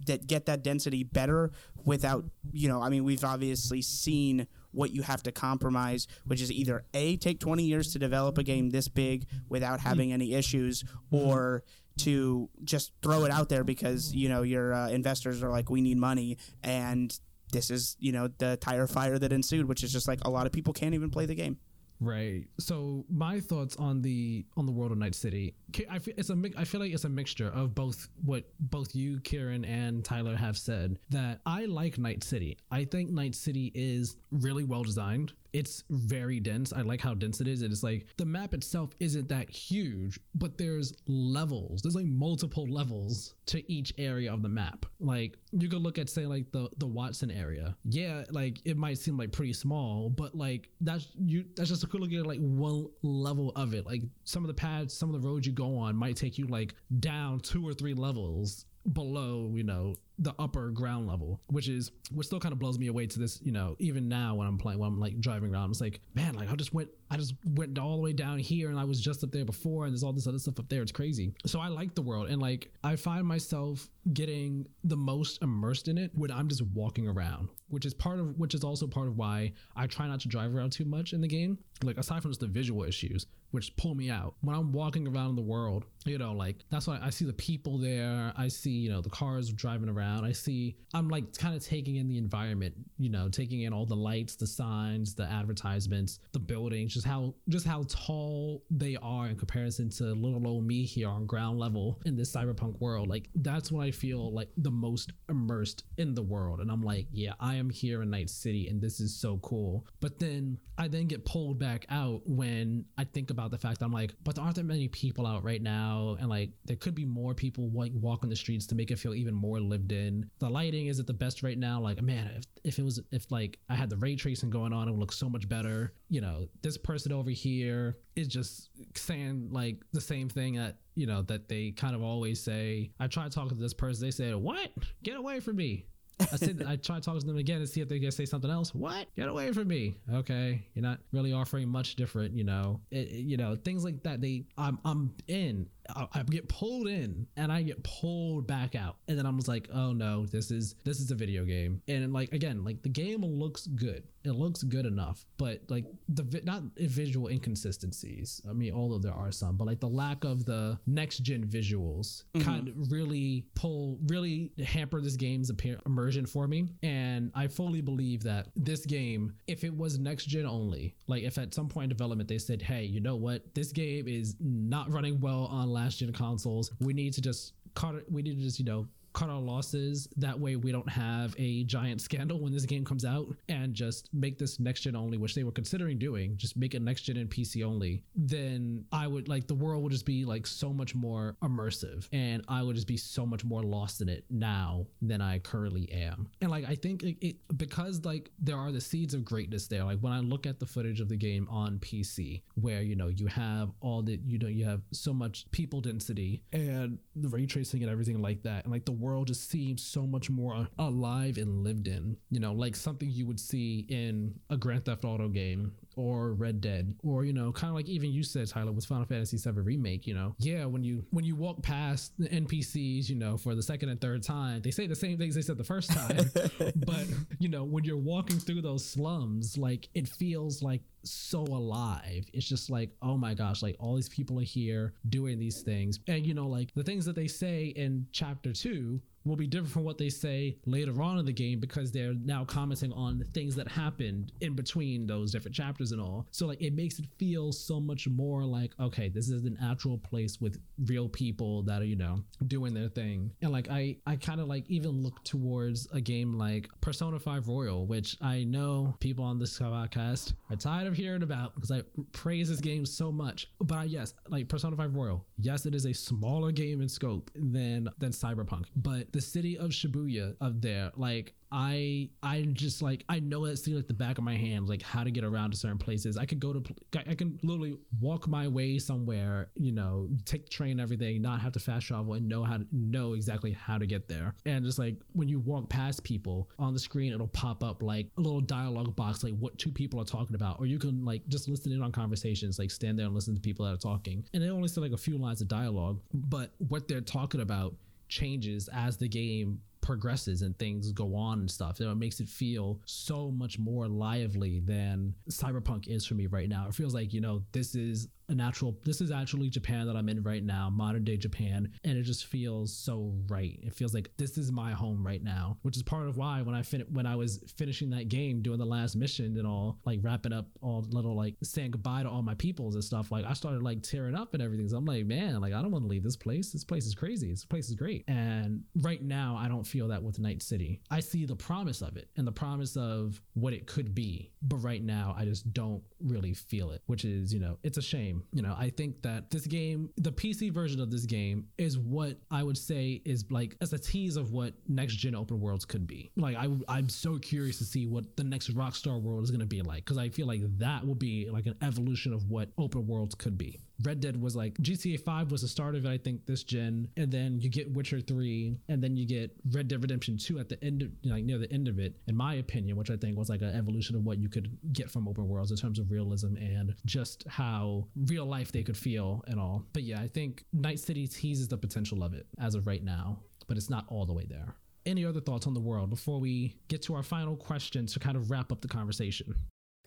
that 0.06 0.28
get 0.28 0.46
that 0.48 0.64
density 0.64 1.04
better 1.04 1.52
without 1.86 2.26
you 2.52 2.68
know 2.68 2.82
i 2.82 2.90
mean 2.90 3.06
we've 3.06 3.24
obviously 3.24 3.82
seen 3.82 4.48
what 4.74 4.92
you 4.92 5.02
have 5.02 5.24
to 5.24 5.32
compromise 5.32 6.08
which 6.26 6.42
is 6.42 6.52
either 6.52 6.84
a 6.94 7.16
take 7.18 7.40
20 7.40 7.64
years 7.64 7.94
to 7.94 8.00
develop 8.00 8.38
a 8.38 8.44
game 8.44 8.70
this 8.70 8.88
big 8.88 9.26
without 9.50 9.80
having 9.80 10.12
any 10.12 10.34
issues 10.34 10.84
or 11.12 11.64
to 11.98 12.50
just 12.64 12.92
throw 13.02 13.24
it 13.26 13.32
out 13.32 13.50
there 13.50 13.64
because 13.64 14.14
you 14.14 14.28
know 14.28 14.42
your 14.42 14.74
uh, 14.74 14.90
investors 14.90 15.44
are 15.44 15.50
like 15.50 15.70
we 15.70 15.82
need 15.82 15.98
money 15.98 16.38
and 16.64 17.20
this 17.52 17.70
is 17.70 17.96
you 18.00 18.12
know 18.12 18.28
the 18.40 18.58
tire 18.58 18.88
fire 18.88 19.20
that 19.20 19.32
ensued 19.32 19.68
which 19.68 19.84
is 19.84 19.94
just 19.94 20.08
like 20.08 20.20
a 20.26 20.30
lot 20.30 20.46
of 20.46 20.52
people 20.52 20.74
can't 20.74 20.96
even 20.96 21.10
play 21.10 21.26
the 21.26 21.36
game 21.36 21.58
Right. 22.04 22.46
So 22.60 23.06
my 23.10 23.40
thoughts 23.40 23.78
on 23.78 24.02
the 24.02 24.46
on 24.58 24.66
the 24.66 24.72
world 24.72 24.92
of 24.92 24.98
Night 24.98 25.16
City. 25.16 25.56
I 25.90 26.00
feel 26.00 26.14
it's 26.18 26.30
a 26.30 26.38
I 26.58 26.66
feel 26.66 26.82
like 26.82 26.94
it's 26.94 27.06
a 27.06 27.10
mixture 27.10 27.48
of 27.48 27.74
both 27.74 28.10
what 28.24 28.44
both 28.60 28.94
you, 28.94 29.20
Kieran, 29.22 29.64
and 29.64 30.04
Tyler 30.04 30.36
have 30.36 30.58
said. 30.58 31.00
That 31.10 31.40
I 31.46 31.66
like 31.66 31.98
Night 31.98 32.24
City. 32.24 32.58
I 32.70 32.84
think 32.84 33.10
Night 33.10 33.36
City 33.36 33.72
is 33.74 34.18
really 34.32 34.66
well 34.66 34.84
designed. 34.84 35.34
It's 35.54 35.84
very 35.90 36.40
dense. 36.40 36.74
I 36.74 36.82
like 36.82 37.00
how 37.00 37.14
dense 37.14 37.40
it 37.40 37.48
is. 37.48 37.62
It 37.62 37.72
is 37.72 37.84
like 37.84 38.08
the 38.18 38.26
map 38.26 38.54
itself 38.54 38.90
isn't 39.00 39.30
that 39.30 39.50
huge, 39.50 40.20
but 40.34 40.58
there's 40.58 40.94
levels. 41.08 41.82
There's 41.82 41.96
like 41.96 42.06
multiple 42.06 42.66
levels 42.68 43.36
to 43.48 43.72
each 43.72 43.94
area 44.00 44.34
of 44.34 44.42
the 44.42 44.50
map. 44.50 44.86
Like 45.00 45.38
you 45.52 45.70
could 45.70 45.82
look 45.82 46.00
at 46.00 46.10
say 46.10 46.26
like 46.26 46.52
the 46.52 46.70
the 46.78 46.88
Watson 46.88 47.30
area. 47.30 47.76
Yeah, 47.86 48.24
like 48.32 48.60
it 48.66 48.78
might 48.78 48.98
seem 48.98 49.18
like 49.18 49.32
pretty 49.32 49.54
small, 49.54 50.10
but 50.10 50.36
like 50.36 50.70
that's 50.82 51.08
you 51.20 51.46
that's 51.56 51.70
just 51.70 51.84
a 51.84 51.88
cool 51.88 52.02
look 52.02 52.12
at 52.14 52.26
like 52.26 52.40
one 52.40 52.88
level 53.04 53.52
of 53.56 53.74
it. 53.74 53.86
Like 53.86 54.02
some 54.24 54.44
of 54.44 54.48
the 54.48 54.54
paths, 54.56 54.94
some 54.94 55.14
of 55.14 55.22
the 55.22 55.28
roads 55.28 55.46
you 55.46 55.54
go 55.54 55.78
on 55.78 55.96
might 55.96 56.16
take 56.18 56.38
you 56.38 56.48
like 56.48 56.74
down 57.00 57.40
two 57.40 57.68
or 57.68 57.74
three 57.74 57.94
levels 57.94 58.66
below, 58.92 59.52
you 59.54 59.64
know, 59.64 59.96
the 60.20 60.34
upper 60.38 60.70
ground 60.70 61.08
level, 61.08 61.42
which 61.48 61.68
is 61.68 61.92
which 62.12 62.28
still 62.28 62.40
kind 62.40 62.52
of 62.52 62.60
blows 62.60 62.78
me 62.78 62.88
away 62.88 63.08
to 63.08 63.20
this, 63.20 63.42
you 63.42 63.52
know, 63.52 63.76
even 63.80 64.08
now 64.08 64.36
when 64.36 64.48
I'm 64.48 64.58
playing 64.58 64.80
when 64.80 64.90
I'm 64.90 65.00
like 65.00 65.20
driving 65.20 65.54
around, 65.54 65.72
it's 65.72 65.82
like, 65.82 66.02
man, 66.14 66.36
like 66.36 66.52
I 66.52 66.56
just 66.56 66.74
went 66.74 66.90
I 67.14 67.18
just 67.18 67.36
went 67.46 67.78
all 67.78 67.98
the 67.98 68.02
way 68.02 68.12
down 68.12 68.40
here 68.40 68.72
and 68.72 68.80
I 68.80 68.86
was 68.86 69.00
just 69.00 69.24
up 69.24 69.32
there 69.32 69.46
before 69.46 69.86
and 69.86 69.94
there's 69.94 70.02
all 70.02 70.14
this 70.14 70.26
other 70.26 70.40
stuff 70.40 70.60
up 70.60 70.68
there. 70.68 70.82
It's 70.82 70.92
crazy. 70.92 71.32
So 71.46 71.60
I 71.60 71.68
like 71.68 71.94
the 71.94 72.02
world 72.02 72.28
and 72.28 72.42
like 72.42 72.72
I 72.84 72.96
find 72.96 73.28
myself 73.28 73.88
getting 74.14 74.66
the 74.84 74.98
most 74.98 75.44
immersed 75.44 75.90
in 75.90 76.00
it 76.00 76.10
when 76.16 76.32
I'm 76.32 76.48
just 76.48 76.64
walking 76.74 77.08
around, 77.08 77.50
which 77.68 77.86
is 77.86 77.94
part 77.94 78.20
of 78.20 78.36
which 78.40 78.56
is 78.56 78.64
also 78.64 78.88
part 78.88 79.08
of 79.08 79.16
why 79.16 79.54
I 79.76 79.86
try 79.86 80.08
not 80.08 80.22
to 80.22 80.28
drive 80.28 80.56
around 80.56 80.72
too 80.72 80.86
much 80.86 81.14
in 81.14 81.22
the 81.22 81.28
game. 81.28 81.60
Like 81.84 81.98
aside 82.00 82.24
from 82.24 82.32
just 82.32 82.40
the 82.40 82.48
visual 82.48 82.84
issues, 82.84 83.28
which 83.54 83.76
pull 83.78 83.94
me 83.94 84.10
out. 84.10 84.34
When 84.42 84.56
I'm 84.56 84.72
walking 84.72 85.08
around 85.08 85.30
in 85.30 85.36
the 85.36 85.44
world, 85.44 85.86
you 86.06 86.18
know, 86.18 86.34
like 86.34 86.66
that's 86.72 86.88
why 86.88 86.98
I 87.02 87.12
see 87.12 87.26
the 87.26 87.34
people 87.34 87.78
there. 87.78 88.34
I 88.36 88.48
see, 88.48 88.72
you 88.72 88.90
know, 88.90 89.00
the 89.00 89.12
cars 89.12 89.52
driving 89.52 89.90
around. 89.90 90.26
I 90.26 90.32
see, 90.32 90.76
I'm 90.94 91.08
like 91.08 91.38
kind 91.38 91.56
of 91.56 91.64
taking 91.64 91.98
in 91.98 92.08
the 92.08 92.18
environment, 92.18 92.74
you 92.98 93.10
know, 93.10 93.30
taking 93.30 93.62
in 93.62 93.72
all 93.72 93.86
the 93.86 93.96
lights, 93.96 94.36
the 94.36 94.48
signs, 94.48 95.14
the 95.14 95.26
advertisements, 95.26 96.20
the 96.32 96.40
buildings, 96.40 96.96
just 96.96 97.03
how, 97.04 97.36
just 97.50 97.66
how 97.66 97.84
tall 97.88 98.64
they 98.70 98.98
are 99.02 99.28
in 99.28 99.36
comparison 99.36 99.90
to 99.92 100.06
little 100.06 100.48
old 100.48 100.66
me 100.66 100.84
here 100.84 101.10
on 101.10 101.26
ground 101.26 101.60
level 101.60 102.02
in 102.06 102.16
this 102.16 102.34
cyberpunk 102.34 102.80
world. 102.80 103.08
Like 103.10 103.30
that's 103.36 103.72
when 103.72 103.86
I 103.86 103.92
feel 103.92 104.34
like 104.34 104.50
the 104.58 104.72
most 104.72 105.14
immersed 105.30 105.84
in 105.98 106.14
the 106.14 106.22
world. 106.22 106.60
And 106.60 106.72
I'm 106.72 106.84
like, 106.84 107.08
yeah, 107.12 107.34
I 107.40 107.56
am 107.56 107.70
here 107.70 108.02
in 108.02 108.10
Night 108.10 108.30
City 108.30 108.68
and 108.68 108.82
this 108.82 109.00
is 109.00 109.16
so 109.16 109.38
cool. 109.38 109.86
But 110.00 110.20
then 110.20 110.58
I 110.78 110.88
then 110.88 111.08
get 111.08 111.26
pulled 111.26 111.60
back 111.60 111.86
out 111.90 112.22
when 112.26 112.86
I 112.98 113.04
think 113.04 113.30
about 113.30 113.52
the 113.52 113.58
fact 113.58 113.80
that 113.80 113.86
I'm 113.86 113.94
like, 113.94 114.14
but 114.24 114.36
there 114.36 114.44
aren't 114.44 114.56
that 114.56 114.66
many 114.66 114.88
people 114.88 115.28
out 115.28 115.44
right 115.44 115.62
now, 115.62 116.18
and 116.20 116.30
like 116.30 116.52
there 116.66 116.76
could 116.76 116.96
be 116.96 117.06
more 117.06 117.34
people 117.34 117.70
like 117.74 117.92
walking 117.94 118.30
the 118.30 118.36
streets 118.36 118.66
to 118.68 118.76
make 118.76 118.90
it 118.90 118.98
feel 118.98 119.14
even 119.14 119.34
more 119.34 119.60
lived 119.60 119.92
in. 119.92 120.30
The 120.40 120.50
lighting 120.50 120.88
isn't 120.88 121.06
the 121.06 121.14
best 121.14 121.44
right 121.44 121.58
now. 121.58 121.80
Like, 121.80 122.02
man, 122.02 122.32
if, 122.36 122.44
if 122.64 122.80
it 122.80 122.84
was 122.84 123.00
if 123.12 123.32
like 123.32 123.60
I 123.70 123.76
had 123.76 123.90
the 123.90 123.98
ray 123.98 124.16
tracing 124.16 124.50
going 124.50 124.74
on, 124.74 124.88
it 124.88 124.92
would 124.92 125.00
look 125.00 125.12
so 125.12 125.30
much 125.30 125.48
better. 125.48 125.94
You 126.10 126.22
know, 126.22 126.48
this 126.62 126.78
person 126.78 126.93
over 127.12 127.30
here 127.30 127.98
is 128.16 128.28
just 128.28 128.70
saying 128.96 129.50
like 129.52 129.78
the 129.92 130.02
same 130.02 130.30
thing 130.30 130.56
that 130.56 130.78
you 130.96 131.08
know 131.08 131.22
that 131.24 131.50
they 131.50 131.72
kind 131.72 131.96
of 131.96 132.04
always 132.04 132.42
say. 132.42 132.92
I 133.00 133.08
try 133.08 133.28
talking 133.30 133.56
to 133.58 133.62
this 133.62 133.74
person, 133.74 134.06
they 134.06 134.12
say, 134.12 134.34
"What? 134.34 134.70
Get 135.04 135.18
away 135.18 135.40
from 135.40 135.56
me." 135.56 135.86
I 136.20 136.36
said 136.36 136.64
I 136.68 136.76
try 136.76 137.00
talking 137.00 137.22
to 137.22 137.26
them 137.28 137.38
again 137.38 137.58
and 137.58 137.68
see 137.68 137.82
if 137.82 137.90
they 137.90 138.00
can 138.00 138.12
say 138.12 138.26
something 138.26 138.52
else. 138.52 138.74
What? 138.74 139.08
Get 139.16 139.28
away 139.28 139.52
from 139.52 139.68
me. 139.68 139.96
Okay, 140.14 140.64
you're 140.76 140.84
not 140.84 141.00
really 141.12 141.34
offering 141.34 141.68
much 141.70 141.96
different. 141.96 142.36
You 142.36 142.44
know, 142.44 142.82
it- 142.92 143.10
you 143.10 143.38
know 143.38 143.56
things 143.56 143.84
like 143.84 144.04
that. 144.04 144.22
They, 144.22 144.46
I'm, 144.58 144.78
I'm 144.86 145.14
in. 145.28 145.68
I, 145.96 146.08
I 146.14 146.24
get 146.24 146.48
pulled 146.48 146.88
in 146.88 147.28
and 147.38 147.52
I 147.52 147.62
get 147.62 147.84
pulled 147.84 148.48
back 148.48 148.76
out, 148.76 148.98
and 149.08 149.18
then 149.18 149.26
I'm 149.26 149.38
just 149.38 149.48
like, 149.48 149.70
oh 149.74 149.94
no, 149.94 150.26
this 150.26 150.52
is 150.52 150.76
this 150.84 151.00
is 151.00 151.12
a 151.12 151.16
video 151.16 151.46
game. 151.46 151.82
And 151.88 152.14
like 152.14 152.32
again, 152.34 152.64
like 152.64 152.82
the 152.82 152.90
game 152.90 153.22
looks 153.22 153.68
good. 153.68 154.04
It 154.26 154.32
looks 154.32 154.64
good 154.64 154.86
enough, 154.86 155.26
but 155.38 155.64
like 155.68 155.86
the 156.08 156.24
vi- 156.24 156.42
not 156.46 156.64
visual 156.78 157.28
inconsistencies. 157.28 158.42
I 158.50 158.54
mean, 158.54 158.74
although 158.74 159.00
there 159.00 159.14
are 159.14 159.34
some, 159.34 159.58
but 159.58 159.68
like 159.68 159.82
the 159.82 159.90
lack 159.90 160.24
of 160.24 160.46
the 160.46 160.80
next 160.88 161.20
gen 161.20 161.46
visuals 161.46 162.24
mm-hmm. 162.34 162.42
kind 162.42 162.70
of 162.70 162.90
really 162.90 163.46
pull, 163.54 164.00
really 164.08 164.52
hamper 164.66 165.02
this 165.02 165.18
game's 165.18 165.50
appear- 165.50 165.82
immersion 165.86 166.26
for 166.26 166.48
me. 166.48 166.70
And 166.84 167.32
I 167.36 167.48
fully 167.48 167.82
believe 167.82 168.24
that 168.24 168.48
this 168.56 168.86
game, 168.86 169.34
if 169.48 169.66
it 169.66 169.76
was 169.76 170.00
next 170.00 170.28
gen 170.28 170.46
only, 170.46 170.96
like 171.08 171.24
if 171.24 171.38
at 171.38 171.54
some 171.54 171.68
point 171.68 171.86
in 171.86 171.90
development 171.90 172.30
they 172.30 172.38
said, 172.38 172.62
hey, 172.62 172.86
you 172.86 173.02
know 173.02 173.18
what, 173.18 173.54
this 173.54 173.74
game 173.74 174.08
is 174.08 174.38
not 174.40 174.90
running 174.90 175.20
well 175.20 175.48
on 175.48 175.68
last 175.74 176.00
gen 176.00 176.14
consoles, 176.14 176.72
we 176.80 176.94
need 176.94 177.14
to 177.14 177.22
just 177.22 177.54
cut 177.76 177.96
it, 177.96 178.12
we 178.12 178.22
need 178.22 178.38
to 178.38 178.44
just, 178.44 178.60
you 178.60 178.66
know, 178.66 178.88
cut 179.14 179.30
our 179.30 179.40
losses. 179.40 180.08
That 180.18 180.40
way, 180.40 180.56
we 180.56 180.72
don't 180.72 180.90
have 180.90 181.36
a 181.38 181.64
giant 181.64 182.02
scandal 182.02 182.40
when 182.40 182.52
this 182.52 182.66
game 182.66 182.84
comes 182.84 183.06
out, 183.06 183.28
and 183.50 183.74
just 183.74 184.10
make 184.14 184.38
this 184.38 184.60
next 184.60 184.82
gen 184.82 184.96
only, 184.96 185.18
which 185.18 185.36
they 185.36 185.44
were 185.44 185.52
considering 185.52 185.98
doing. 185.98 186.36
Just 186.38 186.58
make 186.58 186.74
it 186.74 186.82
next 186.82 187.04
gen 187.04 187.18
and 187.18 187.30
PC 187.30 187.64
only. 187.64 188.04
Then 188.16 188.86
I 188.92 189.08
would 189.08 189.28
like 189.28 189.48
the 189.48 189.56
world 189.56 189.84
would 189.84 189.92
just 189.92 190.06
be 190.06 190.26
like 190.26 190.48
so 190.48 190.74
much 190.74 190.96
more 190.96 191.38
immersive, 191.44 192.08
and 192.12 192.44
I 192.48 192.62
would 192.64 192.76
just 192.76 192.88
be 192.88 192.98
so 192.98 193.26
much 193.26 193.44
more 193.46 193.64
lost 193.64 194.02
in 194.02 194.10
it 194.10 194.26
now 194.30 194.86
than 195.02 195.22
I 195.22 195.40
currently 195.40 195.92
am. 195.92 196.28
And 196.42 196.50
like 196.50 196.66
I 196.68 196.76
think 196.76 197.04
it, 197.04 197.18
it 197.22 197.36
because 197.58 198.04
like 198.06 198.32
there 198.40 198.58
are 198.58 198.72
the 198.72 198.82
seeds 198.82 199.14
of 199.14 199.24
greatness 199.24 199.68
there. 199.68 199.84
Like 199.84 200.00
when 200.00 200.14
I 200.14 200.20
look 200.20 200.46
at 200.46 200.60
the 200.60 200.66
footage 200.66 201.00
of 201.00 201.10
the 201.10 201.18
game 201.18 201.48
on 201.50 201.80
PC, 201.80 202.42
where 202.56 202.82
you 202.82 202.96
know 202.96 203.08
you 203.08 203.28
have 203.28 203.72
all 203.82 204.02
the 204.02 204.20
you 204.26 204.40
know 204.40 204.48
you 204.48 204.66
have 204.66 204.82
so 204.92 205.14
much 205.14 205.50
people 205.52 205.82
density 205.82 206.42
and 206.52 206.98
the 207.16 207.30
ray 207.30 207.46
tracing 207.46 207.84
and 207.84 207.92
everything 207.92 208.22
like 208.22 208.44
that, 208.44 208.64
and 208.64 208.74
like 208.74 208.86
the 208.86 208.92
world 209.04 209.28
just 209.28 209.50
seems 209.50 209.84
so 209.84 210.08
much 210.08 210.30
more 210.30 210.56
uh, 210.56 210.66
alive 210.80 211.38
and 211.38 211.64
lived 211.64 211.88
in. 211.88 212.18
You 212.32 212.40
know, 212.40 212.54
like 212.54 212.76
something 212.76 213.10
you 213.12 213.26
would 213.28 213.40
see 213.40 213.86
in 213.90 214.40
a 214.50 214.58
Grand 214.58 214.86
Theft 214.86 215.04
Auto 215.06 215.28
game 215.28 215.74
or 215.96 216.34
Red 216.34 216.62
Dead, 216.62 216.96
or 217.04 217.26
you 217.26 217.34
know, 217.34 217.52
kind 217.52 217.70
of 217.70 217.76
like 217.76 217.88
even 217.88 218.12
you 218.12 218.24
said, 218.24 218.48
Tyler, 218.48 218.72
with 218.72 218.86
Final 218.86 219.06
Fantasy 219.06 219.38
VII 219.38 219.62
Remake. 219.62 220.08
You 220.08 220.14
know, 220.14 220.36
yeah, 220.40 220.66
when 220.66 220.84
you 220.84 221.06
when 221.12 221.26
you 221.26 221.36
walk 221.36 221.62
past 221.62 222.14
the 222.18 222.30
NPCs, 222.30 223.10
you 223.10 223.16
know, 223.16 223.38
for 223.38 223.56
the 223.56 223.64
second 223.64 223.90
and 223.90 224.00
third 224.00 224.24
time, 224.24 224.62
they 224.62 224.72
say 224.72 224.88
the 224.88 224.96
same 224.96 225.18
things 225.18 225.36
they 225.36 225.42
said 225.42 225.58
the 225.58 225.64
first 225.64 225.92
time, 225.92 226.32
but 226.76 227.06
you 227.40 227.50
know, 227.50 227.64
when 227.64 227.84
you're 227.84 227.98
walking 227.98 228.40
through 228.40 228.62
those 228.62 228.86
slums, 228.86 229.58
like 229.58 229.90
it 229.94 230.08
feels 230.08 230.62
like 230.62 230.82
so 231.04 231.42
alive. 231.42 232.26
It's 232.34 232.48
just 232.48 232.70
like, 232.70 232.92
oh 233.02 233.18
my 233.18 233.34
gosh, 233.34 233.62
like 233.62 233.76
all 233.80 233.96
these 233.96 234.10
people 234.10 234.40
are 234.40 234.44
here 234.44 234.94
doing 235.10 235.40
these 235.40 235.62
things. 235.62 236.00
And 236.08 236.26
you 236.26 236.34
know, 236.34 236.48
like 236.48 236.74
the 236.74 236.84
things 236.84 237.06
that 237.06 237.16
they 237.16 237.28
say 237.28 237.68
in 237.76 238.08
chapter 238.12 238.54
two 238.54 239.02
will 239.26 239.36
be 239.36 239.48
different 239.48 239.72
from 239.72 239.84
what 239.84 239.98
they 239.98 240.10
say 240.10 240.58
later 240.66 241.02
on 241.02 241.18
in 241.18 241.26
the 241.26 241.34
game 241.34 241.60
because 241.60 241.92
they're 241.92 242.14
now 242.26 242.44
commenting 242.44 242.92
on 242.94 243.18
the 243.20 243.26
things 243.26 243.56
that 243.56 243.68
happened 243.68 244.32
in 244.42 244.54
between 244.54 245.08
those 245.08 245.32
different 245.32 245.56
chapters 245.56 245.92
and 245.92 246.02
all. 246.02 246.28
So 246.32 246.48
like 246.48 246.62
it 246.62 246.74
makes 246.74 247.00
it 247.00 247.06
feel 247.18 247.52
so 247.52 247.80
much 247.80 248.08
more 248.08 248.44
like 248.44 248.72
okay, 248.80 249.10
this 249.10 249.30
is 249.30 249.46
an 249.46 249.58
actual 249.64 249.98
place 249.98 250.42
with 250.42 250.60
real 250.86 251.08
people 251.08 251.64
that 251.64 251.82
are, 251.82 251.86
you 251.86 251.96
know, 251.96 252.24
doing 252.48 252.74
their 252.74 252.90
thing. 252.90 253.32
And 253.42 253.52
like 253.52 253.70
I 253.70 253.98
I 254.06 254.16
kind 254.16 254.42
of 254.42 254.48
like 254.48 254.70
even 254.70 255.02
look 255.02 255.24
towards 255.24 255.88
a 255.92 256.02
game 256.02 256.38
like 256.38 256.70
Persona 256.82 257.20
5 257.20 257.48
Royal, 257.48 257.86
which 257.86 258.18
I 258.22 258.44
know 258.44 258.96
people 259.00 259.24
on 259.24 259.40
this 259.40 259.58
podcast 259.60 260.34
are 260.50 260.56
tired 260.56 260.88
of 260.88 260.96
hearing 260.96 261.24
about 261.24 261.56
because 261.56 261.72
I 261.72 261.82
praise 262.12 262.50
this 262.50 262.60
game 262.60 262.86
so 262.86 263.12
much. 263.12 263.48
But 263.60 263.90
yes, 263.90 264.14
like 264.30 264.48
Persona 264.50 264.76
5 264.76 264.96
Royal, 264.96 265.26
yes, 265.38 265.66
it 265.66 265.76
is 265.76 265.86
a 265.86 265.94
smaller 265.94 266.52
game 266.52 266.82
in 266.82 266.90
scope 266.90 267.32
than 267.36 267.90
than 268.00 268.12
Cyberpunk, 268.12 268.66
but 268.76 269.12
the 269.14 269.22
city 269.22 269.58
of 269.58 269.70
Shibuya 269.70 270.36
up 270.42 270.60
there, 270.60 270.92
like 270.98 271.34
I 271.52 272.10
I 272.24 272.48
just 272.52 272.82
like 272.82 273.06
I 273.08 273.20
know 273.20 273.46
that 273.46 273.58
city 273.58 273.76
like 273.76 273.88
the 273.88 273.94
back 273.94 274.18
of 274.18 274.24
my 274.24 274.36
hand, 274.36 274.68
like 274.68 274.82
how 274.82 275.04
to 275.04 275.12
get 275.12 275.24
around 275.24 275.52
to 275.52 275.58
certain 275.58 275.78
places. 275.78 276.18
I 276.18 276.26
could 276.26 276.40
go 276.40 276.52
to 276.52 276.64
I 277.08 277.14
can 277.14 277.40
literally 277.44 277.78
walk 278.02 278.28
my 278.28 278.48
way 278.48 278.80
somewhere, 278.80 279.52
you 279.56 279.72
know, 279.72 280.10
take 280.26 280.46
the 280.46 280.50
train, 280.50 280.80
everything, 280.80 281.22
not 281.22 281.40
have 281.42 281.54
to 281.54 281.60
fast 281.60 281.86
travel, 281.86 282.16
and 282.16 282.28
know 282.28 282.44
how 282.44 282.58
to 282.58 282.66
know 282.72 283.14
exactly 283.14 283.52
how 283.52 283.78
to 283.78 283.86
get 283.86 284.08
there. 284.08 284.34
And 284.48 284.66
just 284.66 284.80
like 284.80 284.98
when 285.14 285.30
you 285.30 285.40
walk 285.40 285.70
past 285.70 286.04
people 286.04 286.50
on 286.58 286.74
the 286.74 286.80
screen, 286.80 287.14
it'll 287.14 287.28
pop 287.28 287.64
up 287.64 287.84
like 287.84 288.08
a 288.18 288.22
little 288.22 288.42
dialogue 288.42 288.96
box, 288.96 289.24
like 289.24 289.38
what 289.38 289.58
two 289.60 289.72
people 289.72 290.02
are 290.02 290.06
talking 290.06 290.36
about, 290.36 290.60
or 290.60 290.66
you 290.66 290.80
can 290.80 291.06
like 291.06 291.26
just 291.28 291.48
listen 291.48 291.72
in 291.72 291.84
on 291.84 291.92
conversations, 291.92 292.58
like 292.58 292.72
stand 292.72 292.98
there 292.98 293.06
and 293.06 293.14
listen 293.14 293.36
to 293.36 293.42
people 293.42 293.64
that 293.66 293.74
are 293.74 293.78
talking, 293.78 294.26
and 294.34 294.42
they 294.42 294.50
only 294.50 294.68
say 294.68 294.82
like 294.82 294.92
a 294.92 294.98
few 294.98 295.20
lines 295.20 295.40
of 295.40 295.48
dialogue, 295.48 296.02
but 296.16 296.52
what 296.58 296.88
they're 296.88 297.00
talking 297.00 297.42
about 297.42 297.76
changes 298.08 298.70
as 298.74 298.98
the 298.98 299.08
game 299.08 299.62
progresses 299.82 300.42
and 300.42 300.58
things 300.58 300.92
go 300.92 301.14
on 301.14 301.40
and 301.40 301.52
stuff. 301.52 301.80
You 301.80 301.86
know, 301.86 301.92
it 301.92 301.96
makes 301.96 302.20
it 302.20 302.30
feel 302.30 302.80
so 302.86 303.30
much 303.30 303.60
more 303.60 303.88
lively 303.88 304.62
than 304.62 305.14
Cyberpunk 305.30 305.88
is 305.88 306.06
for 306.06 306.16
me 306.16 306.28
right 306.28 306.50
now. 306.50 306.68
It 306.68 306.74
feels 306.74 306.94
like, 306.94 307.14
you 307.14 307.22
know, 307.22 307.44
this 307.52 307.76
is 307.76 308.08
natural 308.36 308.78
this 308.84 309.02
is 309.02 309.12
actually 309.12 309.50
Japan 309.50 309.88
that 309.88 309.96
I'm 309.96 310.10
in 310.10 310.24
right 310.24 310.44
now, 310.44 310.70
modern 310.70 311.04
day 311.04 311.18
Japan, 311.18 311.72
and 311.84 311.98
it 311.98 312.04
just 312.04 312.26
feels 312.26 312.76
so 312.76 313.14
right. 313.28 313.60
It 313.62 313.74
feels 313.74 313.94
like 313.94 314.12
this 314.18 314.38
is 314.38 314.52
my 314.52 314.72
home 314.72 315.06
right 315.06 315.24
now, 315.24 315.58
which 315.62 315.78
is 315.78 315.84
part 315.84 316.08
of 316.08 316.18
why 316.18 316.42
when 316.42 316.56
I 316.56 316.62
fin- 316.62 316.88
when 316.92 317.06
I 317.06 317.16
was 317.16 317.44
finishing 317.58 317.90
that 317.92 318.10
game 318.10 318.42
doing 318.42 318.60
the 318.60 318.66
last 318.66 318.96
mission 318.96 319.38
and 319.38 319.48
all 319.48 319.80
like 319.86 320.00
wrapping 320.02 320.34
up 320.34 320.48
all 320.62 320.86
little 320.90 321.16
like 321.16 321.36
saying 321.44 321.72
goodbye 321.72 322.04
to 322.04 322.10
all 322.10 322.22
my 322.22 322.36
peoples 322.36 322.76
and 322.76 322.84
stuff, 322.84 323.12
like 323.12 323.26
I 323.26 323.34
started 323.34 323.64
like 323.64 323.84
tearing 323.84 324.16
up 324.16 324.34
and 324.34 324.44
everything. 324.44 324.68
So 324.70 324.78
I'm 324.78 324.86
like, 324.86 325.06
man, 325.06 325.42
like 325.42 325.54
I 325.54 325.62
don't 325.62 325.72
want 325.72 325.84
to 325.84 325.90
leave 325.90 326.04
this 326.04 326.18
place. 326.18 326.52
This 326.52 326.64
place 326.64 326.86
is 326.86 326.96
crazy. 326.96 327.30
This 327.30 327.46
place 327.46 327.70
is 327.70 327.76
great. 327.76 328.04
And 328.08 328.64
right 328.82 329.02
now 329.02 329.38
I 329.40 329.48
don't 329.48 329.66
feel 329.66 329.88
that 329.90 330.04
with 330.04 330.20
Night 330.20 330.42
City. 330.42 330.82
I 330.90 331.00
see 331.00 331.26
the 331.26 331.36
promise 331.36 331.82
of 331.82 331.98
it 331.98 332.10
and 332.18 332.28
the 332.28 332.32
promise 332.32 332.76
of 332.76 333.22
what 333.34 333.54
it 333.54 333.68
could 333.68 333.94
be, 333.96 334.32
but 334.42 334.58
right 334.58 334.84
now 334.84 335.16
I 335.18 335.26
just 335.26 335.54
don't 335.54 335.84
really 336.00 336.34
feel 336.34 336.72
it, 336.72 336.82
which 336.86 337.06
is, 337.06 337.34
you 337.34 337.40
know, 337.40 337.58
it's 337.64 337.78
a 337.78 337.82
shame. 337.82 338.23
You 338.32 338.42
know, 338.42 338.56
I 338.58 338.70
think 338.70 339.02
that 339.02 339.30
this 339.30 339.46
game, 339.48 339.90
the 339.98 340.12
PC 340.12 340.52
version 340.52 340.80
of 340.80 340.92
this 340.92 341.06
game 341.06 341.48
is 341.58 341.78
what 341.78 342.18
I 342.32 342.44
would 342.44 342.58
say 342.58 343.02
is 343.06 343.26
like 343.30 343.56
as 343.62 343.74
a 343.74 343.80
tease 343.80 344.18
of 344.18 344.32
what 344.32 344.54
next 344.68 344.96
gen 344.96 345.16
open 345.16 345.40
worlds 345.40 345.66
could 345.66 345.88
be. 345.88 346.12
Like 346.16 346.36
I 346.38 346.50
I'm 346.68 346.90
so 346.90 347.18
curious 347.18 347.58
to 347.60 347.66
see 347.66 347.86
what 347.88 348.16
the 348.18 348.24
next 348.24 348.56
Rockstar 348.56 349.02
world 349.02 349.24
is 349.24 349.32
going 349.32 349.40
to 349.42 349.46
be 349.46 349.62
like 349.62 349.86
cuz 349.86 349.98
I 349.98 350.10
feel 350.10 350.28
like 350.28 350.42
that 350.60 350.86
will 350.86 350.96
be 350.96 351.30
like 351.30 351.46
an 351.46 351.56
evolution 351.62 352.14
of 352.14 352.30
what 352.30 352.50
open 352.58 352.88
worlds 352.88 353.16
could 353.16 353.38
be. 353.38 353.60
Red 353.84 354.00
Dead 354.00 354.22
was 354.22 354.36
like 354.36 354.56
GTA 354.56 355.00
5 355.00 355.32
was 355.32 355.42
the 355.42 355.48
start 355.48 355.76
of 355.76 355.86
it, 355.86 355.90
I 355.90 355.98
think, 355.98 356.26
this 356.26 356.44
gen, 356.44 356.88
and 356.98 357.12
then 357.12 357.40
you 357.40 357.50
get 357.50 357.72
Witcher 357.72 358.02
3, 358.02 358.58
and 358.70 358.84
then 358.84 358.96
you 358.96 359.06
get 359.06 359.32
Red 359.52 359.68
Dead 359.68 359.82
Redemption 359.82 360.18
2 360.18 360.40
at 360.40 360.50
the 360.50 360.64
end, 360.64 360.82
of, 360.82 360.90
like 361.04 361.24
near 361.24 361.38
the 361.38 361.52
end 361.52 361.68
of 361.68 361.80
it, 361.80 361.96
in 362.08 362.16
my 362.16 362.36
opinion, 362.36 362.78
which 362.78 362.90
I 362.90 362.98
think 362.98 363.18
was 363.18 363.30
like 363.30 363.42
an 363.42 363.56
evolution 363.56 363.96
of 363.96 364.04
what 364.04 364.18
you 364.18 364.30
could 364.30 364.58
get 364.72 364.90
from 364.90 365.08
open 365.08 365.28
worlds 365.28 365.52
in 365.52 365.58
terms 365.58 365.80
of 365.80 365.92
realism 365.92 366.36
and 366.38 366.76
just 366.86 367.26
how 367.28 367.88
real 368.08 368.26
life 368.26 368.52
they 368.52 368.64
could 368.64 368.78
feel 368.78 369.24
and 369.28 369.40
all. 369.40 369.66
But 369.74 369.84
yeah, 369.84 370.00
I 370.00 370.08
think 370.08 370.46
Night 370.54 370.80
City 370.80 371.08
teases 371.08 371.48
the 371.48 371.58
potential 371.58 372.04
of 372.04 372.14
it 372.14 372.26
as 372.40 372.56
of 372.56 372.68
right 372.68 372.84
now, 372.84 373.20
but 373.48 373.58
it's 373.58 373.70
not 373.70 373.86
all 373.88 374.06
the 374.06 374.14
way 374.14 374.26
there. 374.30 374.56
Any 374.86 375.06
other 375.06 375.22
thoughts 375.22 375.48
on 375.48 375.54
the 375.54 375.62
world 375.62 375.90
before 375.90 376.20
we 376.20 376.56
get 376.68 376.82
to 376.84 376.96
our 376.96 377.04
final 377.04 377.38
question 377.38 377.86
to 377.88 378.00
kind 378.00 378.18
of 378.18 378.32
wrap 378.32 378.52
up 378.52 378.62
the 378.62 378.68
conversation? 378.68 379.34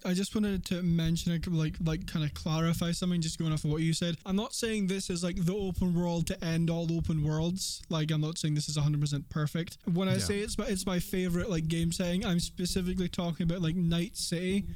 I 0.04 0.14
just 0.14 0.34
wanted 0.34 0.64
to 0.66 0.82
mention, 0.82 1.32
like, 1.52 1.74
like, 1.82 2.06
kind 2.06 2.24
of 2.24 2.32
clarify 2.34 2.92
something. 2.92 3.20
Just 3.20 3.38
going 3.38 3.52
off 3.52 3.64
of 3.64 3.70
what 3.70 3.82
you 3.82 3.92
said, 3.92 4.16
I'm 4.24 4.36
not 4.36 4.54
saying 4.54 4.86
this 4.86 5.10
is 5.10 5.24
like 5.24 5.36
the 5.36 5.54
open 5.54 5.94
world 5.94 6.26
to 6.28 6.44
end 6.44 6.70
all 6.70 6.90
open 6.92 7.24
worlds. 7.24 7.82
Like, 7.88 8.10
I'm 8.10 8.20
not 8.20 8.38
saying 8.38 8.54
this 8.54 8.68
is 8.68 8.76
100 8.76 9.00
percent 9.00 9.28
perfect. 9.30 9.78
When 9.92 10.08
I 10.08 10.14
yeah. 10.14 10.18
say 10.18 10.38
it's 10.40 10.58
my, 10.58 10.66
it's 10.66 10.86
my 10.86 10.98
favorite 11.00 11.50
like 11.50 11.66
game 11.68 11.92
setting, 11.92 12.24
I'm 12.24 12.40
specifically 12.40 13.08
talking 13.08 13.44
about 13.44 13.62
like 13.62 13.74
Night 13.74 14.16
City 14.16 14.66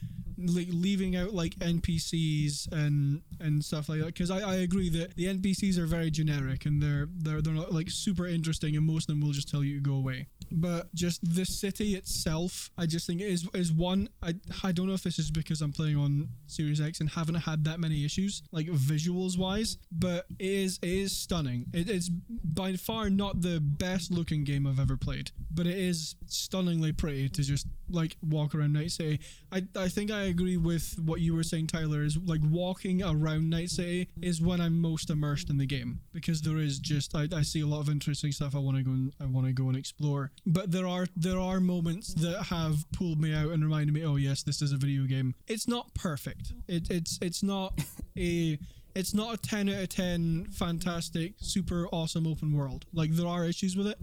like 0.46 0.68
leaving 0.70 1.16
out 1.16 1.34
like 1.34 1.54
NPCs 1.56 2.70
and 2.72 3.22
and 3.40 3.64
stuff 3.64 3.88
like 3.88 4.00
that 4.00 4.06
because 4.06 4.30
I, 4.30 4.40
I 4.40 4.54
agree 4.56 4.88
that 4.90 5.16
the 5.16 5.26
NPCs 5.26 5.78
are 5.78 5.86
very 5.86 6.10
generic 6.10 6.66
and 6.66 6.82
they're 6.82 7.08
they're 7.18 7.42
they're 7.42 7.54
not 7.54 7.72
like 7.72 7.88
super 7.90 8.26
interesting 8.26 8.76
and 8.76 8.86
most 8.86 9.08
of 9.08 9.14
them 9.14 9.20
will 9.20 9.32
just 9.32 9.48
tell 9.48 9.64
you 9.64 9.76
to 9.76 9.80
go 9.80 9.94
away. 9.94 10.26
But 10.52 10.92
just 10.94 11.20
the 11.22 11.44
city 11.44 11.94
itself, 11.94 12.70
I 12.76 12.86
just 12.86 13.06
think 13.06 13.20
is 13.20 13.48
is 13.54 13.72
one. 13.72 14.08
I 14.22 14.34
I 14.62 14.72
don't 14.72 14.86
know 14.86 14.94
if 14.94 15.02
this 15.02 15.18
is 15.18 15.30
because 15.30 15.60
I'm 15.62 15.72
playing 15.72 15.96
on 15.96 16.28
Series 16.46 16.80
X 16.80 17.00
and 17.00 17.08
haven't 17.10 17.36
had 17.36 17.64
that 17.64 17.78
many 17.80 18.04
issues 18.04 18.42
like 18.52 18.66
visuals 18.66 19.38
wise, 19.38 19.78
but 19.92 20.26
it 20.38 20.46
is 20.50 20.78
it 20.82 20.88
is 20.88 21.16
stunning. 21.16 21.66
It 21.72 21.88
is 21.88 22.10
by 22.10 22.74
far 22.74 23.10
not 23.10 23.42
the 23.42 23.60
best 23.60 24.10
looking 24.10 24.44
game 24.44 24.66
I've 24.66 24.80
ever 24.80 24.96
played, 24.96 25.30
but 25.50 25.66
it 25.66 25.78
is 25.78 26.16
stunningly 26.26 26.92
pretty 26.92 27.28
to 27.28 27.42
just 27.42 27.66
like 27.88 28.16
walk 28.22 28.54
around 28.54 28.72
Night 28.72 28.90
City. 28.90 29.20
I 29.52 29.62
I 29.76 29.88
think 29.88 30.10
I 30.10 30.29
agree 30.30 30.56
with 30.56 30.98
what 31.04 31.20
you 31.20 31.34
were 31.34 31.42
saying, 31.42 31.68
Tyler. 31.68 32.02
Is 32.02 32.16
like 32.16 32.40
walking 32.48 33.02
around 33.02 33.50
Night 33.50 33.70
City 33.70 34.08
is 34.22 34.40
when 34.40 34.60
I'm 34.60 34.80
most 34.80 35.10
immersed 35.10 35.50
in 35.50 35.58
the 35.58 35.66
game 35.66 36.00
because 36.12 36.40
there 36.42 36.58
is 36.58 36.78
just 36.78 37.14
I, 37.14 37.28
I 37.34 37.42
see 37.42 37.60
a 37.60 37.66
lot 37.66 37.80
of 37.80 37.88
interesting 37.88 38.32
stuff 38.32 38.54
I 38.54 38.58
want 38.58 38.76
to 38.78 38.82
go 38.82 38.90
and 38.90 39.12
I 39.20 39.26
want 39.26 39.46
to 39.46 39.52
go 39.52 39.68
and 39.68 39.76
explore. 39.76 40.30
But 40.46 40.70
there 40.70 40.86
are 40.86 41.06
there 41.16 41.38
are 41.38 41.60
moments 41.60 42.14
that 42.14 42.44
have 42.44 42.90
pulled 42.92 43.20
me 43.20 43.34
out 43.34 43.50
and 43.50 43.62
reminded 43.62 43.92
me, 43.92 44.04
oh 44.04 44.16
yes, 44.16 44.42
this 44.42 44.62
is 44.62 44.72
a 44.72 44.76
video 44.76 45.04
game. 45.04 45.34
It's 45.46 45.68
not 45.68 45.92
perfect. 45.94 46.52
It, 46.68 46.90
it's 46.90 47.18
it's 47.20 47.42
not 47.42 47.78
a 48.16 48.58
it's 48.94 49.14
not 49.14 49.34
a 49.34 49.36
10 49.36 49.68
out 49.68 49.82
of 49.82 49.88
10 49.88 50.48
fantastic 50.50 51.34
super 51.38 51.86
awesome 51.92 52.26
open 52.26 52.52
world 52.52 52.86
like 52.92 53.10
there 53.12 53.28
are 53.28 53.44
issues 53.44 53.76
with 53.76 53.86
it 53.86 53.98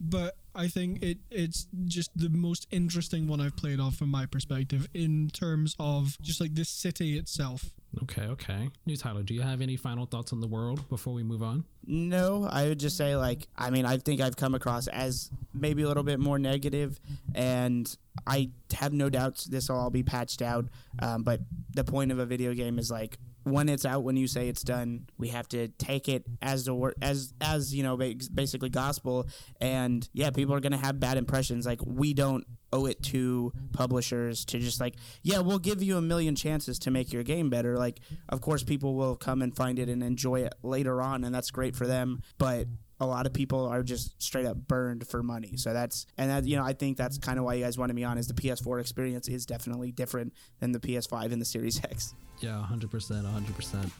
but 0.00 0.36
I 0.58 0.66
think 0.66 1.02
it 1.04 1.18
it's 1.30 1.68
just 1.84 2.10
the 2.18 2.28
most 2.28 2.66
interesting 2.72 3.28
one 3.28 3.40
I've 3.40 3.56
played 3.56 3.78
off 3.78 3.94
from 3.94 4.10
my 4.10 4.26
perspective 4.26 4.88
in 4.92 5.30
terms 5.30 5.76
of 5.78 6.18
just 6.20 6.40
like 6.40 6.54
this 6.54 6.68
city 6.68 7.16
itself. 7.16 7.70
Okay, 8.02 8.22
okay. 8.22 8.68
New 8.84 8.96
Tyler, 8.96 9.22
do 9.22 9.34
you 9.34 9.40
have 9.40 9.60
any 9.60 9.76
final 9.76 10.04
thoughts 10.04 10.32
on 10.32 10.40
the 10.40 10.48
world 10.48 10.86
before 10.88 11.14
we 11.14 11.22
move 11.22 11.42
on? 11.42 11.64
No, 11.86 12.46
I 12.50 12.66
would 12.68 12.80
just 12.80 12.96
say 12.96 13.14
like 13.14 13.46
I 13.56 13.70
mean 13.70 13.86
I 13.86 13.98
think 13.98 14.20
I've 14.20 14.36
come 14.36 14.56
across 14.56 14.88
as 14.88 15.30
maybe 15.54 15.82
a 15.82 15.88
little 15.88 16.02
bit 16.02 16.18
more 16.18 16.40
negative, 16.40 16.98
and 17.36 17.96
I 18.26 18.50
have 18.74 18.92
no 18.92 19.08
doubts 19.08 19.44
this 19.44 19.68
will 19.68 19.76
all 19.76 19.90
be 19.90 20.02
patched 20.02 20.42
out. 20.42 20.66
Um, 20.98 21.22
but 21.22 21.40
the 21.72 21.84
point 21.84 22.10
of 22.10 22.18
a 22.18 22.26
video 22.26 22.52
game 22.52 22.80
is 22.80 22.90
like 22.90 23.16
when 23.50 23.68
it's 23.68 23.84
out, 23.84 24.02
when 24.02 24.16
you 24.16 24.26
say 24.26 24.48
it's 24.48 24.62
done, 24.62 25.06
we 25.18 25.28
have 25.28 25.48
to 25.48 25.68
take 25.68 26.08
it 26.08 26.24
as 26.42 26.64
the 26.64 26.74
word, 26.74 26.94
as 27.02 27.32
as 27.40 27.74
you 27.74 27.82
know, 27.82 27.96
basically 27.96 28.68
gospel. 28.68 29.28
And 29.60 30.08
yeah, 30.12 30.30
people 30.30 30.54
are 30.54 30.60
gonna 30.60 30.76
have 30.76 31.00
bad 31.00 31.16
impressions. 31.16 31.66
Like 31.66 31.80
we 31.84 32.14
don't 32.14 32.44
owe 32.72 32.86
it 32.86 33.02
to 33.02 33.52
publishers 33.72 34.44
to 34.46 34.58
just 34.58 34.80
like, 34.80 34.94
yeah, 35.22 35.38
we'll 35.38 35.58
give 35.58 35.82
you 35.82 35.96
a 35.96 36.02
million 36.02 36.34
chances 36.34 36.78
to 36.80 36.90
make 36.90 37.12
your 37.12 37.22
game 37.22 37.48
better. 37.48 37.76
Like, 37.78 38.00
of 38.28 38.40
course, 38.40 38.62
people 38.62 38.94
will 38.94 39.16
come 39.16 39.42
and 39.42 39.54
find 39.56 39.78
it 39.78 39.88
and 39.88 40.02
enjoy 40.02 40.40
it 40.40 40.54
later 40.62 41.00
on, 41.00 41.24
and 41.24 41.34
that's 41.34 41.50
great 41.50 41.74
for 41.74 41.86
them. 41.86 42.22
But 42.36 42.66
a 43.00 43.06
lot 43.06 43.26
of 43.26 43.32
people 43.32 43.66
are 43.66 43.82
just 43.82 44.20
straight 44.22 44.46
up 44.46 44.56
burned 44.56 45.06
for 45.06 45.22
money. 45.22 45.56
So 45.56 45.72
that's 45.72 46.06
and 46.16 46.30
that 46.30 46.44
you 46.44 46.56
know 46.56 46.64
I 46.64 46.72
think 46.72 46.96
that's 46.96 47.18
kind 47.18 47.38
of 47.38 47.44
why 47.44 47.54
you 47.54 47.64
guys 47.64 47.78
wanted 47.78 47.94
me 47.94 48.04
on 48.04 48.18
is 48.18 48.26
the 48.26 48.34
PS4 48.34 48.80
experience 48.80 49.28
is 49.28 49.46
definitely 49.46 49.92
different 49.92 50.32
than 50.60 50.72
the 50.72 50.80
PS5 50.80 51.32
and 51.32 51.40
the 51.40 51.46
Series 51.46 51.82
X. 51.84 52.14
Yeah, 52.40 52.64
100%, 52.70 52.88
100%. 52.88 53.90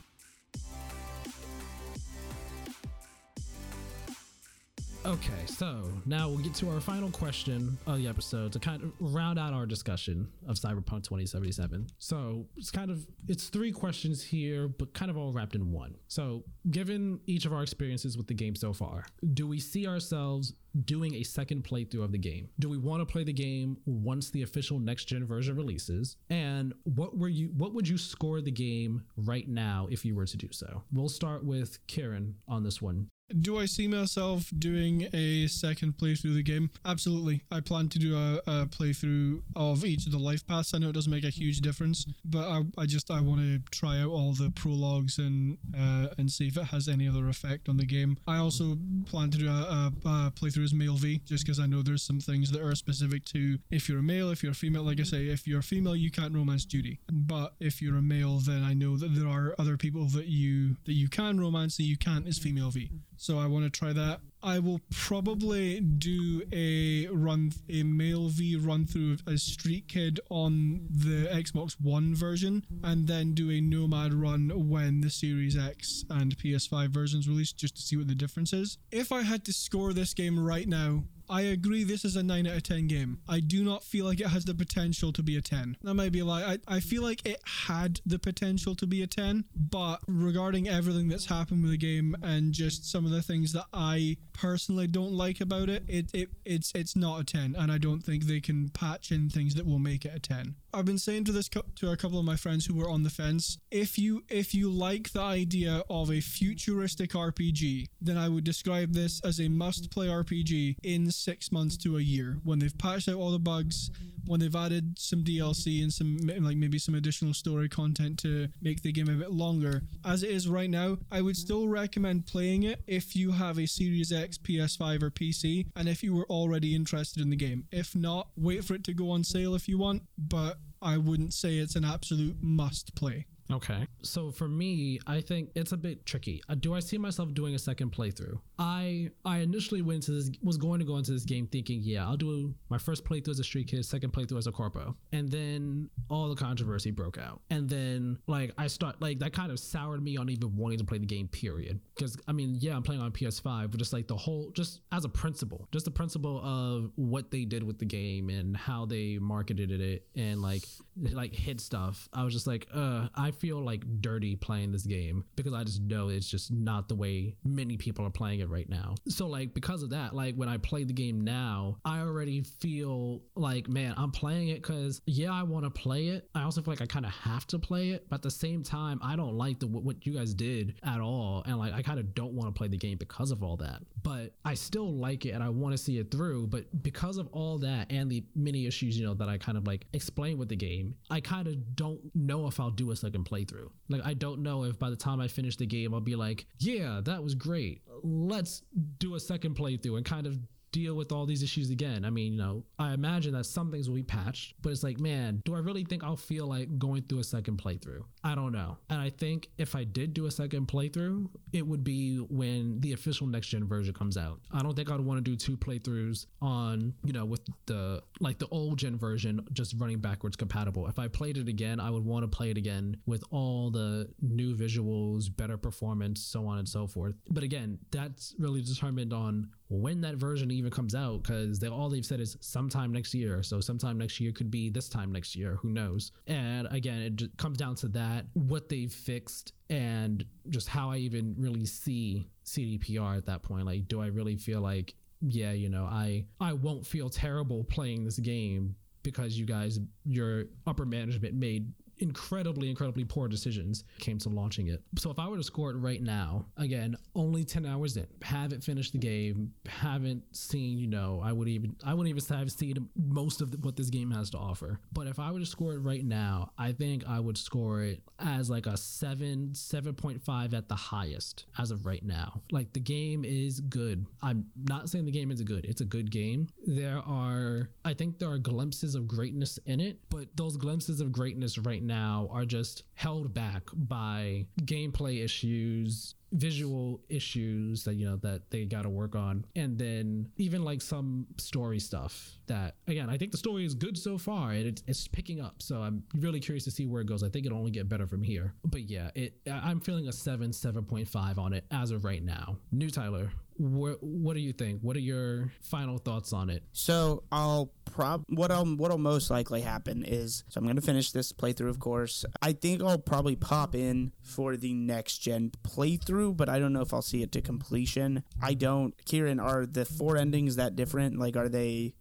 Okay, 5.05 5.45
so 5.45 5.89
now 6.05 6.27
we'll 6.27 6.39
get 6.39 6.53
to 6.55 6.69
our 6.69 6.81
final 6.81 7.09
question 7.09 7.77
of 7.87 7.99
the 7.99 8.07
episode 8.07 8.51
to 8.51 8.59
kind 8.59 8.83
of 8.83 8.91
round 8.99 9.39
out 9.39 9.53
our 9.53 9.65
discussion 9.65 10.27
of 10.45 10.57
Cyberpunk 10.57 11.03
2077. 11.03 11.87
So 11.99 12.45
it's 12.57 12.69
kind 12.69 12.91
of 12.91 13.07
it's 13.29 13.47
three 13.47 13.71
questions 13.71 14.21
here, 14.21 14.67
but 14.67 14.93
kind 14.93 15.09
of 15.09 15.17
all 15.17 15.31
wrapped 15.31 15.55
in 15.55 15.71
one. 15.71 15.95
So, 16.09 16.43
given 16.69 17.21
each 17.27 17.45
of 17.45 17.53
our 17.53 17.63
experiences 17.63 18.17
with 18.17 18.27
the 18.27 18.33
game 18.33 18.55
so 18.55 18.73
far, 18.73 19.05
do 19.33 19.47
we 19.47 19.59
see 19.59 19.87
ourselves 19.87 20.53
doing 20.83 21.15
a 21.15 21.23
second 21.23 21.63
playthrough 21.63 22.03
of 22.03 22.11
the 22.11 22.17
game? 22.17 22.49
Do 22.59 22.67
we 22.67 22.77
want 22.77 23.01
to 23.01 23.05
play 23.05 23.23
the 23.23 23.33
game 23.33 23.77
once 23.85 24.29
the 24.29 24.41
official 24.41 24.79
next 24.79 25.05
gen 25.05 25.25
version 25.25 25.55
releases? 25.55 26.17
And 26.29 26.73
what 26.83 27.17
were 27.17 27.29
you 27.29 27.47
what 27.55 27.73
would 27.73 27.87
you 27.87 27.97
score 27.97 28.41
the 28.41 28.51
game 28.51 29.03
right 29.15 29.47
now 29.47 29.87
if 29.89 30.03
you 30.03 30.13
were 30.13 30.25
to 30.25 30.37
do 30.37 30.49
so? 30.51 30.83
We'll 30.91 31.07
start 31.07 31.45
with 31.45 31.79
Kieran 31.87 32.35
on 32.49 32.63
this 32.63 32.81
one. 32.81 33.07
Do 33.37 33.59
I 33.59 33.65
see 33.65 33.87
myself 33.87 34.49
doing 34.57 35.07
a 35.13 35.45
second 35.47 35.97
playthrough 35.97 36.29
of 36.29 36.35
the 36.35 36.43
game? 36.43 36.71
Absolutely. 36.83 37.43
I 37.51 37.59
plan 37.59 37.87
to 37.89 37.99
do 37.99 38.17
a, 38.17 38.41
a 38.47 38.65
playthrough 38.65 39.43
of 39.55 39.85
each 39.85 40.07
of 40.07 40.11
the 40.11 40.17
life 40.17 40.45
paths. 40.47 40.73
I 40.73 40.79
know 40.79 40.89
it 40.89 40.93
doesn't 40.93 41.11
make 41.11 41.23
a 41.23 41.29
huge 41.29 41.61
difference, 41.61 42.05
but 42.25 42.47
I, 42.47 42.63
I 42.77 42.85
just 42.87 43.11
I 43.11 43.21
want 43.21 43.41
to 43.41 43.59
try 43.71 43.99
out 43.99 44.09
all 44.09 44.33
the 44.33 44.51
prologues 44.55 45.19
and 45.19 45.57
uh, 45.77 46.07
and 46.17 46.31
see 46.31 46.47
if 46.47 46.57
it 46.57 46.65
has 46.65 46.87
any 46.87 47.07
other 47.07 47.29
effect 47.29 47.69
on 47.69 47.77
the 47.77 47.85
game. 47.85 48.17
I 48.27 48.37
also 48.37 48.77
plan 49.05 49.29
to 49.29 49.37
do 49.37 49.47
a, 49.47 49.51
a, 49.51 49.91
a 50.05 50.33
playthrough 50.35 50.63
as 50.63 50.73
male 50.73 50.95
V, 50.95 51.21
just 51.25 51.45
because 51.45 51.59
I 51.59 51.67
know 51.67 51.83
there's 51.83 52.03
some 52.03 52.19
things 52.19 52.49
that 52.51 52.61
are 52.61 52.73
specific 52.73 53.25
to 53.25 53.59
if 53.69 53.87
you're 53.87 53.99
a 53.99 54.03
male, 54.03 54.31
if 54.31 54.41
you're 54.41 54.53
a 54.53 54.55
female. 54.55 54.83
Like 54.83 54.99
I 54.99 55.03
say, 55.03 55.27
if 55.27 55.45
you're 55.45 55.59
a 55.59 55.63
female, 55.63 55.95
you 55.95 56.09
can't 56.09 56.33
romance 56.33 56.65
Judy, 56.65 56.99
but 57.11 57.53
if 57.59 57.79
you're 57.79 57.97
a 57.97 58.01
male, 58.01 58.39
then 58.39 58.63
I 58.63 58.73
know 58.73 58.97
that 58.97 59.13
there 59.13 59.27
are 59.27 59.53
other 59.59 59.77
people 59.77 60.05
that 60.05 60.25
you 60.25 60.77
that 60.85 60.93
you 60.93 61.09
can 61.09 61.39
romance 61.39 61.77
that 61.77 61.83
you 61.83 61.97
can't 61.97 62.27
as 62.27 62.39
female 62.39 62.71
V 62.71 62.89
so 63.19 63.37
I 63.37 63.47
want 63.47 63.65
to 63.65 63.69
try 63.69 63.91
that. 63.93 64.21
I 64.41 64.59
will 64.59 64.79
probably 64.89 65.81
do 65.81 66.43
a 66.53 67.07
run, 67.07 67.51
a 67.69 67.83
male 67.83 68.29
V 68.29 68.55
run 68.55 68.85
through 68.85 69.17
as 69.27 69.43
Street 69.43 69.89
Kid 69.89 70.21
on 70.29 70.87
the 70.89 71.27
Xbox 71.27 71.75
One 71.81 72.15
version, 72.15 72.65
and 72.81 73.05
then 73.05 73.33
do 73.33 73.51
a 73.51 73.59
Nomad 73.59 74.13
run 74.13 74.69
when 74.69 75.01
the 75.01 75.09
Series 75.09 75.57
X 75.57 76.05
and 76.09 76.37
PS5 76.37 76.87
versions 76.89 77.27
release, 77.27 77.51
just 77.51 77.75
to 77.75 77.81
see 77.81 77.97
what 77.97 78.07
the 78.07 78.15
difference 78.15 78.53
is. 78.53 78.77
If 78.91 79.11
I 79.11 79.23
had 79.23 79.43
to 79.45 79.53
score 79.53 79.91
this 79.91 80.13
game 80.13 80.39
right 80.39 80.67
now, 80.67 81.03
I 81.29 81.41
agree 81.41 81.83
this 81.83 82.03
is 82.03 82.15
a 82.15 82.23
9 82.23 82.47
out 82.47 82.57
of 82.57 82.63
10 82.63 82.87
game. 82.87 83.19
I 83.27 83.39
do 83.39 83.63
not 83.63 83.83
feel 83.83 84.05
like 84.05 84.19
it 84.19 84.27
has 84.27 84.45
the 84.45 84.55
potential 84.55 85.13
to 85.13 85.21
be 85.21 85.37
a 85.37 85.41
10. 85.41 85.77
That 85.83 85.93
might 85.93 86.11
be 86.11 86.19
a 86.19 86.25
lie. 86.25 86.43
I, 86.43 86.75
I 86.75 86.79
feel 86.79 87.03
like 87.03 87.25
it 87.25 87.39
had 87.67 88.01
the 88.05 88.17
potential 88.17 88.75
to 88.75 88.87
be 88.87 89.03
a 89.03 89.07
10, 89.07 89.45
but 89.55 89.99
regarding 90.07 90.67
everything 90.67 91.07
that's 91.07 91.27
happened 91.27 91.61
with 91.61 91.71
the 91.71 91.77
game 91.77 92.15
and 92.23 92.51
just 92.51 92.89
some 92.89 93.05
of 93.05 93.11
the 93.11 93.21
things 93.21 93.53
that 93.53 93.65
I 93.73 94.17
personally 94.33 94.87
don't 94.87 95.11
like 95.11 95.39
about 95.39 95.69
it, 95.69 95.83
it, 95.87 96.09
it 96.13 96.29
it's 96.45 96.71
it's 96.73 96.95
not 96.95 97.21
a 97.21 97.23
10 97.23 97.55
and 97.57 97.71
I 97.71 97.77
don't 97.77 98.01
think 98.01 98.23
they 98.23 98.39
can 98.39 98.69
patch 98.69 99.11
in 99.11 99.29
things 99.29 99.53
that 99.55 99.65
will 99.65 99.79
make 99.79 100.05
it 100.05 100.15
a 100.15 100.19
10. 100.19 100.55
I've 100.73 100.85
been 100.85 100.99
saying 100.99 101.25
to 101.25 101.31
this 101.31 101.49
to 101.49 101.91
a 101.91 101.97
couple 101.97 102.19
of 102.19 102.25
my 102.25 102.35
friends 102.35 102.65
who 102.65 102.75
were 102.75 102.89
on 102.89 103.03
the 103.03 103.09
fence, 103.09 103.57
if 103.71 103.97
you 103.97 104.23
if 104.29 104.53
you 104.53 104.69
like 104.69 105.11
the 105.11 105.21
idea 105.21 105.83
of 105.89 106.11
a 106.11 106.21
futuristic 106.21 107.11
RPG, 107.11 107.87
then 108.01 108.17
I 108.17 108.29
would 108.29 108.43
describe 108.43 108.93
this 108.93 109.19
as 109.23 109.39
a 109.39 109.49
must-play 109.49 110.07
RPG 110.07 110.77
in 110.83 111.11
6 111.19 111.51
months 111.51 111.77
to 111.77 111.97
a 111.97 112.01
year 112.01 112.39
when 112.43 112.59
they've 112.59 112.77
patched 112.77 113.09
out 113.09 113.15
all 113.15 113.31
the 113.31 113.39
bugs, 113.39 113.91
when 114.25 114.39
they've 114.39 114.55
added 114.55 114.97
some 114.97 115.23
DLC 115.23 115.81
and 115.81 115.91
some 115.91 116.17
like 116.17 116.57
maybe 116.57 116.79
some 116.79 116.95
additional 116.95 117.33
story 117.33 117.69
content 117.69 118.19
to 118.19 118.47
make 118.61 118.81
the 118.81 118.91
game 118.91 119.09
a 119.09 119.13
bit 119.13 119.31
longer. 119.31 119.83
As 120.05 120.23
it 120.23 120.31
is 120.31 120.47
right 120.47 120.69
now, 120.69 120.97
I 121.11 121.21
would 121.21 121.37
still 121.37 121.67
recommend 121.67 122.25
playing 122.25 122.63
it 122.63 122.81
if 122.87 123.15
you 123.15 123.31
have 123.31 123.57
a 123.57 123.65
Series 123.65 124.11
X, 124.11 124.37
PS5 124.37 125.03
or 125.03 125.11
PC 125.11 125.67
and 125.75 125.89
if 125.89 126.03
you 126.03 126.13
were 126.15 126.25
already 126.25 126.75
interested 126.75 127.21
in 127.21 127.29
the 127.29 127.35
game. 127.35 127.65
If 127.71 127.95
not, 127.95 128.29
wait 128.35 128.63
for 128.63 128.75
it 128.75 128.83
to 128.85 128.93
go 128.93 129.09
on 129.11 129.23
sale 129.23 129.55
if 129.55 129.67
you 129.67 129.77
want, 129.77 130.03
but 130.17 130.57
I 130.81 130.97
wouldn't 130.97 131.33
say 131.33 131.57
it's 131.57 131.75
an 131.75 131.85
absolute 131.85 132.37
must 132.41 132.95
play. 132.95 133.25
Okay. 133.51 133.87
So 134.03 134.31
for 134.31 134.47
me, 134.47 134.99
I 135.07 135.21
think 135.21 135.49
it's 135.55 135.71
a 135.71 135.77
bit 135.77 136.05
tricky. 136.05 136.41
Uh, 136.47 136.55
do 136.55 136.75
I 136.75 136.79
see 136.79 136.97
myself 136.97 137.33
doing 137.33 137.55
a 137.55 137.59
second 137.59 137.91
playthrough? 137.91 138.39
I 138.59 139.09
I 139.25 139.39
initially 139.39 139.81
went 139.81 140.07
into 140.07 140.11
this 140.11 140.31
was 140.43 140.57
going 140.57 140.79
to 140.79 140.85
go 140.85 140.97
into 140.97 141.11
this 141.11 141.25
game 141.25 141.47
thinking, 141.47 141.79
yeah, 141.81 142.05
I'll 142.05 142.17
do 142.17 142.53
my 142.69 142.77
first 142.77 143.05
playthrough 143.05 143.29
as 143.29 143.39
a 143.39 143.43
street 143.43 143.67
kid, 143.67 143.83
second 143.85 144.13
playthrough 144.13 144.37
as 144.37 144.47
a 144.47 144.51
corpo. 144.51 144.95
And 145.11 145.29
then 145.29 145.89
all 146.09 146.29
the 146.29 146.35
controversy 146.35 146.91
broke 146.91 147.17
out. 147.17 147.41
And 147.49 147.67
then 147.67 148.19
like 148.27 148.51
I 148.57 148.67
start 148.67 149.01
like 149.01 149.19
that 149.19 149.33
kind 149.33 149.51
of 149.51 149.59
soured 149.59 150.03
me 150.03 150.17
on 150.17 150.29
even 150.29 150.55
wanting 150.55 150.77
to 150.79 150.85
play 150.85 150.99
the 150.99 151.07
game 151.07 151.27
period. 151.27 151.79
Cuz 151.97 152.17
I 152.27 152.33
mean, 152.33 152.57
yeah, 152.59 152.75
I'm 152.75 152.83
playing 152.83 153.01
on 153.01 153.11
PS5, 153.11 153.71
but 153.71 153.79
just 153.79 153.93
like 153.93 154.07
the 154.07 154.17
whole 154.17 154.51
just 154.51 154.81
as 154.91 155.05
a 155.05 155.09
principle, 155.09 155.67
just 155.71 155.85
the 155.85 155.91
principle 155.91 156.39
of 156.43 156.91
what 156.95 157.31
they 157.31 157.45
did 157.45 157.63
with 157.63 157.79
the 157.79 157.85
game 157.85 158.29
and 158.29 158.55
how 158.55 158.85
they 158.85 159.17
marketed 159.17 159.71
it 159.71 160.05
and 160.15 160.41
like 160.41 160.63
like 161.11 161.33
hit 161.33 161.61
stuff. 161.61 162.07
I 162.13 162.23
was 162.23 162.33
just 162.33 162.47
like, 162.47 162.67
uh, 162.73 163.07
I 163.15 163.31
feel 163.31 163.59
like 163.59 163.83
dirty 164.01 164.35
playing 164.35 164.71
this 164.71 164.83
game 164.83 165.25
because 165.35 165.53
I 165.53 165.63
just 165.63 165.81
know 165.81 166.09
it's 166.09 166.29
just 166.29 166.51
not 166.51 166.87
the 166.87 166.95
way 166.95 167.35
many 167.43 167.77
people 167.77 168.05
are 168.05 168.11
playing 168.11 168.39
it 168.39 168.49
right 168.49 168.69
now. 168.69 168.95
So 169.07 169.27
like 169.27 169.53
because 169.53 169.83
of 169.83 169.91
that, 169.91 170.13
like 170.13 170.35
when 170.35 170.49
I 170.49 170.57
play 170.57 170.83
the 170.83 170.93
game 170.93 171.21
now, 171.21 171.77
I 171.85 171.99
already 171.99 172.41
feel 172.41 173.21
like 173.35 173.67
man, 173.67 173.93
I'm 173.97 174.11
playing 174.11 174.49
it 174.49 174.61
because 174.61 175.01
yeah, 175.05 175.31
I 175.31 175.43
want 175.43 175.65
to 175.65 175.69
play 175.69 176.07
it. 176.07 176.29
I 176.35 176.43
also 176.43 176.61
feel 176.61 176.73
like 176.73 176.81
I 176.81 176.85
kind 176.85 177.05
of 177.05 177.11
have 177.11 177.45
to 177.47 177.59
play 177.59 177.89
it, 177.91 178.07
but 178.09 178.17
at 178.17 178.21
the 178.21 178.31
same 178.31 178.63
time, 178.63 178.99
I 179.03 179.15
don't 179.15 179.37
like 179.37 179.59
the 179.59 179.67
what 179.67 180.05
you 180.05 180.13
guys 180.13 180.33
did 180.33 180.75
at 180.83 180.99
all, 180.99 181.43
and 181.45 181.57
like 181.57 181.73
I 181.73 181.81
kind 181.81 181.99
of 181.99 182.13
don't 182.13 182.33
want 182.33 182.53
to 182.53 182.57
play 182.57 182.67
the 182.67 182.77
game 182.77 182.97
because 182.97 183.31
of 183.31 183.43
all 183.43 183.57
that. 183.57 183.81
But 184.03 184.33
I 184.45 184.53
still 184.53 184.93
like 184.93 185.25
it 185.25 185.31
and 185.31 185.43
I 185.43 185.49
want 185.49 185.73
to 185.73 185.77
see 185.77 185.97
it 185.97 186.11
through. 186.11 186.47
But 186.47 186.83
because 186.83 187.17
of 187.17 187.27
all 187.31 187.57
that 187.59 187.91
and 187.91 188.09
the 188.09 188.23
many 188.35 188.65
issues, 188.65 188.97
you 188.97 189.05
know, 189.05 189.13
that 189.15 189.29
I 189.29 189.37
kind 189.37 189.57
of 189.57 189.67
like 189.67 189.85
explain 189.93 190.37
with 190.37 190.49
the 190.49 190.55
game, 190.55 190.88
I 191.09 191.19
kind 191.19 191.47
of 191.47 191.75
don't 191.75 191.99
know 192.15 192.47
if 192.47 192.59
I'll 192.59 192.71
do 192.71 192.91
a 192.91 192.95
second 192.95 193.25
playthrough. 193.25 193.69
Like 193.89 194.01
I 194.05 194.13
don't 194.13 194.41
know 194.41 194.63
if 194.63 194.77
by 194.79 194.89
the 194.89 194.95
time 194.95 195.19
I 195.19 195.27
finish 195.27 195.55
the 195.57 195.65
game, 195.65 195.93
I'll 195.93 196.01
be 196.01 196.15
like, 196.15 196.45
yeah, 196.57 197.01
that 197.03 197.23
was 197.23 197.35
great. 197.35 197.81
Let's 198.03 198.63
do 198.97 199.15
a 199.15 199.19
second 199.19 199.55
playthrough 199.55 199.97
and 199.97 200.05
kind 200.05 200.27
of 200.27 200.39
deal 200.71 200.95
with 200.95 201.11
all 201.11 201.25
these 201.25 201.43
issues 201.43 201.69
again. 201.69 202.05
I 202.05 202.09
mean, 202.09 202.33
you 202.33 202.39
know, 202.39 202.63
I 202.77 202.93
imagine 202.93 203.33
that 203.33 203.45
some 203.45 203.71
things 203.71 203.89
will 203.89 203.95
be 203.95 204.03
patched, 204.03 204.53
but 204.61 204.71
it's 204.71 204.83
like, 204.83 204.99
man, 204.99 205.41
do 205.45 205.55
I 205.55 205.59
really 205.59 205.83
think 205.83 206.03
I'll 206.03 206.15
feel 206.15 206.47
like 206.47 206.77
going 206.77 207.03
through 207.03 207.19
a 207.19 207.23
second 207.23 207.61
playthrough? 207.61 208.03
I 208.23 208.35
don't 208.35 208.51
know. 208.51 208.77
And 208.89 208.99
I 208.99 209.09
think 209.09 209.49
if 209.57 209.75
I 209.75 209.83
did 209.83 210.13
do 210.13 210.25
a 210.25 210.31
second 210.31 210.67
playthrough, 210.67 211.29
it 211.53 211.65
would 211.65 211.83
be 211.83 212.17
when 212.17 212.79
the 212.81 212.93
official 212.93 213.27
next 213.27 213.47
gen 213.47 213.67
version 213.67 213.93
comes 213.93 214.17
out. 214.17 214.39
I 214.51 214.61
don't 214.61 214.75
think 214.75 214.91
I'd 214.91 214.99
want 214.99 215.23
to 215.23 215.31
do 215.31 215.35
two 215.35 215.57
playthroughs 215.57 216.25
on, 216.41 216.93
you 217.03 217.13
know, 217.13 217.25
with 217.25 217.41
the 217.65 218.03
like 218.19 218.39
the 218.39 218.47
old 218.51 218.77
gen 218.77 218.97
version 218.97 219.45
just 219.53 219.75
running 219.77 219.99
backwards 219.99 220.35
compatible. 220.35 220.87
If 220.87 220.99
I 220.99 221.07
played 221.07 221.37
it 221.37 221.47
again, 221.47 221.79
I 221.79 221.89
would 221.89 222.05
want 222.05 222.23
to 222.23 222.27
play 222.27 222.49
it 222.49 222.57
again 222.57 222.97
with 223.05 223.23
all 223.31 223.71
the 223.71 224.09
new 224.21 224.55
visuals, 224.55 225.35
better 225.35 225.57
performance, 225.57 226.21
so 226.21 226.45
on 226.45 226.59
and 226.59 226.67
so 226.67 226.87
forth. 226.87 227.15
But 227.29 227.43
again, 227.43 227.79
that's 227.91 228.35
really 228.37 228.61
determined 228.61 229.13
on 229.13 229.49
when 229.69 230.01
that 230.01 230.15
version 230.15 230.51
even 230.51 230.71
comes 230.71 230.95
out 230.95 231.23
because 231.23 231.59
they 231.59 231.67
all 231.67 231.89
they've 231.89 232.05
said 232.05 232.19
is 232.19 232.37
sometime 232.41 232.91
next 232.91 233.13
year. 233.13 233.41
So 233.43 233.61
sometime 233.61 233.97
next 233.97 234.19
year 234.19 234.31
could 234.31 234.51
be 234.51 234.69
this 234.69 234.89
time 234.89 235.11
next 235.11 235.35
year. 235.35 235.57
Who 235.61 235.69
knows? 235.69 236.11
And 236.27 236.67
again 236.71 237.01
it 237.01 237.15
just 237.15 237.37
comes 237.37 237.57
down 237.57 237.75
to 237.75 237.87
that 237.89 238.25
what 238.33 238.69
they've 238.69 238.91
fixed 238.91 239.53
and 239.69 240.25
just 240.49 240.67
how 240.67 240.89
i 240.89 240.97
even 240.97 241.35
really 241.37 241.65
see 241.65 242.27
cdpr 242.45 243.17
at 243.17 243.25
that 243.27 243.43
point. 243.43 243.65
Like 243.65 243.87
do 243.87 244.01
i 244.01 244.07
really 244.07 244.35
feel 244.35 244.61
like 244.61 244.95
yeah 245.21 245.51
you 245.51 245.69
know 245.69 245.83
i 245.83 246.25
i 246.39 246.53
won't 246.53 246.85
feel 246.85 247.09
terrible 247.09 247.65
playing 247.65 248.05
this 248.05 248.17
game 248.19 248.73
because 249.03 249.37
you 249.37 249.45
guys 249.45 249.79
your 250.05 250.45
upper 250.65 250.85
management 250.85 251.35
made 251.35 251.71
incredibly, 251.99 252.69
incredibly 252.69 253.05
poor 253.05 253.27
decisions 253.27 253.83
came 253.99 254.17
to 254.19 254.29
launching 254.29 254.67
it. 254.67 254.81
So 254.97 255.11
if 255.11 255.19
I 255.19 255.27
were 255.27 255.37
to 255.37 255.43
score 255.43 255.71
it 255.71 255.77
right 255.77 256.01
now, 256.01 256.45
again, 256.57 256.95
only 257.15 257.43
10 257.43 257.65
hours 257.65 257.97
in, 257.97 258.07
haven't 258.21 258.63
finished 258.63 258.93
the 258.93 258.99
game, 258.99 259.53
haven't 259.67 260.23
seen, 260.35 260.77
you 260.77 260.87
know, 260.87 261.21
I 261.23 261.31
would 261.31 261.47
even, 261.47 261.75
I 261.85 261.93
wouldn't 261.93 262.09
even 262.09 262.37
have 262.37 262.51
seen 262.51 262.89
most 262.95 263.41
of 263.41 263.51
the, 263.51 263.57
what 263.57 263.75
this 263.75 263.89
game 263.89 264.11
has 264.11 264.29
to 264.31 264.37
offer. 264.37 264.79
But 264.91 265.07
if 265.07 265.19
I 265.19 265.31
were 265.31 265.39
to 265.39 265.45
score 265.45 265.73
it 265.73 265.79
right 265.79 266.03
now, 266.03 266.51
I 266.57 266.71
think 266.71 267.03
I 267.07 267.19
would 267.19 267.37
score 267.37 267.83
it 267.83 268.01
as 268.19 268.49
like 268.49 268.65
a 268.65 268.77
seven, 268.77 269.49
7.5 269.53 270.53
at 270.53 270.69
the 270.69 270.75
highest 270.75 271.45
as 271.57 271.71
of 271.71 271.85
right 271.85 272.03
now. 272.03 272.41
Like 272.51 272.73
the 272.73 272.79
game 272.79 273.25
is 273.25 273.59
good. 273.59 274.05
I'm 274.21 274.45
not 274.55 274.89
saying 274.89 275.05
the 275.05 275.11
game 275.11 275.31
is 275.31 275.41
good. 275.41 275.65
It's 275.65 275.81
a 275.81 275.85
good 275.85 276.11
game. 276.11 276.47
There 276.65 276.99
are, 276.99 277.69
I 277.83 277.93
think 277.93 278.19
there 278.19 278.29
are 278.29 278.37
glimpses 278.37 278.95
of 278.95 279.07
greatness 279.07 279.59
in 279.65 279.79
it, 279.79 279.99
but 280.09 280.27
those 280.35 280.57
glimpses 280.57 281.01
of 281.01 281.11
greatness 281.11 281.57
right 281.57 281.83
now 281.83 281.88
are 281.97 282.45
just 282.45 282.83
held 282.93 283.33
back 283.33 283.63
by 283.73 284.45
gameplay 284.61 285.23
issues 285.23 286.15
visual 286.31 287.01
issues 287.09 287.83
that 287.83 287.95
you 287.95 288.05
know 288.05 288.15
that 288.17 288.51
they 288.51 288.63
got 288.63 288.83
to 288.83 288.89
work 288.89 289.15
on 289.15 289.43
and 289.55 289.77
then 289.79 290.29
even 290.37 290.63
like 290.63 290.79
some 290.81 291.25
story 291.37 291.79
stuff 291.79 292.37
that 292.45 292.75
again 292.87 293.09
i 293.09 293.17
think 293.17 293.31
the 293.31 293.37
story 293.37 293.65
is 293.65 293.73
good 293.73 293.97
so 293.97 294.17
far 294.17 294.51
and 294.51 294.67
it's, 294.67 294.83
it's 294.85 295.07
picking 295.07 295.41
up 295.41 295.55
so 295.59 295.81
i'm 295.81 296.03
really 296.19 296.39
curious 296.39 296.63
to 296.63 296.71
see 296.71 296.85
where 296.85 297.01
it 297.01 297.07
goes. 297.07 297.23
I 297.23 297.29
think 297.29 297.45
it'll 297.45 297.57
only 297.57 297.71
get 297.71 297.89
better 297.89 298.05
from 298.05 298.21
here. 298.21 298.53
But 298.63 298.81
yeah 298.89 299.09
it 299.15 299.33
i'm 299.51 299.79
feeling 299.79 300.07
a 300.07 300.11
7 300.11 300.51
7.5 300.51 301.37
on 301.37 301.53
it 301.53 301.65
as 301.71 301.91
of 301.91 302.05
right 302.05 302.23
now. 302.23 302.57
New 302.71 302.89
tyler 302.89 303.31
what 303.59 304.01
what 304.01 304.35
do 304.35 304.39
you 304.39 304.53
think? 304.53 304.81
What 304.81 304.95
are 304.95 305.01
your 305.01 305.51
final 305.61 305.97
thoughts 305.97 306.31
on 306.31 306.49
it? 306.49 306.63
So 306.71 307.23
I'll 307.31 307.71
prob 307.91 308.25
what'll 308.29 308.65
what'll 308.65 308.97
most 308.97 309.29
likely 309.29 309.61
happen 309.61 310.03
is 310.03 310.43
so 310.49 310.59
I'm 310.59 310.67
gonna 310.67 310.81
finish 310.81 311.11
this 311.11 311.33
playthrough, 311.33 311.69
of 311.69 311.79
course. 311.79 312.25
I 312.41 312.53
think 312.53 312.81
I'll 312.81 312.97
probably 312.97 313.35
pop 313.35 313.75
in 313.75 314.11
for 314.21 314.57
the 314.57 314.73
next 314.73 315.19
gen 315.19 315.51
playthrough, 315.63 316.37
but 316.37 316.49
I 316.49 316.59
don't 316.59 316.73
know 316.73 316.81
if 316.81 316.93
I'll 316.93 317.01
see 317.01 317.23
it 317.23 317.31
to 317.33 317.41
completion. 317.41 318.23
I 318.41 318.53
don't. 318.53 318.93
Kieran, 319.05 319.39
are 319.39 319.65
the 319.65 319.85
four 319.85 320.17
endings 320.17 320.55
that 320.55 320.75
different? 320.75 321.17
Like, 321.17 321.35
are 321.35 321.49
they 321.49 321.95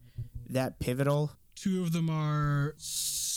that 0.49 0.79
pivotal? 0.79 1.33
Two 1.55 1.83
of 1.83 1.93
them 1.93 2.09
are 2.09 2.75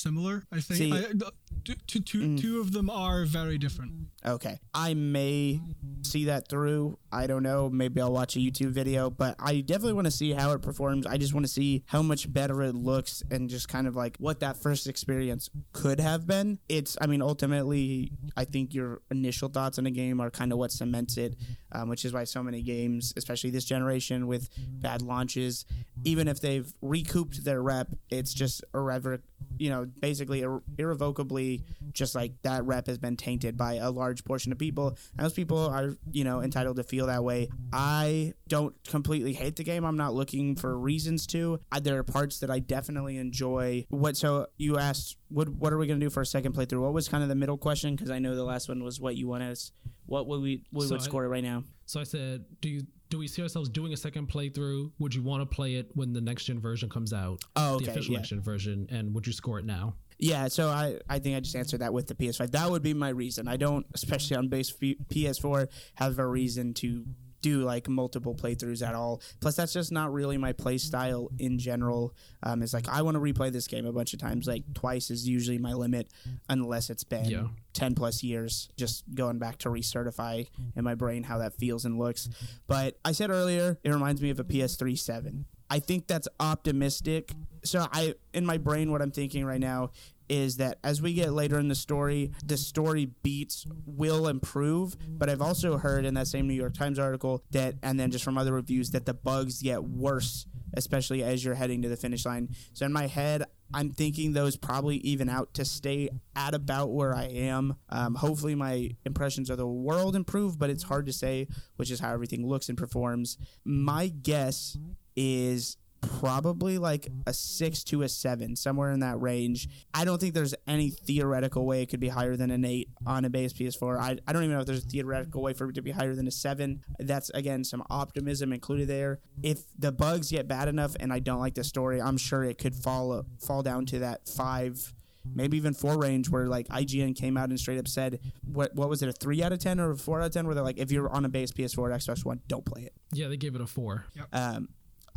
similar, 0.01 0.43
I 0.51 0.59
think. 0.59 0.77
See- 0.79 0.91
I, 0.91 1.01
the- 1.13 1.31
two, 1.63 1.75
two, 1.87 1.99
two, 1.99 2.19
Mm. 2.21 2.41
two 2.41 2.59
of 2.59 2.71
them 2.71 2.89
are 2.89 3.23
very 3.25 3.57
different. 3.59 3.93
Okay. 4.25 4.59
I 4.73 4.93
may 4.95 5.61
see 6.03 6.25
that 6.25 6.47
through. 6.47 6.97
I 7.11 7.27
don't 7.27 7.43
know. 7.43 7.69
Maybe 7.69 8.01
I'll 8.01 8.11
watch 8.13 8.35
a 8.35 8.39
YouTube 8.39 8.71
video, 8.71 9.09
but 9.09 9.35
I 9.39 9.61
definitely 9.61 9.93
want 9.93 10.05
to 10.05 10.11
see 10.11 10.31
how 10.31 10.51
it 10.53 10.61
performs. 10.61 11.05
I 11.05 11.17
just 11.17 11.33
want 11.33 11.45
to 11.45 11.51
see 11.51 11.83
how 11.87 12.01
much 12.01 12.31
better 12.31 12.61
it 12.63 12.73
looks 12.75 13.21
and 13.31 13.49
just 13.49 13.67
kind 13.69 13.87
of 13.87 13.95
like 13.95 14.17
what 14.17 14.39
that 14.39 14.57
first 14.57 14.87
experience 14.87 15.49
could 15.73 15.99
have 15.99 16.25
been. 16.25 16.57
It's, 16.69 16.97
I 16.99 17.05
mean, 17.07 17.21
ultimately, 17.21 18.11
I 18.35 18.45
think 18.45 18.73
your 18.73 19.01
initial 19.11 19.49
thoughts 19.49 19.77
on 19.77 19.85
a 19.85 19.91
game 19.91 20.19
are 20.19 20.31
kind 20.31 20.51
of 20.51 20.57
what 20.57 20.71
cements 20.71 21.17
it, 21.17 21.35
um, 21.71 21.89
which 21.89 22.05
is 22.05 22.13
why 22.13 22.23
so 22.23 22.41
many 22.41 22.61
games, 22.63 23.13
especially 23.17 23.49
this 23.51 23.65
generation 23.65 24.25
with 24.27 24.49
bad 24.81 25.01
launches, 25.01 25.65
even 26.03 26.27
if 26.27 26.39
they've 26.41 26.71
recouped 26.81 27.43
their 27.43 27.61
rep, 27.61 27.89
it's 28.09 28.33
just 28.33 28.63
irrever- 28.73 29.21
you 29.57 29.69
know, 29.69 29.85
basically 29.99 30.41
ir- 30.41 30.61
irrevocably 30.77 31.63
just 31.91 32.15
like 32.15 32.33
that 32.43 32.63
rep 32.65 32.87
has 32.87 32.97
been 32.97 33.17
tainted 33.17 33.57
by 33.57 33.75
a 33.75 33.91
large 33.91 34.23
portion 34.23 34.51
of 34.51 34.57
people. 34.57 34.97
And 35.17 35.25
those 35.25 35.33
people 35.33 35.57
are, 35.57 35.95
you 36.11 36.23
know, 36.23 36.41
entitled 36.41 36.77
to 36.77 36.83
feel 36.83 37.07
that 37.07 37.23
way. 37.23 37.49
I 37.71 38.33
don't 38.47 38.75
completely 38.87 39.33
hate 39.33 39.55
the 39.55 39.63
game. 39.63 39.83
I'm 39.83 39.97
not 39.97 40.13
looking 40.13 40.55
for 40.55 40.77
reasons 40.77 41.27
to. 41.27 41.59
I, 41.71 41.79
there 41.79 41.97
are 41.97 42.03
parts 42.03 42.39
that 42.39 42.49
I 42.49 42.59
definitely 42.59 43.17
enjoy. 43.17 43.85
What 43.89 44.17
so 44.17 44.47
you 44.57 44.77
asked 44.77 45.17
what 45.29 45.49
what 45.49 45.73
are 45.73 45.77
we 45.77 45.87
gonna 45.87 45.99
do 45.99 46.09
for 46.09 46.21
a 46.21 46.25
second 46.25 46.53
playthrough? 46.53 46.81
What 46.81 46.93
was 46.93 47.07
kind 47.07 47.23
of 47.23 47.29
the 47.29 47.35
middle 47.35 47.57
question? 47.57 47.95
Because 47.95 48.09
I 48.09 48.19
know 48.19 48.35
the 48.35 48.43
last 48.43 48.67
one 48.67 48.83
was 48.83 48.99
what 48.99 49.15
you 49.15 49.27
want 49.27 49.43
us. 49.43 49.71
What 50.11 50.27
would 50.27 50.41
we 50.41 50.63
we 50.73 50.85
So 50.85 50.95
would 50.95 51.01
I- 51.01 51.03
score 51.05 51.23
it 51.23 51.29
right 51.29 51.43
now? 51.43 51.63
So 51.85 51.99
I 51.99 52.03
said, 52.03 52.43
do 52.61 52.67
you 52.69 52.81
do 53.09 53.17
we 53.17 53.27
see 53.27 53.41
ourselves 53.41 53.67
doing 53.69 53.91
a 53.93 53.97
second 53.97 54.27
playthrough? 54.29 54.91
Would 54.99 55.13
you 55.15 55.21
want 55.21 55.41
to 55.41 55.45
play 55.55 55.75
it 55.75 55.89
when 55.95 56.11
the 56.13 56.21
next 56.21 56.45
gen 56.45 56.59
version 56.59 56.89
comes 56.89 57.11
out? 57.13 57.41
Oh, 57.55 57.79
The 57.79 57.89
official 57.91 58.11
yeah. 58.13 58.17
next 58.19 58.29
gen 58.29 58.41
version, 58.41 58.87
and 58.89 59.13
would 59.13 59.25
you 59.27 59.33
score 59.33 59.59
it 59.59 59.65
now? 59.65 59.95
Yeah, 60.19 60.47
so 60.49 60.67
I, 60.69 60.99
I 61.09 61.19
think 61.19 61.35
I 61.35 61.39
just 61.39 61.55
answered 61.55 61.79
that 61.81 61.93
with 61.93 62.07
the 62.07 62.13
PS5. 62.15 62.51
That 62.51 62.69
would 62.69 62.83
be 62.83 62.93
my 62.93 63.09
reason. 63.09 63.47
I 63.47 63.57
don't, 63.57 63.85
especially 63.95 64.37
on 64.37 64.49
base 64.49 64.71
P- 64.71 64.97
PS4, 65.09 65.67
have 65.95 66.19
a 66.19 66.27
reason 66.27 66.73
to 66.75 67.05
do 67.41 67.61
like 67.63 67.87
multiple 67.89 68.35
playthroughs 68.35 68.85
at 68.85 68.95
all. 68.95 69.21
Plus, 69.39 69.55
that's 69.55 69.73
just 69.73 69.91
not 69.91 70.13
really 70.13 70.37
my 70.37 70.53
play 70.53 70.77
style 70.77 71.29
in 71.39 71.57
general. 71.59 72.13
Um, 72.43 72.61
it's 72.61 72.73
like 72.73 72.87
I 72.87 73.01
want 73.01 73.15
to 73.15 73.21
replay 73.21 73.51
this 73.51 73.67
game 73.67 73.85
a 73.85 73.91
bunch 73.91 74.13
of 74.13 74.19
times. 74.19 74.47
Like 74.47 74.63
twice 74.73 75.09
is 75.09 75.27
usually 75.27 75.57
my 75.57 75.73
limit, 75.73 76.11
unless 76.49 76.89
it's 76.89 77.03
been 77.03 77.25
Yeah. 77.25 77.47
10 77.73 77.95
plus 77.95 78.21
years. 78.23 78.69
Just 78.77 79.03
going 79.15 79.39
back 79.39 79.57
to 79.59 79.69
recertify 79.69 80.47
in 80.75 80.83
my 80.83 80.95
brain 80.95 81.23
how 81.23 81.37
that 81.39 81.53
feels 81.55 81.85
and 81.85 81.97
looks. 81.97 82.29
But 82.67 82.97
I 83.03 83.11
said 83.13 83.29
earlier, 83.29 83.77
it 83.83 83.89
reminds 83.91 84.21
me 84.21 84.29
of 84.29 84.39
a 84.39 84.43
PS3 84.43 84.97
7. 84.97 85.45
I 85.69 85.79
think 85.79 86.07
that's 86.07 86.27
optimistic. 86.39 87.31
So 87.63 87.87
I 87.91 88.15
in 88.33 88.45
my 88.45 88.57
brain 88.57 88.91
what 88.91 89.01
I'm 89.01 89.11
thinking 89.11 89.45
right 89.45 89.59
now 89.59 89.91
is 90.31 90.55
that 90.55 90.79
as 90.81 91.01
we 91.01 91.13
get 91.13 91.33
later 91.33 91.59
in 91.59 91.67
the 91.67 91.75
story, 91.75 92.31
the 92.45 92.55
story 92.55 93.11
beats 93.21 93.67
will 93.85 94.29
improve. 94.29 94.95
But 95.05 95.29
I've 95.29 95.41
also 95.41 95.77
heard 95.77 96.05
in 96.05 96.13
that 96.13 96.27
same 96.27 96.47
New 96.47 96.53
York 96.53 96.73
Times 96.73 96.97
article 96.97 97.43
that, 97.51 97.75
and 97.83 97.99
then 97.99 98.11
just 98.11 98.23
from 98.23 98.37
other 98.37 98.53
reviews, 98.53 98.91
that 98.91 99.05
the 99.05 99.13
bugs 99.13 99.61
get 99.61 99.83
worse, 99.83 100.45
especially 100.73 101.21
as 101.21 101.43
you're 101.43 101.55
heading 101.55 101.81
to 101.81 101.89
the 101.89 101.97
finish 101.97 102.25
line. 102.25 102.47
So 102.71 102.85
in 102.85 102.93
my 102.93 103.07
head, 103.07 103.43
I'm 103.73 103.91
thinking 103.91 104.31
those 104.31 104.55
probably 104.55 104.97
even 104.97 105.27
out 105.27 105.53
to 105.55 105.65
stay 105.65 106.07
at 106.33 106.53
about 106.53 106.91
where 106.91 107.13
I 107.13 107.25
am. 107.25 107.75
Um, 107.89 108.15
hopefully, 108.15 108.55
my 108.55 108.91
impressions 109.05 109.49
of 109.49 109.57
the 109.57 109.67
world 109.67 110.15
improve, 110.15 110.57
but 110.57 110.69
it's 110.69 110.83
hard 110.83 111.07
to 111.07 111.13
say, 111.13 111.49
which 111.75 111.91
is 111.91 111.99
how 111.99 112.13
everything 112.13 112.47
looks 112.47 112.69
and 112.69 112.77
performs. 112.77 113.37
My 113.65 114.07
guess 114.07 114.77
is 115.13 115.75
probably 116.01 116.77
like 116.77 117.07
a 117.25 117.33
six 117.33 117.83
to 117.85 118.01
a 118.01 118.09
seven, 118.09 118.55
somewhere 118.55 118.91
in 118.91 118.99
that 118.99 119.19
range. 119.21 119.69
I 119.93 120.05
don't 120.05 120.19
think 120.19 120.33
there's 120.33 120.55
any 120.67 120.89
theoretical 120.89 121.65
way 121.65 121.81
it 121.81 121.87
could 121.87 121.99
be 121.99 122.09
higher 122.09 122.35
than 122.35 122.51
an 122.51 122.65
eight 122.65 122.89
on 123.05 123.25
a 123.25 123.29
base 123.29 123.53
PS4. 123.53 123.99
I, 123.99 124.17
I 124.27 124.33
don't 124.33 124.43
even 124.43 124.55
know 124.55 124.61
if 124.61 124.67
there's 124.67 124.83
a 124.83 124.87
theoretical 124.87 125.41
way 125.41 125.53
for 125.53 125.69
it 125.69 125.75
to 125.75 125.81
be 125.81 125.91
higher 125.91 126.15
than 126.15 126.27
a 126.27 126.31
seven. 126.31 126.81
That's 126.99 127.29
again 127.31 127.63
some 127.63 127.83
optimism 127.89 128.53
included 128.53 128.87
there. 128.87 129.19
If 129.43 129.59
the 129.77 129.91
bugs 129.91 130.31
get 130.31 130.47
bad 130.47 130.67
enough 130.67 130.95
and 130.99 131.13
I 131.13 131.19
don't 131.19 131.39
like 131.39 131.55
the 131.55 131.63
story, 131.63 132.01
I'm 132.01 132.17
sure 132.17 132.43
it 132.43 132.57
could 132.57 132.75
fall 132.75 133.25
fall 133.39 133.61
down 133.63 133.85
to 133.87 133.99
that 133.99 134.27
five 134.27 134.93
maybe 135.35 135.57
even 135.57 135.73
four 135.73 135.97
range 135.99 136.29
where 136.29 136.47
like 136.47 136.67
IGN 136.69 137.15
came 137.15 137.37
out 137.37 137.49
and 137.49 137.59
straight 137.59 137.77
up 137.77 137.87
said 137.87 138.19
what 138.43 138.73
what 138.75 138.89
was 138.89 139.03
it 139.03 139.09
a 139.09 139.11
three 139.11 139.43
out 139.43 139.53
of 139.53 139.59
ten 139.59 139.79
or 139.79 139.91
a 139.91 139.95
four 139.97 140.19
out 140.19 140.25
of 140.25 140.31
ten 140.31 140.45
where 140.45 140.55
they're 140.55 140.63
like 140.63 140.79
if 140.79 140.91
you're 140.91 141.09
on 141.09 141.25
a 141.25 141.29
base 141.29 141.51
PS4 141.51 141.77
or 141.77 141.89
Xbox 141.89 142.25
One 142.25 142.41
don't 142.47 142.65
play 142.65 142.83
it. 142.83 142.93
Yeah, 143.13 143.27
they 143.27 143.37
gave 143.37 143.55
it 143.55 143.61
a 143.61 143.67
four. 143.67 144.05
Um, 144.33 144.69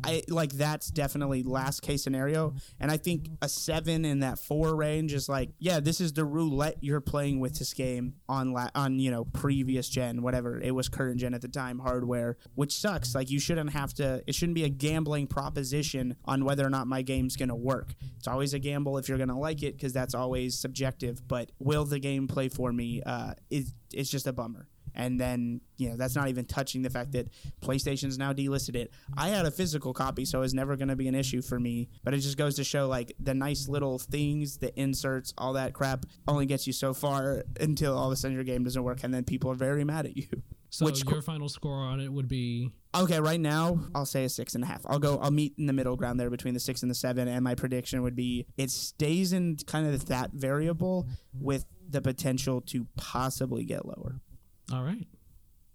I 0.02 0.22
like 0.28 0.52
that's 0.52 0.88
definitely 0.88 1.42
last 1.42 1.80
case 1.80 2.02
scenario, 2.02 2.54
and 2.80 2.90
I 2.90 2.96
think 2.96 3.28
a 3.40 3.48
seven 3.48 4.04
in 4.04 4.20
that 4.20 4.38
four 4.38 4.74
range 4.74 5.12
is 5.12 5.28
like, 5.28 5.50
yeah, 5.58 5.80
this 5.80 6.00
is 6.00 6.12
the 6.12 6.24
roulette 6.24 6.78
you're 6.80 7.00
playing 7.00 7.40
with 7.40 7.58
this 7.58 7.72
game 7.72 8.14
on 8.28 8.52
la- 8.52 8.70
on 8.74 8.98
you 8.98 9.10
know 9.10 9.24
previous 9.24 9.88
gen, 9.88 10.22
whatever 10.22 10.60
it 10.60 10.72
was 10.72 10.88
current 10.88 11.20
gen 11.20 11.34
at 11.34 11.42
the 11.42 11.48
time 11.48 11.78
hardware, 11.78 12.36
which 12.54 12.72
sucks. 12.72 13.14
Like 13.14 13.30
you 13.30 13.38
shouldn't 13.38 13.70
have 13.70 13.94
to. 13.94 14.22
It 14.26 14.34
shouldn't 14.34 14.56
be 14.56 14.64
a 14.64 14.68
gambling 14.68 15.26
proposition 15.26 16.16
on 16.24 16.44
whether 16.44 16.66
or 16.66 16.70
not 16.70 16.86
my 16.86 17.02
game's 17.02 17.36
gonna 17.36 17.56
work. 17.56 17.94
It's 18.16 18.28
always 18.28 18.52
a 18.54 18.58
gamble 18.58 18.98
if 18.98 19.08
you're 19.08 19.18
gonna 19.18 19.38
like 19.38 19.62
it 19.62 19.76
because 19.76 19.92
that's 19.92 20.14
always 20.14 20.58
subjective. 20.58 21.26
But 21.26 21.52
will 21.58 21.84
the 21.84 21.98
game 21.98 22.26
play 22.26 22.48
for 22.48 22.72
me? 22.72 23.02
Uh, 23.04 23.34
is 23.50 23.74
it's 23.92 24.10
just 24.10 24.26
a 24.26 24.32
bummer 24.32 24.66
and 24.94 25.20
then 25.20 25.60
you 25.76 25.90
know 25.90 25.96
that's 25.96 26.14
not 26.14 26.28
even 26.28 26.44
touching 26.44 26.82
the 26.82 26.90
fact 26.90 27.12
that 27.12 27.28
PlayStation's 27.62 28.18
now 28.18 28.32
delisted 28.32 28.76
it. 28.76 28.92
I 29.16 29.28
had 29.28 29.46
a 29.46 29.50
physical 29.50 29.92
copy, 29.92 30.24
so 30.24 30.42
it's 30.42 30.54
never 30.54 30.76
going 30.76 30.88
to 30.88 30.96
be 30.96 31.08
an 31.08 31.14
issue 31.14 31.42
for 31.42 31.58
me. 31.58 31.88
But 32.04 32.14
it 32.14 32.18
just 32.18 32.36
goes 32.36 32.56
to 32.56 32.64
show 32.64 32.88
like 32.88 33.14
the 33.18 33.34
nice 33.34 33.68
little 33.68 33.98
things, 33.98 34.58
the 34.58 34.78
inserts, 34.78 35.34
all 35.38 35.54
that 35.54 35.72
crap 35.72 36.06
only 36.28 36.46
gets 36.46 36.66
you 36.66 36.72
so 36.72 36.94
far 36.94 37.44
until 37.60 37.96
all 37.96 38.06
of 38.06 38.12
a 38.12 38.16
sudden 38.16 38.34
your 38.34 38.44
game 38.44 38.64
doesn't 38.64 38.82
work, 38.82 39.04
and 39.04 39.12
then 39.12 39.24
people 39.24 39.50
are 39.50 39.56
very 39.56 39.84
mad 39.84 40.06
at 40.06 40.16
you. 40.16 40.26
So 40.74 40.86
Which 40.86 41.04
your 41.04 41.22
final 41.22 41.48
score 41.48 41.76
on 41.76 42.00
it 42.00 42.12
would 42.12 42.26
be 42.26 42.72
Okay, 42.96 43.20
right 43.20 43.38
now 43.38 43.78
I'll 43.94 44.06
say 44.06 44.24
a 44.24 44.28
six 44.28 44.56
and 44.56 44.64
a 44.64 44.66
half. 44.66 44.82
I'll 44.86 44.98
go. 44.98 45.18
I'll 45.18 45.30
meet 45.30 45.54
in 45.56 45.66
the 45.66 45.72
middle 45.72 45.94
ground 45.94 46.18
there 46.18 46.30
between 46.30 46.52
the 46.52 46.58
six 46.58 46.82
and 46.82 46.90
the 46.90 46.96
seven, 46.96 47.28
and 47.28 47.44
my 47.44 47.54
prediction 47.54 48.02
would 48.02 48.16
be 48.16 48.46
it 48.56 48.70
stays 48.70 49.32
in 49.32 49.56
kind 49.66 49.86
of 49.86 50.06
that 50.06 50.32
variable 50.32 51.08
with 51.32 51.64
the 51.88 52.00
potential 52.00 52.60
to 52.62 52.88
possibly 52.96 53.64
get 53.64 53.86
lower. 53.86 54.20
All 54.72 54.82
right. 54.82 55.06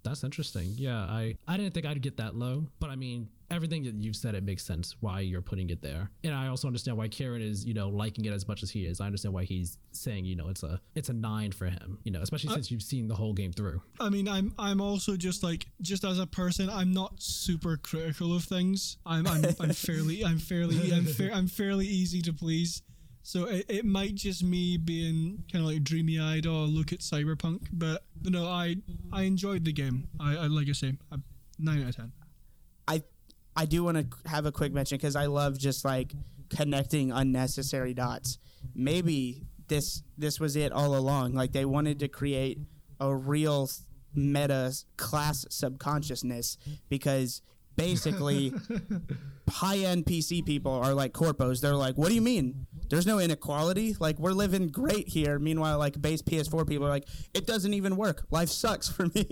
That's 0.04 0.24
interesting. 0.24 0.74
Yeah, 0.78 0.98
I 0.98 1.36
I 1.48 1.58
didn't 1.58 1.74
think 1.74 1.86
I'd 1.86 2.02
get 2.02 2.18
that 2.18 2.36
low, 2.36 2.68
but 2.80 2.90
I 2.90 2.96
mean 2.96 3.30
everything 3.52 3.84
that 3.84 3.96
you've 3.96 4.16
said 4.16 4.36
it 4.36 4.44
makes 4.44 4.64
sense 4.64 4.96
why 5.00 5.20
you're 5.22 5.42
putting 5.42 5.72
it 5.72 5.82
there, 5.82 6.10
and 6.24 6.34
I 6.34 6.48
also 6.48 6.68
understand 6.68 6.98
why 6.98 7.10
Kieran 7.10 7.42
is 7.42 7.66
you 7.66 7.74
know 7.74 7.90
liking 7.90 8.26
it 8.26 8.32
as 8.34 8.48
much 8.48 8.64
as 8.64 8.72
he 8.72 8.86
is. 8.86 9.02
I 9.02 9.06
understand 9.08 9.34
why 9.34 9.44
he's 9.44 9.78
saying 9.92 10.26
you 10.26 10.36
know 10.36 10.48
it's 10.48 10.64
a 10.64 10.80
it's 10.96 11.10
a 11.10 11.14
nine 11.14 11.52
for 11.52 11.66
him. 11.66 12.00
You 12.04 12.12
know, 12.12 12.22
especially 12.22 12.54
since 12.54 12.72
you've 12.72 12.82
seen 12.82 13.08
the 13.08 13.16
whole 13.16 13.34
game 13.34 13.52
through. 13.52 13.82
I 14.00 14.10
mean, 14.10 14.28
I'm 14.28 14.54
I'm 14.58 14.80
also 14.80 15.18
just 15.18 15.44
like 15.44 15.68
just 15.82 16.06
as 16.06 16.18
a 16.18 16.28
person, 16.28 16.70
I'm 16.70 16.94
not 16.94 17.22
super 17.22 17.76
critical 17.76 18.34
of 18.34 18.46
things. 18.46 18.98
I'm 19.06 19.28
I'm, 19.28 19.46
I'm 19.60 19.74
fairly 19.74 20.24
I'm 20.24 20.40
fairly 20.40 20.94
I'm, 20.94 21.06
fair, 21.06 21.32
I'm 21.34 21.48
fairly 21.48 21.88
easy 21.88 22.22
to 22.22 22.34
please. 22.34 22.84
So 23.22 23.46
it, 23.46 23.66
it 23.68 23.86
might 23.86 24.16
just 24.16 24.44
me 24.44 24.78
being 24.78 25.44
kind 25.52 25.64
of 25.64 25.72
like 25.72 25.84
dreamy 25.84 26.20
eyed. 26.20 26.46
or 26.46 26.50
oh, 26.50 26.66
look 26.66 26.94
at 26.94 27.00
Cyberpunk, 27.00 27.68
but 27.72 28.04
but 28.22 28.32
no, 28.32 28.48
I 28.48 28.78
I 29.12 29.24
enjoyed 29.24 29.66
the 29.66 29.74
game. 29.74 30.08
I, 30.20 30.36
I 30.36 30.48
like 30.48 30.70
I 30.70 30.74
say, 30.74 30.94
nine 31.58 31.84
out 31.84 31.90
of 31.90 31.96
ten. 31.96 32.12
I 32.88 33.04
I 33.56 33.66
do 33.66 33.84
want 33.84 33.98
to 33.98 34.30
have 34.30 34.46
a 34.46 34.52
quick 34.52 34.74
mention 34.74 34.98
because 34.98 35.16
I 35.16 35.26
love 35.26 35.58
just 35.58 35.84
like 35.86 36.14
connecting 36.50 37.12
unnecessary 37.12 37.94
dots. 37.94 38.40
Maybe 38.74 39.44
this 39.68 40.04
this 40.18 40.40
was 40.40 40.56
it 40.56 40.72
all 40.72 40.96
along. 40.96 41.34
Like 41.34 41.52
they 41.52 41.66
wanted 41.66 42.00
to 42.00 42.08
create 42.08 42.60
a 43.00 43.16
real 43.16 43.70
meta 44.14 44.74
class 44.98 45.46
subconsciousness 45.50 46.58
because 46.90 47.42
basically 47.80 48.54
high 49.50 49.78
end 49.80 50.06
PC 50.06 50.46
people 50.46 50.72
are 50.72 50.94
like 50.94 51.14
corpos. 51.14 51.62
They're 51.62 51.76
like, 51.76 51.98
what 51.98 52.10
do 52.10 52.16
you 52.16 52.22
mean? 52.22 52.68
There's 52.90 53.06
no 53.08 53.20
inequality. 53.20 53.96
Like 54.00 54.20
we're 54.20 54.32
living 54.34 54.68
great 54.68 55.08
here. 55.08 55.40
Meanwhile, 55.40 55.78
like 55.80 56.00
base 56.02 56.22
PS4 56.22 56.68
people 56.68 56.86
are 56.86 56.90
like, 56.90 57.08
it 57.34 57.48
doesn't 57.48 57.74
even 57.74 57.96
work. 57.96 58.26
Life 58.32 58.50
sucks 58.50 58.90
for 58.90 59.06
me. 59.08 59.26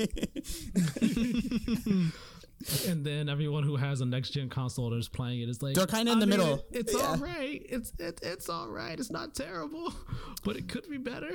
and 2.87 3.05
then 3.05 3.29
everyone 3.29 3.63
who 3.63 3.75
has 3.75 4.01
a 4.01 4.05
next 4.05 4.31
gen 4.31 4.49
console 4.49 4.89
that's 4.89 5.07
playing 5.09 5.41
it 5.41 5.49
is 5.49 5.61
like 5.61 5.75
They're 5.75 5.85
kinda 5.87 6.11
in 6.13 6.17
I 6.17 6.21
the 6.21 6.27
mean, 6.27 6.39
middle. 6.39 6.55
it- 6.55 6.65
it's 6.71 6.93
Yeah. 6.93 6.99
all 7.07 7.17
right. 7.17 7.61
It's 7.69 7.93
it, 7.99 8.19
it's 8.23 8.49
all 8.49 8.67
right. 8.69 8.99
It's 8.99 9.11
not 9.11 9.35
terrible, 9.35 9.93
but 10.43 10.55
it 10.55 10.67
could 10.67 10.89
be 10.89 10.97
better. 10.97 11.29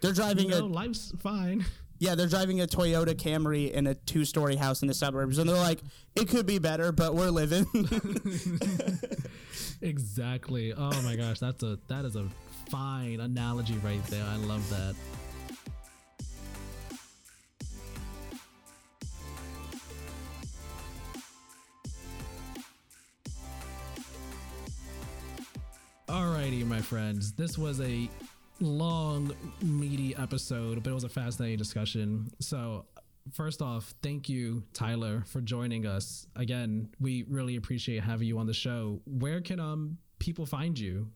they're 0.00 0.12
driving 0.12 0.44
You 0.50 0.58
know, 0.60 0.64
a 0.66 0.66
life's 0.66 1.12
fine. 1.20 1.64
Yeah, 2.02 2.16
they're 2.16 2.26
driving 2.26 2.60
a 2.60 2.66
Toyota 2.66 3.14
Camry 3.14 3.70
in 3.70 3.86
a 3.86 3.94
two 3.94 4.24
story 4.24 4.56
house 4.56 4.82
in 4.82 4.88
the 4.88 4.94
suburbs, 4.94 5.38
and 5.38 5.48
they're 5.48 5.54
like, 5.54 5.78
it 6.16 6.28
could 6.28 6.46
be 6.46 6.58
better, 6.58 6.90
but 6.90 7.14
we're 7.14 7.30
living. 7.30 7.64
Exactly. 9.84 10.72
Oh 10.72 11.02
my 11.02 11.16
gosh, 11.16 11.40
that's 11.40 11.64
a 11.64 11.76
that 11.88 12.04
is 12.04 12.14
a 12.14 12.28
fine 12.70 13.18
analogy 13.18 13.74
right 13.84 14.04
there. 14.06 14.24
I 14.24 14.36
love 14.36 14.68
that. 14.70 14.94
Alrighty, 26.08 26.64
my 26.64 26.80
friends. 26.80 27.32
This 27.32 27.58
was 27.58 27.80
a 27.80 28.08
long, 28.60 29.34
meaty 29.60 30.14
episode, 30.16 30.82
but 30.82 30.90
it 30.90 30.94
was 30.94 31.04
a 31.04 31.08
fascinating 31.08 31.58
discussion. 31.58 32.30
So, 32.40 32.86
first 33.32 33.62
off, 33.62 33.94
thank 34.02 34.28
you, 34.28 34.62
Tyler, 34.72 35.22
for 35.26 35.40
joining 35.40 35.86
us. 35.86 36.26
Again, 36.36 36.88
we 37.00 37.24
really 37.28 37.56
appreciate 37.56 38.02
having 38.02 38.28
you 38.28 38.38
on 38.38 38.46
the 38.46 38.54
show. 38.54 39.00
Where 39.06 39.40
can 39.40 39.60
um 39.60 39.98
people 40.18 40.46
find 40.46 40.78
you? 40.78 41.08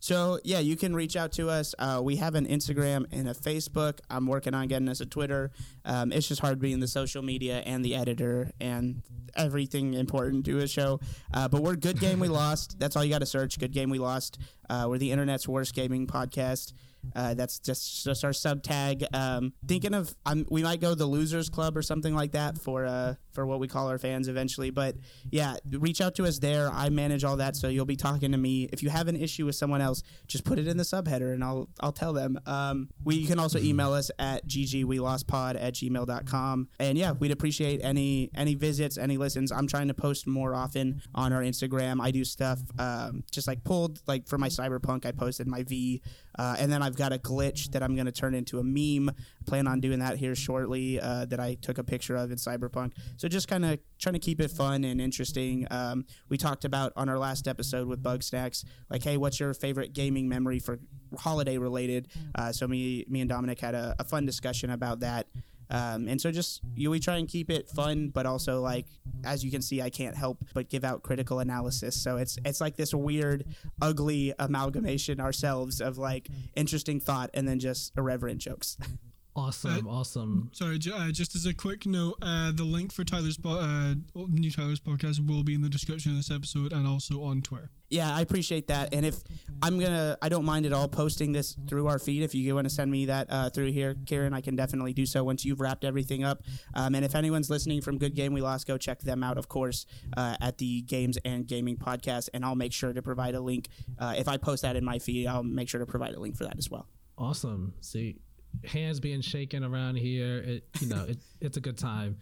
So, 0.00 0.40
yeah, 0.44 0.60
you 0.60 0.76
can 0.76 0.94
reach 0.94 1.14
out 1.14 1.32
to 1.32 1.50
us. 1.50 1.74
Uh, 1.78 2.00
we 2.02 2.16
have 2.16 2.34
an 2.34 2.46
Instagram 2.46 3.04
and 3.12 3.28
a 3.28 3.34
Facebook. 3.34 4.00
I'm 4.08 4.26
working 4.26 4.54
on 4.54 4.66
getting 4.66 4.88
us 4.88 5.00
a 5.00 5.06
Twitter. 5.06 5.50
Um, 5.84 6.10
it's 6.10 6.26
just 6.26 6.40
hard 6.40 6.58
being 6.58 6.80
the 6.80 6.88
social 6.88 7.22
media 7.22 7.58
and 7.66 7.84
the 7.84 7.94
editor 7.94 8.50
and 8.60 9.02
everything 9.36 9.92
important 9.92 10.46
to 10.46 10.58
a 10.60 10.66
show. 10.66 11.00
Uh, 11.34 11.48
but 11.48 11.62
we're 11.62 11.76
Good 11.76 12.00
Game 12.00 12.18
We 12.18 12.28
Lost. 12.40 12.78
That's 12.78 12.96
all 12.96 13.04
you 13.04 13.10
got 13.10 13.18
to 13.18 13.26
search. 13.26 13.58
Good 13.58 13.72
Game 13.72 13.90
We 13.90 13.98
Lost. 13.98 14.38
Uh, 14.70 14.86
we're 14.88 14.98
the 14.98 15.12
internet's 15.12 15.46
worst 15.46 15.74
gaming 15.74 16.06
podcast. 16.06 16.72
Uh, 17.14 17.34
that's 17.34 17.58
just 17.58 18.04
just 18.04 18.24
our 18.24 18.32
sub 18.32 18.62
tag. 18.62 19.04
Um, 19.12 19.52
thinking 19.66 19.94
of 19.94 20.14
um, 20.26 20.46
we 20.50 20.62
might 20.62 20.80
go 20.80 20.94
the 20.94 21.06
Losers 21.06 21.48
Club 21.48 21.76
or 21.76 21.82
something 21.82 22.14
like 22.14 22.32
that 22.32 22.58
for 22.58 22.86
uh, 22.86 23.14
for 23.32 23.46
what 23.46 23.60
we 23.60 23.68
call 23.68 23.88
our 23.88 23.98
fans 23.98 24.28
eventually. 24.28 24.70
But 24.70 24.96
yeah, 25.30 25.56
reach 25.70 26.00
out 26.00 26.14
to 26.16 26.24
us 26.24 26.38
there. 26.38 26.70
I 26.72 26.88
manage 26.88 27.24
all 27.24 27.36
that, 27.36 27.56
so 27.56 27.68
you'll 27.68 27.84
be 27.84 27.96
talking 27.96 28.32
to 28.32 28.38
me. 28.38 28.68
If 28.72 28.82
you 28.82 28.90
have 28.90 29.08
an 29.08 29.16
issue 29.16 29.46
with 29.46 29.54
someone 29.54 29.80
else, 29.80 30.02
just 30.26 30.44
put 30.44 30.58
it 30.58 30.66
in 30.66 30.76
the 30.76 30.84
subheader 30.84 31.32
and 31.32 31.42
I'll 31.42 31.68
I'll 31.80 31.92
tell 31.92 32.12
them. 32.12 32.38
Um, 32.46 32.88
we 33.04 33.16
you 33.16 33.26
can 33.26 33.38
also 33.38 33.58
email 33.58 33.92
us 33.92 34.10
at 34.18 34.46
ggwelostpod 34.46 35.60
at 35.60 35.74
gmail.com. 35.74 36.68
And 36.78 36.98
yeah, 36.98 37.12
we'd 37.12 37.32
appreciate 37.32 37.80
any 37.82 38.30
any 38.34 38.54
visits, 38.54 38.98
any 38.98 39.16
listens. 39.16 39.52
I'm 39.52 39.66
trying 39.66 39.88
to 39.88 39.94
post 39.94 40.26
more 40.26 40.54
often 40.54 41.02
on 41.14 41.32
our 41.32 41.42
Instagram. 41.42 42.00
I 42.00 42.10
do 42.10 42.24
stuff 42.24 42.60
um, 42.78 43.24
just 43.30 43.46
like 43.46 43.64
pulled 43.64 44.00
like 44.06 44.26
for 44.28 44.38
my 44.38 44.48
cyberpunk. 44.48 45.06
I 45.06 45.12
posted 45.12 45.46
my 45.46 45.62
V, 45.62 46.02
uh, 46.38 46.56
and 46.58 46.70
then 46.70 46.82
I've 46.82 46.96
got 46.96 47.12
a 47.12 47.18
glitch 47.18 47.70
that 47.72 47.82
I'm 47.82 47.94
going 47.94 48.06
to 48.06 48.12
turn 48.12 48.34
into 48.34 48.58
a 48.58 48.64
meme. 48.64 49.14
Plan 49.46 49.66
on 49.66 49.80
doing 49.80 49.98
that 50.00 50.16
here 50.16 50.34
shortly. 50.34 51.00
Uh, 51.00 51.24
that 51.26 51.40
I 51.40 51.54
took 51.54 51.78
a 51.78 51.84
picture 51.84 52.16
of 52.16 52.30
in 52.30 52.36
cyberpunk. 52.36 52.92
So 53.16 53.28
just 53.28 53.48
kind 53.48 53.64
of 53.64 53.78
trying 53.98 54.14
to 54.14 54.18
keep 54.18 54.40
it 54.40 54.50
fun 54.50 54.84
and 54.84 55.00
interesting. 55.00 55.66
Um, 55.70 56.04
we 56.28 56.36
talked 56.36 56.64
about 56.64 56.92
on 56.96 57.08
our 57.08 57.18
last 57.18 57.48
episode 57.48 57.88
with 57.88 58.02
Bugsnax, 58.02 58.64
like, 58.88 59.02
hey, 59.02 59.16
what's 59.16 59.40
your 59.40 59.54
favorite 59.54 59.92
gaming 59.92 60.28
memory 60.28 60.58
for 60.58 60.78
holiday 61.18 61.58
related? 61.58 62.08
Uh, 62.34 62.52
so 62.52 62.66
me, 62.66 63.04
me 63.08 63.20
and 63.20 63.28
Dominic 63.28 63.60
had 63.60 63.74
a, 63.74 63.94
a 63.98 64.04
fun 64.04 64.26
discussion 64.26 64.70
about 64.70 65.00
that. 65.00 65.26
Um, 65.70 66.08
and 66.08 66.20
so 66.20 66.30
just 66.30 66.60
you, 66.74 66.90
we 66.90 67.00
try 67.00 67.16
and 67.16 67.28
keep 67.28 67.50
it 67.50 67.68
fun, 67.68 68.08
but 68.08 68.26
also 68.26 68.60
like 68.60 68.86
as 69.24 69.44
you 69.44 69.50
can 69.50 69.62
see, 69.62 69.82
I 69.82 69.90
can't 69.90 70.16
help 70.16 70.38
but 70.54 70.68
give 70.68 70.84
out 70.84 71.02
critical 71.02 71.40
analysis. 71.40 72.00
So 72.00 72.16
it's 72.16 72.38
it's 72.44 72.60
like 72.60 72.76
this 72.76 72.92
weird, 72.94 73.44
ugly 73.80 74.34
amalgamation 74.38 75.20
ourselves 75.20 75.80
of 75.80 75.98
like 75.98 76.28
interesting 76.56 77.00
thought 77.00 77.30
and 77.34 77.46
then 77.46 77.58
just 77.58 77.92
irreverent 77.96 78.40
jokes. 78.40 78.76
Awesome, 79.36 79.86
Uh, 79.86 79.90
awesome. 79.90 80.50
Sorry, 80.52 80.76
ju- 80.78 80.92
uh, 80.92 81.12
just 81.12 81.36
as 81.36 81.46
a 81.46 81.54
quick 81.54 81.86
note, 81.86 82.16
uh, 82.20 82.50
the 82.52 82.64
link 82.64 82.92
for 82.92 83.04
Tyler's 83.04 83.38
po- 83.38 83.60
uh, 83.60 83.94
new 84.28 84.50
Tyler's 84.50 84.80
podcast 84.80 85.24
will 85.26 85.44
be 85.44 85.54
in 85.54 85.62
the 85.62 85.68
description 85.68 86.10
of 86.10 86.16
this 86.16 86.32
episode 86.32 86.72
and 86.72 86.84
also 86.86 87.22
on 87.22 87.40
Twitter. 87.40 87.70
Yeah, 87.90 88.12
I 88.14 88.20
appreciate 88.22 88.66
that. 88.68 88.92
And 88.92 89.06
if 89.06 89.22
I'm 89.62 89.78
gonna, 89.78 90.16
I 90.20 90.28
don't 90.28 90.44
mind 90.44 90.66
at 90.66 90.72
all 90.72 90.88
posting 90.88 91.30
this 91.32 91.56
through 91.68 91.86
our 91.86 91.98
feed. 92.00 92.22
If 92.22 92.34
you 92.34 92.54
want 92.54 92.68
to 92.68 92.74
send 92.74 92.90
me 92.90 93.06
that 93.06 93.28
uh, 93.30 93.50
through 93.50 93.70
here, 93.72 93.94
Kieran, 94.06 94.32
I 94.34 94.40
can 94.40 94.56
definitely 94.56 94.92
do 94.92 95.06
so 95.06 95.22
once 95.24 95.44
you've 95.44 95.60
wrapped 95.60 95.84
everything 95.84 96.22
up. 96.24 96.42
Um, 96.74 96.94
and 96.96 97.04
if 97.04 97.14
anyone's 97.14 97.50
listening 97.50 97.80
from 97.82 97.98
Good 97.98 98.14
Game 98.16 98.32
We 98.32 98.40
Lost, 98.42 98.66
go 98.66 98.78
check 98.78 99.00
them 99.00 99.22
out, 99.22 99.38
of 99.38 99.48
course, 99.48 99.86
uh, 100.16 100.36
at 100.40 100.58
the 100.58 100.82
Games 100.82 101.18
and 101.24 101.46
Gaming 101.46 101.76
podcast. 101.76 102.28
And 102.34 102.44
I'll 102.44 102.56
make 102.56 102.72
sure 102.72 102.92
to 102.92 103.02
provide 103.02 103.34
a 103.36 103.40
link. 103.40 103.68
Uh, 103.98 104.14
if 104.18 104.26
I 104.28 104.36
post 104.38 104.62
that 104.62 104.74
in 104.76 104.84
my 104.84 104.98
feed, 104.98 105.26
I'll 105.26 105.42
make 105.44 105.68
sure 105.68 105.78
to 105.80 105.86
provide 105.86 106.14
a 106.14 106.20
link 106.20 106.36
for 106.36 106.44
that 106.44 106.58
as 106.58 106.68
well. 106.70 106.86
Awesome. 107.18 107.74
See, 107.80 108.18
hands 108.64 109.00
being 109.00 109.20
shaken 109.20 109.64
around 109.64 109.96
here. 109.96 110.38
It, 110.38 110.64
you 110.80 110.88
know, 110.88 111.04
it, 111.08 111.18
it's 111.40 111.56
a 111.56 111.60
good 111.60 111.78
time. 111.78 112.16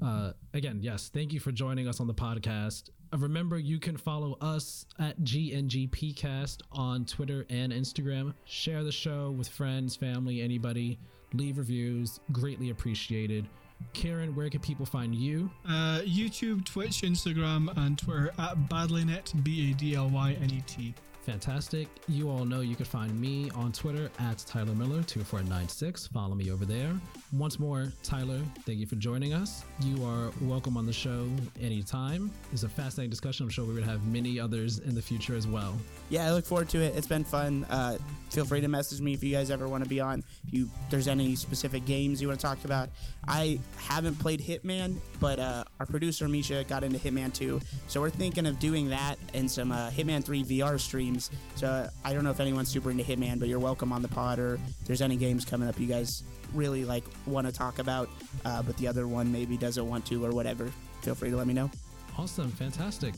Uh, 0.00 0.32
again, 0.54 0.78
yes, 0.80 1.10
thank 1.12 1.32
you 1.32 1.40
for 1.40 1.52
joining 1.52 1.88
us 1.88 2.00
on 2.00 2.06
the 2.06 2.14
podcast. 2.14 2.90
Uh, 3.12 3.18
remember, 3.18 3.58
you 3.58 3.78
can 3.78 3.96
follow 3.96 4.36
us 4.40 4.86
at 4.98 5.20
GNGPcast 5.20 6.62
on 6.72 7.04
Twitter 7.04 7.46
and 7.50 7.72
Instagram. 7.72 8.32
Share 8.44 8.84
the 8.84 8.92
show 8.92 9.32
with 9.32 9.48
friends, 9.48 9.96
family, 9.96 10.40
anybody. 10.40 10.98
Leave 11.34 11.58
reviews, 11.58 12.20
greatly 12.30 12.70
appreciated. 12.70 13.46
Kieran, 13.94 14.34
where 14.34 14.48
can 14.48 14.60
people 14.60 14.86
find 14.86 15.14
you? 15.14 15.50
Uh, 15.66 16.00
YouTube, 16.04 16.64
Twitch, 16.64 17.02
Instagram, 17.02 17.76
and 17.76 17.98
Twitter 17.98 18.32
at 18.38 18.56
Badlynet, 18.68 19.42
B 19.42 19.70
A 19.70 19.74
D 19.74 19.94
L 19.94 20.08
Y 20.08 20.36
N 20.40 20.50
E 20.50 20.62
T. 20.66 20.94
Fantastic. 21.22 21.86
You 22.08 22.28
all 22.30 22.44
know 22.44 22.62
you 22.62 22.74
can 22.74 22.84
find 22.84 23.18
me 23.20 23.48
on 23.54 23.70
Twitter 23.70 24.10
at 24.18 24.38
Tyler 24.38 24.72
Miller2496. 24.72 26.10
Follow 26.10 26.34
me 26.34 26.50
over 26.50 26.64
there. 26.64 26.92
Once 27.32 27.60
more, 27.60 27.92
Tyler, 28.02 28.40
thank 28.66 28.78
you 28.78 28.86
for 28.86 28.96
joining 28.96 29.32
us. 29.32 29.64
You 29.80 30.04
are 30.04 30.32
welcome 30.40 30.76
on 30.76 30.84
the 30.84 30.92
show 30.92 31.28
anytime. 31.60 32.30
It's 32.52 32.64
a 32.64 32.68
fascinating 32.68 33.10
discussion. 33.10 33.44
I'm 33.44 33.50
sure 33.50 33.64
going 33.64 33.78
to 33.78 33.84
have 33.84 34.04
many 34.06 34.40
others 34.40 34.80
in 34.80 34.96
the 34.96 35.02
future 35.02 35.36
as 35.36 35.46
well. 35.46 35.78
Yeah, 36.10 36.26
I 36.26 36.32
look 36.32 36.44
forward 36.44 36.68
to 36.70 36.80
it. 36.82 36.96
It's 36.96 37.06
been 37.06 37.24
fun. 37.24 37.64
Uh, 37.70 37.98
feel 38.30 38.44
free 38.44 38.60
to 38.60 38.68
message 38.68 39.00
me 39.00 39.14
if 39.14 39.22
you 39.22 39.32
guys 39.32 39.50
ever 39.50 39.68
want 39.68 39.84
to 39.84 39.88
be 39.88 40.00
on. 40.00 40.24
If 40.46 40.52
you 40.52 40.68
there's 40.90 41.08
any 41.08 41.36
specific 41.36 41.84
games 41.86 42.20
you 42.20 42.28
want 42.28 42.40
to 42.40 42.46
talk 42.46 42.64
about. 42.64 42.88
I 43.28 43.60
haven't 43.76 44.16
played 44.16 44.40
Hitman, 44.40 44.96
but 45.20 45.38
uh, 45.38 45.64
our 45.78 45.86
producer 45.86 46.28
Misha 46.28 46.64
got 46.64 46.82
into 46.82 46.98
Hitman 46.98 47.32
2, 47.32 47.60
so 47.86 48.00
we're 48.00 48.10
thinking 48.10 48.46
of 48.46 48.58
doing 48.58 48.88
that 48.88 49.16
and 49.32 49.48
some 49.48 49.70
uh, 49.70 49.90
Hitman 49.90 50.24
3 50.24 50.42
VR 50.44 50.80
streams. 51.20 51.30
So 51.56 51.88
I 52.04 52.12
don't 52.12 52.24
know 52.24 52.30
if 52.30 52.40
anyone's 52.40 52.68
super 52.68 52.90
into 52.90 53.04
Hitman, 53.04 53.38
but 53.38 53.48
you're 53.48 53.58
welcome 53.58 53.92
on 53.92 54.02
the 54.02 54.08
pod. 54.08 54.38
Or 54.38 54.54
if 54.54 54.86
there's 54.86 55.02
any 55.02 55.16
games 55.16 55.44
coming 55.44 55.68
up 55.68 55.78
you 55.78 55.86
guys 55.86 56.22
really 56.54 56.84
like 56.84 57.04
want 57.26 57.46
to 57.46 57.52
talk 57.52 57.78
about, 57.78 58.08
uh, 58.44 58.62
but 58.62 58.76
the 58.76 58.86
other 58.86 59.06
one 59.06 59.30
maybe 59.32 59.56
doesn't 59.56 59.86
want 59.86 60.06
to 60.06 60.24
or 60.24 60.30
whatever. 60.30 60.70
Feel 61.02 61.14
free 61.14 61.30
to 61.30 61.36
let 61.36 61.46
me 61.46 61.54
know. 61.54 61.70
Awesome. 62.18 62.50
Fantastic. 62.52 63.14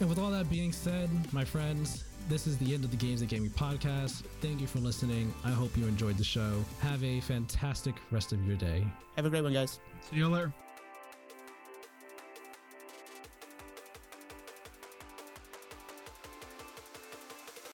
And 0.00 0.08
with 0.08 0.18
all 0.18 0.30
that 0.30 0.50
being 0.50 0.72
said, 0.72 1.10
my 1.32 1.44
friends, 1.44 2.04
this 2.28 2.46
is 2.46 2.56
the 2.58 2.74
end 2.74 2.84
of 2.84 2.90
the 2.90 2.96
Games 2.96 3.20
and 3.20 3.30
Gaming 3.30 3.50
podcast. 3.50 4.22
Thank 4.40 4.60
you 4.60 4.66
for 4.66 4.78
listening. 4.78 5.32
I 5.44 5.50
hope 5.50 5.76
you 5.76 5.86
enjoyed 5.86 6.16
the 6.16 6.24
show. 6.24 6.64
Have 6.80 7.02
a 7.04 7.20
fantastic 7.20 7.94
rest 8.10 8.32
of 8.32 8.44
your 8.46 8.56
day. 8.56 8.84
Have 9.16 9.26
a 9.26 9.30
great 9.30 9.42
one, 9.42 9.52
guys. 9.52 9.78
See 10.10 10.16
you 10.16 10.28
later. 10.28 10.52